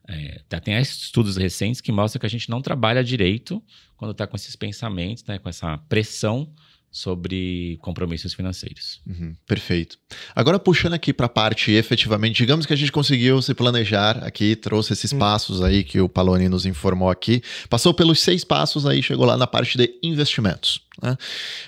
é, 0.10 0.42
tá, 0.50 0.60
tem 0.60 0.78
estudos 0.78 1.38
recentes 1.38 1.80
que 1.80 1.92
mostram 1.92 2.20
que 2.20 2.26
a 2.26 2.30
gente 2.30 2.50
não 2.50 2.62
trabalha 2.62 3.02
direito 3.02 3.64
quando 3.96 4.12
está 4.12 4.28
com 4.28 4.36
esses 4.36 4.58
pensamentos, 4.58 5.24
né, 5.24 5.40
com 5.40 5.48
essa 5.48 5.78
pressão 5.78 6.52
sobre 6.92 7.78
compromissos 7.82 8.34
financeiros. 8.34 9.02
Uhum, 9.08 9.36
perfeito. 9.46 9.98
Agora 10.36 10.58
puxando 10.58 10.94
aqui 10.94 11.14
para 11.14 11.28
a 11.28 11.30
parte 11.30 11.72
efetivamente, 11.72 12.38
digamos 12.38 12.66
que 12.66 12.74
a 12.74 12.76
gente 12.76 12.92
conseguiu 12.92 13.42
se 13.42 13.54
planejar 13.54 14.24
aqui, 14.24 14.56
trouxe 14.56 14.94
esses 14.94 15.14
hum. 15.14 15.20
passos 15.20 15.62
aí 15.62 15.84
que 15.84 16.02
o 16.02 16.10
Paloni 16.10 16.50
nos 16.50 16.66
informou 16.66 17.10
aqui, 17.10 17.42
passou 17.70 17.94
pelos 17.94 18.20
seis 18.20 18.44
passos 18.44 18.86
aí, 18.86 19.04
chegou 19.04 19.26
lá 19.26 19.38
na 19.38 19.48
parte 19.48 19.78
de 19.78 20.00
investimentos. 20.02 20.82
Né? 21.02 21.18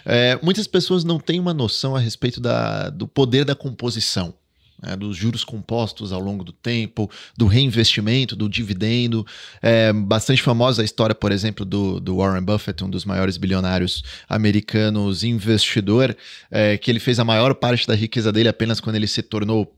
É, 0.06 0.40
muitas 0.42 0.68
pessoas 0.68 1.04
não 1.04 1.20
têm 1.20 1.40
uma 1.40 1.54
noção 1.54 1.96
a 1.96 2.00
respeito 2.00 2.42
da, 2.42 2.90
do 2.90 3.08
poder 3.08 3.46
da 3.46 3.56
composição 3.56 4.34
né, 4.82 4.96
dos 4.96 5.16
juros 5.16 5.44
compostos 5.44 6.12
ao 6.12 6.20
longo 6.20 6.44
do 6.44 6.52
tempo, 6.52 7.10
do 7.38 7.46
reinvestimento, 7.46 8.36
do 8.36 8.50
dividendo. 8.50 9.26
É 9.62 9.94
bastante 9.94 10.42
famosa 10.42 10.82
a 10.82 10.86
história, 10.86 11.14
por 11.14 11.32
exemplo, 11.32 11.66
do, 11.66 12.00
do 12.00 12.18
Warren 12.18 12.44
Buffett, 12.44 12.84
um 12.84 12.90
dos 12.90 13.06
maiores 13.06 13.38
bilionários 13.38 14.04
americanos, 14.28 15.24
investidor, 15.24 16.16
é, 16.50 16.78
que 16.78 16.90
ele 16.90 17.00
fez 17.00 17.20
a 17.20 17.26
maior 17.26 17.54
parte 17.56 17.88
da 17.88 17.96
riqueza 17.96 18.32
dele 18.32 18.50
apenas 18.50 18.80
quando 18.80 18.96
ele 18.96 19.08
se 19.08 19.22
tornou 19.22 19.74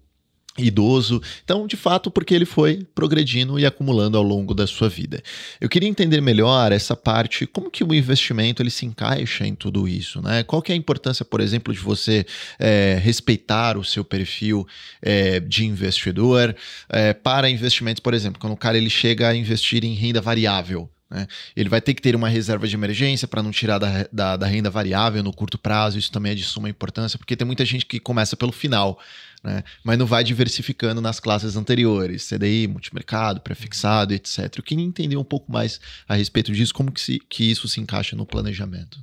idoso. 0.57 1.21
Então, 1.43 1.65
de 1.65 1.75
fato, 1.75 2.11
porque 2.11 2.33
ele 2.33 2.45
foi 2.45 2.85
progredindo 2.93 3.59
e 3.59 3.65
acumulando 3.65 4.17
ao 4.17 4.23
longo 4.23 4.53
da 4.53 4.67
sua 4.67 4.87
vida. 4.87 5.21
Eu 5.59 5.67
queria 5.67 5.89
entender 5.89 6.21
melhor 6.21 6.71
essa 6.71 6.95
parte, 6.95 7.47
como 7.47 7.71
que 7.71 7.83
o 7.83 7.93
investimento 7.93 8.61
ele 8.61 8.69
se 8.69 8.85
encaixa 8.85 9.47
em 9.47 9.55
tudo 9.55 9.87
isso, 9.87 10.21
né? 10.21 10.43
Qual 10.43 10.61
que 10.61 10.71
é 10.71 10.75
a 10.75 10.77
importância, 10.77 11.25
por 11.25 11.41
exemplo, 11.41 11.73
de 11.73 11.79
você 11.79 12.25
é, 12.59 12.99
respeitar 13.01 13.77
o 13.77 13.83
seu 13.83 14.03
perfil 14.03 14.67
é, 15.01 15.39
de 15.39 15.65
investidor 15.65 16.55
é, 16.89 17.13
para 17.13 17.49
investimentos, 17.49 17.99
por 17.99 18.13
exemplo, 18.13 18.39
quando 18.39 18.53
o 18.53 18.57
cara 18.57 18.77
ele 18.77 18.89
chega 18.89 19.29
a 19.29 19.35
investir 19.35 19.83
em 19.83 19.93
renda 19.93 20.21
variável, 20.21 20.89
né? 21.13 21.27
Ele 21.55 21.69
vai 21.69 21.79
ter 21.79 21.93
que 21.93 22.01
ter 22.01 22.15
uma 22.15 22.27
reserva 22.27 22.67
de 22.67 22.75
emergência 22.75 23.27
para 23.27 23.43
não 23.43 23.51
tirar 23.51 23.77
da, 23.77 24.07
da, 24.11 24.35
da, 24.35 24.47
renda 24.47 24.71
variável 24.71 25.21
no 25.21 25.31
curto 25.31 25.59
prazo. 25.59 25.99
Isso 25.99 26.11
também 26.11 26.31
é 26.31 26.35
de 26.35 26.43
suma 26.43 26.67
importância, 26.67 27.19
porque 27.19 27.35
tem 27.35 27.45
muita 27.45 27.63
gente 27.63 27.85
que 27.85 27.99
começa 27.99 28.35
pelo 28.35 28.51
final 28.51 28.99
né? 29.43 29.63
Mas 29.83 29.97
não 29.97 30.05
vai 30.05 30.23
diversificando 30.23 31.01
nas 31.01 31.19
classes 31.19 31.55
anteriores, 31.55 32.27
CDI, 32.27 32.67
multimercado, 32.67 33.41
prefixado, 33.41 34.13
etc. 34.13 34.57
Eu 34.57 34.63
queria 34.63 34.85
entender 34.85 35.17
um 35.17 35.23
pouco 35.23 35.51
mais 35.51 35.81
a 36.07 36.15
respeito 36.15 36.51
disso, 36.51 36.73
como 36.73 36.91
que, 36.91 37.01
se, 37.01 37.19
que 37.29 37.49
isso 37.51 37.67
se 37.67 37.81
encaixa 37.81 38.15
no 38.15 38.25
planejamento. 38.25 38.97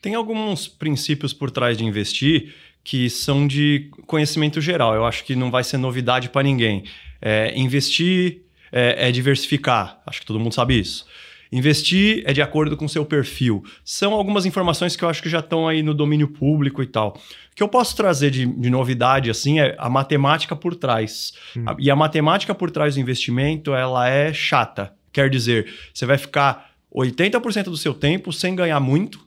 Tem 0.00 0.14
alguns 0.14 0.68
princípios 0.68 1.32
por 1.32 1.50
trás 1.50 1.76
de 1.76 1.84
investir 1.84 2.54
que 2.82 3.10
são 3.10 3.46
de 3.46 3.90
conhecimento 4.06 4.60
geral. 4.60 4.94
Eu 4.94 5.04
acho 5.04 5.24
que 5.24 5.36
não 5.36 5.50
vai 5.50 5.64
ser 5.64 5.76
novidade 5.76 6.28
para 6.30 6.42
ninguém. 6.42 6.84
É, 7.20 7.52
investir 7.54 8.42
é, 8.72 9.08
é 9.08 9.12
diversificar. 9.12 10.00
Acho 10.06 10.20
que 10.20 10.26
todo 10.26 10.40
mundo 10.40 10.54
sabe 10.54 10.78
isso. 10.78 11.04
Investir 11.52 12.22
é 12.26 12.32
de 12.32 12.40
acordo 12.40 12.76
com 12.76 12.86
seu 12.86 13.04
perfil. 13.04 13.64
São 13.84 14.12
algumas 14.12 14.46
informações 14.46 14.94
que 14.94 15.04
eu 15.04 15.08
acho 15.08 15.22
que 15.22 15.28
já 15.28 15.40
estão 15.40 15.66
aí 15.66 15.82
no 15.82 15.92
domínio 15.92 16.28
público 16.28 16.82
e 16.82 16.86
tal. 16.86 17.16
O 17.52 17.56
que 17.56 17.62
eu 17.62 17.68
posso 17.68 17.96
trazer 17.96 18.30
de, 18.30 18.46
de 18.46 18.70
novidade 18.70 19.30
assim 19.30 19.58
é 19.58 19.74
a 19.78 19.90
matemática 19.90 20.54
por 20.54 20.76
trás. 20.76 21.32
Hum. 21.56 21.64
E 21.78 21.90
a 21.90 21.96
matemática 21.96 22.54
por 22.54 22.70
trás 22.70 22.94
do 22.94 23.00
investimento, 23.00 23.74
ela 23.74 24.08
é 24.08 24.32
chata. 24.32 24.92
Quer 25.12 25.28
dizer, 25.28 25.72
você 25.92 26.06
vai 26.06 26.18
ficar 26.18 26.70
80% 26.94 27.64
do 27.64 27.76
seu 27.76 27.94
tempo 27.94 28.32
sem 28.32 28.54
ganhar 28.54 28.78
muito, 28.78 29.20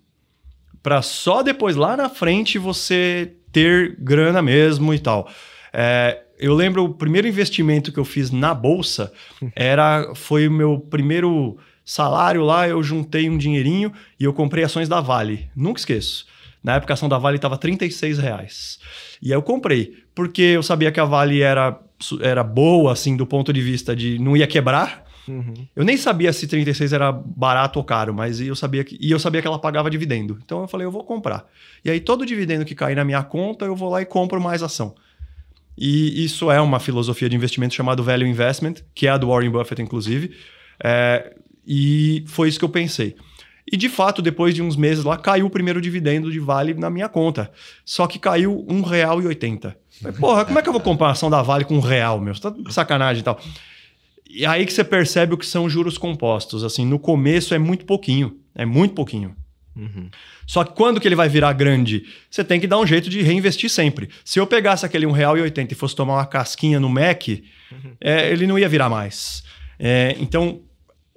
para 0.81 1.01
só 1.01 1.41
depois 1.41 1.75
lá 1.75 1.95
na 1.95 2.09
frente 2.09 2.57
você 2.57 3.33
ter 3.51 3.95
grana 3.99 4.41
mesmo 4.41 4.93
e 4.93 4.99
tal. 4.99 5.29
É, 5.71 6.21
eu 6.37 6.53
lembro 6.53 6.83
o 6.83 6.93
primeiro 6.93 7.27
investimento 7.27 7.91
que 7.91 7.99
eu 7.99 8.05
fiz 8.05 8.31
na 8.31 8.53
bolsa 8.53 9.11
era 9.55 10.13
foi 10.13 10.47
o 10.47 10.51
meu 10.51 10.79
primeiro 10.79 11.57
salário 11.85 12.43
lá, 12.43 12.67
eu 12.67 12.81
juntei 12.81 13.29
um 13.29 13.37
dinheirinho 13.37 13.91
e 14.19 14.23
eu 14.23 14.33
comprei 14.33 14.63
ações 14.63 14.87
da 14.87 15.01
Vale. 15.01 15.49
Nunca 15.55 15.79
esqueço. 15.79 16.25
Na 16.63 16.75
época 16.75 16.93
a 16.93 16.95
ação 16.95 17.09
da 17.09 17.17
Vale 17.17 17.35
estava 17.35 17.57
36 17.57 18.17
reais. 18.19 18.79
E 19.21 19.31
aí 19.31 19.37
eu 19.37 19.41
comprei, 19.41 20.03
porque 20.15 20.41
eu 20.41 20.63
sabia 20.63 20.91
que 20.91 20.99
a 20.99 21.05
Vale 21.05 21.41
era, 21.41 21.77
era 22.21 22.43
boa, 22.43 22.93
assim, 22.93 23.17
do 23.17 23.25
ponto 23.25 23.51
de 23.51 23.61
vista 23.61 23.95
de 23.95 24.17
não 24.17 24.37
ia 24.37 24.47
quebrar. 24.47 25.03
Uhum. 25.27 25.53
Eu 25.75 25.83
nem 25.83 25.97
sabia 25.97 26.31
se 26.33 26.47
36 26.47 26.93
era 26.93 27.11
barato 27.11 27.79
ou 27.79 27.85
caro, 27.85 28.13
mas 28.13 28.39
eu 28.41 28.55
sabia 28.55 28.83
que, 28.83 28.97
e 28.99 29.11
eu 29.11 29.19
sabia 29.19 29.41
que 29.41 29.47
ela 29.47 29.59
pagava 29.59 29.89
dividendo. 29.89 30.39
Então 30.43 30.61
eu 30.61 30.67
falei, 30.67 30.85
eu 30.85 30.91
vou 30.91 31.03
comprar. 31.03 31.45
E 31.83 31.89
aí 31.89 31.99
todo 31.99 32.25
dividendo 32.25 32.65
que 32.65 32.75
cair 32.75 32.95
na 32.95 33.05
minha 33.05 33.23
conta, 33.23 33.65
eu 33.65 33.75
vou 33.75 33.89
lá 33.89 34.01
e 34.01 34.05
compro 34.05 34.39
mais 34.41 34.63
ação. 34.63 34.95
E 35.77 36.23
isso 36.23 36.51
é 36.51 36.61
uma 36.61 36.79
filosofia 36.79 37.27
de 37.27 37.35
investimento 37.35 37.73
chamada 37.73 38.01
Value 38.01 38.27
Investment, 38.27 38.75
que 38.93 39.07
é 39.07 39.09
a 39.09 39.17
do 39.17 39.27
Warren 39.27 39.49
Buffett, 39.49 39.81
inclusive. 39.81 40.35
É, 40.83 41.33
e 41.65 42.23
foi 42.27 42.49
isso 42.49 42.59
que 42.59 42.65
eu 42.65 42.69
pensei. 42.69 43.15
E 43.71 43.77
de 43.77 43.87
fato, 43.87 44.21
depois 44.21 44.53
de 44.53 44.61
uns 44.61 44.75
meses 44.75 45.03
lá, 45.03 45.17
caiu 45.17 45.45
o 45.45 45.49
primeiro 45.49 45.79
dividendo 45.79 46.31
de 46.31 46.39
Vale 46.39 46.73
na 46.73 46.89
minha 46.89 47.07
conta. 47.07 47.51
Só 47.85 48.05
que 48.07 48.19
caiu 48.19 48.65
R$1,80. 48.67 49.73
Porra, 50.19 50.43
como 50.43 50.59
é 50.59 50.61
que 50.61 50.67
eu 50.67 50.73
vou 50.73 50.81
comprar 50.81 51.07
a 51.07 51.11
ação 51.11 51.29
da 51.29 51.41
Vale 51.41 51.63
com 51.63 51.75
um 51.75 51.79
real, 51.79 52.19
meu? 52.19 52.35
Você 52.35 52.41
tá 52.41 52.49
de 52.49 52.73
sacanagem 52.73 53.21
e 53.21 53.23
tal. 53.23 53.39
E 54.29 54.45
aí 54.45 54.65
que 54.65 54.73
você 54.73 54.83
percebe 54.83 55.33
o 55.33 55.37
que 55.37 55.45
são 55.45 55.69
juros 55.69 55.97
compostos. 55.97 56.63
Assim, 56.63 56.85
no 56.85 56.99
começo 56.99 57.53
é 57.53 57.59
muito 57.59 57.85
pouquinho. 57.85 58.37
É 58.53 58.65
muito 58.65 58.93
pouquinho. 58.93 59.35
Uhum. 59.75 60.09
Só 60.45 60.63
que 60.63 60.73
quando 60.73 60.99
que 60.99 61.07
ele 61.07 61.15
vai 61.15 61.29
virar 61.29 61.53
grande? 61.53 62.05
Você 62.29 62.43
tem 62.43 62.59
que 62.59 62.67
dar 62.67 62.79
um 62.79 62.85
jeito 62.85 63.09
de 63.09 63.21
reinvestir 63.21 63.69
sempre. 63.69 64.09
Se 64.25 64.39
eu 64.39 64.45
pegasse 64.45 64.85
aquele 64.85 65.05
R$1,80 65.05 65.71
e 65.71 65.75
fosse 65.75 65.95
tomar 65.95 66.15
uma 66.15 66.25
casquinha 66.25 66.79
no 66.79 66.89
Mac, 66.89 67.27
uhum. 67.29 67.93
é, 67.99 68.29
ele 68.29 68.45
não 68.45 68.59
ia 68.59 68.67
virar 68.67 68.89
mais. 68.89 69.43
É, 69.79 70.15
então, 70.19 70.61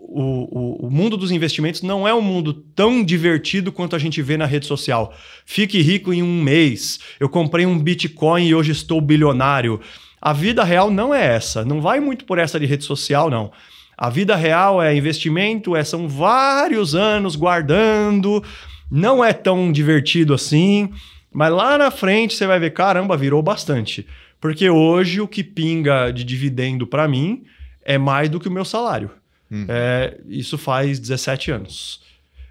o, 0.09 0.49
o, 0.51 0.87
o, 0.87 0.91
mundo 0.91 1.17
dos 1.17 1.33
investimentos 1.33 1.83
não 1.83 2.07
é 2.07 2.15
um 2.15 2.23
mundo 2.23 2.55
tão 2.55 3.03
divertido 3.03 3.73
quanto 3.73 3.97
a 3.97 3.99
gente 3.99 4.23
vê 4.23 4.37
na 4.37 4.47
rede 4.47 4.65
social. 4.65 5.13
Fique 5.45 5.83
rico 5.83 6.13
em 6.13 6.23
um 6.23 6.43
mês. 6.43 7.01
Eu 7.19 7.29
comprei 7.29 7.67
um 7.67 7.77
Bitcoin 7.77 8.47
e 8.47 8.55
hoje 8.55 8.71
estou 8.71 9.01
bilionário. 9.01 9.81
A 10.23 10.33
vida 10.33 10.63
real 10.63 10.91
não 10.91 11.13
é 11.13 11.35
essa. 11.35 11.65
Não 11.65 11.81
vai 11.81 11.99
muito 11.99 12.25
por 12.25 12.39
essa 12.39 12.59
de 12.61 12.67
rede 12.67 12.85
social, 12.85 13.29
não. 13.29 13.51
A 13.99 14.09
vida 14.09 14.37
real 14.37 14.81
é 14.81 14.95
investimento, 14.95 15.75
é, 15.75 15.83
são 15.83 16.09
vários 16.09 16.95
anos 16.95 17.35
guardando. 17.35 18.45
Não 18.89 19.25
é 19.25 19.33
tão 19.33 19.73
divertido 19.73 20.35
assim. 20.35 20.91
Mas 21.33 21.53
lá 21.53 21.77
na 21.77 21.91
frente 21.91 22.35
você 22.35 22.47
vai 22.47 22.61
ver, 22.61 22.71
caramba, 22.71 23.17
virou 23.17 23.43
bastante. 23.43 24.07
Porque 24.41 24.71
hoje 24.71 25.21
o 25.21 25.27
que 25.27 25.43
pinga 25.43 26.13
de 26.13 26.23
dividendo 26.23 26.87
para 26.87 27.09
mim 27.09 27.43
é 27.85 27.99
mais 27.99 28.29
do 28.29 28.39
que 28.39 28.49
o 28.49 28.53
meu 28.53 28.65
salário. 28.65 29.11
Uhum. 29.51 29.67
É, 29.69 30.19
isso 30.29 30.59
faz 30.59 30.99
17 30.99 31.51
anos. 31.51 32.01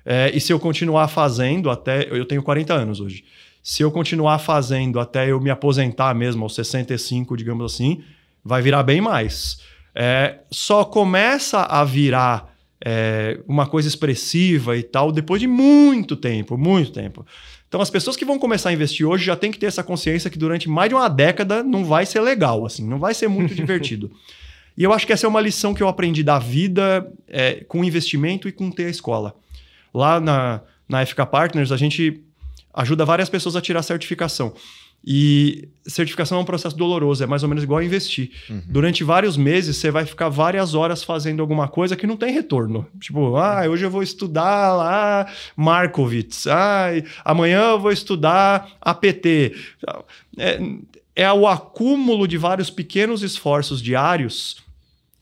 É, 0.06 0.32
e 0.34 0.40
se 0.40 0.54
eu 0.54 0.60
continuar 0.60 1.08
fazendo 1.08 1.70
até. 1.70 2.08
Eu 2.10 2.26
tenho 2.26 2.44
40 2.44 2.74
anos 2.74 3.00
hoje. 3.00 3.24
Se 3.64 3.82
eu 3.82 3.92
continuar 3.92 4.38
fazendo 4.38 5.00
até 5.00 5.32
eu 5.32 5.42
me 5.42 5.50
aposentar 5.50 6.14
mesmo, 6.14 6.44
aos 6.44 6.54
65, 6.54 7.36
digamos 7.36 7.74
assim, 7.74 8.04
vai 8.44 8.62
virar 8.62 8.84
bem 8.84 9.02
mais. 9.02 9.60
É, 9.96 10.40
só 10.52 10.86
começa 10.86 11.62
a 11.62 11.84
virar 11.84 12.54
é, 12.84 13.40
uma 13.48 13.66
coisa 13.66 13.88
expressiva 13.88 14.78
e 14.78 14.84
tal 14.84 15.12
depois 15.12 15.42
de 15.42 15.48
muito 15.48 16.16
tempo 16.16 16.58
muito 16.58 16.92
tempo. 16.92 17.26
Então, 17.68 17.82
as 17.82 17.90
pessoas 17.90 18.16
que 18.16 18.24
vão 18.24 18.38
começar 18.38 18.70
a 18.70 18.74
investir 18.74 19.06
hoje 19.06 19.26
já 19.26 19.36
tem 19.36 19.52
que 19.52 19.58
ter 19.58 19.66
essa 19.66 19.84
consciência 19.84 20.30
que 20.30 20.38
durante 20.38 20.70
mais 20.70 20.90
de 20.90 20.96
uma 20.96 21.10
década 21.10 21.64
não 21.64 21.84
vai 21.84 22.06
ser 22.06 22.22
legal, 22.22 22.66
assim, 22.66 22.88
não 22.88 23.00
vai 23.00 23.14
ser 23.14 23.28
muito 23.28 23.54
divertido. 23.56 24.12
E 24.78 24.84
eu 24.84 24.92
acho 24.92 25.06
que 25.06 25.14
essa 25.14 25.26
é 25.26 25.30
uma 25.30 25.42
lição 25.42 25.74
que 25.74 25.82
eu 25.82 25.88
aprendi 25.88 26.24
da 26.24 26.38
vida 26.38 27.12
é, 27.28 27.64
com 27.68 27.84
investimento 27.84 28.48
e 28.48 28.52
com 28.52 28.70
ter 28.70 28.86
a 28.86 28.90
escola. 28.90 29.36
Lá 29.94 30.20
na, 30.20 30.62
na 30.88 31.06
FK 31.06 31.26
Partners, 31.32 31.72
a 31.72 31.78
gente 31.78 32.22
ajuda 32.74 33.06
várias 33.06 33.30
pessoas 33.30 33.56
a 33.56 33.62
tirar 33.62 33.82
certificação. 33.84 34.54
E 35.08 35.70
certificação 35.86 36.40
é 36.40 36.42
um 36.42 36.46
processo 36.46 36.76
doloroso, 36.76 37.24
é 37.24 37.28
mais 37.28 37.44
ou 37.44 37.50
menos 37.50 37.64
igual 37.64 37.80
a 37.80 37.86
investir. 37.86 38.32
Uhum. 38.50 38.64
Durante 38.66 39.04
vários 39.04 39.38
meses, 39.38 39.78
você 39.78 39.92
vai 39.92 40.04
ficar 40.04 40.30
várias 40.30 40.74
horas 40.74 41.04
fazendo 41.04 41.42
alguma 41.42 41.68
coisa 41.68 41.96
que 41.96 42.08
não 42.08 42.18
tem 42.18 42.34
retorno. 42.34 42.88
Tipo, 43.00 43.36
ah, 43.38 43.62
hoje 43.70 43.86
eu 43.86 43.92
vou 43.92 44.02
estudar 44.02 44.76
lá 44.76 45.28
Markowitz, 45.56 46.48
ah, 46.48 46.88
amanhã 47.24 47.62
eu 47.72 47.80
vou 47.80 47.92
estudar 47.92 48.72
APT. 48.82 49.56
É, 50.38 50.60
é 51.16 51.32
o 51.32 51.48
acúmulo 51.48 52.28
de 52.28 52.38
vários 52.38 52.72
pequenos 52.72 53.22
esforços 53.22 53.84
diários 53.84 54.65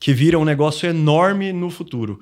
que 0.04 0.12
vira 0.12 0.38
um 0.38 0.44
negócio 0.44 0.86
enorme 0.86 1.50
no 1.50 1.70
futuro. 1.70 2.20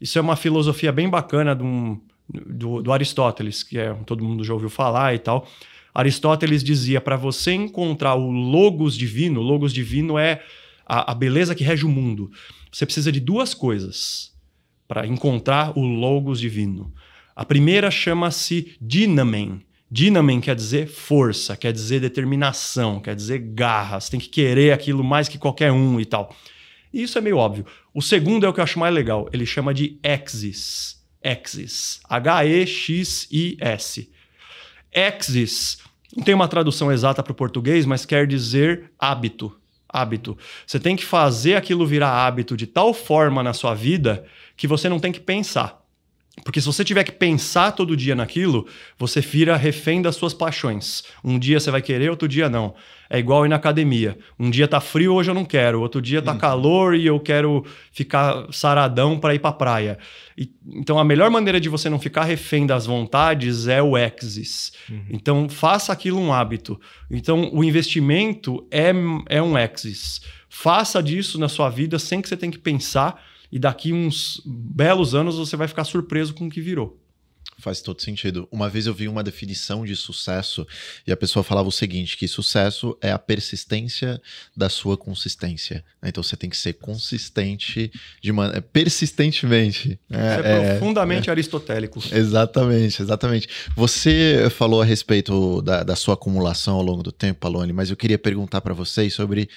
Isso 0.00 0.16
é 0.16 0.22
uma 0.22 0.36
filosofia 0.36 0.92
bem 0.92 1.10
bacana 1.10 1.60
um, 1.60 2.00
do, 2.32 2.80
do, 2.80 2.92
Aristóteles, 2.92 3.64
que 3.64 3.76
é, 3.76 3.92
todo 4.06 4.22
mundo 4.22 4.44
já 4.44 4.54
ouviu 4.54 4.70
falar 4.70 5.12
e 5.12 5.18
tal. 5.18 5.44
Aristóteles 5.92 6.62
dizia: 6.62 7.00
para 7.00 7.16
você 7.16 7.50
encontrar 7.50 8.14
o 8.14 8.30
logos 8.30 8.96
divino, 8.96 9.40
logos 9.40 9.74
divino 9.74 10.16
é 10.16 10.40
a, 10.86 11.10
a 11.10 11.14
beleza 11.16 11.52
que 11.52 11.64
rege 11.64 11.84
o 11.84 11.88
mundo. 11.88 12.30
Você 12.70 12.86
precisa 12.86 13.10
de 13.10 13.18
duas 13.18 13.54
coisas 13.54 14.32
para 14.86 15.04
encontrar 15.04 15.76
o 15.76 15.82
logos 15.82 16.38
divino. 16.38 16.94
A 17.34 17.44
primeira 17.44 17.90
chama-se 17.90 18.76
dinamen. 18.80 19.62
Dinamen 19.90 20.40
quer 20.40 20.54
dizer 20.54 20.86
força, 20.86 21.56
quer 21.56 21.72
dizer 21.72 21.98
determinação, 21.98 23.00
quer 23.00 23.16
dizer 23.16 23.40
garra. 23.40 23.98
Você 23.98 24.12
tem 24.12 24.20
que 24.20 24.28
querer 24.28 24.70
aquilo 24.70 25.02
mais 25.02 25.28
que 25.28 25.38
qualquer 25.38 25.72
um 25.72 25.98
e 25.98 26.04
tal. 26.04 26.32
E 26.96 27.02
isso 27.02 27.18
é 27.18 27.20
meio 27.20 27.36
óbvio. 27.36 27.66
O 27.92 28.00
segundo 28.00 28.46
é 28.46 28.48
o 28.48 28.54
que 28.54 28.60
eu 28.60 28.64
acho 28.64 28.78
mais 28.78 28.94
legal. 28.94 29.28
Ele 29.30 29.44
chama 29.44 29.74
de 29.74 30.00
Exis. 30.02 31.04
Exis. 31.22 32.00
H-E-X-I-S. 32.08 33.60
Exis 34.90 35.78
não 36.16 36.24
tem 36.24 36.34
uma 36.34 36.48
tradução 36.48 36.90
exata 36.90 37.22
para 37.22 37.32
o 37.32 37.34
português, 37.34 37.84
mas 37.84 38.06
quer 38.06 38.26
dizer 38.26 38.90
hábito. 38.98 39.54
Hábito. 39.86 40.38
Você 40.66 40.80
tem 40.80 40.96
que 40.96 41.04
fazer 41.04 41.56
aquilo 41.56 41.86
virar 41.86 42.26
hábito 42.26 42.56
de 42.56 42.66
tal 42.66 42.94
forma 42.94 43.42
na 43.42 43.52
sua 43.52 43.74
vida 43.74 44.24
que 44.56 44.66
você 44.66 44.88
não 44.88 44.98
tem 44.98 45.12
que 45.12 45.20
pensar. 45.20 45.85
Porque 46.44 46.60
se 46.60 46.66
você 46.66 46.84
tiver 46.84 47.02
que 47.02 47.12
pensar 47.12 47.72
todo 47.72 47.96
dia 47.96 48.14
naquilo, 48.14 48.66
você 48.98 49.20
vira 49.20 49.56
refém 49.56 50.02
das 50.02 50.16
suas 50.16 50.34
paixões. 50.34 51.02
Um 51.24 51.38
dia 51.38 51.58
você 51.58 51.70
vai 51.70 51.80
querer, 51.80 52.10
outro 52.10 52.28
dia 52.28 52.48
não. 52.48 52.74
É 53.08 53.18
igual 53.18 53.46
ir 53.46 53.48
na 53.48 53.56
academia. 53.56 54.18
Um 54.38 54.50
dia 54.50 54.68
tá 54.68 54.80
frio, 54.80 55.14
hoje 55.14 55.30
eu 55.30 55.34
não 55.34 55.44
quero. 55.44 55.80
Outro 55.80 56.02
dia 56.02 56.20
tá 56.20 56.32
uhum. 56.32 56.38
calor 56.38 56.94
e 56.94 57.06
eu 57.06 57.18
quero 57.18 57.64
ficar 57.90 58.46
saradão 58.52 59.18
para 59.18 59.34
ir 59.34 59.38
pra 59.38 59.52
praia. 59.52 59.98
E, 60.36 60.50
então 60.74 60.98
a 60.98 61.04
melhor 61.04 61.30
maneira 61.30 61.58
de 61.58 61.68
você 61.68 61.88
não 61.88 61.98
ficar 61.98 62.24
refém 62.24 62.66
das 62.66 62.84
vontades 62.84 63.66
é 63.66 63.82
o 63.82 63.96
exis. 63.96 64.72
Uhum. 64.90 65.04
Então 65.10 65.48
faça 65.48 65.92
aquilo 65.92 66.20
um 66.20 66.32
hábito. 66.32 66.78
Então 67.10 67.50
o 67.52 67.64
investimento 67.64 68.66
é, 68.70 68.92
é 69.28 69.40
um 69.40 69.56
exis. 69.56 70.20
Faça 70.48 71.02
disso 71.02 71.38
na 71.38 71.48
sua 71.48 71.70
vida 71.70 71.98
sem 71.98 72.20
que 72.20 72.28
você 72.28 72.36
tenha 72.36 72.52
que 72.52 72.58
pensar 72.58 73.22
e 73.50 73.58
daqui 73.58 73.92
uns 73.92 74.40
belos 74.44 75.14
anos 75.14 75.36
você 75.36 75.56
vai 75.56 75.68
ficar 75.68 75.84
surpreso 75.84 76.34
com 76.34 76.46
o 76.46 76.50
que 76.50 76.60
virou. 76.60 77.00
Faz 77.58 77.80
todo 77.80 78.02
sentido. 78.02 78.46
Uma 78.52 78.68
vez 78.68 78.86
eu 78.86 78.92
vi 78.92 79.08
uma 79.08 79.22
definição 79.22 79.82
de 79.82 79.96
sucesso 79.96 80.66
e 81.06 81.12
a 81.12 81.16
pessoa 81.16 81.42
falava 81.42 81.66
o 81.66 81.72
seguinte: 81.72 82.16
que 82.16 82.28
sucesso 82.28 82.98
é 83.00 83.10
a 83.10 83.18
persistência 83.18 84.20
da 84.54 84.68
sua 84.68 84.94
consistência. 84.94 85.82
Então 86.04 86.22
você 86.22 86.36
tem 86.36 86.50
que 86.50 86.56
ser 86.56 86.74
consistente 86.74 87.90
de 88.22 88.30
man... 88.30 88.52
É, 88.54 88.60
persistentemente. 88.60 89.98
É, 90.10 90.40
é 90.44 90.70
profundamente 90.72 91.30
é, 91.30 91.32
aristotélico. 91.32 91.98
Exatamente, 92.12 93.00
exatamente. 93.00 93.48
Você 93.74 94.48
falou 94.50 94.82
a 94.82 94.84
respeito 94.84 95.62
da, 95.62 95.82
da 95.82 95.96
sua 95.96 96.12
acumulação 96.12 96.74
ao 96.74 96.82
longo 96.82 97.02
do 97.02 97.12
tempo, 97.12 97.46
Alone, 97.46 97.72
mas 97.72 97.88
eu 97.88 97.96
queria 97.96 98.18
perguntar 98.18 98.60
para 98.60 98.74
vocês 98.74 99.14
sobre 99.14 99.48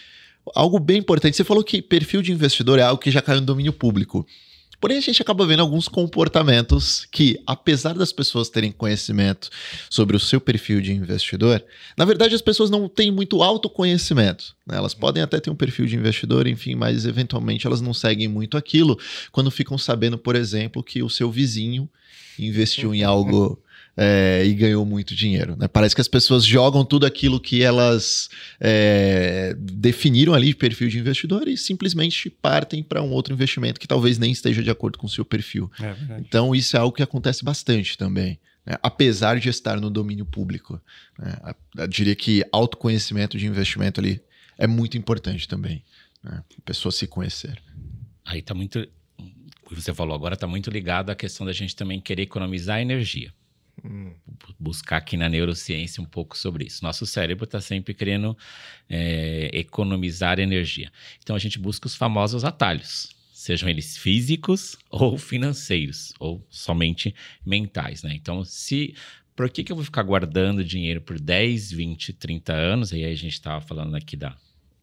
algo 0.56 0.80
bem 0.80 0.98
importante. 0.98 1.36
Você 1.36 1.44
falou 1.44 1.64
que 1.64 1.82
perfil 1.82 2.22
de 2.22 2.32
investidor 2.32 2.80
é 2.80 2.84
algo 2.84 3.02
que 3.02 3.12
já 3.12 3.22
caiu 3.22 3.40
no 3.40 3.46
domínio 3.46 3.74
público. 3.74 4.26
Porém, 4.80 4.98
a 4.98 5.02
gente 5.02 5.22
acaba 5.22 5.46
vendo 5.46 5.60
alguns 5.60 5.90
comportamentos 5.90 7.06
que, 7.12 7.38
apesar 7.46 7.94
das 7.96 8.14
pessoas 8.14 8.50
terem 8.50 8.72
conhecimento 8.72 9.50
sobre 9.90 10.16
o 10.16 10.20
seu 10.20 10.40
perfil 10.40 10.80
de 10.80 10.94
investidor, 10.94 11.62
na 11.98 12.06
verdade 12.06 12.34
as 12.34 12.42
pessoas 12.42 12.70
não 12.70 12.88
têm 12.88 13.12
muito 13.12 13.44
autoconhecimento. 13.44 14.56
Né? 14.66 14.78
Elas 14.78 14.94
podem 14.94 15.22
até 15.22 15.38
ter 15.40 15.50
um 15.50 15.56
perfil 15.56 15.86
de 15.86 15.98
investidor, 15.98 16.48
enfim, 16.48 16.76
mas 16.76 17.06
eventualmente 17.06 17.68
elas 17.68 17.82
não 17.82 17.94
seguem 17.94 18.30
muito 18.30 18.56
aquilo 18.56 18.98
quando 19.34 19.52
ficam 19.52 19.78
sabendo, 19.78 20.18
por 20.18 20.36
exemplo, 20.36 20.82
que 20.82 21.04
o 21.04 21.10
seu 21.10 21.30
vizinho 21.30 21.90
investiu 22.38 22.96
em 22.96 23.04
algo 23.04 23.62
é, 24.02 24.46
e 24.46 24.54
ganhou 24.54 24.86
muito 24.86 25.14
dinheiro. 25.14 25.58
Né? 25.58 25.68
Parece 25.68 25.94
que 25.94 26.00
as 26.00 26.08
pessoas 26.08 26.46
jogam 26.46 26.86
tudo 26.86 27.06
aquilo 27.06 27.38
que 27.38 27.62
elas 27.62 28.30
é, 28.58 29.54
definiram 29.60 30.34
ali 30.34 30.48
de 30.48 30.56
perfil 30.56 30.88
de 30.88 30.98
investidor 30.98 31.50
e 31.50 31.58
simplesmente 31.58 32.30
partem 32.30 32.82
para 32.82 33.04
um 33.04 33.12
outro 33.12 33.34
investimento 33.34 33.78
que 33.78 33.88
talvez 33.88 34.18
nem 34.18 34.32
esteja 34.32 34.64
de 34.64 34.70
acordo 34.70 34.98
com 34.98 35.06
o 35.06 35.10
seu 35.10 35.26
perfil. 35.26 35.70
É 35.82 35.94
então, 36.18 36.56
isso 36.56 36.78
é 36.78 36.80
algo 36.80 36.96
que 36.96 37.04
acontece 37.04 37.44
bastante 37.44 37.98
também. 37.98 38.40
Né? 38.66 38.78
Apesar 38.82 39.38
de 39.38 39.50
estar 39.50 39.82
no 39.82 39.90
domínio 39.90 40.26
público. 40.26 40.82
Né? 41.18 41.36
Eu 41.76 41.88
diria 41.88 42.16
que 42.16 42.42
autoconhecimento 42.54 43.38
de 43.38 43.48
investimento 43.48 44.00
ali 44.00 44.22
é 44.58 44.66
muito 44.66 44.98
importante 44.98 45.46
também. 45.46 45.84
Né? 46.24 46.42
A 46.58 46.62
pessoa 46.62 46.94
se 46.94 47.06
conhecer. 47.06 47.62
Aí 48.24 48.40
está 48.40 48.54
muito. 48.54 48.80
O 49.66 49.76
que 49.76 49.82
você 49.82 49.94
falou 49.94 50.16
agora 50.16 50.36
está 50.36 50.48
muito 50.48 50.72
ligado 50.72 51.10
à 51.10 51.16
questão 51.16 51.46
da 51.46 51.52
gente 51.52 51.76
também 51.76 52.00
querer 52.00 52.24
economizar 52.24 52.80
energia. 52.80 53.34
Buscar 54.60 54.98
aqui 54.98 55.16
na 55.18 55.30
neurociência 55.30 56.02
um 56.02 56.06
pouco 56.06 56.38
sobre 56.38 56.66
isso. 56.66 56.84
Nosso 56.84 57.06
cérebro 57.06 57.46
está 57.46 57.62
sempre 57.62 57.94
querendo 57.94 58.38
é, 58.90 59.50
economizar 59.54 60.40
energia. 60.40 60.92
Então 61.22 61.36
a 61.36 61.40
gente 61.40 61.60
busca 61.60 61.88
os 61.88 61.96
famosos 61.96 62.44
atalhos, 62.44 63.16
sejam 63.32 63.70
eles 63.70 63.98
físicos 63.98 64.78
ou 64.90 65.18
financeiros, 65.18 66.14
ou 66.20 66.46
somente 66.50 67.14
mentais. 67.46 68.04
Né? 68.04 68.14
Então, 68.14 68.44
se 68.44 68.96
por 69.36 69.50
que, 69.50 69.64
que 69.64 69.72
eu 69.72 69.76
vou 69.78 69.86
ficar 69.86 70.04
guardando 70.04 70.66
dinheiro 70.66 71.00
por 71.00 71.18
10, 71.18 71.72
20, 71.72 72.12
30 72.12 72.52
anos? 72.52 72.92
E 72.92 72.96
aí 72.96 73.14
a 73.14 73.16
gente 73.16 73.34
estava 73.34 73.62
falando 73.62 73.96
aqui 73.96 74.18
da 74.18 74.36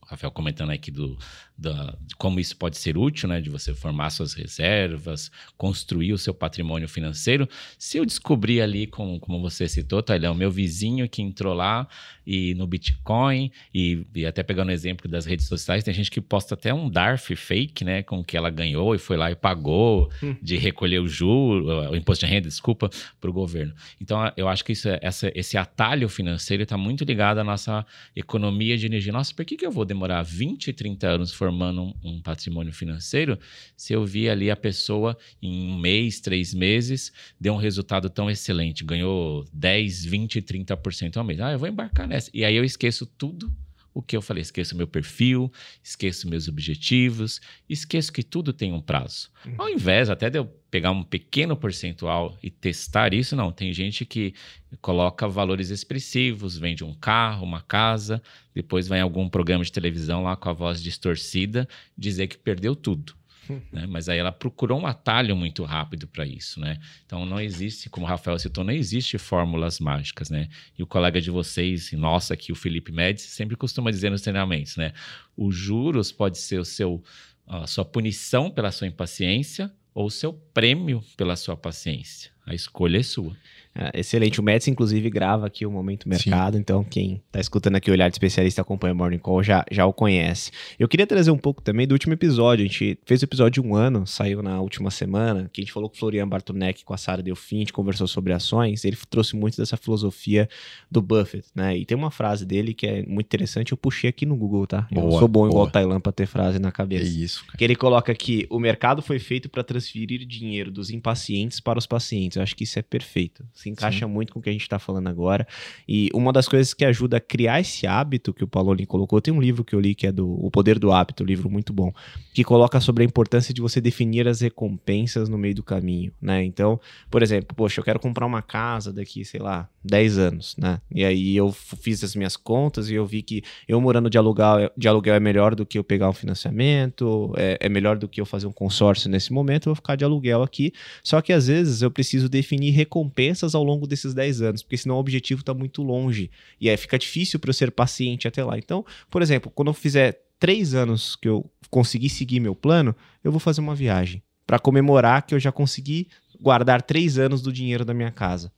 Rafael 0.06 0.30
comentando 0.30 0.70
aqui 0.70 0.90
do, 0.90 1.18
da, 1.58 1.96
de 2.00 2.14
como 2.16 2.38
isso 2.38 2.56
pode 2.56 2.76
ser 2.76 2.98
útil, 2.98 3.28
né? 3.28 3.40
De 3.40 3.48
você 3.48 3.74
formar 3.74 4.10
suas 4.10 4.34
reservas, 4.34 5.30
construir 5.56 6.12
o 6.12 6.18
seu 6.18 6.34
patrimônio 6.34 6.88
financeiro. 6.88 7.48
Se 7.78 7.96
eu 7.98 8.04
descobrir 8.04 8.60
ali, 8.60 8.86
com, 8.86 9.18
como 9.18 9.40
você 9.40 9.68
citou, 9.68 10.02
Tailão, 10.02 10.34
meu 10.34 10.50
vizinho 10.50 11.08
que 11.08 11.22
entrou 11.22 11.54
lá 11.54 11.88
e 12.26 12.54
no 12.54 12.66
Bitcoin, 12.66 13.50
e, 13.72 14.04
e, 14.14 14.26
até 14.26 14.42
pegando 14.42 14.68
o 14.68 14.72
exemplo 14.72 15.08
das 15.08 15.24
redes 15.24 15.46
sociais, 15.46 15.84
tem 15.84 15.94
gente 15.94 16.10
que 16.10 16.20
posta 16.20 16.54
até 16.54 16.74
um 16.74 16.90
DARF 16.90 17.34
fake, 17.34 17.84
né? 17.84 18.02
Com 18.02 18.22
que 18.22 18.36
ela 18.36 18.50
ganhou 18.50 18.94
e 18.94 18.98
foi 18.98 19.16
lá 19.16 19.30
e 19.30 19.34
pagou 19.34 20.10
hum. 20.22 20.36
de 20.42 20.56
recolher 20.56 21.00
o 21.00 21.08
juro, 21.08 21.90
o 21.90 21.96
imposto 21.96 22.26
de 22.26 22.32
renda, 22.32 22.48
desculpa, 22.48 22.90
para 23.20 23.30
o 23.30 23.32
governo. 23.32 23.72
Então, 24.00 24.30
eu 24.36 24.48
acho 24.48 24.64
que 24.64 24.72
isso, 24.72 24.88
é, 24.88 24.98
essa, 25.00 25.32
esse 25.34 25.56
atalho 25.56 26.08
financeiro 26.08 26.62
está 26.62 26.76
muito 26.76 27.04
ligado 27.04 27.38
à 27.38 27.44
nossa 27.44 27.86
economia 28.14 28.76
de 28.76 28.86
energia. 28.86 29.12
Nossa, 29.12 29.32
por 29.34 29.44
que, 29.44 29.56
que 29.56 29.64
eu 29.64 29.70
vou 29.70 29.84
demorar 29.84 30.22
20, 30.22 30.72
30 30.72 31.06
anos 31.06 31.32
formando 31.46 31.94
um, 32.02 32.20
patrimônio 32.20 32.72
financeiro 32.72 33.38
se 33.76 33.92
eu 33.92 34.04
vi 34.04 34.28
ali 34.28 34.50
a 34.50 34.56
pessoa 34.56 35.16
em 35.40 35.70
um 35.70 35.78
mês, 35.78 36.18
três 36.18 36.52
meses, 36.52 37.12
deu 37.40 37.54
um 37.54 37.56
resultado 37.56 38.10
tão 38.10 38.28
excelente, 38.28 38.82
ganhou 38.82 39.44
10, 39.52 40.04
20, 40.06 40.42
30% 40.42 41.16
ao 41.16 41.24
mês. 41.24 41.40
Ah, 41.40 41.52
eu 41.52 41.58
vou 41.58 41.68
embarcar 41.68 42.08
nessa. 42.08 42.30
E 42.34 42.44
aí 42.44 42.56
eu 42.56 42.64
esqueço 42.64 43.06
tudo 43.06 43.52
o 43.94 44.02
que 44.02 44.16
eu 44.16 44.20
falei, 44.20 44.42
esqueço 44.42 44.76
meu 44.76 44.88
perfil, 44.88 45.50
esqueço 45.82 46.28
meus 46.28 46.48
objetivos, 46.48 47.40
esqueço 47.68 48.12
que 48.12 48.22
tudo 48.24 48.52
tem 48.52 48.72
um 48.72 48.80
prazo. 48.80 49.30
Uhum. 49.46 49.54
Ao 49.56 49.68
invés 49.70 50.10
até 50.10 50.28
de 50.28 50.38
eu 50.38 50.52
pegar 50.76 50.90
um 50.90 51.02
pequeno 51.02 51.56
percentual 51.56 52.36
e 52.42 52.50
testar 52.50 53.14
isso, 53.14 53.34
não. 53.34 53.50
Tem 53.50 53.72
gente 53.72 54.04
que 54.04 54.34
coloca 54.82 55.26
valores 55.26 55.70
expressivos, 55.70 56.58
vende 56.58 56.84
um 56.84 56.92
carro, 56.92 57.46
uma 57.46 57.62
casa, 57.62 58.20
depois 58.54 58.86
vai 58.86 58.98
em 58.98 59.02
algum 59.02 59.26
programa 59.26 59.64
de 59.64 59.72
televisão 59.72 60.22
lá 60.22 60.36
com 60.36 60.50
a 60.50 60.52
voz 60.52 60.82
distorcida 60.82 61.66
dizer 61.96 62.26
que 62.26 62.36
perdeu 62.36 62.76
tudo. 62.76 63.14
Né? 63.70 63.86
Mas 63.86 64.08
aí 64.08 64.18
ela 64.18 64.32
procurou 64.32 64.80
um 64.80 64.88
atalho 64.88 65.36
muito 65.36 65.62
rápido 65.62 66.08
para 66.08 66.26
isso, 66.26 66.58
né? 66.58 66.80
Então 67.06 67.24
não 67.24 67.40
existe, 67.40 67.88
como 67.88 68.04
o 68.04 68.08
Rafael 68.08 68.36
citou, 68.40 68.64
não 68.64 68.72
existe 68.72 69.18
fórmulas 69.18 69.78
mágicas, 69.78 70.28
né? 70.28 70.48
E 70.76 70.82
o 70.82 70.86
colega 70.86 71.20
de 71.20 71.30
vocês, 71.30 71.92
nossa 71.92 72.34
aqui, 72.34 72.50
o 72.50 72.56
Felipe 72.56 72.90
Médici, 72.90 73.28
sempre 73.28 73.54
costuma 73.54 73.92
dizer 73.92 74.10
nos 74.10 74.22
treinamentos, 74.22 74.76
né? 74.76 74.92
Os 75.36 75.54
juros 75.54 76.10
pode 76.10 76.38
ser 76.38 76.58
o 76.58 76.64
seu, 76.64 77.04
a 77.46 77.68
sua 77.68 77.84
punição 77.84 78.50
pela 78.50 78.72
sua 78.72 78.88
impaciência 78.88 79.72
ou 79.96 80.10
seu 80.10 80.30
prêmio 80.52 81.02
pela 81.16 81.34
sua 81.36 81.56
paciência. 81.56 82.30
A 82.44 82.54
escolha 82.54 82.98
é 82.98 83.02
sua. 83.02 83.34
É, 83.76 84.00
excelente. 84.00 84.40
O 84.40 84.42
Médici, 84.42 84.70
inclusive, 84.70 85.10
grava 85.10 85.46
aqui 85.46 85.66
o 85.66 85.70
Momento 85.70 86.08
Mercado. 86.08 86.54
Sim. 86.54 86.60
Então, 86.60 86.82
quem 86.82 87.22
está 87.26 87.40
escutando 87.40 87.76
aqui 87.76 87.90
o 87.90 87.92
Olhar 87.92 88.08
de 88.08 88.14
Especialista 88.14 88.62
acompanha 88.62 88.94
o 88.94 88.96
Morning 88.96 89.18
Call 89.18 89.42
já, 89.42 89.64
já 89.70 89.84
o 89.84 89.92
conhece. 89.92 90.50
Eu 90.78 90.88
queria 90.88 91.06
trazer 91.06 91.30
um 91.30 91.38
pouco 91.38 91.62
também 91.62 91.86
do 91.86 91.92
último 91.92 92.14
episódio. 92.14 92.64
A 92.64 92.68
gente 92.68 92.98
fez 93.04 93.22
o 93.22 93.24
episódio 93.24 93.62
de 93.62 93.68
um 93.68 93.74
ano, 93.74 94.06
saiu 94.06 94.42
na 94.42 94.60
última 94.60 94.90
semana, 94.90 95.50
que 95.52 95.60
a 95.60 95.64
gente 95.64 95.72
falou 95.72 95.88
com 95.88 95.96
o 95.96 95.98
Florian 95.98 96.26
Bartonek, 96.26 96.84
com 96.84 96.94
a 96.94 96.96
Sara 96.96 97.22
Delfim, 97.22 97.56
a 97.56 97.58
gente 97.60 97.72
conversou 97.72 98.06
sobre 98.06 98.32
ações. 98.32 98.84
Ele 98.84 98.96
trouxe 99.08 99.36
muito 99.36 99.56
dessa 99.56 99.76
filosofia 99.76 100.48
do 100.90 101.02
Buffett, 101.02 101.46
né? 101.54 101.76
E 101.76 101.84
tem 101.84 101.96
uma 101.96 102.10
frase 102.10 102.46
dele 102.46 102.72
que 102.72 102.86
é 102.86 103.02
muito 103.06 103.26
interessante. 103.26 103.72
Eu 103.72 103.78
puxei 103.78 104.08
aqui 104.08 104.24
no 104.24 104.36
Google, 104.36 104.66
tá? 104.66 104.86
Boa, 104.90 105.06
eu 105.06 105.18
sou 105.18 105.28
bom 105.28 105.40
boa. 105.40 105.50
igual 105.50 105.66
o 105.66 105.70
Tailan 105.70 106.00
para 106.00 106.12
ter 106.12 106.26
frase 106.26 106.58
na 106.58 106.72
cabeça. 106.72 107.04
É 107.04 107.08
isso. 107.08 107.44
Cara. 107.46 107.58
Que 107.58 107.64
ele 107.64 107.76
coloca 107.76 108.12
aqui: 108.12 108.46
o 108.50 108.58
mercado 108.58 109.02
foi 109.02 109.18
feito 109.18 109.48
para 109.48 109.62
transferir 109.62 110.26
dinheiro 110.26 110.70
dos 110.70 110.90
impacientes 110.90 111.60
para 111.60 111.78
os 111.78 111.86
pacientes. 111.86 112.36
Eu 112.36 112.42
acho 112.42 112.54
que 112.56 112.64
isso 112.64 112.78
é 112.78 112.82
perfeito. 112.82 113.44
Se 113.66 113.70
encaixa 113.70 114.06
Sim. 114.06 114.12
muito 114.12 114.32
com 114.32 114.40
que 114.40 114.48
a 114.48 114.52
gente 114.52 114.62
está 114.62 114.78
falando 114.78 115.08
agora. 115.08 115.46
E 115.88 116.08
uma 116.14 116.32
das 116.32 116.46
coisas 116.46 116.72
que 116.72 116.84
ajuda 116.84 117.16
a 117.16 117.20
criar 117.20 117.60
esse 117.60 117.84
hábito 117.84 118.32
que 118.32 118.44
o 118.44 118.46
Pauloni 118.46 118.86
colocou, 118.86 119.20
tem 119.20 119.34
um 119.34 119.40
livro 119.40 119.64
que 119.64 119.74
eu 119.74 119.80
li 119.80 119.92
que 119.92 120.06
é 120.06 120.12
do 120.12 120.30
O 120.44 120.50
Poder 120.50 120.78
do 120.78 120.92
Hábito, 120.92 121.24
um 121.24 121.26
livro 121.26 121.50
muito 121.50 121.72
bom, 121.72 121.92
que 122.32 122.44
coloca 122.44 122.80
sobre 122.80 123.02
a 123.02 123.06
importância 123.06 123.52
de 123.52 123.60
você 123.60 123.80
definir 123.80 124.28
as 124.28 124.40
recompensas 124.40 125.28
no 125.28 125.36
meio 125.36 125.54
do 125.54 125.64
caminho, 125.64 126.12
né? 126.22 126.44
Então, 126.44 126.80
por 127.10 127.22
exemplo, 127.22 127.56
poxa, 127.56 127.80
eu 127.80 127.84
quero 127.84 127.98
comprar 127.98 128.24
uma 128.24 128.40
casa 128.40 128.92
daqui, 128.92 129.24
sei 129.24 129.40
lá, 129.40 129.68
10 129.82 130.18
anos, 130.18 130.54
né? 130.56 130.80
E 130.94 131.04
aí 131.04 131.36
eu 131.36 131.50
fiz 131.52 132.04
as 132.04 132.14
minhas 132.14 132.36
contas 132.36 132.88
e 132.88 132.94
eu 132.94 133.04
vi 133.04 133.22
que 133.22 133.42
eu 133.66 133.80
morando 133.80 134.08
de 134.08 134.16
aluguel, 134.16 134.70
de 134.76 134.86
aluguel 134.86 135.14
é 135.14 135.20
melhor 135.20 135.54
do 135.54 135.66
que 135.66 135.78
eu 135.78 135.84
pegar 135.84 136.08
um 136.08 136.12
financiamento, 136.12 137.32
é, 137.36 137.58
é 137.60 137.68
melhor 137.68 137.98
do 137.98 138.08
que 138.08 138.20
eu 138.20 138.26
fazer 138.26 138.46
um 138.46 138.52
consórcio 138.52 139.10
nesse 139.10 139.32
momento, 139.32 139.66
eu 139.66 139.70
vou 139.70 139.76
ficar 139.76 139.96
de 139.96 140.04
aluguel 140.04 140.42
aqui. 140.42 140.72
Só 141.02 141.20
que 141.20 141.32
às 141.32 141.48
vezes 141.48 141.82
eu 141.82 141.90
preciso 141.90 142.28
definir 142.28 142.70
recompensas 142.70 143.54
ao 143.56 143.64
longo 143.64 143.86
desses 143.86 144.14
10 144.14 144.26
10 144.26 144.42
anos, 144.42 144.62
porque 144.62 144.76
senão 144.76 144.96
o 144.96 144.98
objetivo 144.98 145.40
está 145.40 145.54
muito 145.54 145.82
longe. 145.82 146.30
E 146.60 146.68
aí 146.68 146.76
fica 146.76 146.98
difícil 146.98 147.38
para 147.38 147.50
eu 147.50 147.54
ser 147.54 147.70
paciente 147.70 148.28
até 148.28 148.44
lá. 148.44 148.58
Então, 148.58 148.84
por 149.10 149.22
exemplo, 149.22 149.50
quando 149.54 149.68
eu 149.68 149.74
fizer 149.74 150.20
três 150.38 150.74
anos 150.74 151.16
que 151.16 151.28
eu 151.28 151.50
conseguir 151.70 152.10
seguir 152.10 152.40
meu 152.40 152.54
plano, 152.54 152.94
eu 153.22 153.30
vou 153.30 153.40
fazer 153.40 153.60
uma 153.60 153.74
viagem 153.74 154.22
para 154.46 154.58
comemorar 154.58 155.22
que 155.26 155.34
eu 155.34 155.40
já 155.40 155.50
consegui 155.50 156.08
guardar 156.40 156.82
três 156.82 157.18
anos 157.18 157.42
do 157.42 157.52
dinheiro 157.52 157.84
da 157.84 157.94
minha 157.94 158.10
casa. 158.10 158.52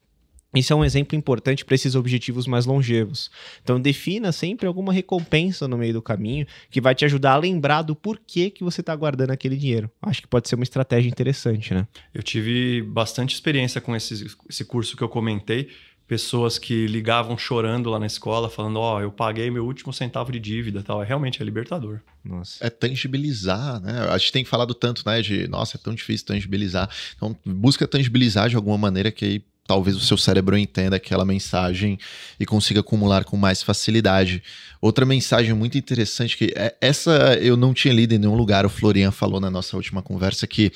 Isso 0.55 0.73
é 0.73 0.77
um 0.77 0.85
exemplo 0.85 1.17
importante 1.17 1.63
para 1.63 1.75
esses 1.75 1.95
objetivos 1.95 2.47
mais 2.47 2.65
longevos. 2.65 3.31
Então, 3.63 3.79
defina 3.79 4.33
sempre 4.33 4.67
alguma 4.67 4.93
recompensa 4.93 5.69
no 5.69 5.77
meio 5.77 5.93
do 5.93 6.01
caminho 6.01 6.47
que 6.71 6.81
vai 6.81 6.95
te 6.95 7.05
ajudar 7.05 7.33
a 7.33 7.37
lembrar 7.37 7.83
do 7.83 7.95
porquê 7.95 8.49
que 8.49 8.65
você 8.65 8.81
está 8.81 8.97
guardando 8.97 9.31
aquele 9.31 9.57
dinheiro. 9.57 9.91
Acho 10.01 10.23
que 10.23 10.29
pode 10.29 10.49
ser 10.49 10.55
uma 10.55 10.65
estratégia 10.65 11.11
interessante, 11.11 11.75
né? 11.75 11.87
Eu 12.15 12.23
tive 12.23 12.83
bastante 12.83 13.35
experiência 13.35 13.79
com 13.79 13.95
esse, 13.95 14.27
esse 14.49 14.65
curso 14.65 14.97
que 14.97 15.03
eu 15.03 15.09
comentei. 15.09 15.69
Pessoas 16.07 16.59
que 16.59 16.87
ligavam 16.87 17.37
chorando 17.37 17.91
lá 17.91 17.99
na 17.99 18.07
escola, 18.07 18.49
falando: 18.49 18.79
Ó, 18.79 18.97
oh, 18.97 19.01
eu 19.03 19.13
paguei 19.13 19.51
meu 19.51 19.67
último 19.67 19.93
centavo 19.93 20.33
de 20.33 20.41
dívida 20.41 20.83
tal. 20.83 21.03
É 21.03 21.07
realmente 21.07 21.43
é 21.43 21.45
libertador. 21.45 22.01
Nossa. 22.25 22.67
É 22.67 22.71
tangibilizar, 22.71 23.79
né? 23.83 24.09
A 24.09 24.17
gente 24.17 24.33
tem 24.33 24.43
falado 24.43 24.73
tanto, 24.73 25.03
né? 25.05 25.21
De 25.21 25.47
nossa, 25.49 25.77
é 25.77 25.79
tão 25.79 25.95
difícil 25.95 26.27
tangibilizar. 26.27 26.89
Então, 27.15 27.37
busca 27.45 27.87
tangibilizar 27.87 28.49
de 28.49 28.57
alguma 28.57 28.79
maneira 28.79 29.13
que 29.13 29.23
aí 29.27 29.45
talvez 29.69 29.95
o 29.95 30.01
seu 30.01 30.17
cérebro 30.17 30.57
entenda 30.57 30.97
aquela 30.97 31.27
mensagem 31.27 31.99
e 32.41 32.47
consiga 32.47 32.81
acumular 32.81 33.23
com 33.23 33.37
mais 33.37 33.63
facilidade. 33.63 34.43
Outra 34.81 35.05
mensagem 35.05 35.53
muito 35.53 35.77
interessante 35.77 36.39
que 36.39 36.55
é, 36.57 36.75
essa 36.81 37.35
eu 37.35 37.55
não 37.55 37.75
tinha 37.75 37.93
lido 37.93 38.15
em 38.15 38.19
nenhum 38.19 38.35
lugar, 38.35 38.65
o 38.65 38.71
Florian 38.71 39.11
falou 39.11 39.39
na 39.39 39.51
nossa 39.51 39.77
última 39.77 40.03
conversa 40.03 40.47
que 40.47 40.73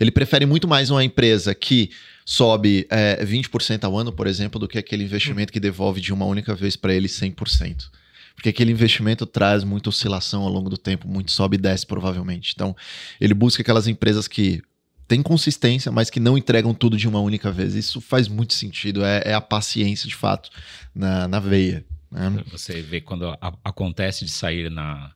ele 0.00 0.10
prefere 0.10 0.44
muito 0.46 0.66
mais 0.66 0.90
uma 0.90 1.04
empresa 1.04 1.54
que 1.54 1.90
sobe 2.26 2.88
é, 2.90 3.24
20% 3.24 3.84
ao 3.84 3.96
ano, 3.96 4.12
por 4.12 4.26
exemplo, 4.26 4.58
do 4.58 4.66
que 4.66 4.78
aquele 4.78 5.04
investimento 5.04 5.52
que 5.52 5.60
devolve 5.60 6.00
de 6.00 6.12
uma 6.12 6.26
única 6.26 6.56
vez 6.56 6.74
para 6.74 6.92
ele 6.92 7.06
100% 7.06 7.84
porque 8.34 8.48
aquele 8.48 8.72
investimento 8.72 9.26
traz 9.26 9.62
muita 9.62 9.90
oscilação 9.90 10.42
ao 10.42 10.48
longo 10.48 10.68
do 10.68 10.76
tempo, 10.76 11.06
muito 11.06 11.30
sobe 11.30 11.54
e 11.54 11.60
desce 11.60 11.86
provavelmente. 11.86 12.52
Então, 12.52 12.74
ele 13.20 13.32
busca 13.32 13.62
aquelas 13.62 13.86
empresas 13.86 14.26
que 14.26 14.60
tem 15.06 15.22
consistência, 15.22 15.92
mas 15.92 16.10
que 16.10 16.20
não 16.20 16.36
entregam 16.36 16.74
tudo 16.74 16.96
de 16.96 17.08
uma 17.08 17.20
única 17.20 17.50
vez. 17.50 17.74
Isso 17.74 18.00
faz 18.00 18.28
muito 18.28 18.54
sentido, 18.54 19.04
é, 19.04 19.22
é 19.26 19.34
a 19.34 19.40
paciência 19.40 20.08
de 20.08 20.14
fato 20.14 20.50
na, 20.94 21.28
na 21.28 21.40
veia. 21.40 21.84
Né? 22.10 22.42
Você 22.50 22.80
vê 22.80 23.00
quando 23.00 23.28
a, 23.28 23.52
acontece 23.64 24.24
de 24.24 24.30
sair 24.30 24.70
na, 24.70 25.12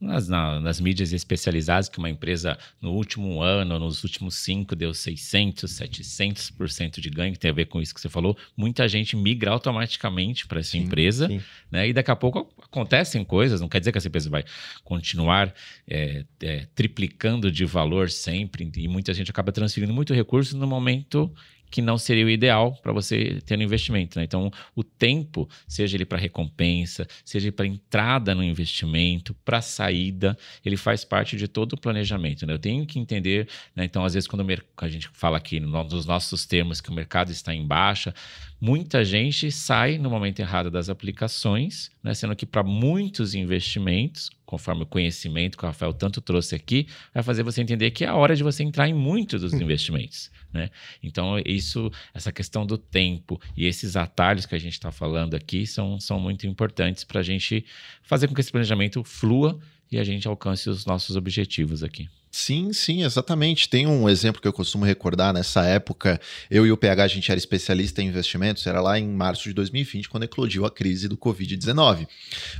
nas, 0.00 0.28
na, 0.28 0.58
nas 0.60 0.80
mídias 0.80 1.12
especializadas 1.12 1.88
que 1.88 1.98
uma 1.98 2.10
empresa 2.10 2.58
no 2.80 2.92
último 2.92 3.40
ano, 3.40 3.78
nos 3.78 4.02
últimos 4.02 4.34
cinco, 4.34 4.74
deu 4.74 4.92
600, 4.92 5.70
700% 5.70 7.00
de 7.00 7.08
ganho, 7.08 7.32
que 7.32 7.38
tem 7.38 7.50
a 7.50 7.54
ver 7.54 7.66
com 7.66 7.80
isso 7.80 7.94
que 7.94 8.00
você 8.00 8.08
falou. 8.08 8.36
Muita 8.56 8.88
gente 8.88 9.14
migra 9.14 9.52
automaticamente 9.52 10.46
para 10.46 10.60
essa 10.60 10.72
sim, 10.72 10.80
empresa, 10.80 11.28
sim. 11.28 11.40
né? 11.70 11.88
E 11.88 11.92
daqui 11.92 12.10
a 12.10 12.16
pouco 12.16 12.52
acontecem 12.72 13.22
coisas, 13.22 13.60
não 13.60 13.68
quer 13.68 13.78
dizer 13.78 13.92
que 13.92 13.98
essa 13.98 14.08
empresa 14.08 14.30
vai 14.30 14.42
continuar 14.82 15.52
é, 15.86 16.24
é, 16.40 16.66
triplicando 16.74 17.52
de 17.52 17.66
valor 17.66 18.10
sempre, 18.10 18.72
e 18.74 18.88
muita 18.88 19.12
gente 19.12 19.30
acaba 19.30 19.52
transferindo 19.52 19.92
muito 19.92 20.14
recurso 20.14 20.56
no 20.56 20.66
momento 20.66 21.30
que 21.72 21.80
não 21.80 21.96
seria 21.96 22.26
o 22.26 22.28
ideal 22.28 22.78
para 22.82 22.92
você 22.92 23.40
ter 23.46 23.58
um 23.58 23.62
investimento. 23.62 24.18
Né? 24.18 24.24
Então, 24.26 24.52
o 24.76 24.84
tempo, 24.84 25.48
seja 25.66 25.96
ele 25.96 26.04
para 26.04 26.18
recompensa, 26.18 27.08
seja 27.24 27.50
para 27.50 27.66
entrada 27.66 28.34
no 28.34 28.44
investimento, 28.44 29.34
para 29.42 29.62
saída, 29.62 30.36
ele 30.62 30.76
faz 30.76 31.02
parte 31.02 31.34
de 31.34 31.48
todo 31.48 31.72
o 31.72 31.80
planejamento. 31.80 32.46
Né? 32.46 32.52
Eu 32.52 32.58
tenho 32.58 32.86
que 32.86 32.98
entender, 32.98 33.48
né? 33.74 33.86
então, 33.86 34.04
às 34.04 34.12
vezes, 34.12 34.28
quando 34.28 34.46
a 34.76 34.88
gente 34.88 35.08
fala 35.14 35.38
aqui 35.38 35.58
nos 35.58 36.04
nossos 36.04 36.44
termos 36.44 36.78
que 36.78 36.90
o 36.90 36.94
mercado 36.94 37.32
está 37.32 37.54
em 37.54 37.66
baixa, 37.66 38.14
muita 38.60 39.02
gente 39.02 39.50
sai 39.50 39.96
no 39.96 40.10
momento 40.10 40.40
errado 40.40 40.70
das 40.70 40.90
aplicações, 40.90 41.90
né? 42.02 42.12
sendo 42.12 42.36
que 42.36 42.44
para 42.44 42.62
muitos 42.62 43.34
investimentos, 43.34 44.30
conforme 44.52 44.82
o 44.82 44.86
conhecimento 44.86 45.56
que 45.56 45.64
o 45.64 45.66
Rafael 45.66 45.94
tanto 45.94 46.20
trouxe 46.20 46.54
aqui, 46.54 46.86
vai 47.14 47.22
fazer 47.22 47.42
você 47.42 47.62
entender 47.62 47.90
que 47.90 48.04
é 48.04 48.08
a 48.08 48.14
hora 48.14 48.36
de 48.36 48.42
você 48.42 48.62
entrar 48.62 48.86
em 48.86 48.92
muitos 48.92 49.40
dos 49.40 49.54
investimentos. 49.54 50.30
Né? 50.52 50.68
Então, 51.02 51.38
isso, 51.46 51.90
essa 52.12 52.30
questão 52.30 52.66
do 52.66 52.76
tempo 52.76 53.40
e 53.56 53.64
esses 53.64 53.96
atalhos 53.96 54.44
que 54.44 54.54
a 54.54 54.58
gente 54.58 54.74
está 54.74 54.92
falando 54.92 55.34
aqui 55.34 55.66
são, 55.66 55.98
são 55.98 56.20
muito 56.20 56.46
importantes 56.46 57.02
para 57.02 57.20
a 57.20 57.22
gente 57.22 57.64
fazer 58.02 58.28
com 58.28 58.34
que 58.34 58.42
esse 58.42 58.52
planejamento 58.52 59.02
flua 59.02 59.58
e 59.90 59.98
a 59.98 60.04
gente 60.04 60.28
alcance 60.28 60.68
os 60.68 60.84
nossos 60.84 61.16
objetivos 61.16 61.82
aqui. 61.82 62.06
Sim, 62.34 62.72
sim, 62.72 63.04
exatamente. 63.04 63.68
Tem 63.68 63.86
um 63.86 64.08
exemplo 64.08 64.40
que 64.40 64.48
eu 64.48 64.54
costumo 64.54 64.86
recordar 64.86 65.34
nessa 65.34 65.66
época. 65.66 66.18
Eu 66.50 66.66
e 66.66 66.72
o 66.72 66.78
PH, 66.78 67.04
a 67.04 67.06
gente 67.06 67.30
era 67.30 67.38
especialista 67.38 68.00
em 68.00 68.06
investimentos, 68.06 68.66
era 68.66 68.80
lá 68.80 68.98
em 68.98 69.06
março 69.06 69.44
de 69.44 69.52
2020, 69.52 70.08
quando 70.08 70.22
eclodiu 70.22 70.64
a 70.64 70.70
crise 70.70 71.08
do 71.08 71.16
Covid-19. 71.18 72.08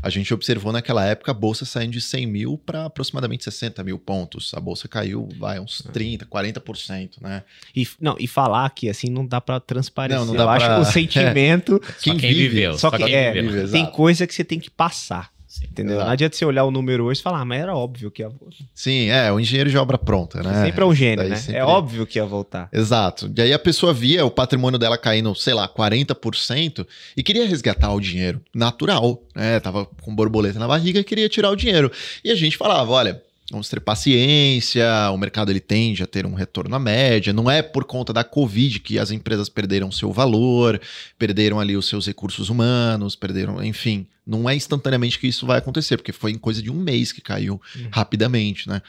A 0.03 0.11
gente 0.11 0.33
observou 0.35 0.73
naquela 0.73 1.07
época 1.07 1.31
a 1.31 1.35
bolsa 1.35 1.64
saindo 1.64 1.93
de 1.93 2.03
100 2.03 2.27
mil 2.27 2.59
para 2.59 2.85
aproximadamente 2.85 3.45
60 3.45 3.83
mil 3.83 3.99
pontos. 3.99 4.53
A 4.53 4.61
bolsa 4.61 4.87
caiu, 4.87 5.27
vai, 5.39 5.59
uns 5.59 5.83
30, 5.91 6.27
40%, 6.27 7.23
né? 7.23 7.43
E, 7.75 7.89
não, 7.99 8.14
e 8.20 8.27
falar 8.27 8.68
que 8.75 8.91
assim 8.91 9.09
não 9.09 9.27
dá 9.27 9.41
para 9.41 9.59
transparecer. 9.59 10.20
Não, 10.20 10.27
não 10.27 10.35
dá 10.35 10.43
eu 10.43 10.47
pra... 10.47 10.57
acho 10.57 10.66
que 10.66 10.91
o 10.91 10.93
sentimento. 10.93 11.81
É. 11.83 11.93
Quem, 12.03 12.18
quem 12.18 12.35
viveu. 12.35 12.77
Só, 12.77 12.91
que 12.91 12.99
quem 12.99 13.14
é, 13.14 13.33
viveu. 13.33 13.70
tem 13.70 13.87
coisa 13.87 14.27
que 14.27 14.35
você 14.35 14.45
tem 14.45 14.61
que 14.61 14.70
passar. 14.70 15.32
Sim, 15.53 15.66
entendeu? 15.66 15.92
exato. 15.96 16.07
Não 16.07 16.12
adianta 16.14 16.34
você 16.34 16.44
olhar 16.46 16.64
o 16.64 16.70
número 16.70 17.05
hoje 17.05 17.20
e 17.20 17.22
falar, 17.22 17.40
ah, 17.42 17.44
mas 17.44 17.61
era 17.61 17.76
óbvio 17.76 18.11
que 18.11 18.22
ia 18.22 18.28
voltar. 18.30 18.57
Sim, 18.74 19.11
é, 19.11 19.30
o 19.30 19.38
engenheiro 19.38 19.68
de 19.68 19.76
obra 19.76 19.98
pronta, 19.98 20.42
né? 20.42 20.64
Sempre 20.64 20.82
é 20.82 20.86
um 20.86 20.94
gênio, 20.94 21.16
Daí 21.18 21.28
né? 21.28 21.36
sempre- 21.36 21.57
É 21.61 21.62
óbvio 21.64 22.07
que 22.07 22.18
ia 22.18 22.24
voltar. 22.24 22.70
Exato. 22.72 23.30
E 23.36 23.42
aí 23.42 23.53
a 23.53 23.59
pessoa 23.59 23.92
via 23.92 24.24
o 24.24 24.30
patrimônio 24.30 24.78
dela 24.78 24.96
caindo, 24.96 25.34
sei 25.34 25.53
lá, 25.53 25.68
40% 25.68 26.86
e 27.14 27.22
queria 27.22 27.46
resgatar 27.46 27.92
o 27.92 28.00
dinheiro. 28.00 28.40
Natural, 28.55 29.22
né? 29.36 29.61
Tava 29.61 29.84
com 29.84 30.14
borboleta 30.14 30.59
na 30.59 30.66
barriga 30.66 31.00
e 31.00 31.05
queria 31.05 31.28
tirar 31.28 31.50
o 31.50 31.57
dinheiro. 31.57 31.92
E 32.24 32.30
a 32.30 32.34
gente 32.34 32.57
falava, 32.57 32.90
olha, 32.90 33.22
vamos 33.53 33.68
ter 33.68 33.80
paciência, 33.80 34.88
o 35.12 35.18
mercado 35.18 35.53
ele 35.53 35.61
tende 35.61 36.03
a 36.03 36.07
ter 36.07 36.24
um 36.24 36.32
retorno 36.32 36.74
à 36.74 36.78
média, 36.78 37.34
não 37.34 37.50
é 37.50 37.61
por 37.61 37.84
conta 37.84 38.11
da 38.11 38.24
Covid 38.24 38.80
que 38.80 38.98
as 38.98 39.11
empresas 39.11 39.50
perderam 39.50 39.92
seu 39.92 40.11
valor, 40.11 40.80
perderam 41.18 41.61
ali 41.61 41.76
os 41.76 41.86
seus 41.86 42.07
recursos 42.07 42.48
humanos, 42.48 43.14
perderam, 43.14 43.62
enfim, 43.62 44.07
não 44.26 44.48
é 44.48 44.57
instantaneamente 44.57 45.18
que 45.18 45.26
isso 45.26 45.44
vai 45.44 45.59
acontecer, 45.59 45.98
porque 45.98 46.12
foi 46.12 46.30
em 46.30 46.38
coisa 46.38 46.62
de 46.62 46.70
um 46.70 46.74
mês 46.74 47.12
que 47.12 47.20
caiu 47.20 47.61
rapidamente, 47.90 48.68
né? 48.68 48.80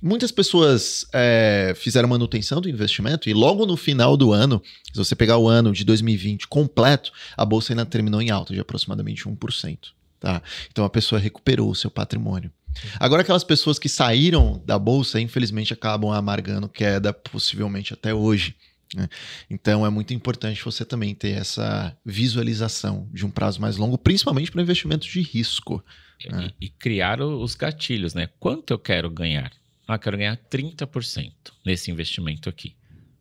Muitas 0.00 0.30
pessoas 0.30 1.04
é, 1.12 1.74
fizeram 1.76 2.08
manutenção 2.08 2.60
do 2.60 2.68
investimento 2.68 3.28
e 3.28 3.34
logo 3.34 3.66
no 3.66 3.76
final 3.76 4.16
do 4.16 4.32
ano, 4.32 4.62
se 4.92 4.96
você 4.96 5.16
pegar 5.16 5.38
o 5.38 5.48
ano 5.48 5.72
de 5.72 5.82
2020 5.84 6.46
completo, 6.46 7.10
a 7.36 7.44
bolsa 7.44 7.72
ainda 7.72 7.84
terminou 7.84 8.22
em 8.22 8.30
alta 8.30 8.54
de 8.54 8.60
aproximadamente 8.60 9.24
1%. 9.24 9.78
Tá? 10.20 10.40
Então 10.70 10.84
a 10.84 10.90
pessoa 10.90 11.20
recuperou 11.20 11.68
o 11.68 11.74
seu 11.74 11.90
patrimônio. 11.90 12.52
Agora, 12.98 13.22
aquelas 13.22 13.44
pessoas 13.44 13.78
que 13.78 13.88
saíram 13.88 14.62
da 14.64 14.78
bolsa, 14.78 15.20
infelizmente, 15.20 15.72
acabam 15.72 16.12
amargando 16.12 16.68
queda, 16.68 17.12
possivelmente 17.12 17.92
até 17.92 18.14
hoje. 18.14 18.54
né? 18.94 19.08
Então, 19.50 19.84
é 19.86 19.90
muito 19.90 20.14
importante 20.14 20.64
você 20.64 20.84
também 20.84 21.14
ter 21.14 21.36
essa 21.36 21.96
visualização 22.04 23.08
de 23.12 23.24
um 23.24 23.30
prazo 23.30 23.60
mais 23.60 23.76
longo, 23.76 23.98
principalmente 23.98 24.50
para 24.50 24.62
investimentos 24.62 25.08
de 25.08 25.20
risco. 25.20 25.84
É. 26.24 26.52
E, 26.60 26.66
e 26.66 26.68
criar 26.68 27.20
os 27.20 27.54
gatilhos, 27.54 28.14
né? 28.14 28.28
Quanto 28.38 28.72
eu 28.72 28.78
quero 28.78 29.10
ganhar? 29.10 29.50
Ah, 29.86 29.94
eu 29.94 29.98
quero 29.98 30.16
ganhar 30.16 30.36
30% 30.36 31.32
nesse 31.64 31.90
investimento 31.90 32.48
aqui. 32.48 32.76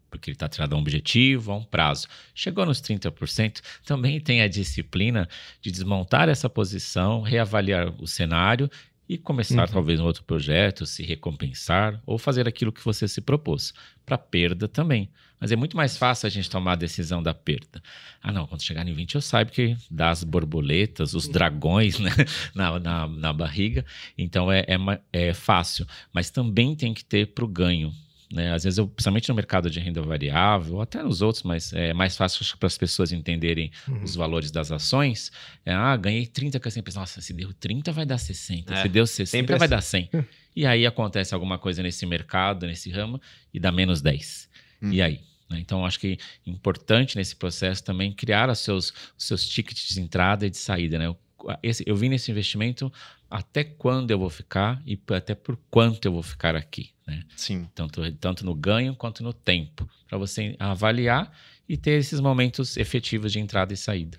Porque 0.10 0.30
ele 0.30 0.36
está 0.36 0.46
atrelado 0.46 0.76
a 0.76 0.78
um 0.78 0.82
objetivo, 0.82 1.52
a 1.52 1.58
um 1.58 1.64
prazo. 1.64 2.08
Chegou 2.36 2.66
nos 2.66 2.82
30%, 2.82 3.62
também 3.86 4.20
tem 4.20 4.42
a 4.42 4.48
disciplina 4.48 5.28
de 5.62 5.72
desmontar 5.72 6.30
essa 6.30 6.50
posição, 6.50 7.22
reavaliar 7.22 7.94
o 7.98 8.06
cenário 8.06 8.70
e 9.14 9.18
começar 9.18 9.68
Uhum. 9.68 9.74
talvez 9.74 10.00
um 10.00 10.06
outro 10.06 10.24
projeto, 10.24 10.86
se 10.86 11.04
recompensar 11.04 12.02
ou 12.06 12.18
fazer 12.18 12.48
aquilo 12.48 12.72
que 12.72 12.84
você 12.84 13.10
se 13.10 13.20
propôs. 13.20 13.74
Para 14.06 14.18
perda 14.18 14.70
também. 14.70 15.10
Mas 15.38 15.52
é 15.52 15.56
muito 15.58 15.76
mais 15.76 15.98
fácil 15.98 16.28
a 16.28 16.30
gente 16.30 16.50
tomar 16.50 16.74
a 16.74 16.76
decisão 16.76 17.22
da 17.22 17.34
perda. 17.34 17.82
Ah, 18.24 18.32
não, 18.32 18.48
quando 18.48 18.62
chegar 18.64 18.88
em 18.88 18.94
20 18.94 19.16
eu 19.16 19.22
saiba 19.22 19.52
que 19.52 19.76
dá 19.90 20.12
as 20.12 20.24
borboletas, 20.24 21.14
os 21.14 21.28
dragões 21.28 22.00
né, 22.00 22.12
na, 22.56 22.80
na, 22.80 23.08
na 23.08 23.34
barriga. 23.34 23.86
Então 24.18 24.50
é, 24.50 24.62
é, 24.62 25.02
é 25.12 25.34
fácil. 25.34 25.86
Mas 26.14 26.30
também 26.30 26.74
tem 26.74 26.94
que 26.94 27.04
ter 27.04 27.34
para 27.34 27.44
o 27.44 27.48
ganho. 27.50 27.94
Né? 28.32 28.54
Às 28.54 28.64
vezes, 28.64 28.78
eu, 28.78 28.88
principalmente 28.88 29.28
no 29.30 29.36
mercado 29.36 29.70
de 29.70 29.80
renda 29.80 30.02
variável, 30.02 30.76
ou 30.76 30.82
até 30.82 31.04
nos 31.04 31.22
outros, 31.22 31.44
mas 31.44 31.74
é 31.74 31.94
mais 31.94 32.16
fácil 32.16 32.46
para 32.58 32.68
as 32.68 32.78
pessoas 32.78 33.12
entenderem 33.12 33.72
Uhum. 33.88 34.04
os 34.04 34.16
valores 34.16 34.52
das 34.52 34.72
ações. 34.72 35.32
É, 35.66 35.74
ah, 35.74 35.96
ganhei 35.98 36.26
30 36.26 36.60
com 36.60 36.68
essa 36.68 36.80
empresa. 36.80 37.00
Nossa, 37.00 37.20
se 37.22 37.34
deu 37.34 37.54
30 37.54 37.92
vai 37.92 38.06
dar 38.06 38.18
60. 38.18 38.74
É, 38.74 38.82
se 38.84 38.90
deu 38.90 39.06
60 39.06 39.26
sempre 39.30 39.58
vai 39.58 39.66
assim. 39.66 39.70
dar 39.70 39.82
100. 39.82 40.26
e 40.56 40.66
aí 40.66 40.86
acontece 40.86 41.34
alguma 41.34 41.58
coisa 41.58 41.84
nesse 41.84 42.06
mercado, 42.06 42.66
nesse 42.66 42.90
ramo, 42.90 43.20
e 43.54 43.60
dá 43.60 43.72
menos 43.72 44.02
10. 44.02 44.50
Hum. 44.82 44.92
E 44.92 45.02
aí? 45.02 45.20
né? 45.52 45.60
Então, 45.60 45.86
acho 45.86 46.00
que 46.00 46.18
é 46.48 46.50
importante 46.50 47.18
nesse 47.18 47.36
processo 47.36 47.84
também 47.84 48.12
criar 48.14 48.50
os 48.50 48.60
seus, 48.60 48.94
os 49.18 49.26
seus 49.26 49.48
tickets 49.48 49.94
de 49.94 50.00
entrada 50.02 50.48
e 50.48 50.50
de 50.50 50.58
saída. 50.58 50.98
Né? 50.98 51.08
Eu, 51.08 51.18
esse, 51.62 51.84
eu 51.86 51.96
vim 51.96 52.10
nesse 52.10 52.32
investimento 52.32 52.92
até 53.30 53.64
quando 53.64 54.12
eu 54.12 54.20
vou 54.20 54.30
ficar 54.30 54.82
e 54.86 55.00
até 55.16 55.36
por 55.36 55.58
quanto 55.70 56.06
eu 56.06 56.14
vou 56.14 56.24
ficar 56.24 56.56
aqui. 56.56 56.92
Né? 57.12 57.24
Sim. 57.36 57.68
Tanto, 57.76 58.10
tanto 58.14 58.46
no 58.46 58.56
ganho 58.56 58.96
quanto 58.96 59.22
no 59.22 59.34
tempo, 59.34 59.88
para 60.08 60.18
você 60.18 60.56
avaliar 60.58 61.32
e 61.68 61.76
ter 61.76 62.00
esses 62.00 62.22
momentos 62.22 62.78
efetivos 62.78 63.34
de 63.34 63.40
entrada 63.40 63.74
e 63.74 63.78
saída. 63.78 64.18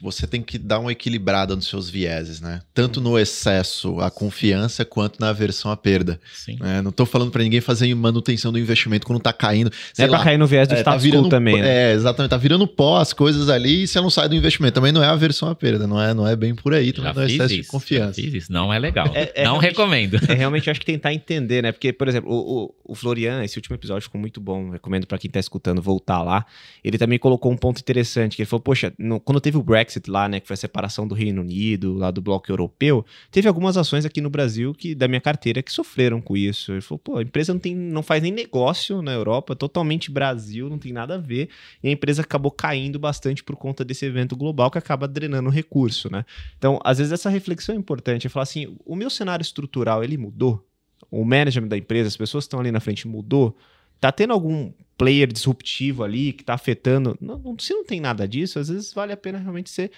Você 0.00 0.26
tem 0.26 0.42
que 0.42 0.58
dar 0.58 0.78
uma 0.78 0.92
equilibrada 0.92 1.56
nos 1.56 1.66
seus 1.66 1.88
vieses, 1.88 2.40
né? 2.40 2.60
Tanto 2.74 3.00
no 3.00 3.18
excesso 3.18 3.98
à 4.00 4.10
confiança 4.10 4.84
quanto 4.84 5.18
na 5.20 5.30
aversão 5.30 5.70
à 5.70 5.76
perda. 5.76 6.20
Sim. 6.34 6.56
né? 6.60 6.82
Não 6.82 6.92
tô 6.92 7.06
falando 7.06 7.30
para 7.30 7.42
ninguém 7.42 7.60
fazer 7.60 7.92
manutenção 7.94 8.52
do 8.52 8.58
investimento 8.58 9.06
quando 9.06 9.20
tá 9.20 9.32
caindo. 9.32 9.70
Não 9.70 9.78
sei 9.94 10.04
é 10.04 10.08
pra 10.08 10.18
lá, 10.18 10.24
cair 10.24 10.38
no 10.38 10.46
viés 10.46 10.68
do 10.68 10.74
é, 10.74 10.98
virando 10.98 11.24
quo 11.24 11.28
também, 11.30 11.60
né? 11.60 11.90
É, 11.90 11.92
exatamente. 11.94 12.30
Tá 12.30 12.36
virando 12.36 12.66
pó 12.66 12.98
as 12.98 13.12
coisas 13.12 13.48
ali 13.48 13.84
e 13.84 13.86
você 13.88 14.00
não 14.00 14.10
sai 14.10 14.28
do 14.28 14.34
investimento. 14.34 14.74
Também 14.74 14.92
não 14.92 15.02
é 15.02 15.06
aversão 15.06 15.48
à 15.48 15.54
perda, 15.54 15.86
não 15.86 16.00
é, 16.00 16.12
não 16.12 16.26
é 16.26 16.36
bem 16.36 16.54
por 16.54 16.74
aí, 16.74 16.92
também 16.92 17.10
Já 17.10 17.14
não 17.14 17.22
é 17.22 17.26
excesso 17.26 17.54
isso. 17.54 17.62
de 17.62 17.68
confiança. 17.68 18.20
Já 18.20 18.24
fiz 18.28 18.34
isso. 18.34 18.52
Não 18.52 18.72
é 18.72 18.78
legal. 18.78 19.10
É- 19.14 19.32
é 19.42 19.44
não 19.44 19.58
recomendo. 19.58 20.18
É 20.28 20.34
realmente, 20.34 20.68
acho 20.68 20.80
que 20.80 20.86
tentar 20.86 21.12
entender, 21.14 21.62
né? 21.62 21.70
Porque, 21.70 21.92
por 21.92 22.08
exemplo, 22.08 22.30
o, 22.32 22.64
o, 22.64 22.74
o 22.92 22.94
Florian, 22.94 23.44
esse 23.44 23.56
último 23.56 23.76
episódio 23.76 24.02
ficou 24.02 24.20
muito 24.20 24.40
bom. 24.40 24.70
Recomendo 24.70 25.06
pra 25.06 25.16
quem 25.18 25.30
tá 25.30 25.38
escutando 25.38 25.80
voltar 25.80 26.22
lá. 26.22 26.44
Ele 26.82 26.98
também 26.98 27.18
colocou 27.18 27.52
um 27.52 27.56
ponto 27.56 27.78
interessante, 27.78 28.34
que 28.36 28.42
ele 28.42 28.48
falou, 28.48 28.60
poxa, 28.62 28.92
no- 28.98 29.20
quando 29.20 29.40
teve 29.40 29.56
o 29.56 29.62
Brexit 29.62 29.83
lá, 30.06 30.28
né, 30.28 30.40
que 30.40 30.46
foi 30.46 30.54
a 30.54 30.56
separação 30.56 31.06
do 31.06 31.14
Reino 31.14 31.40
Unido, 31.40 31.94
lá 31.94 32.10
do 32.10 32.20
bloco 32.20 32.50
europeu, 32.50 33.04
teve 33.30 33.48
algumas 33.48 33.76
ações 33.76 34.04
aqui 34.04 34.20
no 34.20 34.30
Brasil 34.30 34.74
que 34.74 34.94
da 34.94 35.08
minha 35.08 35.20
carteira 35.20 35.62
que 35.62 35.72
sofreram 35.72 36.20
com 36.20 36.36
isso. 36.36 36.72
Ele 36.72 36.80
falou, 36.80 36.98
pô, 36.98 37.18
a 37.18 37.22
empresa 37.22 37.52
não, 37.52 37.60
tem, 37.60 37.74
não 37.74 38.02
faz 38.02 38.22
nem 38.22 38.32
negócio 38.32 39.02
na 39.02 39.12
Europa, 39.12 39.54
totalmente 39.56 40.10
Brasil, 40.10 40.68
não 40.68 40.78
tem 40.78 40.92
nada 40.92 41.14
a 41.14 41.18
ver. 41.18 41.48
E 41.82 41.88
a 41.88 41.90
empresa 41.90 42.22
acabou 42.22 42.50
caindo 42.50 42.98
bastante 42.98 43.42
por 43.42 43.56
conta 43.56 43.84
desse 43.84 44.04
evento 44.04 44.36
global 44.36 44.70
que 44.70 44.78
acaba 44.78 45.08
drenando 45.08 45.50
recurso, 45.50 46.10
né? 46.10 46.24
Então, 46.58 46.78
às 46.84 46.98
vezes 46.98 47.12
essa 47.12 47.30
reflexão 47.30 47.74
é 47.74 47.78
importante, 47.78 48.26
é 48.26 48.30
falar 48.30 48.44
assim, 48.44 48.76
o 48.84 48.96
meu 48.96 49.10
cenário 49.10 49.42
estrutural, 49.42 50.02
ele 50.02 50.16
mudou? 50.16 50.66
O 51.10 51.24
management 51.24 51.68
da 51.68 51.76
empresa, 51.76 52.08
as 52.08 52.16
pessoas 52.16 52.44
que 52.44 52.46
estão 52.46 52.60
ali 52.60 52.70
na 52.70 52.80
frente 52.80 53.06
mudou? 53.06 53.56
Tá 54.04 54.12
tendo 54.12 54.34
algum 54.34 54.70
player 54.98 55.26
disruptivo 55.32 56.04
ali 56.04 56.34
que 56.34 56.44
tá 56.44 56.52
afetando? 56.52 57.16
Não, 57.18 57.38
não- 57.38 57.58
se 57.58 57.72
não 57.72 57.86
tem 57.86 58.00
nada 58.00 58.28
disso, 58.28 58.58
às 58.58 58.68
vezes 58.68 58.92
vale 58.92 59.14
a 59.14 59.16
pena 59.16 59.38
realmente 59.38 59.70
você 59.70 59.90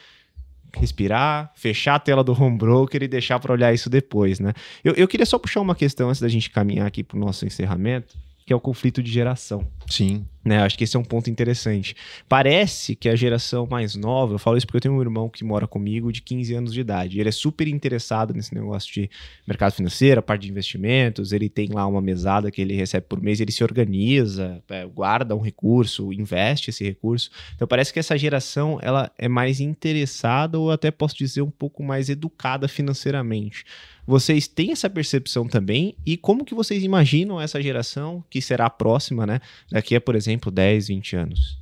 respirar, 0.72 1.50
fechar 1.56 1.96
a 1.96 1.98
tela 1.98 2.22
do 2.22 2.32
home 2.32 2.56
broker 2.56 3.02
e 3.02 3.08
deixar 3.08 3.40
para 3.40 3.52
olhar 3.52 3.74
isso 3.74 3.90
depois, 3.90 4.38
né? 4.38 4.52
Eu, 4.84 4.94
eu 4.94 5.08
queria 5.08 5.26
só 5.26 5.40
puxar 5.40 5.60
uma 5.60 5.74
questão 5.74 6.08
antes 6.08 6.20
da 6.20 6.28
gente 6.28 6.48
caminhar 6.50 6.86
aqui 6.86 7.02
para 7.02 7.16
o 7.16 7.20
nosso 7.20 7.44
encerramento, 7.44 8.16
que 8.46 8.52
é 8.52 8.56
o 8.56 8.60
conflito 8.60 9.02
de 9.02 9.10
geração 9.10 9.66
Sim. 9.88 10.24
né? 10.44 10.58
Acho 10.58 10.78
que 10.78 10.84
esse 10.84 10.96
é 10.96 11.00
um 11.00 11.04
ponto 11.04 11.28
interessante. 11.28 11.96
Parece 12.28 12.94
que 12.94 13.08
a 13.08 13.16
geração 13.16 13.66
mais 13.68 13.94
nova, 13.96 14.34
eu 14.34 14.38
falo 14.38 14.56
isso 14.56 14.66
porque 14.66 14.76
eu 14.76 14.80
tenho 14.80 14.94
um 14.94 15.00
irmão 15.00 15.28
que 15.28 15.44
mora 15.44 15.66
comigo 15.66 16.12
de 16.12 16.22
15 16.22 16.54
anos 16.54 16.72
de 16.72 16.80
idade. 16.80 17.18
Ele 17.18 17.28
é 17.28 17.32
super 17.32 17.66
interessado 17.66 18.32
nesse 18.32 18.54
negócio 18.54 18.92
de 18.92 19.10
mercado 19.46 19.72
financeiro, 19.72 20.20
a 20.20 20.22
parte 20.22 20.42
de 20.42 20.50
investimentos. 20.50 21.32
Ele 21.32 21.48
tem 21.48 21.68
lá 21.68 21.86
uma 21.86 22.00
mesada 22.00 22.50
que 22.50 22.60
ele 22.60 22.74
recebe 22.74 23.06
por 23.08 23.20
mês, 23.20 23.40
ele 23.40 23.52
se 23.52 23.64
organiza, 23.64 24.62
é, 24.68 24.84
guarda 24.86 25.34
um 25.34 25.40
recurso, 25.40 26.12
investe 26.12 26.70
esse 26.70 26.84
recurso. 26.84 27.30
Então 27.54 27.66
parece 27.66 27.92
que 27.92 27.98
essa 27.98 28.16
geração 28.16 28.78
ela 28.80 29.10
é 29.18 29.28
mais 29.28 29.60
interessada 29.60 30.58
ou 30.58 30.70
até 30.70 30.90
posso 30.92 31.16
dizer 31.16 31.42
um 31.42 31.50
pouco 31.50 31.82
mais 31.82 32.08
educada 32.08 32.68
financeiramente. 32.68 33.64
Vocês 34.06 34.46
têm 34.46 34.70
essa 34.72 34.88
percepção 34.88 35.48
também? 35.48 35.96
E 36.06 36.16
como 36.16 36.44
que 36.44 36.54
vocês 36.54 36.84
imaginam 36.84 37.40
essa 37.40 37.60
geração 37.60 38.22
que 38.30 38.40
será 38.40 38.66
a 38.66 38.70
próxima, 38.70 39.26
né? 39.26 39.40
Daqui 39.70 39.96
a, 39.96 40.00
por 40.00 40.14
exemplo, 40.14 40.50
10, 40.50 40.88
20 40.88 41.16
anos. 41.16 41.58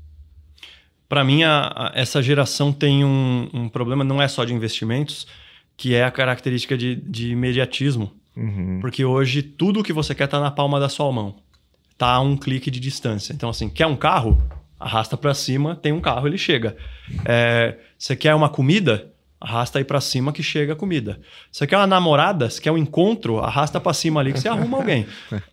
Para 1.09 1.25
mim, 1.25 1.43
a- 1.43 1.73
a- 1.75 1.93
essa 1.95 2.23
geração 2.23 2.73
tem 2.73 3.05
um, 3.05 3.49
um 3.53 3.69
problema, 3.69 4.03
não 4.05 4.21
é 4.21 4.29
só 4.29 4.45
de 4.45 4.53
investimentos, 4.53 5.27
que 5.77 5.95
é 5.95 6.05
a 6.05 6.11
característica 6.11 6.77
de, 6.77 6.97
de 6.97 7.31
imediatismo. 7.33 8.13
Uhum. 8.37 8.79
Porque 8.81 9.05
hoje 9.05 9.43
tudo 9.43 9.83
que 9.83 9.93
você 9.93 10.15
quer 10.15 10.27
tá 10.27 10.41
na 10.41 10.51
palma 10.51 10.79
da 10.81 10.89
sua 10.89 11.11
mão. 11.13 11.37
Tá 11.97 12.09
a 12.15 12.21
um 12.21 12.37
clique 12.37 12.71
de 12.71 12.81
distância. 12.81 13.33
Então, 13.33 13.49
assim, 13.49 13.69
quer 13.69 13.87
um 13.87 13.97
carro? 13.97 14.43
Arrasta 14.79 15.17
para 15.17 15.33
cima, 15.33 15.77
tem 15.77 15.93
um 15.93 16.01
carro, 16.01 16.27
ele 16.27 16.37
chega. 16.37 16.77
É, 17.25 17.79
você 17.97 18.17
quer 18.17 18.35
uma 18.35 18.49
comida? 18.49 19.11
Arrasta 19.45 19.79
aí 19.79 19.85
para 19.85 20.01
cima 20.01 20.33
que 20.33 20.43
chega 20.43 20.73
a 20.73 20.77
comida. 20.77 21.21
Você 21.53 21.67
quer 21.67 21.77
uma 21.77 21.87
namorada? 21.87 22.49
Você 22.49 22.63
quer 22.63 22.73
um 22.73 22.79
encontro? 22.79 23.41
Arrasta 23.41 23.79
para 23.79 23.93
cima 23.93 24.19
ali 24.19 24.33
que 24.33 24.41
você 24.41 24.49
arruma 24.49 24.79
alguém. 24.79 25.07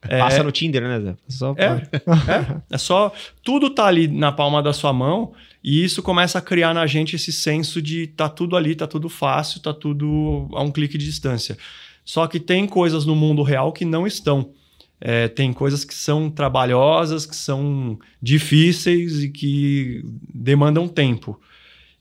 É, 0.07 0.17
Passa 0.23 0.41
no 0.41 0.49
Tinder, 0.49 0.81
né, 0.81 1.01
Zé? 1.01 1.15
Só 1.27 1.53
é, 1.57 1.65
é, 1.65 2.61
é 2.71 2.77
só. 2.77 3.11
Tudo 3.43 3.69
tá 3.69 3.85
ali 3.85 4.07
na 4.07 4.31
palma 4.31 4.63
da 4.63 4.71
sua 4.71 4.93
mão 4.93 5.33
e 5.61 5.83
isso 5.83 6.01
começa 6.01 6.39
a 6.39 6.41
criar 6.41 6.73
na 6.73 6.87
gente 6.87 7.17
esse 7.17 7.33
senso 7.33 7.81
de 7.81 8.07
tá 8.07 8.29
tudo 8.29 8.55
ali, 8.55 8.75
tá 8.75 8.87
tudo 8.87 9.09
fácil, 9.09 9.59
tá 9.59 9.73
tudo 9.73 10.47
a 10.53 10.63
um 10.63 10.71
clique 10.71 10.97
de 10.97 11.03
distância. 11.03 11.57
Só 12.05 12.25
que 12.27 12.39
tem 12.39 12.65
coisas 12.65 13.05
no 13.05 13.13
mundo 13.13 13.43
real 13.43 13.73
que 13.73 13.83
não 13.83 14.07
estão. 14.07 14.53
É, 15.01 15.27
tem 15.27 15.51
coisas 15.51 15.83
que 15.83 15.93
são 15.93 16.29
trabalhosas, 16.29 17.25
que 17.25 17.35
são 17.35 17.99
difíceis 18.21 19.21
e 19.21 19.29
que 19.29 20.01
demandam 20.33 20.87
tempo. 20.87 21.37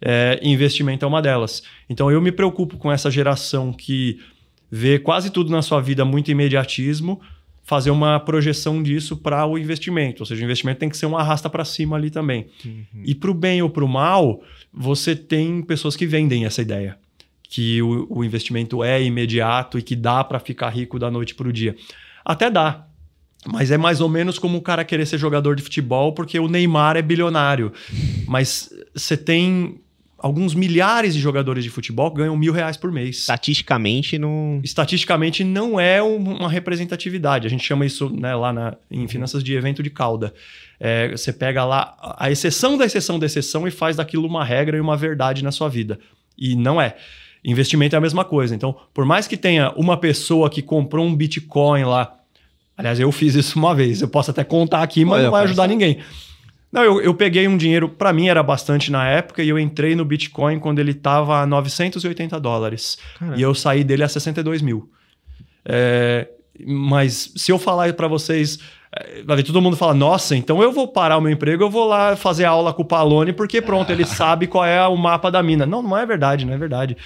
É, 0.02 0.40
investimento 0.42 1.04
é 1.04 1.08
uma 1.08 1.20
delas. 1.20 1.62
Então 1.88 2.10
eu 2.10 2.20
me 2.20 2.32
preocupo 2.32 2.76
com 2.78 2.90
essa 2.90 3.10
geração 3.10 3.72
que 3.72 4.18
vê 4.70 4.98
quase 4.98 5.30
tudo 5.30 5.50
na 5.50 5.62
sua 5.62 5.80
vida 5.80 6.04
muito 6.04 6.30
imediatismo, 6.30 7.20
fazer 7.64 7.90
uma 7.90 8.18
projeção 8.18 8.82
disso 8.82 9.16
para 9.16 9.46
o 9.46 9.58
investimento. 9.58 10.22
Ou 10.22 10.26
seja, 10.26 10.40
o 10.40 10.44
investimento 10.44 10.80
tem 10.80 10.88
que 10.88 10.96
ser 10.96 11.06
uma 11.06 11.20
arrasta 11.20 11.50
para 11.50 11.64
cima 11.64 11.96
ali 11.96 12.10
também. 12.10 12.46
E 13.04 13.14
para 13.14 13.30
o 13.30 13.34
bem 13.34 13.62
ou 13.62 13.70
para 13.70 13.84
o 13.84 13.88
mal, 13.88 14.42
você 14.72 15.14
tem 15.14 15.62
pessoas 15.62 15.96
que 15.96 16.06
vendem 16.06 16.44
essa 16.44 16.62
ideia. 16.62 16.98
Que 17.42 17.82
o, 17.82 18.06
o 18.10 18.24
investimento 18.24 18.82
é 18.82 19.02
imediato 19.02 19.78
e 19.78 19.82
que 19.82 19.94
dá 19.94 20.24
para 20.24 20.38
ficar 20.38 20.70
rico 20.70 20.98
da 20.98 21.10
noite 21.10 21.34
para 21.34 21.48
o 21.48 21.52
dia. 21.52 21.76
Até 22.24 22.50
dá. 22.50 22.86
Mas 23.46 23.70
é 23.70 23.78
mais 23.78 24.00
ou 24.00 24.08
menos 24.08 24.38
como 24.38 24.58
o 24.58 24.62
cara 24.62 24.84
querer 24.84 25.06
ser 25.06 25.18
jogador 25.18 25.56
de 25.56 25.62
futebol 25.62 26.12
porque 26.12 26.38
o 26.38 26.48
Neymar 26.48 26.96
é 26.96 27.02
bilionário. 27.02 27.72
Mas 28.26 28.70
você 28.94 29.16
tem 29.16 29.80
alguns 30.22 30.54
milhares 30.54 31.14
de 31.14 31.20
jogadores 31.20 31.64
de 31.64 31.70
futebol 31.70 32.10
ganham 32.10 32.36
mil 32.36 32.52
reais 32.52 32.76
por 32.76 32.92
mês 32.92 33.16
Estatisticamente, 33.18 34.18
não. 34.18 34.60
estatisticamente 34.62 35.42
não 35.42 35.80
é 35.80 36.02
um- 36.02 36.36
uma 36.36 36.48
representatividade. 36.48 37.46
A 37.46 37.50
gente 37.50 37.64
chama 37.64 37.84
isso 37.86 38.08
né, 38.10 38.34
lá 38.34 38.52
na- 38.52 38.76
em 38.90 39.08
finanças 39.08 39.42
de 39.42 39.54
evento 39.54 39.82
de 39.82 39.90
cauda. 39.90 40.32
É, 40.78 41.08
você 41.10 41.32
pega 41.32 41.64
lá 41.64 41.96
a 42.18 42.30
exceção 42.30 42.76
da 42.78 42.84
exceção 42.86 43.18
da 43.18 43.26
exceção 43.26 43.66
e 43.66 43.70
faz 43.70 43.96
daquilo 43.96 44.26
uma 44.26 44.44
regra 44.44 44.76
e 44.76 44.80
uma 44.80 44.96
verdade 44.96 45.42
na 45.44 45.50
sua 45.50 45.68
vida. 45.68 45.98
E 46.38 46.54
não 46.56 46.80
é. 46.80 46.96
Investimento 47.44 47.94
é 47.94 47.98
a 47.98 48.00
mesma 48.00 48.24
coisa. 48.24 48.54
Então, 48.54 48.74
por 48.92 49.04
mais 49.04 49.26
que 49.26 49.36
tenha 49.36 49.72
uma 49.72 49.96
pessoa 49.96 50.48
que 50.50 50.60
comprou 50.62 51.06
um 51.06 51.14
Bitcoin 51.16 51.84
lá, 51.84 52.14
aliás, 52.76 53.00
eu 53.00 53.10
fiz 53.10 53.34
isso 53.34 53.58
uma 53.58 53.74
vez, 53.74 54.00
eu 54.02 54.08
posso 54.08 54.30
até 54.30 54.44
contar 54.44 54.82
aqui, 54.82 55.04
mas 55.04 55.14
Olha, 55.14 55.24
não 55.24 55.30
vai 55.30 55.44
ajudar 55.44 55.62
só- 55.64 55.68
ninguém. 55.68 55.98
Não, 56.72 56.84
eu, 56.84 57.00
eu 57.00 57.14
peguei 57.14 57.48
um 57.48 57.56
dinheiro, 57.56 57.88
para 57.88 58.12
mim 58.12 58.28
era 58.28 58.42
bastante 58.42 58.92
na 58.92 59.08
época, 59.08 59.42
e 59.42 59.48
eu 59.48 59.58
entrei 59.58 59.96
no 59.96 60.04
Bitcoin 60.04 60.58
quando 60.58 60.78
ele 60.78 60.92
estava 60.92 61.40
a 61.40 61.46
980 61.46 62.38
dólares. 62.38 62.98
Caramba. 63.18 63.38
E 63.38 63.42
eu 63.42 63.54
saí 63.54 63.82
dele 63.82 64.04
a 64.04 64.08
62 64.08 64.62
mil. 64.62 64.88
É, 65.64 66.28
mas 66.66 67.32
se 67.36 67.50
eu 67.50 67.58
falar 67.58 67.92
para 67.94 68.06
vocês, 68.06 68.58
é, 68.92 69.22
vai 69.24 69.36
ver, 69.36 69.42
todo 69.42 69.60
mundo 69.60 69.76
fala, 69.76 69.94
nossa, 69.94 70.36
então 70.36 70.62
eu 70.62 70.72
vou 70.72 70.86
parar 70.86 71.18
o 71.18 71.20
meu 71.20 71.32
emprego, 71.32 71.64
eu 71.64 71.70
vou 71.70 71.86
lá 71.86 72.14
fazer 72.14 72.44
aula 72.44 72.72
com 72.72 72.82
o 72.82 72.84
Palone, 72.86 73.32
porque 73.32 73.60
pronto, 73.60 73.90
ele 73.90 74.04
sabe 74.06 74.46
qual 74.46 74.64
é 74.64 74.86
o 74.86 74.96
mapa 74.96 75.30
da 75.30 75.42
mina. 75.42 75.66
Não, 75.66 75.82
não 75.82 75.96
é 75.96 76.06
verdade, 76.06 76.44
não 76.44 76.52
é 76.52 76.58
verdade. 76.58 76.96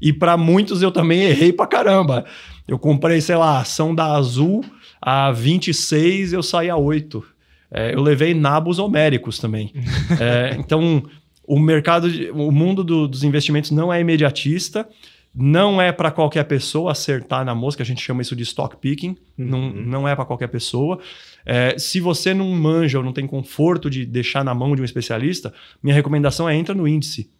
E 0.00 0.12
para 0.12 0.36
muitos 0.36 0.82
eu 0.82 0.90
também 0.90 1.22
errei 1.22 1.52
pra 1.52 1.66
caramba. 1.66 2.24
Eu 2.66 2.78
comprei, 2.78 3.20
sei 3.20 3.36
lá, 3.36 3.60
ação 3.60 3.94
da 3.94 4.14
Azul 4.14 4.64
a 5.00 5.32
26, 5.32 6.32
eu 6.32 6.42
saí 6.42 6.70
a 6.70 6.76
8. 6.76 7.31
É, 7.72 7.94
eu 7.94 8.02
levei 8.02 8.34
nabos 8.34 8.78
homéricos 8.78 9.38
também. 9.38 9.72
É, 10.20 10.54
então, 10.58 11.02
o 11.46 11.58
mercado, 11.58 12.10
de- 12.10 12.30
o 12.30 12.50
mundo 12.52 12.84
do- 12.84 13.08
dos 13.08 13.24
investimentos 13.24 13.70
não 13.70 13.92
é 13.92 14.00
imediatista, 14.00 14.86
não 15.34 15.80
é 15.80 15.90
para 15.90 16.10
qualquer 16.10 16.44
pessoa 16.44 16.92
acertar 16.92 17.42
na 17.44 17.54
mosca, 17.54 17.82
a 17.82 17.86
gente 17.86 18.02
chama 18.02 18.20
isso 18.20 18.36
de 18.36 18.42
stock 18.42 18.76
picking, 18.76 19.16
não, 19.38 19.70
não 19.72 20.06
é 20.06 20.14
para 20.14 20.26
qualquer 20.26 20.48
pessoa. 20.48 20.98
É, 21.46 21.74
se 21.78 21.98
você 22.00 22.34
não 22.34 22.46
manja 22.50 22.98
ou 22.98 23.04
não 23.04 23.12
tem 23.14 23.26
conforto 23.26 23.88
de 23.88 24.04
deixar 24.04 24.44
na 24.44 24.54
mão 24.54 24.76
de 24.76 24.82
um 24.82 24.84
especialista, 24.84 25.52
minha 25.82 25.94
recomendação 25.94 26.46
é 26.48 26.54
entra 26.54 26.74
no 26.74 26.86
índice. 26.86 27.30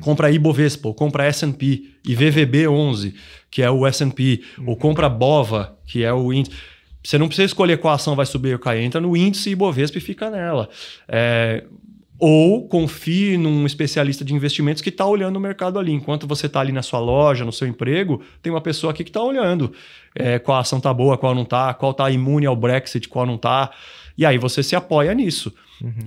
Compra 0.00 0.30
Ibovespa, 0.30 0.88
ou 0.88 0.94
compra 0.94 1.26
S&P 1.26 1.84
e 2.04 2.16
VVB11, 2.16 3.14
que 3.50 3.62
é 3.62 3.70
o 3.70 3.86
S&P, 3.86 4.40
ou 4.66 4.74
compra 4.76 5.08
Bova, 5.08 5.76
que 5.86 6.02
é 6.02 6.12
o 6.12 6.32
índice. 6.32 6.56
Você 7.02 7.16
não 7.16 7.26
precisa 7.26 7.46
escolher 7.46 7.78
qual 7.78 7.94
ação 7.94 8.16
vai 8.16 8.26
subir 8.26 8.52
ou 8.52 8.58
cair, 8.58 8.84
entra 8.84 9.00
no 9.00 9.16
índice 9.16 9.50
Ibovespa 9.50 9.98
e 9.98 10.00
fica 10.00 10.30
nela. 10.30 10.68
É, 11.08 11.64
ou 12.18 12.66
confie 12.66 13.36
num 13.36 13.64
especialista 13.64 14.24
de 14.24 14.34
investimentos 14.34 14.82
que 14.82 14.88
está 14.88 15.06
olhando 15.06 15.36
o 15.36 15.40
mercado 15.40 15.78
ali. 15.78 15.92
Enquanto 15.92 16.26
você 16.26 16.46
está 16.46 16.60
ali 16.60 16.72
na 16.72 16.82
sua 16.82 16.98
loja, 16.98 17.44
no 17.44 17.52
seu 17.52 17.68
emprego, 17.68 18.22
tem 18.42 18.52
uma 18.52 18.60
pessoa 18.60 18.92
aqui 18.92 19.04
que 19.04 19.10
está 19.10 19.22
olhando 19.22 19.72
é, 20.14 20.38
qual 20.38 20.58
ação 20.58 20.78
está 20.78 20.92
boa, 20.92 21.16
qual 21.16 21.34
não 21.34 21.42
está, 21.42 21.72
qual 21.74 21.92
está 21.92 22.10
imune 22.10 22.44
ao 22.44 22.56
Brexit, 22.56 23.08
qual 23.08 23.24
não 23.24 23.36
está. 23.36 23.70
E 24.16 24.26
aí 24.26 24.36
você 24.36 24.64
se 24.64 24.74
apoia 24.74 25.14
nisso. 25.14 25.54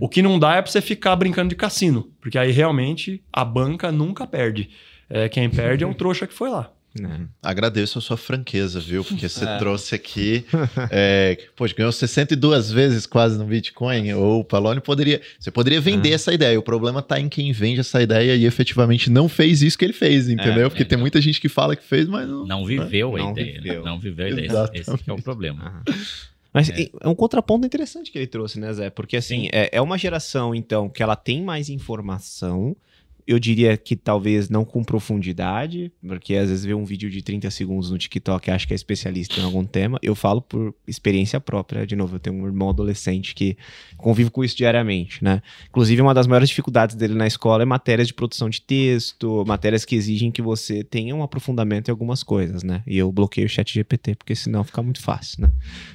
O 0.02 0.10
que 0.10 0.22
não 0.22 0.38
dá 0.38 0.56
é 0.56 0.62
para 0.62 0.70
você 0.70 0.82
ficar 0.82 1.16
brincando 1.16 1.48
de 1.48 1.56
cassino, 1.56 2.10
porque 2.20 2.38
aí 2.38 2.52
realmente 2.52 3.24
a 3.32 3.46
banca 3.46 3.90
nunca 3.90 4.28
perde. 4.28 4.70
É, 5.10 5.30
quem 5.30 5.50
perde 5.50 5.86
é 5.86 5.88
um 5.88 5.94
trouxa 5.94 6.28
que 6.28 6.34
foi 6.34 6.50
lá. 6.50 6.70
Né? 7.00 7.28
Agradeço 7.42 7.98
a 8.00 8.02
sua 8.02 8.18
franqueza, 8.18 8.80
viu? 8.80 9.04
Porque 9.04 9.28
você 9.30 9.46
É. 9.46 9.58
trouxe 9.60 9.96
aqui. 9.96 10.46
É, 10.90 11.38
poxa, 11.56 11.74
ganhou 11.76 11.92
62 11.92 12.72
vezes 12.72 13.06
quase 13.06 13.38
no 13.38 13.46
Bitcoin. 13.46 14.14
Ou 14.14 14.40
o 14.42 14.44
Palone 14.44 14.82
poderia. 14.82 15.22
Você 15.40 15.50
poderia 15.52 15.80
vender 15.80 16.12
Ah. 16.12 16.16
essa 16.16 16.34
ideia. 16.34 16.60
O 16.60 16.64
problema 16.64 17.02
tá 17.02 17.20
em 17.20 17.30
quem 17.30 17.52
vende 17.52 17.80
essa 17.80 18.02
ideia 18.02 18.36
e 18.36 18.46
efetivamente 18.46 19.10
não 19.10 19.30
fez 19.30 19.62
isso 19.62 19.78
que 19.78 19.86
ele 19.86 19.94
fez, 19.94 20.28
entendeu? 20.30 20.66
É, 20.66 20.70
Porque 20.70 20.84
é, 20.84 20.86
tem 20.86 20.98
não. 20.98 21.02
muita 21.04 21.22
gente 21.22 21.40
que 21.40 21.48
fala 21.50 21.76
que 21.76 21.84
fez, 21.84 22.08
mas 22.08 22.28
não. 22.28 22.46
Não 22.46 22.66
viveu 22.66 23.16
a 23.16 23.20
Não 23.20 23.32
ideia. 23.32 23.54
viveu. 23.62 23.84
Né? 23.84 23.90
Não 23.90 24.00
viveu 24.00 24.26
a 24.26 24.30
ideia. 24.30 24.46
Esse- 24.46 24.54
Exatamente. 24.56 24.90
Esse 24.90 24.98
que 25.04 25.10
é 25.10 25.14
o 25.14 25.22
problema. 25.22 25.84
Mas 26.54 26.70
É. 26.70 26.90
é. 27.00 27.08
um 27.08 27.16
contraponto 27.16 27.66
interessante 27.66 28.12
que 28.12 28.18
ele 28.18 28.28
trouxe, 28.28 28.60
né, 28.60 28.74
Zé? 28.74 28.90
Porque, 28.90 29.16
assim, 29.16 29.44
Sim. 29.44 29.50
é, 29.54 29.70
é 29.72 29.82
uma 29.82 29.98
geração, 29.98 30.54
então, 30.54 30.90
que 30.90 31.02
ela 31.02 31.16
tem 31.16 31.42
mais 31.42 31.70
informação. 31.70 32.76
Eu 33.28 33.40
diria 33.40 33.76
que 33.78 33.96
talvez 33.96 34.50
não 34.50 34.66
com 34.66 34.84
profundidade, 34.84 35.92
porque 36.06 36.36
às 36.36 36.50
vezes 36.50 36.66
vê 36.66 36.74
um 36.74 36.86
vídeo 36.86 37.10
de 37.10 37.22
30 37.22 37.50
segundos 37.52 37.90
no 37.90 37.98
TikTok 37.98 38.50
e 38.50 38.52
acha 38.52 38.68
que 38.68 38.74
é 38.74 38.76
especialista 38.76 39.40
em 39.40 39.44
algum 39.44 39.66
tema. 39.66 40.00
Eu 40.02 40.16
falo 40.16 40.42
por 40.42 40.74
experiência 40.88 41.40
própria. 41.40 41.86
De 41.86 41.96
novo, 41.96 42.16
eu 42.16 42.20
tenho 42.20 42.36
um 42.36 42.46
irmão 42.46 42.70
adolescente 42.70 43.36
que 43.36 43.58
convive 43.98 44.30
com 44.30 44.44
isso 44.44 44.56
diariamente, 44.56 45.24
né? 45.24 45.42
Inclusive, 45.70 46.02
uma 46.02 46.14
das 46.14 46.28
maiores 46.28 46.50
dificuldades 46.50 46.96
dele 46.96 47.14
na 47.14 47.28
escola 47.28 47.64
é 47.64 47.66
matérias 47.66 48.08
de 48.08 48.14
produção 48.14 48.50
de 48.50 48.62
texto, 48.62 49.44
matérias 49.46 49.86
que 49.86 49.96
exigem 49.96 50.32
que 50.32 50.42
você 50.42 50.84
tenha 50.84 51.16
um 51.16 51.24
aprofundamento 51.24 51.90
em 51.90 51.92
algumas 51.92 52.24
coisas, 52.24 52.64
né? 52.64 52.84
E 52.88 52.98
eu 52.98 53.12
bloqueio 53.12 53.46
o 53.46 53.50
chat 53.50 53.74
GPT, 53.74 54.16
porque 54.16 54.36
senão 54.36 54.64
fica 54.64 54.82
muito 54.82 55.02
fácil, 55.02 55.44
né? 55.44 55.52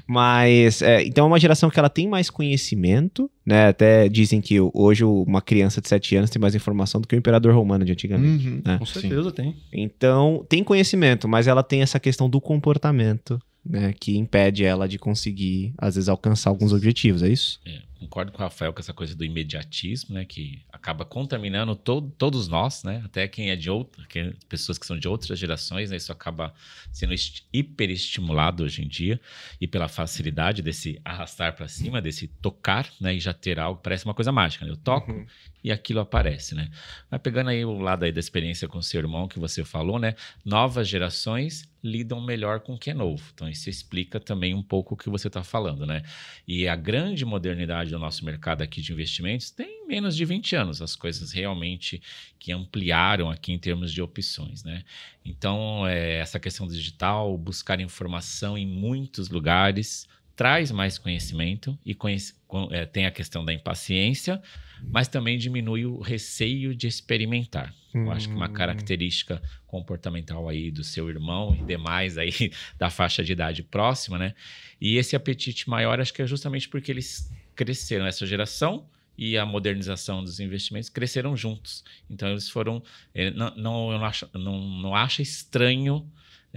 Mas, 0.06 0.82
é, 0.82 1.02
então 1.02 1.24
é 1.24 1.28
uma 1.28 1.40
geração 1.40 1.70
que 1.70 1.78
ela 1.78 1.88
tem 1.88 2.08
mais 2.08 2.30
conhecimento, 2.30 3.30
né? 3.44 3.68
Até 3.68 4.08
dizem 4.08 4.40
que 4.40 4.58
hoje 4.60 5.04
uma 5.04 5.40
criança 5.40 5.80
de 5.80 5.88
7 5.88 6.16
anos 6.16 6.30
tem 6.30 6.40
mais 6.40 6.54
informação 6.54 7.00
do 7.00 7.08
que 7.08 7.15
o 7.16 7.18
imperador 7.18 7.54
romano 7.54 7.84
de 7.84 7.92
antigamente. 7.92 8.46
Uhum. 8.48 8.62
né? 8.64 8.78
Com 8.78 8.86
certeza 8.86 9.30
tem. 9.32 9.56
Então, 9.72 10.44
tem 10.48 10.62
conhecimento, 10.62 11.28
mas 11.28 11.46
ela 11.46 11.62
tem 11.62 11.82
essa 11.82 11.98
questão 12.00 12.28
do 12.30 12.40
comportamento, 12.40 13.40
né? 13.64 13.92
Que 13.98 14.16
impede 14.16 14.64
ela 14.64 14.86
de 14.88 14.98
conseguir, 14.98 15.74
às 15.78 15.94
vezes, 15.96 16.08
alcançar 16.08 16.50
alguns 16.50 16.72
objetivos, 16.72 17.22
é 17.22 17.28
isso? 17.28 17.60
É, 17.66 17.80
concordo 17.98 18.30
com 18.30 18.38
o 18.38 18.40
Rafael 18.42 18.72
com 18.72 18.78
essa 18.80 18.92
coisa 18.92 19.16
do 19.16 19.24
imediatismo, 19.24 20.14
né? 20.14 20.24
Que 20.24 20.60
acaba 20.72 21.04
contaminando 21.04 21.74
to- 21.74 22.12
todos 22.16 22.46
nós, 22.46 22.84
né? 22.84 23.02
Até 23.04 23.26
quem 23.26 23.50
é 23.50 23.56
de 23.56 23.68
outra, 23.68 24.04
que- 24.08 24.34
pessoas 24.48 24.78
que 24.78 24.86
são 24.86 24.96
de 24.96 25.08
outras 25.08 25.36
gerações, 25.38 25.90
né? 25.90 25.96
Isso 25.96 26.12
acaba 26.12 26.54
sendo 26.92 27.12
est- 27.12 27.42
hiperestimulado 27.52 28.62
hoje 28.64 28.82
em 28.84 28.88
dia 28.88 29.20
e 29.60 29.66
pela 29.66 29.88
facilidade 29.88 30.62
desse 30.62 31.00
arrastar 31.04 31.54
para 31.56 31.66
cima, 31.68 32.00
desse 32.00 32.28
tocar, 32.28 32.88
né? 33.00 33.14
E 33.16 33.20
já 33.20 33.32
ter 33.32 33.58
algo, 33.58 33.80
parece 33.82 34.04
uma 34.04 34.14
coisa 34.14 34.30
mágica, 34.30 34.64
né? 34.64 34.70
Eu 34.70 34.76
toco 34.76 35.10
Uhum. 35.12 35.26
E 35.66 35.72
aquilo 35.72 35.98
aparece, 35.98 36.54
né? 36.54 36.70
Mas 37.10 37.20
pegando 37.20 37.50
aí 37.50 37.64
o 37.64 37.76
lado 37.76 38.04
aí 38.04 38.12
da 38.12 38.20
experiência 38.20 38.68
com 38.68 38.80
seu 38.80 39.00
irmão 39.00 39.26
que 39.26 39.36
você 39.36 39.64
falou, 39.64 39.98
né? 39.98 40.14
Novas 40.44 40.86
gerações 40.86 41.68
lidam 41.82 42.20
melhor 42.20 42.60
com 42.60 42.74
o 42.74 42.78
que 42.78 42.90
é 42.90 42.94
novo. 42.94 43.32
Então 43.34 43.48
isso 43.48 43.68
explica 43.68 44.20
também 44.20 44.54
um 44.54 44.62
pouco 44.62 44.94
o 44.94 44.96
que 44.96 45.10
você 45.10 45.26
está 45.26 45.42
falando, 45.42 45.84
né? 45.84 46.04
E 46.46 46.68
a 46.68 46.76
grande 46.76 47.24
modernidade 47.24 47.90
do 47.90 47.98
nosso 47.98 48.24
mercado 48.24 48.62
aqui 48.62 48.80
de 48.80 48.92
investimentos 48.92 49.50
tem 49.50 49.84
menos 49.88 50.14
de 50.14 50.24
20 50.24 50.54
anos. 50.54 50.80
As 50.80 50.94
coisas 50.94 51.32
realmente 51.32 52.00
que 52.38 52.52
ampliaram 52.52 53.28
aqui 53.28 53.52
em 53.52 53.58
termos 53.58 53.92
de 53.92 54.00
opções, 54.00 54.62
né? 54.62 54.84
Então, 55.24 55.84
é, 55.84 56.18
essa 56.18 56.38
questão 56.38 56.68
digital, 56.68 57.36
buscar 57.36 57.80
informação 57.80 58.56
em 58.56 58.68
muitos 58.68 59.30
lugares, 59.30 60.06
traz 60.36 60.70
mais 60.70 60.98
conhecimento 60.98 61.76
e 61.84 61.94
conhece- 61.94 62.34
é, 62.70 62.84
tem 62.84 63.06
a 63.06 63.10
questão 63.10 63.44
da 63.44 63.52
impaciência, 63.52 64.40
mas 64.92 65.08
também 65.08 65.36
diminui 65.38 65.84
o 65.86 66.00
receio 66.00 66.74
de 66.74 66.86
experimentar. 66.86 67.74
Eu 67.94 68.10
acho 68.12 68.28
que 68.28 68.34
uma 68.36 68.46
Hum. 68.46 68.52
característica 68.52 69.42
comportamental 69.66 70.48
aí 70.48 70.70
do 70.70 70.84
seu 70.84 71.08
irmão 71.08 71.54
e 71.54 71.62
demais 71.64 72.18
aí 72.18 72.30
da 72.78 72.90
faixa 72.90 73.24
de 73.24 73.32
idade 73.32 73.62
próxima, 73.62 74.18
né? 74.18 74.34
E 74.80 74.96
esse 74.98 75.16
apetite 75.16 75.68
maior, 75.68 75.98
acho 76.00 76.12
que 76.12 76.20
é 76.22 76.26
justamente 76.26 76.68
porque 76.68 76.92
eles 76.92 77.30
cresceram, 77.54 78.06
essa 78.06 78.26
geração 78.26 78.86
e 79.16 79.38
a 79.38 79.46
modernização 79.46 80.22
dos 80.22 80.38
investimentos 80.40 80.90
cresceram 80.90 81.34
juntos. 81.34 81.82
Então 82.08 82.28
eles 82.28 82.50
foram. 82.50 82.82
eh, 83.14 83.30
não, 83.30 83.56
não, 83.56 83.92
eu 83.92 83.98
não, 83.98 84.04
acho, 84.04 84.28
não, 84.34 84.60
não 84.82 84.94
acho 84.94 85.22
estranho 85.22 86.06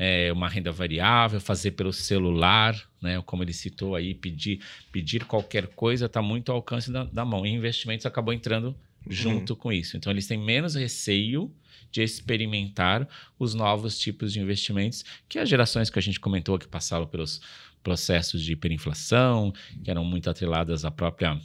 eh, 0.02 0.32
uma 0.32 0.48
renda 0.48 0.72
variável, 0.72 1.42
fazer 1.42 1.72
pelo 1.72 1.92
celular, 1.92 2.74
né? 3.02 3.22
Como 3.26 3.44
ele 3.44 3.52
citou 3.52 3.96
aí, 3.96 4.16
pedir, 4.16 4.62
pedir 4.94 5.26
qualquer 5.26 5.68
coisa 5.68 6.06
está 6.06 6.22
muito 6.22 6.54
ao 6.54 6.56
alcance 6.56 6.90
da, 6.90 7.04
da 7.04 7.26
mão. 7.26 7.46
E 7.46 7.50
investimentos 7.50 8.06
acabou 8.06 8.34
entrando 8.34 8.74
junto 9.10 9.58
com 9.58 9.74
isso. 9.74 9.98
Então 9.98 10.10
eles 10.10 10.26
têm 10.26 10.38
menos 10.38 10.74
receio 10.74 11.54
de 11.92 12.02
experimentar 12.02 13.06
os 13.38 13.54
novos 13.54 14.00
tipos 14.00 14.32
de 14.32 14.40
investimentos 14.40 15.04
que 15.28 15.38
as 15.38 15.50
gerações 15.50 15.90
que 15.90 16.00
a 16.00 16.02
gente 16.02 16.20
comentou 16.20 16.58
que 16.58 16.68
passaram 16.68 17.06
pelos 17.06 17.42
processos 17.84 18.42
de 18.42 18.54
hiperinflação, 18.54 19.54
que 19.84 19.92
eram 19.92 20.06
muito 20.06 20.30
atreladas 20.30 20.86
à 20.86 20.92
própria 20.92 21.38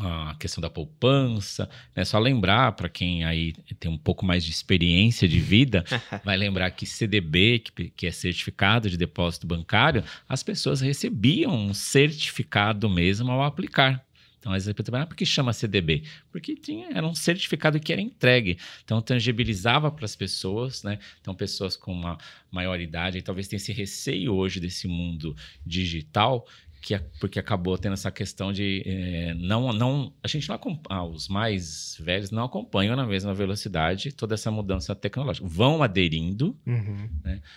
a 0.00 0.34
questão 0.38 0.60
da 0.60 0.70
poupança, 0.70 1.68
né? 1.94 2.04
Só 2.04 2.18
lembrar 2.18 2.72
para 2.72 2.88
quem 2.88 3.24
aí 3.24 3.52
tem 3.78 3.90
um 3.90 3.98
pouco 3.98 4.24
mais 4.24 4.44
de 4.44 4.50
experiência 4.50 5.28
de 5.28 5.38
vida, 5.38 5.84
vai 6.24 6.36
lembrar 6.36 6.70
que 6.70 6.86
CDB, 6.86 7.60
que, 7.60 7.90
que 7.90 8.06
é 8.06 8.10
certificado 8.10 8.90
de 8.90 8.96
depósito 8.96 9.46
bancário, 9.46 10.04
as 10.28 10.42
pessoas 10.42 10.80
recebiam 10.80 11.54
um 11.54 11.74
certificado 11.74 12.88
mesmo 12.88 13.30
ao 13.30 13.42
aplicar. 13.42 14.04
Então, 14.44 14.52
às 14.52 14.66
vezes, 14.66 14.78
ah, 14.92 15.06
por 15.06 15.16
que 15.16 15.24
chama 15.24 15.54
CDB? 15.54 16.02
Porque 16.30 16.54
tinha, 16.54 16.88
era 16.90 17.06
um 17.06 17.14
certificado 17.14 17.80
que 17.80 17.90
era 17.90 18.02
entregue. 18.02 18.58
Então, 18.84 19.00
tangibilizava 19.00 19.90
para 19.90 20.04
as 20.04 20.14
pessoas, 20.14 20.82
né? 20.82 20.98
Então, 21.18 21.34
pessoas 21.34 21.76
com 21.76 21.90
uma 21.90 22.18
maior 22.52 22.78
idade, 22.78 23.16
aí, 23.16 23.22
talvez 23.22 23.48
tenha 23.48 23.56
esse 23.56 23.72
receio 23.72 24.34
hoje 24.34 24.60
desse 24.60 24.86
mundo 24.86 25.34
digital, 25.64 26.46
que, 26.84 26.98
porque 27.18 27.38
acabou 27.38 27.78
tendo 27.78 27.94
essa 27.94 28.10
questão 28.10 28.52
de 28.52 28.82
eh, 28.84 29.34
não, 29.38 29.72
não. 29.72 30.12
A 30.22 30.28
gente 30.28 30.46
não 30.46 30.54
acompanha, 30.54 31.02
os 31.02 31.28
mais 31.28 31.96
velhos 31.98 32.30
não 32.30 32.44
acompanham 32.44 32.94
na 32.94 33.06
mesma 33.06 33.32
velocidade 33.32 34.12
toda 34.12 34.34
essa 34.34 34.50
mudança 34.50 34.94
tecnológica. 34.94 35.46
Vão 35.48 35.82
aderindo, 35.82 36.54
Uhum. 36.66 37.08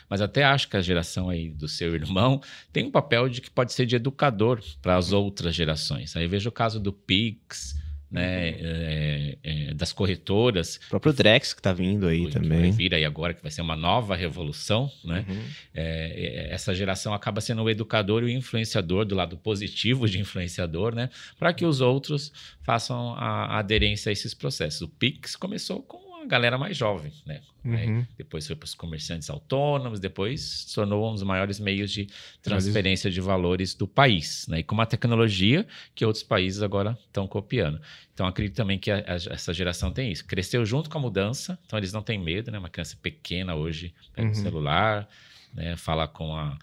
mas 0.10 0.22
até 0.22 0.46
acho 0.46 0.70
que 0.70 0.78
a 0.78 0.82
geração 0.82 1.30
aí 1.30 1.50
do 1.50 1.68
seu 1.68 1.94
irmão 1.94 2.42
tem 2.72 2.86
um 2.86 2.92
papel 2.92 3.28
de 3.28 3.42
que 3.42 3.52
pode 3.52 3.74
ser 3.74 3.86
de 3.86 3.98
educador 3.98 4.62
para 4.82 4.96
as 4.96 5.12
outras 5.12 5.54
gerações. 5.54 6.16
Aí 6.16 6.26
vejo 6.26 6.48
o 6.48 6.52
caso 6.52 6.80
do 6.80 6.94
Pix, 6.94 7.76
né, 8.10 8.50
é, 8.50 9.38
é, 9.44 9.74
das 9.74 9.92
corretoras, 9.92 10.80
O 10.88 10.90
próprio 10.90 11.14
Drex 11.14 11.54
que 11.54 11.62
tá 11.62 11.74
vindo 11.74 12.08
aí 12.08 12.30
também. 12.30 12.72
vir 12.72 12.94
aí 12.94 13.04
agora, 13.04 13.34
que 13.34 13.42
vai 13.42 13.52
ser 13.52 13.62
uma 13.62 13.76
nova 13.76 14.16
revolução, 14.16 14.90
né? 15.04 15.26
Uhum. 15.28 15.44
É, 15.74 16.48
é, 16.50 16.54
essa 16.54 16.74
geração 16.74 17.14
acaba 17.14 17.42
sendo 17.42 17.64
o 17.64 17.70
educador 17.70 18.24
e 18.24 18.26
o 18.26 18.30
influenciador 18.30 19.06
do 19.06 19.16
lado 19.16 19.38
positivo 19.38 20.08
de 20.08 20.20
influenciador, 20.20 20.96
né? 20.96 21.10
Para 21.38 21.54
que 21.54 21.66
os 21.66 21.82
outros 21.82 22.32
façam 22.64 23.14
a, 23.16 23.56
a 23.56 23.60
aderência 23.60 24.10
a 24.10 24.14
esses 24.14 24.34
processos. 24.34 24.82
O 24.82 24.88
Pix 24.88 25.36
começou 25.36 25.82
com 25.82 26.07
galera 26.28 26.58
mais 26.58 26.76
jovem, 26.78 27.12
né? 27.26 27.42
Uhum. 27.66 28.06
depois 28.18 28.48
foi 28.48 28.56
para 28.56 28.66
os 28.66 28.74
comerciantes 28.74 29.30
autônomos, 29.30 30.00
depois 30.00 30.40
se 30.42 30.74
tornou 30.76 31.10
um 31.10 31.14
dos 31.14 31.24
maiores 31.24 31.60
meios 31.60 31.92
de 31.92 32.08
transferência 32.42 33.12
de 33.12 33.20
valores 33.20 33.74
do 33.76 33.86
país, 33.88 34.46
né? 34.48 34.60
E 34.60 34.64
com 34.64 34.74
uma 34.74 34.86
tecnologia 34.86 35.68
que 35.94 36.06
outros 36.06 36.24
países 36.24 36.62
agora 36.62 36.98
estão 37.08 37.28
copiando. 37.28 37.82
Então 38.14 38.26
acredito 38.26 38.56
também 38.56 38.80
que 38.80 38.90
a- 38.90 39.00
a- 39.00 39.34
essa 39.34 39.54
geração 39.54 39.92
tem 39.92 40.12
isso. 40.12 40.26
Cresceu 40.26 40.66
junto 40.66 40.90
com 40.90 40.98
a 40.98 41.02
mudança, 41.02 41.60
então 41.66 41.78
eles 41.78 41.92
não 41.92 42.02
têm 42.02 42.18
medo, 42.18 42.52
né? 42.52 42.58
Uma 42.60 42.70
criança 42.70 42.96
pequena 43.02 43.54
hoje 43.56 43.94
pega 44.14 44.28
o 44.28 44.32
Uhum. 44.32 44.36
celular, 44.36 45.08
né? 45.54 45.76
Fala 45.76 46.08
com 46.08 46.34
a 46.36 46.58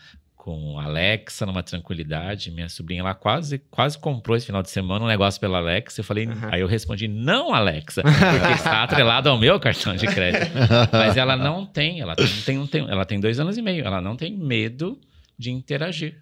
com 0.45 0.79
Alexa 0.79 1.47
numa 1.47 1.63
tranquilidade. 1.63 2.51
Minha 2.51 2.69
sobrinha 2.69 3.03
lá 3.03 3.15
quase 3.15 3.59
quase 3.71 3.99
comprou 3.99 4.37
esse 4.37 4.45
final 4.45 4.63
de 4.63 4.69
semana 4.69 5.03
um 5.03 5.09
negócio 5.09 5.41
pela 5.41 5.57
Alexa. 5.57 6.01
Eu 6.03 6.05
falei, 6.05 6.27
Uhum. 6.27 6.49
aí 6.53 6.61
eu 6.61 6.67
respondi 6.67 7.09
não, 7.09 7.55
Alexa, 7.55 8.03
porque 8.03 8.53
está 8.53 8.83
atrelado 8.85 9.31
ao 9.31 9.39
meu 9.39 9.59
cartão 9.59 9.97
de 9.97 10.07
crédito. 10.07 10.53
Mas 10.93 11.17
ela 11.17 11.35
não 11.35 11.65
tem, 11.65 12.03
ela 12.03 12.15
tem, 12.15 12.27
tem, 12.45 12.67
tem, 12.67 12.91
ela 12.91 13.07
tem 13.07 13.19
dois 13.19 13.41
anos 13.41 13.57
e 13.57 13.63
meio, 13.63 13.87
ela 13.87 14.03
não 14.03 14.17
tem 14.17 14.37
medo 14.37 15.01
de 15.39 15.51
interagir. 15.51 16.21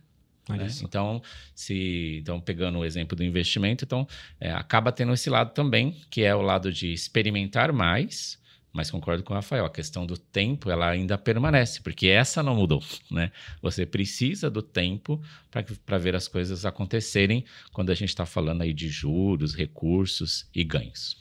Né? 0.48 0.68
Então, 0.84 1.20
se 1.52 2.18
então 2.22 2.40
pegando 2.40 2.78
o 2.78 2.84
exemplo 2.84 3.16
do 3.16 3.24
investimento, 3.24 3.84
então 3.84 4.06
é, 4.40 4.52
acaba 4.52 4.92
tendo 4.92 5.12
esse 5.12 5.28
lado 5.28 5.52
também, 5.52 5.96
que 6.08 6.22
é 6.22 6.32
o 6.32 6.42
lado 6.42 6.72
de 6.72 6.92
experimentar 6.92 7.72
mais. 7.72 8.40
Mas 8.72 8.90
concordo 8.90 9.22
com 9.22 9.34
o 9.34 9.36
Rafael, 9.36 9.66
a 9.66 9.70
questão 9.70 10.06
do 10.06 10.16
tempo 10.16 10.70
ela 10.70 10.88
ainda 10.88 11.18
permanece, 11.18 11.82
porque 11.82 12.06
essa 12.08 12.42
não 12.42 12.54
mudou, 12.54 12.82
né? 13.10 13.30
Você 13.60 13.84
precisa 13.84 14.48
do 14.50 14.62
tempo 14.62 15.20
para 15.84 15.98
ver 15.98 16.16
as 16.16 16.26
coisas 16.26 16.64
acontecerem 16.64 17.44
quando 17.72 17.90
a 17.90 17.94
gente 17.94 18.08
está 18.08 18.24
falando 18.24 18.62
aí 18.62 18.72
de 18.72 18.88
juros, 18.88 19.54
recursos 19.54 20.46
e 20.54 20.64
ganhos. 20.64 21.16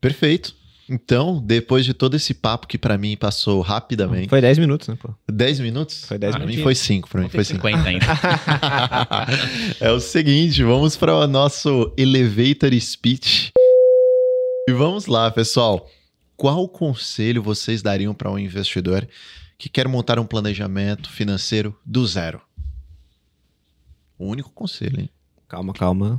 Perfeito. 0.00 0.58
Então, 0.92 1.40
depois 1.40 1.84
de 1.84 1.94
todo 1.94 2.16
esse 2.16 2.34
papo 2.34 2.66
que 2.66 2.76
pra 2.76 2.98
mim 2.98 3.16
passou 3.16 3.60
rapidamente, 3.60 4.28
Foi 4.28 4.40
10 4.40 4.58
minutos, 4.58 4.88
né, 4.88 4.96
pô? 5.00 5.14
10 5.30 5.60
minutos? 5.60 6.04
Foi 6.04 6.18
10 6.18 6.32
Pra 6.32 6.40
mim 6.40 6.46
minutinhos. 6.46 6.64
foi 6.64 6.74
5, 6.74 7.08
pra 7.08 7.20
mim 7.20 7.28
foi 7.28 7.44
tem 7.44 7.56
5. 7.56 7.68
50 7.68 7.88
ainda. 7.88 8.06
é 9.80 9.92
o 9.92 10.00
seguinte, 10.00 10.64
vamos 10.64 10.96
para 10.96 11.14
o 11.14 11.26
nosso 11.28 11.94
elevator 11.96 12.72
speech. 12.80 13.50
E 14.68 14.72
vamos 14.72 15.06
lá, 15.06 15.30
pessoal. 15.30 15.88
Qual 16.40 16.66
conselho 16.66 17.42
vocês 17.42 17.82
dariam 17.82 18.14
para 18.14 18.30
um 18.30 18.38
investidor 18.38 19.06
que 19.58 19.68
quer 19.68 19.86
montar 19.86 20.18
um 20.18 20.24
planejamento 20.24 21.10
financeiro 21.10 21.78
do 21.84 22.06
zero? 22.06 22.40
O 24.18 24.24
único 24.26 24.50
conselho, 24.50 25.00
hein? 25.00 25.10
Calma, 25.46 25.74
calma. 25.74 26.18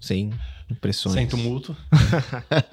Sem 0.00 0.32
impressões. 0.70 1.16
Sem 1.16 1.26
tumulto. 1.26 1.76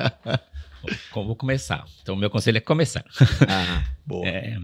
Vou 1.16 1.36
começar. 1.36 1.84
Então, 2.04 2.14
o 2.14 2.18
meu 2.18 2.30
conselho 2.30 2.58
é 2.58 2.62
começar. 2.62 3.04
Ah, 3.50 3.86
boa. 4.06 4.28
É, 4.28 4.60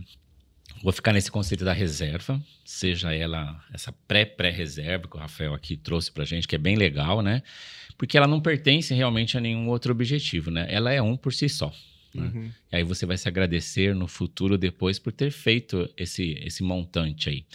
vou 0.83 0.93
ficar 0.93 1.13
nesse 1.13 1.31
conceito 1.31 1.65
da 1.65 1.73
reserva, 1.73 2.39
seja 2.63 3.11
ela 3.11 3.59
essa 3.73 3.91
pré-pré-reserva 4.07 5.07
que 5.07 5.17
o 5.17 5.19
Rafael 5.19 5.55
aqui 5.55 5.75
trouxe 5.75 6.11
pra 6.11 6.25
gente, 6.25 6.47
que 6.47 6.55
é 6.55 6.59
bem 6.59 6.75
legal, 6.75 7.23
né? 7.23 7.41
Porque 7.97 8.17
ela 8.17 8.27
não 8.27 8.39
pertence 8.39 8.93
realmente 8.93 9.35
a 9.35 9.41
nenhum 9.41 9.67
outro 9.67 9.91
objetivo, 9.91 10.51
né? 10.51 10.67
Ela 10.69 10.93
é 10.93 11.01
um 11.01 11.17
por 11.17 11.33
si 11.33 11.49
só. 11.49 11.73
Né? 12.13 12.31
Uhum. 12.33 12.51
E 12.71 12.75
aí 12.75 12.83
você 12.83 13.05
vai 13.05 13.17
se 13.17 13.27
agradecer 13.27 13.95
no 13.95 14.07
futuro 14.07 14.57
depois 14.57 14.99
por 14.99 15.11
ter 15.11 15.31
feito 15.31 15.89
esse, 15.97 16.33
esse 16.43 16.63
montante 16.63 17.29
aí. 17.29 17.45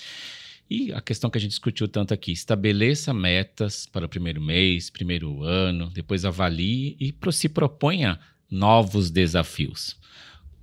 E 0.71 0.93
a 0.93 1.01
questão 1.01 1.29
que 1.29 1.37
a 1.37 1.41
gente 1.41 1.51
discutiu 1.51 1.87
tanto 1.87 2.15
aqui, 2.15 2.33
estabeleça 2.33 3.13
metas 3.13 3.87
para 3.87 4.07
o 4.07 4.09
primeiro 4.09 4.41
mês, 4.41 4.89
primeiro 4.89 5.43
ano, 5.43 5.91
depois 5.91 6.25
avalie 6.25 6.97
e 6.99 7.15
se 7.33 7.49
proponha 7.49 8.19
novos 8.51 9.11
desafios. 9.11 9.97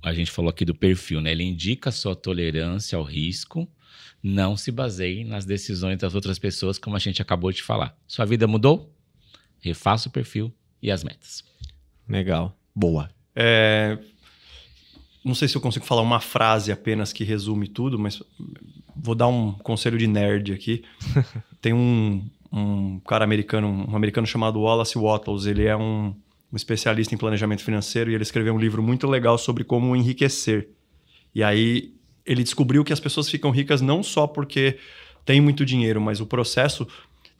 A 0.02 0.12
gente 0.12 0.30
falou 0.30 0.50
aqui 0.50 0.64
do 0.64 0.74
perfil, 0.74 1.20
né? 1.20 1.30
Ele 1.30 1.44
indica 1.44 1.90
a 1.90 1.92
sua 1.92 2.16
tolerância 2.16 2.98
ao 2.98 3.04
risco, 3.04 3.70
não 4.20 4.56
se 4.56 4.72
baseie 4.72 5.24
nas 5.24 5.44
decisões 5.44 5.98
das 5.98 6.14
outras 6.14 6.38
pessoas, 6.38 6.78
como 6.78 6.96
a 6.96 6.98
gente 6.98 7.22
acabou 7.22 7.52
de 7.52 7.62
falar. 7.62 7.96
Sua 8.06 8.24
vida 8.24 8.48
mudou? 8.48 8.92
Refaça 9.60 10.08
o 10.08 10.12
perfil 10.12 10.52
e 10.82 10.90
as 10.90 11.04
metas. 11.04 11.44
Legal. 12.08 12.58
Boa. 12.74 13.10
É, 13.34 13.98
Não 15.24 15.34
sei 15.34 15.48
se 15.48 15.56
eu 15.56 15.60
consigo 15.60 15.84
falar 15.84 16.02
uma 16.02 16.20
frase 16.20 16.72
apenas 16.72 17.12
que 17.12 17.24
resume 17.24 17.68
tudo, 17.68 17.98
mas 17.98 18.22
vou 18.94 19.14
dar 19.14 19.28
um 19.28 19.52
conselho 19.52 19.98
de 19.98 20.06
nerd 20.06 20.52
aqui. 20.52 20.82
Tem 21.60 21.72
um, 21.72 22.24
um 22.52 23.00
cara 23.00 23.24
americano, 23.24 23.86
um 23.88 23.96
americano 23.96 24.26
chamado 24.26 24.60
Wallace 24.60 24.98
Wattles. 24.98 25.46
Ele 25.46 25.64
é 25.64 25.76
um, 25.76 26.14
um 26.52 26.56
especialista 26.56 27.14
em 27.14 27.18
planejamento 27.18 27.62
financeiro 27.62 28.10
e 28.10 28.14
ele 28.14 28.22
escreveu 28.22 28.54
um 28.54 28.58
livro 28.58 28.82
muito 28.82 29.06
legal 29.06 29.38
sobre 29.38 29.64
como 29.64 29.96
enriquecer. 29.96 30.68
E 31.34 31.42
aí 31.42 31.94
ele 32.26 32.42
descobriu 32.42 32.84
que 32.84 32.92
as 32.92 33.00
pessoas 33.00 33.28
ficam 33.28 33.50
ricas 33.50 33.80
não 33.80 34.02
só 34.02 34.26
porque 34.26 34.78
têm 35.24 35.40
muito 35.40 35.64
dinheiro, 35.64 36.00
mas 36.00 36.20
o 36.20 36.26
processo 36.26 36.86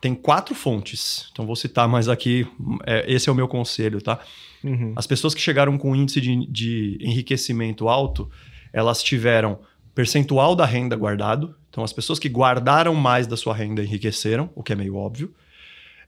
tem 0.00 0.14
quatro 0.14 0.54
fontes. 0.54 1.28
Então 1.32 1.46
vou 1.46 1.54
citar 1.54 1.88
mais 1.88 2.08
aqui. 2.08 2.46
é, 2.84 3.04
esse 3.12 3.28
é 3.28 3.32
o 3.32 3.34
meu 3.34 3.46
conselho, 3.46 4.00
tá? 4.00 4.18
Uhum. 4.64 4.92
As 4.96 5.06
pessoas 5.06 5.34
que 5.34 5.40
chegaram 5.40 5.76
com 5.76 5.94
índice 5.94 6.20
de, 6.20 6.46
de 6.46 6.98
enriquecimento 7.00 7.88
alto, 7.88 8.30
elas 8.72 9.02
tiveram 9.02 9.58
percentual 9.94 10.54
da 10.54 10.64
renda 10.64 10.96
guardado. 10.96 11.54
Então, 11.68 11.82
as 11.82 11.92
pessoas 11.92 12.18
que 12.18 12.28
guardaram 12.28 12.94
mais 12.94 13.26
da 13.26 13.36
sua 13.36 13.54
renda 13.54 13.82
enriqueceram, 13.82 14.50
o 14.54 14.62
que 14.62 14.72
é 14.72 14.76
meio 14.76 14.96
óbvio. 14.96 15.34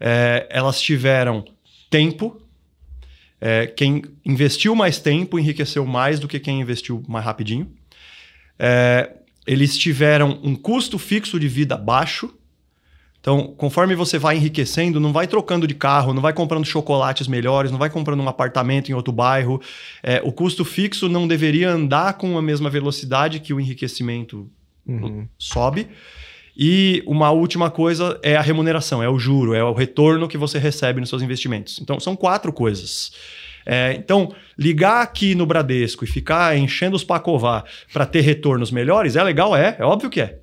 É, 0.00 0.46
elas 0.50 0.80
tiveram 0.80 1.44
tempo. 1.90 2.40
É, 3.40 3.66
quem 3.66 4.02
investiu 4.24 4.74
mais 4.74 4.98
tempo 4.98 5.38
enriqueceu 5.38 5.84
mais 5.84 6.18
do 6.18 6.28
que 6.28 6.38
quem 6.38 6.60
investiu 6.60 7.02
mais 7.08 7.24
rapidinho. 7.24 7.70
É, 8.58 9.10
eles 9.46 9.76
tiveram 9.76 10.40
um 10.42 10.54
custo 10.54 10.98
fixo 10.98 11.38
de 11.38 11.48
vida 11.48 11.76
baixo. 11.76 12.34
Então, 13.24 13.54
conforme 13.56 13.94
você 13.94 14.18
vai 14.18 14.36
enriquecendo, 14.36 15.00
não 15.00 15.10
vai 15.10 15.26
trocando 15.26 15.66
de 15.66 15.74
carro, 15.74 16.12
não 16.12 16.20
vai 16.20 16.34
comprando 16.34 16.66
chocolates 16.66 17.26
melhores, 17.26 17.70
não 17.70 17.78
vai 17.78 17.88
comprando 17.88 18.20
um 18.20 18.28
apartamento 18.28 18.90
em 18.90 18.92
outro 18.92 19.14
bairro. 19.14 19.62
É, 20.02 20.20
o 20.22 20.30
custo 20.30 20.62
fixo 20.62 21.08
não 21.08 21.26
deveria 21.26 21.70
andar 21.70 22.18
com 22.18 22.36
a 22.36 22.42
mesma 22.42 22.68
velocidade 22.68 23.40
que 23.40 23.54
o 23.54 23.58
enriquecimento 23.58 24.46
Uhum. 24.86 25.26
sobe. 25.38 25.88
E 26.54 27.02
uma 27.06 27.30
última 27.30 27.70
coisa 27.70 28.20
é 28.22 28.36
a 28.36 28.42
remuneração, 28.42 29.02
é 29.02 29.08
o 29.08 29.18
juro, 29.18 29.54
é 29.54 29.64
o 29.64 29.72
retorno 29.72 30.28
que 30.28 30.36
você 30.36 30.58
recebe 30.58 31.00
nos 31.00 31.08
seus 31.08 31.22
investimentos. 31.22 31.80
Então, 31.80 31.98
são 31.98 32.14
quatro 32.14 32.52
coisas. 32.52 33.12
É, 33.64 33.94
então, 33.94 34.34
ligar 34.58 35.00
aqui 35.00 35.34
no 35.34 35.46
Bradesco 35.46 36.04
e 36.04 36.06
ficar 36.06 36.58
enchendo 36.58 36.94
os 36.94 37.02
pacová 37.02 37.64
para 37.90 38.04
ter 38.04 38.20
retornos 38.20 38.70
melhores 38.70 39.16
é 39.16 39.22
legal, 39.22 39.56
é, 39.56 39.76
é 39.78 39.82
óbvio 39.82 40.10
que 40.10 40.20
é. 40.20 40.40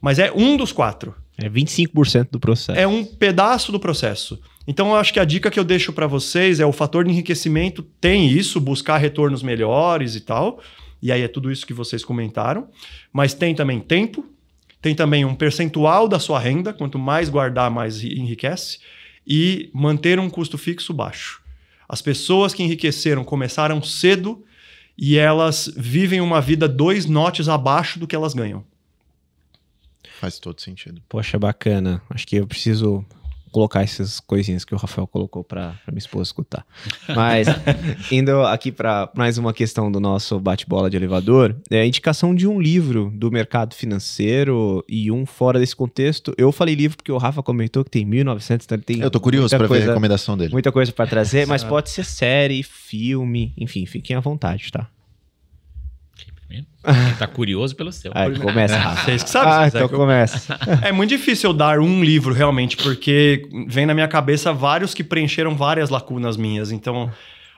Mas 0.00 0.20
é 0.20 0.30
um 0.30 0.56
dos 0.56 0.70
quatro. 0.70 1.12
É 1.42 1.48
25% 1.48 2.28
do 2.30 2.40
processo. 2.40 2.78
É 2.78 2.86
um 2.86 3.04
pedaço 3.04 3.72
do 3.72 3.80
processo. 3.80 4.40
Então, 4.66 4.90
eu 4.90 4.96
acho 4.96 5.12
que 5.12 5.20
a 5.20 5.24
dica 5.24 5.50
que 5.50 5.58
eu 5.58 5.64
deixo 5.64 5.92
para 5.92 6.06
vocês 6.06 6.60
é 6.60 6.66
o 6.66 6.72
fator 6.72 7.04
de 7.04 7.10
enriquecimento 7.10 7.82
tem 8.00 8.28
isso, 8.28 8.60
buscar 8.60 8.98
retornos 8.98 9.42
melhores 9.42 10.14
e 10.14 10.20
tal. 10.20 10.60
E 11.02 11.10
aí 11.10 11.22
é 11.22 11.28
tudo 11.28 11.50
isso 11.50 11.66
que 11.66 11.72
vocês 11.72 12.04
comentaram. 12.04 12.68
Mas 13.12 13.34
tem 13.34 13.54
também 13.54 13.80
tempo, 13.80 14.24
tem 14.82 14.94
também 14.94 15.24
um 15.24 15.34
percentual 15.34 16.06
da 16.06 16.18
sua 16.18 16.38
renda, 16.38 16.72
quanto 16.72 16.98
mais 16.98 17.28
guardar, 17.28 17.70
mais 17.70 18.02
enriquece, 18.04 18.78
e 19.26 19.70
manter 19.72 20.18
um 20.18 20.28
custo 20.28 20.58
fixo 20.58 20.92
baixo. 20.92 21.40
As 21.88 22.00
pessoas 22.00 22.54
que 22.54 22.62
enriqueceram 22.62 23.24
começaram 23.24 23.82
cedo 23.82 24.44
e 24.96 25.16
elas 25.16 25.72
vivem 25.76 26.20
uma 26.20 26.40
vida 26.40 26.68
dois 26.68 27.06
notes 27.06 27.48
abaixo 27.48 27.98
do 27.98 28.06
que 28.06 28.14
elas 28.14 28.34
ganham. 28.34 28.64
Faz 30.20 30.38
todo 30.38 30.60
sentido. 30.60 31.00
Poxa, 31.08 31.38
bacana. 31.38 32.02
Acho 32.10 32.26
que 32.26 32.36
eu 32.36 32.46
preciso 32.46 33.02
colocar 33.50 33.82
essas 33.82 34.20
coisinhas 34.20 34.66
que 34.66 34.74
o 34.74 34.76
Rafael 34.76 35.06
colocou 35.06 35.42
para 35.42 35.74
minha 35.88 35.98
esposa 35.98 36.24
escutar. 36.24 36.64
Mas, 37.08 37.48
indo 38.12 38.42
aqui 38.42 38.70
para 38.70 39.10
mais 39.16 39.38
uma 39.38 39.54
questão 39.54 39.90
do 39.90 39.98
nosso 39.98 40.38
bate-bola 40.38 40.90
de 40.90 40.96
elevador, 40.98 41.56
é 41.70 41.80
a 41.80 41.86
indicação 41.86 42.34
de 42.34 42.46
um 42.46 42.60
livro 42.60 43.10
do 43.14 43.30
mercado 43.30 43.74
financeiro 43.74 44.84
e 44.86 45.10
um 45.10 45.24
fora 45.24 45.58
desse 45.58 45.74
contexto. 45.74 46.34
Eu 46.36 46.52
falei 46.52 46.74
livro 46.74 46.98
porque 46.98 47.10
o 47.10 47.16
Rafa 47.16 47.42
comentou 47.42 47.82
que 47.82 47.90
tem 47.90 48.04
1900, 48.04 48.66
então 48.66 48.76
ele 48.76 48.84
tem 48.84 49.00
Eu 49.00 49.10
tô 49.10 49.20
curioso 49.20 49.56
para 49.56 49.66
ver 49.66 49.84
a 49.84 49.86
recomendação 49.86 50.36
dele. 50.36 50.52
Muita 50.52 50.70
coisa 50.70 50.92
para 50.92 51.06
trazer, 51.06 51.46
mas 51.46 51.64
pode 51.64 51.88
ser 51.88 52.04
série, 52.04 52.62
filme, 52.62 53.54
enfim, 53.56 53.86
fiquem 53.86 54.16
à 54.16 54.20
vontade, 54.20 54.70
tá? 54.70 54.86
Quem 56.50 57.14
tá 57.18 57.26
curioso 57.26 57.76
pelo 57.76 57.92
seu. 57.92 58.10
Aí, 58.14 58.38
começa, 58.38 58.76
Rafa. 58.76 59.04
Vocês 59.04 59.22
que 59.22 59.30
sabem, 59.30 59.52
Ah, 59.52 59.60
vocês 59.60 59.74
é 59.74 59.76
então 59.78 59.88
que 59.88 59.94
eu- 59.94 59.98
começa. 59.98 60.58
É 60.82 60.90
muito 60.92 61.10
difícil 61.10 61.50
eu 61.50 61.54
dar 61.54 61.78
um 61.78 62.02
livro 62.02 62.32
realmente, 62.34 62.76
porque 62.76 63.48
vem 63.68 63.86
na 63.86 63.94
minha 63.94 64.08
cabeça 64.08 64.52
vários 64.52 64.92
que 64.94 65.04
preencheram 65.04 65.54
várias 65.56 65.90
lacunas 65.90 66.36
minhas. 66.36 66.72
Então, 66.72 67.10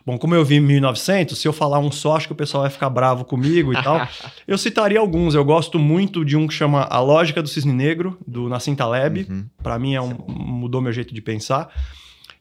bom, 0.04 0.18
como 0.18 0.34
eu 0.34 0.44
vi 0.44 0.56
em 0.56 0.60
1900, 0.60 1.38
se 1.38 1.46
eu 1.48 1.52
falar 1.52 1.78
um 1.78 1.90
só, 1.92 2.16
acho 2.16 2.26
que 2.26 2.32
o 2.32 2.36
pessoal 2.36 2.62
vai 2.62 2.70
ficar 2.70 2.90
bravo 2.90 3.24
comigo 3.24 3.72
e 3.72 3.82
tal. 3.82 4.06
eu 4.46 4.58
citaria 4.58 4.98
alguns. 4.98 5.34
Eu 5.34 5.44
gosto 5.44 5.78
muito 5.78 6.24
de 6.24 6.36
um 6.36 6.46
que 6.46 6.54
chama 6.54 6.82
A 6.90 7.00
Lógica 7.00 7.40
do 7.42 7.48
Cisne 7.48 7.72
Negro, 7.72 8.18
do 8.26 8.48
Nassim 8.48 8.74
Taleb. 8.74 9.26
Uhum. 9.30 9.46
Para 9.62 9.78
mim, 9.78 9.94
é 9.94 10.00
um, 10.00 10.14
mudou 10.28 10.80
meu 10.80 10.92
jeito 10.92 11.14
de 11.14 11.20
pensar. 11.22 11.68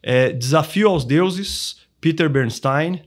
É, 0.02 0.32
Desafio 0.32 0.88
aos 0.88 1.04
Deuses, 1.04 1.76
Peter 2.00 2.28
Bernstein. 2.28 3.00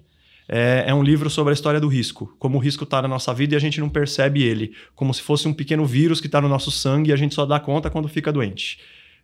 É, 0.48 0.86
é 0.88 0.94
um 0.94 1.02
livro 1.02 1.30
sobre 1.30 1.52
a 1.52 1.54
história 1.54 1.80
do 1.80 1.88
risco, 1.88 2.36
como 2.38 2.58
o 2.58 2.62
risco 2.62 2.84
está 2.84 3.02
na 3.02 3.08
nossa 3.08 3.34
vida 3.34 3.56
e 3.56 3.58
a 3.58 3.60
gente 3.60 3.80
não 3.80 3.90
percebe 3.90 4.44
ele, 4.44 4.74
como 4.96 5.14
se 5.14 5.22
fosse 5.22 5.48
um 5.48 5.54
pequeno 5.54 5.86
vírus 5.86 6.22
que 6.22 6.28
está 6.28 6.40
no 6.40 6.48
nosso 6.48 6.70
sangue 6.70 7.10
e 7.10 7.14
a 7.14 7.16
gente 7.16 7.34
só 7.34 7.46
dá 7.46 7.60
conta 7.60 7.90
quando 7.90 8.08
fica 8.08 8.32
doente. 8.32 8.80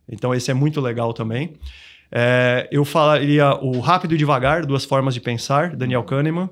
Então 0.09 0.33
esse 0.33 0.49
é 0.49 0.53
muito 0.53 0.81
legal 0.81 1.13
também. 1.13 1.53
É, 2.11 2.67
eu 2.71 2.83
falaria 2.83 3.53
o 3.55 3.79
Rápido 3.79 4.15
e 4.15 4.17
Devagar, 4.17 4.65
Duas 4.65 4.83
Formas 4.83 5.13
de 5.13 5.21
Pensar, 5.21 5.75
Daniel 5.75 6.03
Kahneman. 6.03 6.49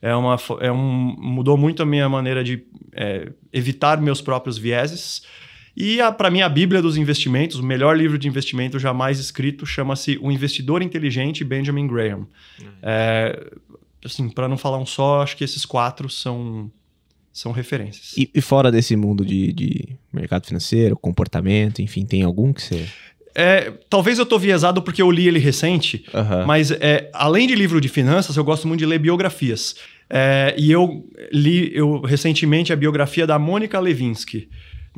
É 0.00 0.14
uma, 0.14 0.36
é 0.60 0.70
um, 0.70 1.16
mudou 1.18 1.56
muito 1.56 1.82
a 1.82 1.86
minha 1.86 2.08
maneira 2.08 2.44
de 2.44 2.62
é, 2.92 3.32
evitar 3.52 4.00
meus 4.00 4.20
próprios 4.20 4.58
vieses. 4.58 5.22
E 5.76 5.98
para 6.16 6.28
mim 6.28 6.42
a 6.42 6.48
Bíblia 6.48 6.82
dos 6.82 6.96
investimentos, 6.96 7.58
o 7.58 7.64
melhor 7.64 7.96
livro 7.96 8.18
de 8.18 8.26
investimento 8.26 8.80
jamais 8.80 9.20
escrito, 9.20 9.64
chama-se 9.64 10.18
O 10.20 10.30
Investidor 10.30 10.82
Inteligente, 10.82 11.44
Benjamin 11.44 11.86
Graham. 11.86 12.26
É, 12.82 13.52
assim, 14.04 14.28
para 14.28 14.48
não 14.48 14.56
falar 14.56 14.78
um 14.78 14.86
só, 14.86 15.22
acho 15.22 15.36
que 15.36 15.44
esses 15.44 15.64
quatro 15.64 16.08
são, 16.08 16.70
são 17.32 17.52
referências. 17.52 18.16
E, 18.16 18.30
e 18.34 18.40
fora 18.40 18.70
desse 18.70 18.96
mundo 18.96 19.24
de, 19.24 19.52
de 19.52 19.88
mercado 20.12 20.46
financeiro, 20.46 20.96
comportamento, 20.96 21.80
enfim, 21.80 22.04
tem 22.04 22.22
algum 22.22 22.52
que 22.52 22.62
você. 22.62 22.88
É, 23.34 23.72
talvez 23.88 24.18
eu 24.18 24.26
tô 24.26 24.38
viesado 24.38 24.82
porque 24.82 25.00
eu 25.00 25.10
li 25.10 25.28
ele 25.28 25.38
recente, 25.38 26.04
Aham. 26.12 26.44
mas 26.44 26.70
é, 26.72 27.08
além 27.12 27.46
de 27.46 27.54
livro 27.54 27.80
de 27.80 27.88
finanças, 27.88 28.36
eu 28.36 28.42
gosto 28.42 28.66
muito 28.66 28.80
de 28.80 28.86
ler 28.86 28.98
biografias. 28.98 29.76
É, 30.10 30.54
e 30.58 30.72
eu 30.72 31.06
li 31.30 31.70
eu, 31.74 32.00
recentemente 32.00 32.72
a 32.72 32.76
biografia 32.76 33.26
da 33.26 33.38
Mônica 33.38 33.78
Levinsky. 33.78 34.48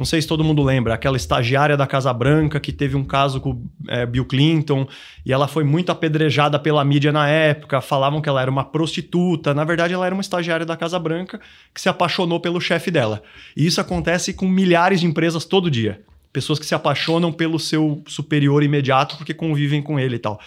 Não 0.00 0.06
sei 0.06 0.22
se 0.22 0.26
todo 0.26 0.42
mundo 0.42 0.62
lembra, 0.62 0.94
aquela 0.94 1.18
estagiária 1.18 1.76
da 1.76 1.86
Casa 1.86 2.10
Branca 2.10 2.58
que 2.58 2.72
teve 2.72 2.96
um 2.96 3.04
caso 3.04 3.38
com 3.38 3.66
é, 3.86 4.06
Bill 4.06 4.24
Clinton 4.24 4.88
e 5.26 5.30
ela 5.30 5.46
foi 5.46 5.62
muito 5.62 5.92
apedrejada 5.92 6.58
pela 6.58 6.82
mídia 6.82 7.12
na 7.12 7.28
época. 7.28 7.82
Falavam 7.82 8.22
que 8.22 8.26
ela 8.26 8.40
era 8.40 8.50
uma 8.50 8.64
prostituta. 8.64 9.52
Na 9.52 9.62
verdade, 9.62 9.92
ela 9.92 10.06
era 10.06 10.14
uma 10.14 10.22
estagiária 10.22 10.64
da 10.64 10.74
Casa 10.74 10.98
Branca 10.98 11.38
que 11.74 11.82
se 11.82 11.86
apaixonou 11.90 12.40
pelo 12.40 12.58
chefe 12.62 12.90
dela. 12.90 13.22
E 13.54 13.66
isso 13.66 13.78
acontece 13.78 14.32
com 14.32 14.48
milhares 14.48 15.00
de 15.00 15.06
empresas 15.06 15.44
todo 15.44 15.70
dia. 15.70 16.00
Pessoas 16.32 16.58
que 16.58 16.64
se 16.64 16.74
apaixonam 16.74 17.30
pelo 17.30 17.58
seu 17.58 18.02
superior 18.06 18.62
imediato 18.62 19.18
porque 19.18 19.34
convivem 19.34 19.82
com 19.82 20.00
ele 20.00 20.16
e 20.16 20.18
tal. 20.18 20.40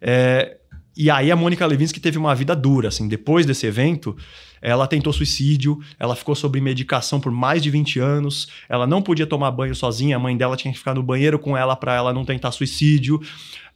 É, 0.00 0.58
e 0.96 1.10
aí 1.10 1.32
a 1.32 1.34
Mônica 1.34 1.66
Levinsky 1.66 1.98
teve 1.98 2.18
uma 2.18 2.36
vida 2.36 2.54
dura, 2.54 2.86
assim, 2.86 3.08
depois 3.08 3.44
desse 3.44 3.66
evento, 3.66 4.16
ela 4.60 4.86
tentou 4.86 5.12
suicídio, 5.12 5.78
ela 5.98 6.16
ficou 6.16 6.34
sob 6.34 6.60
medicação 6.60 7.20
por 7.20 7.32
mais 7.32 7.62
de 7.62 7.70
20 7.70 7.98
anos, 7.98 8.48
ela 8.68 8.86
não 8.86 9.02
podia 9.02 9.26
tomar 9.26 9.50
banho 9.50 9.74
sozinha, 9.74 10.16
a 10.16 10.18
mãe 10.18 10.36
dela 10.36 10.56
tinha 10.56 10.72
que 10.72 10.78
ficar 10.78 10.94
no 10.94 11.02
banheiro 11.02 11.38
com 11.38 11.56
ela 11.56 11.76
para 11.76 11.94
ela 11.94 12.12
não 12.12 12.24
tentar 12.24 12.52
suicídio. 12.52 13.20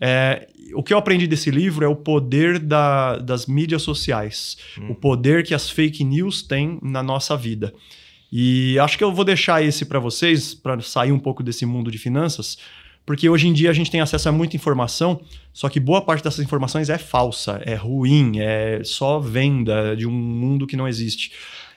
É, 0.01 0.49
o 0.75 0.83
que 0.83 0.95
eu 0.95 0.99
aprendi 0.99 1.27
desse 1.27 1.51
livro 1.51 1.85
é 1.85 1.89
o 1.89 1.97
poder 1.97 2.59
da, 2.59 3.17
das 3.19 3.47
mídias 3.47 3.83
sociais, 3.83 4.57
hum. 4.79 4.91
o 4.91 4.95
poder 4.95 5.45
que 5.45 5.55
as 5.55 5.69
fake 5.69 6.03
news 6.05 6.43
têm 6.43 6.79
na 6.83 7.03
nossa 7.03 7.37
vida. 7.37 7.73
E 8.33 8.79
acho 8.79 8.97
que 8.97 9.03
eu 9.03 9.13
vou 9.13 9.25
deixar 9.25 9.63
esse 9.63 9.85
para 9.85 9.99
vocês, 9.99 10.55
para 10.55 10.81
sair 10.81 11.11
um 11.11 11.19
pouco 11.19 11.43
desse 11.43 11.67
mundo 11.67 11.91
de 11.91 11.99
finanças, 11.99 12.59
porque 13.11 13.29
hoje 13.29 13.49
em 13.49 13.53
dia 13.53 13.71
a 13.71 13.73
gente 13.73 13.91
tem 13.91 14.01
acesso 14.01 14.29
a 14.29 14.33
muita 14.33 14.55
informação, 14.55 15.21
só 15.53 15.69
que 15.69 15.81
boa 15.81 16.01
parte 16.01 16.23
dessas 16.23 16.45
informações 16.45 16.89
é 16.89 16.97
falsa, 16.97 17.61
é 17.67 17.75
ruim, 17.75 18.39
é 18.39 18.85
só 18.85 19.19
venda 19.19 19.97
de 19.97 20.07
um 20.07 20.13
mundo 20.13 20.65
que 20.65 20.77
não 20.77 20.87
existe. 20.87 21.33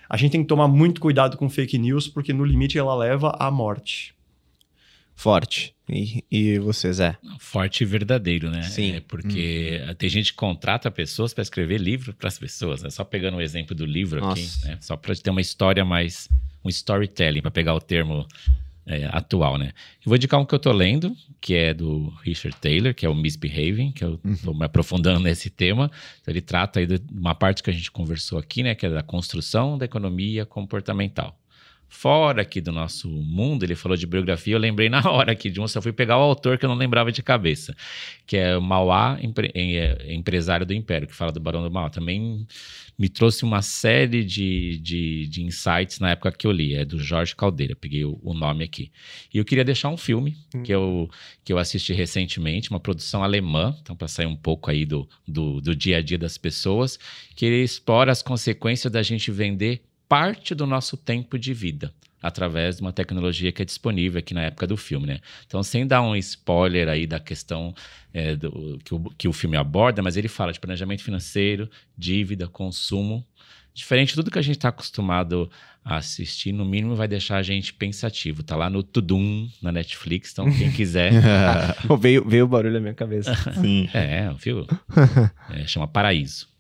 A 0.07 0.15
gente 0.15 0.34
tem 0.34 0.43
que 0.43 0.47
tomar 0.47 0.68
muito 0.68 1.01
cuidado 1.01 1.35
com 1.35 1.49
fake 1.49 1.76
news, 1.80 2.07
porque 2.07 2.31
no 2.31 2.45
limite 2.45 2.77
ela 2.77 2.95
leva 2.95 3.35
à 3.39 3.49
morte. 3.49 4.14
Forte. 5.15 5.73
E, 5.89 6.23
e 6.30 6.60
você, 6.60 6.93
Zé? 6.93 7.18
Forte 7.39 7.81
e 7.81 7.85
verdadeiro, 7.88 8.51
né? 8.51 8.61
Sim. 8.61 8.97
É 8.97 8.99
porque 8.99 9.81
hum. 9.89 9.95
tem 9.95 10.10
gente 10.10 10.34
que 10.34 10.38
contrata 10.38 10.91
pessoas 10.91 11.34
para 11.34 11.41
escrever 11.41 11.80
livro 11.80 12.14
para 12.14 12.27
as 12.27 12.38
pessoas, 12.38 12.84
né? 12.84 12.91
Só 12.91 13.03
pegando 13.03 13.38
o 13.38 13.41
exemplo 13.41 13.76
do 13.76 13.88
livro 13.88 14.22
Nossa. 14.22 14.39
aqui, 14.39 14.68
né? 14.68 14.77
Só 14.80 14.95
para 14.95 15.15
ter 15.15 15.31
uma 15.31 15.41
história 15.41 15.84
mais. 15.84 16.30
um 16.64 16.69
storytelling, 16.69 17.41
para 17.41 17.49
pegar 17.49 17.73
o 17.73 17.81
termo 17.81 18.27
é, 18.85 19.05
atual, 19.11 19.57
né? 19.57 19.72
Eu 19.99 20.10
vou 20.10 20.15
indicar 20.15 20.39
um 20.39 20.45
que 20.45 20.53
eu 20.53 20.60
tô 20.60 20.72
lendo, 20.72 21.15
que 21.39 21.53
é 21.53 21.73
do 21.73 22.14
Richard 22.23 22.57
Taylor, 22.60 22.93
que 22.93 23.05
é 23.05 23.10
o 23.10 23.15
Misbehaving, 23.15 23.91
que 23.91 24.03
eu 24.03 24.19
estou 24.26 24.53
uhum. 24.53 24.60
me 24.60 24.65
aprofundando 24.65 25.19
nesse 25.23 25.49
tema. 25.49 25.89
Então, 26.22 26.31
ele 26.31 26.41
trata 26.41 26.80
aí 26.80 26.85
de 26.85 27.01
uma 27.11 27.34
parte 27.35 27.64
que 27.64 27.69
a 27.69 27.73
gente 27.73 27.91
conversou 27.91 28.38
aqui, 28.38 28.64
né? 28.64 28.76
Que 28.76 28.85
é 28.85 28.89
da 28.89 29.03
construção 29.03 29.77
da 29.77 29.85
economia 29.85 30.45
comportamental. 30.45 31.38
Fora 31.94 32.41
aqui 32.41 32.60
do 32.60 32.72
nosso 32.72 33.07
mundo, 33.07 33.64
ele 33.64 33.76
falou 33.76 33.95
de 33.95 34.07
biografia, 34.07 34.56
eu 34.56 34.60
lembrei 34.60 34.90
na 34.90 34.99
hora 35.10 35.32
aqui 35.32 35.52
de 35.52 35.61
um, 35.61 35.68
só 35.68 35.80
fui 35.80 35.94
pegar 35.94 36.18
o 36.18 36.22
autor 36.22 36.57
que 36.57 36.65
eu 36.65 36.70
não 36.70 36.76
lembrava 36.76 37.11
de 37.11 37.22
cabeça, 37.22 37.76
que 38.26 38.36
é 38.36 38.57
o 38.57 38.61
Mauá, 38.61 39.20
empre, 39.22 39.52
é, 39.53 40.11
empresário 40.11 40.65
do 40.65 40.74
Império, 40.74 41.07
que 41.07 41.14
fala 41.14 41.32
do 41.32 41.40
Barão 41.40 41.61
do 41.61 41.70
Mauá. 41.70 41.91
Também 41.91 42.48
me 42.98 43.07
trouxe 43.07 43.44
uma 43.44 43.61
série 43.61 44.24
de, 44.24 44.80
de, 44.80 45.28
de, 45.28 45.44
insights 45.44 45.99
na 45.99 46.10
época 46.10 46.32
que 46.32 46.48
eu 46.48 46.52
li. 46.52 46.74
É 46.74 46.84
do 46.84 46.98
Jorge 46.98 47.36
Caldeira, 47.36 47.76
peguei 47.76 48.03
o, 48.03 48.20
o 48.24 48.34
nome 48.34 48.64
aqui. 48.64 48.91
E 49.32 49.38
eu 49.38 49.45
queria 49.45 49.64
deixar 49.64 49.90
um 49.90 49.98
filme 49.98 50.36
hum. 50.53 50.64
que, 50.64 50.74
eu, 50.74 51.07
que 51.45 51.53
eu 51.53 51.60
assisti 51.60 51.94
recentemente, 51.94 52.72
uma 52.72 52.80
produção 52.80 53.24
alemã, 53.24 53.78
então 53.84 53.95
para 53.95 54.07
sair 54.07 54.26
um 54.26 54.36
pouco 54.36 54.72
aí 54.72 54.84
do, 54.84 55.07
do, 55.28 55.61
do 55.61 55.76
dia 55.76 55.98
a 55.98 56.02
dia 56.02 56.18
das 56.18 56.40
pessoas, 56.40 56.98
que 57.36 57.45
ele 57.45 57.64
explora 57.64 58.11
as 58.11 58.24
consequências 58.24 58.91
da 58.91 59.03
gente 59.03 59.30
vender 59.30 59.84
parte 60.14 60.53
do 60.53 60.68
nosso 60.68 60.95
tempo 60.95 61.40
de 61.40 61.56
vida 61.56 61.91
através 62.22 62.76
de 62.76 62.84
uma 62.84 62.94
tecnologia 62.94 63.52
que 63.52 63.64
é 63.64 63.65
disponível 63.65 64.19
aqui 64.19 64.31
na 64.31 64.44
época 64.44 64.68
do 64.68 64.77
filme, 64.77 65.07
né? 65.07 65.19
Então, 65.48 65.64
sem 65.64 65.88
dar 65.88 66.03
um 66.03 66.15
spoiler 66.15 66.88
aí 66.88 67.07
da 67.07 67.19
questão 67.19 67.73
é, 68.14 68.35
do, 68.35 68.80
que, 68.85 68.94
o, 68.94 68.99
que 69.18 69.27
o 69.27 69.34
filme 69.34 69.57
aborda, 69.57 70.03
mas 70.03 70.15
ele 70.15 70.27
fala 70.27 70.53
de 70.53 70.60
planejamento 70.60 71.02
financeiro, 71.03 71.68
dívida, 71.98 72.48
consumo. 72.48 73.26
Diferente 73.73 74.10
de 74.10 74.15
tudo 74.18 74.30
que 74.30 74.38
a 74.38 74.44
gente 74.44 74.57
está 74.57 74.69
acostumado 74.69 75.49
a 75.84 75.95
assistir, 75.98 76.52
no 76.52 76.64
mínimo 76.64 76.95
vai 76.95 77.07
deixar 77.07 77.38
a 77.38 77.44
gente 77.44 77.73
pensativo. 77.73 78.44
Tá 78.44 78.56
lá 78.56 78.69
no 78.69 78.84
Tudum, 78.84 79.49
na 79.64 79.72
Netflix, 79.72 80.31
então 80.31 80.45
quem 80.53 80.69
quiser. 80.72 81.11
veio, 81.99 82.23
veio 82.23 82.45
o 82.45 82.48
barulho 82.48 82.76
na 82.76 82.80
minha 82.80 82.94
cabeça. 82.94 83.35
Sim. 83.60 83.90
É, 83.91 84.31
viu? 84.38 84.68
É, 85.49 85.65
chama 85.65 85.88
Paraíso. 85.88 86.52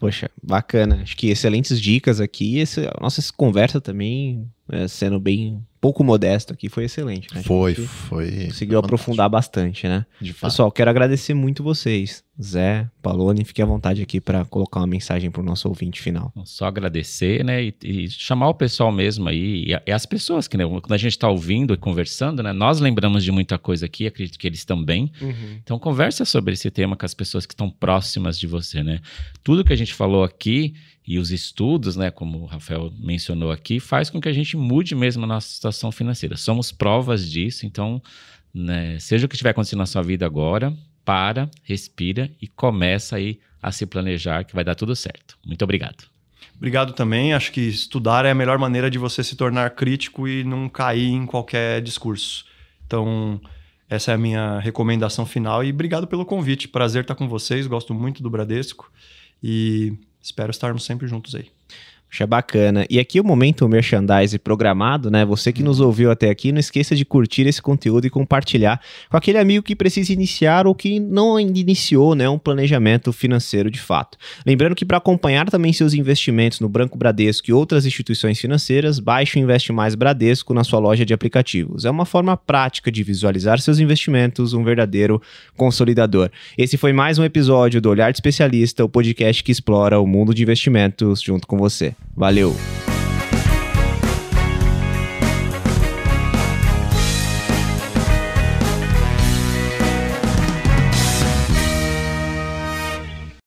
Poxa, 0.00 0.30
bacana. 0.42 1.02
Acho 1.02 1.14
que 1.14 1.28
excelentes 1.28 1.78
dicas 1.78 2.20
aqui. 2.20 2.58
Esse, 2.58 2.88
nossa 2.98 3.22
conversa 3.34 3.82
também, 3.82 4.50
é, 4.70 4.88
sendo 4.88 5.20
bem 5.20 5.62
pouco 5.80 6.04
modesto 6.04 6.52
aqui, 6.52 6.68
foi 6.68 6.84
excelente. 6.84 7.34
Né? 7.34 7.42
Foi, 7.42 7.74
foi. 7.74 8.46
Conseguiu 8.46 8.78
aprofundar 8.78 9.28
bastante, 9.28 9.88
né? 9.88 10.04
De 10.20 10.32
fato. 10.32 10.50
Pessoal, 10.50 10.70
quero 10.70 10.90
agradecer 10.90 11.32
muito 11.32 11.62
vocês. 11.62 12.22
Zé, 12.42 12.88
Palone, 13.02 13.44
fique 13.44 13.60
à 13.60 13.66
vontade 13.66 14.02
aqui 14.02 14.20
para 14.20 14.44
colocar 14.46 14.80
uma 14.80 14.86
mensagem 14.86 15.30
para 15.30 15.42
o 15.42 15.44
nosso 15.44 15.68
ouvinte 15.68 16.00
final. 16.00 16.32
Só 16.44 16.66
agradecer, 16.66 17.44
né? 17.44 17.64
E, 17.64 17.74
e, 17.82 18.10
chamar 18.10 18.48
o 18.48 18.54
pessoal 18.54 18.90
mesmo 18.90 19.28
aí, 19.28 19.64
e, 19.66 19.90
e 19.90 19.92
as 19.92 20.06
pessoas 20.06 20.48
que, 20.48 20.56
né, 20.56 20.64
quando 20.64 20.92
a 20.92 20.98
gente 20.98 21.12
está 21.12 21.28
ouvindo 21.28 21.74
e 21.74 21.76
conversando, 21.76 22.42
né? 22.42 22.52
Nós 22.52 22.80
lembramos 22.80 23.24
de 23.24 23.32
muita 23.32 23.58
coisa 23.58 23.86
aqui, 23.86 24.06
acredito 24.06 24.38
que 24.38 24.46
eles 24.46 24.64
também. 24.64 25.12
Uhum. 25.20 25.58
Então, 25.62 25.78
conversa 25.78 26.24
sobre 26.24 26.54
esse 26.54 26.70
tema 26.70 26.96
com 26.96 27.04
as 27.04 27.14
pessoas 27.14 27.44
que 27.44 27.52
estão 27.52 27.70
próximas 27.70 28.38
de 28.38 28.46
você, 28.46 28.82
né? 28.82 29.00
Tudo 29.42 29.64
que 29.64 29.72
a 29.72 29.76
gente 29.76 29.92
falou 29.92 30.24
aqui 30.24 30.74
e 31.06 31.18
os 31.18 31.30
estudos, 31.30 31.96
né, 31.96 32.10
como 32.10 32.40
o 32.40 32.46
Rafael 32.46 32.92
mencionou 32.98 33.50
aqui, 33.50 33.80
faz 33.80 34.10
com 34.10 34.20
que 34.20 34.28
a 34.28 34.32
gente 34.32 34.56
mude 34.56 34.94
mesmo 34.94 35.24
a 35.24 35.26
nossa 35.26 35.48
situação 35.48 35.90
financeira. 35.90 36.36
Somos 36.36 36.70
provas 36.70 37.28
disso, 37.28 37.66
então, 37.66 38.02
né, 38.52 38.98
seja 38.98 39.26
o 39.26 39.28
que 39.28 39.34
estiver 39.34 39.50
acontecendo 39.50 39.80
na 39.80 39.86
sua 39.86 40.02
vida 40.02 40.26
agora, 40.26 40.76
para, 41.04 41.50
respira 41.62 42.30
e 42.40 42.46
começa 42.46 43.16
aí 43.16 43.40
a 43.62 43.72
se 43.72 43.86
planejar 43.86 44.44
que 44.44 44.54
vai 44.54 44.64
dar 44.64 44.74
tudo 44.74 44.94
certo. 44.94 45.38
Muito 45.44 45.62
obrigado. 45.62 46.04
Obrigado 46.56 46.92
também. 46.92 47.32
Acho 47.32 47.52
que 47.52 47.60
estudar 47.62 48.24
é 48.24 48.30
a 48.30 48.34
melhor 48.34 48.58
maneira 48.58 48.90
de 48.90 48.98
você 48.98 49.24
se 49.24 49.34
tornar 49.34 49.70
crítico 49.70 50.28
e 50.28 50.44
não 50.44 50.68
cair 50.68 51.08
em 51.08 51.26
qualquer 51.26 51.80
discurso. 51.80 52.44
Então, 52.86 53.40
essa 53.88 54.12
é 54.12 54.14
a 54.14 54.18
minha 54.18 54.58
recomendação 54.58 55.24
final 55.24 55.64
e 55.64 55.70
obrigado 55.70 56.06
pelo 56.06 56.24
convite. 56.24 56.68
Prazer 56.68 57.02
estar 57.02 57.14
com 57.14 57.28
vocês. 57.28 57.66
Gosto 57.66 57.94
muito 57.94 58.22
do 58.22 58.30
Bradesco 58.30 58.92
e 59.42 59.94
espero 60.22 60.50
estarmos 60.50 60.84
sempre 60.84 61.06
juntos 61.08 61.34
aí. 61.34 61.50
Puxa, 62.10 62.26
bacana. 62.26 62.84
E 62.90 62.98
aqui 62.98 63.20
o 63.20 63.24
momento 63.24 63.68
merchandise 63.68 64.36
programado, 64.36 65.12
né? 65.12 65.24
Você 65.24 65.52
que 65.52 65.62
nos 65.62 65.78
ouviu 65.78 66.10
até 66.10 66.28
aqui, 66.28 66.50
não 66.50 66.58
esqueça 66.58 66.96
de 66.96 67.04
curtir 67.04 67.46
esse 67.46 67.62
conteúdo 67.62 68.04
e 68.04 68.10
compartilhar 68.10 68.80
com 69.08 69.16
aquele 69.16 69.38
amigo 69.38 69.62
que 69.62 69.76
precisa 69.76 70.12
iniciar 70.12 70.66
ou 70.66 70.74
que 70.74 70.98
não 70.98 71.38
iniciou, 71.38 72.16
né, 72.16 72.28
um 72.28 72.36
planejamento 72.36 73.12
financeiro 73.12 73.70
de 73.70 73.80
fato. 73.80 74.18
Lembrando 74.44 74.74
que 74.74 74.84
para 74.84 74.96
acompanhar 74.96 75.48
também 75.48 75.72
seus 75.72 75.94
investimentos 75.94 76.58
no 76.58 76.68
Branco 76.68 76.98
Bradesco 76.98 77.48
e 77.48 77.52
outras 77.52 77.86
instituições 77.86 78.40
financeiras, 78.40 78.98
baixe 78.98 79.38
o 79.38 79.42
Investe 79.42 79.72
Mais 79.72 79.94
Bradesco 79.94 80.52
na 80.52 80.64
sua 80.64 80.80
loja 80.80 81.06
de 81.06 81.14
aplicativos. 81.14 81.84
É 81.84 81.90
uma 81.90 82.04
forma 82.04 82.36
prática 82.36 82.90
de 82.90 83.04
visualizar 83.04 83.60
seus 83.60 83.78
investimentos, 83.78 84.52
um 84.52 84.64
verdadeiro 84.64 85.22
consolidador. 85.56 86.28
Esse 86.58 86.76
foi 86.76 86.92
mais 86.92 87.20
um 87.20 87.24
episódio 87.24 87.80
do 87.80 87.88
Olhar 87.88 88.10
de 88.10 88.16
Especialista, 88.16 88.84
o 88.84 88.88
podcast 88.88 89.44
que 89.44 89.52
explora 89.52 90.00
o 90.00 90.06
mundo 90.08 90.34
de 90.34 90.42
investimentos 90.42 91.22
junto 91.22 91.46
com 91.46 91.56
você. 91.56 91.94
Valeu! 92.16 92.54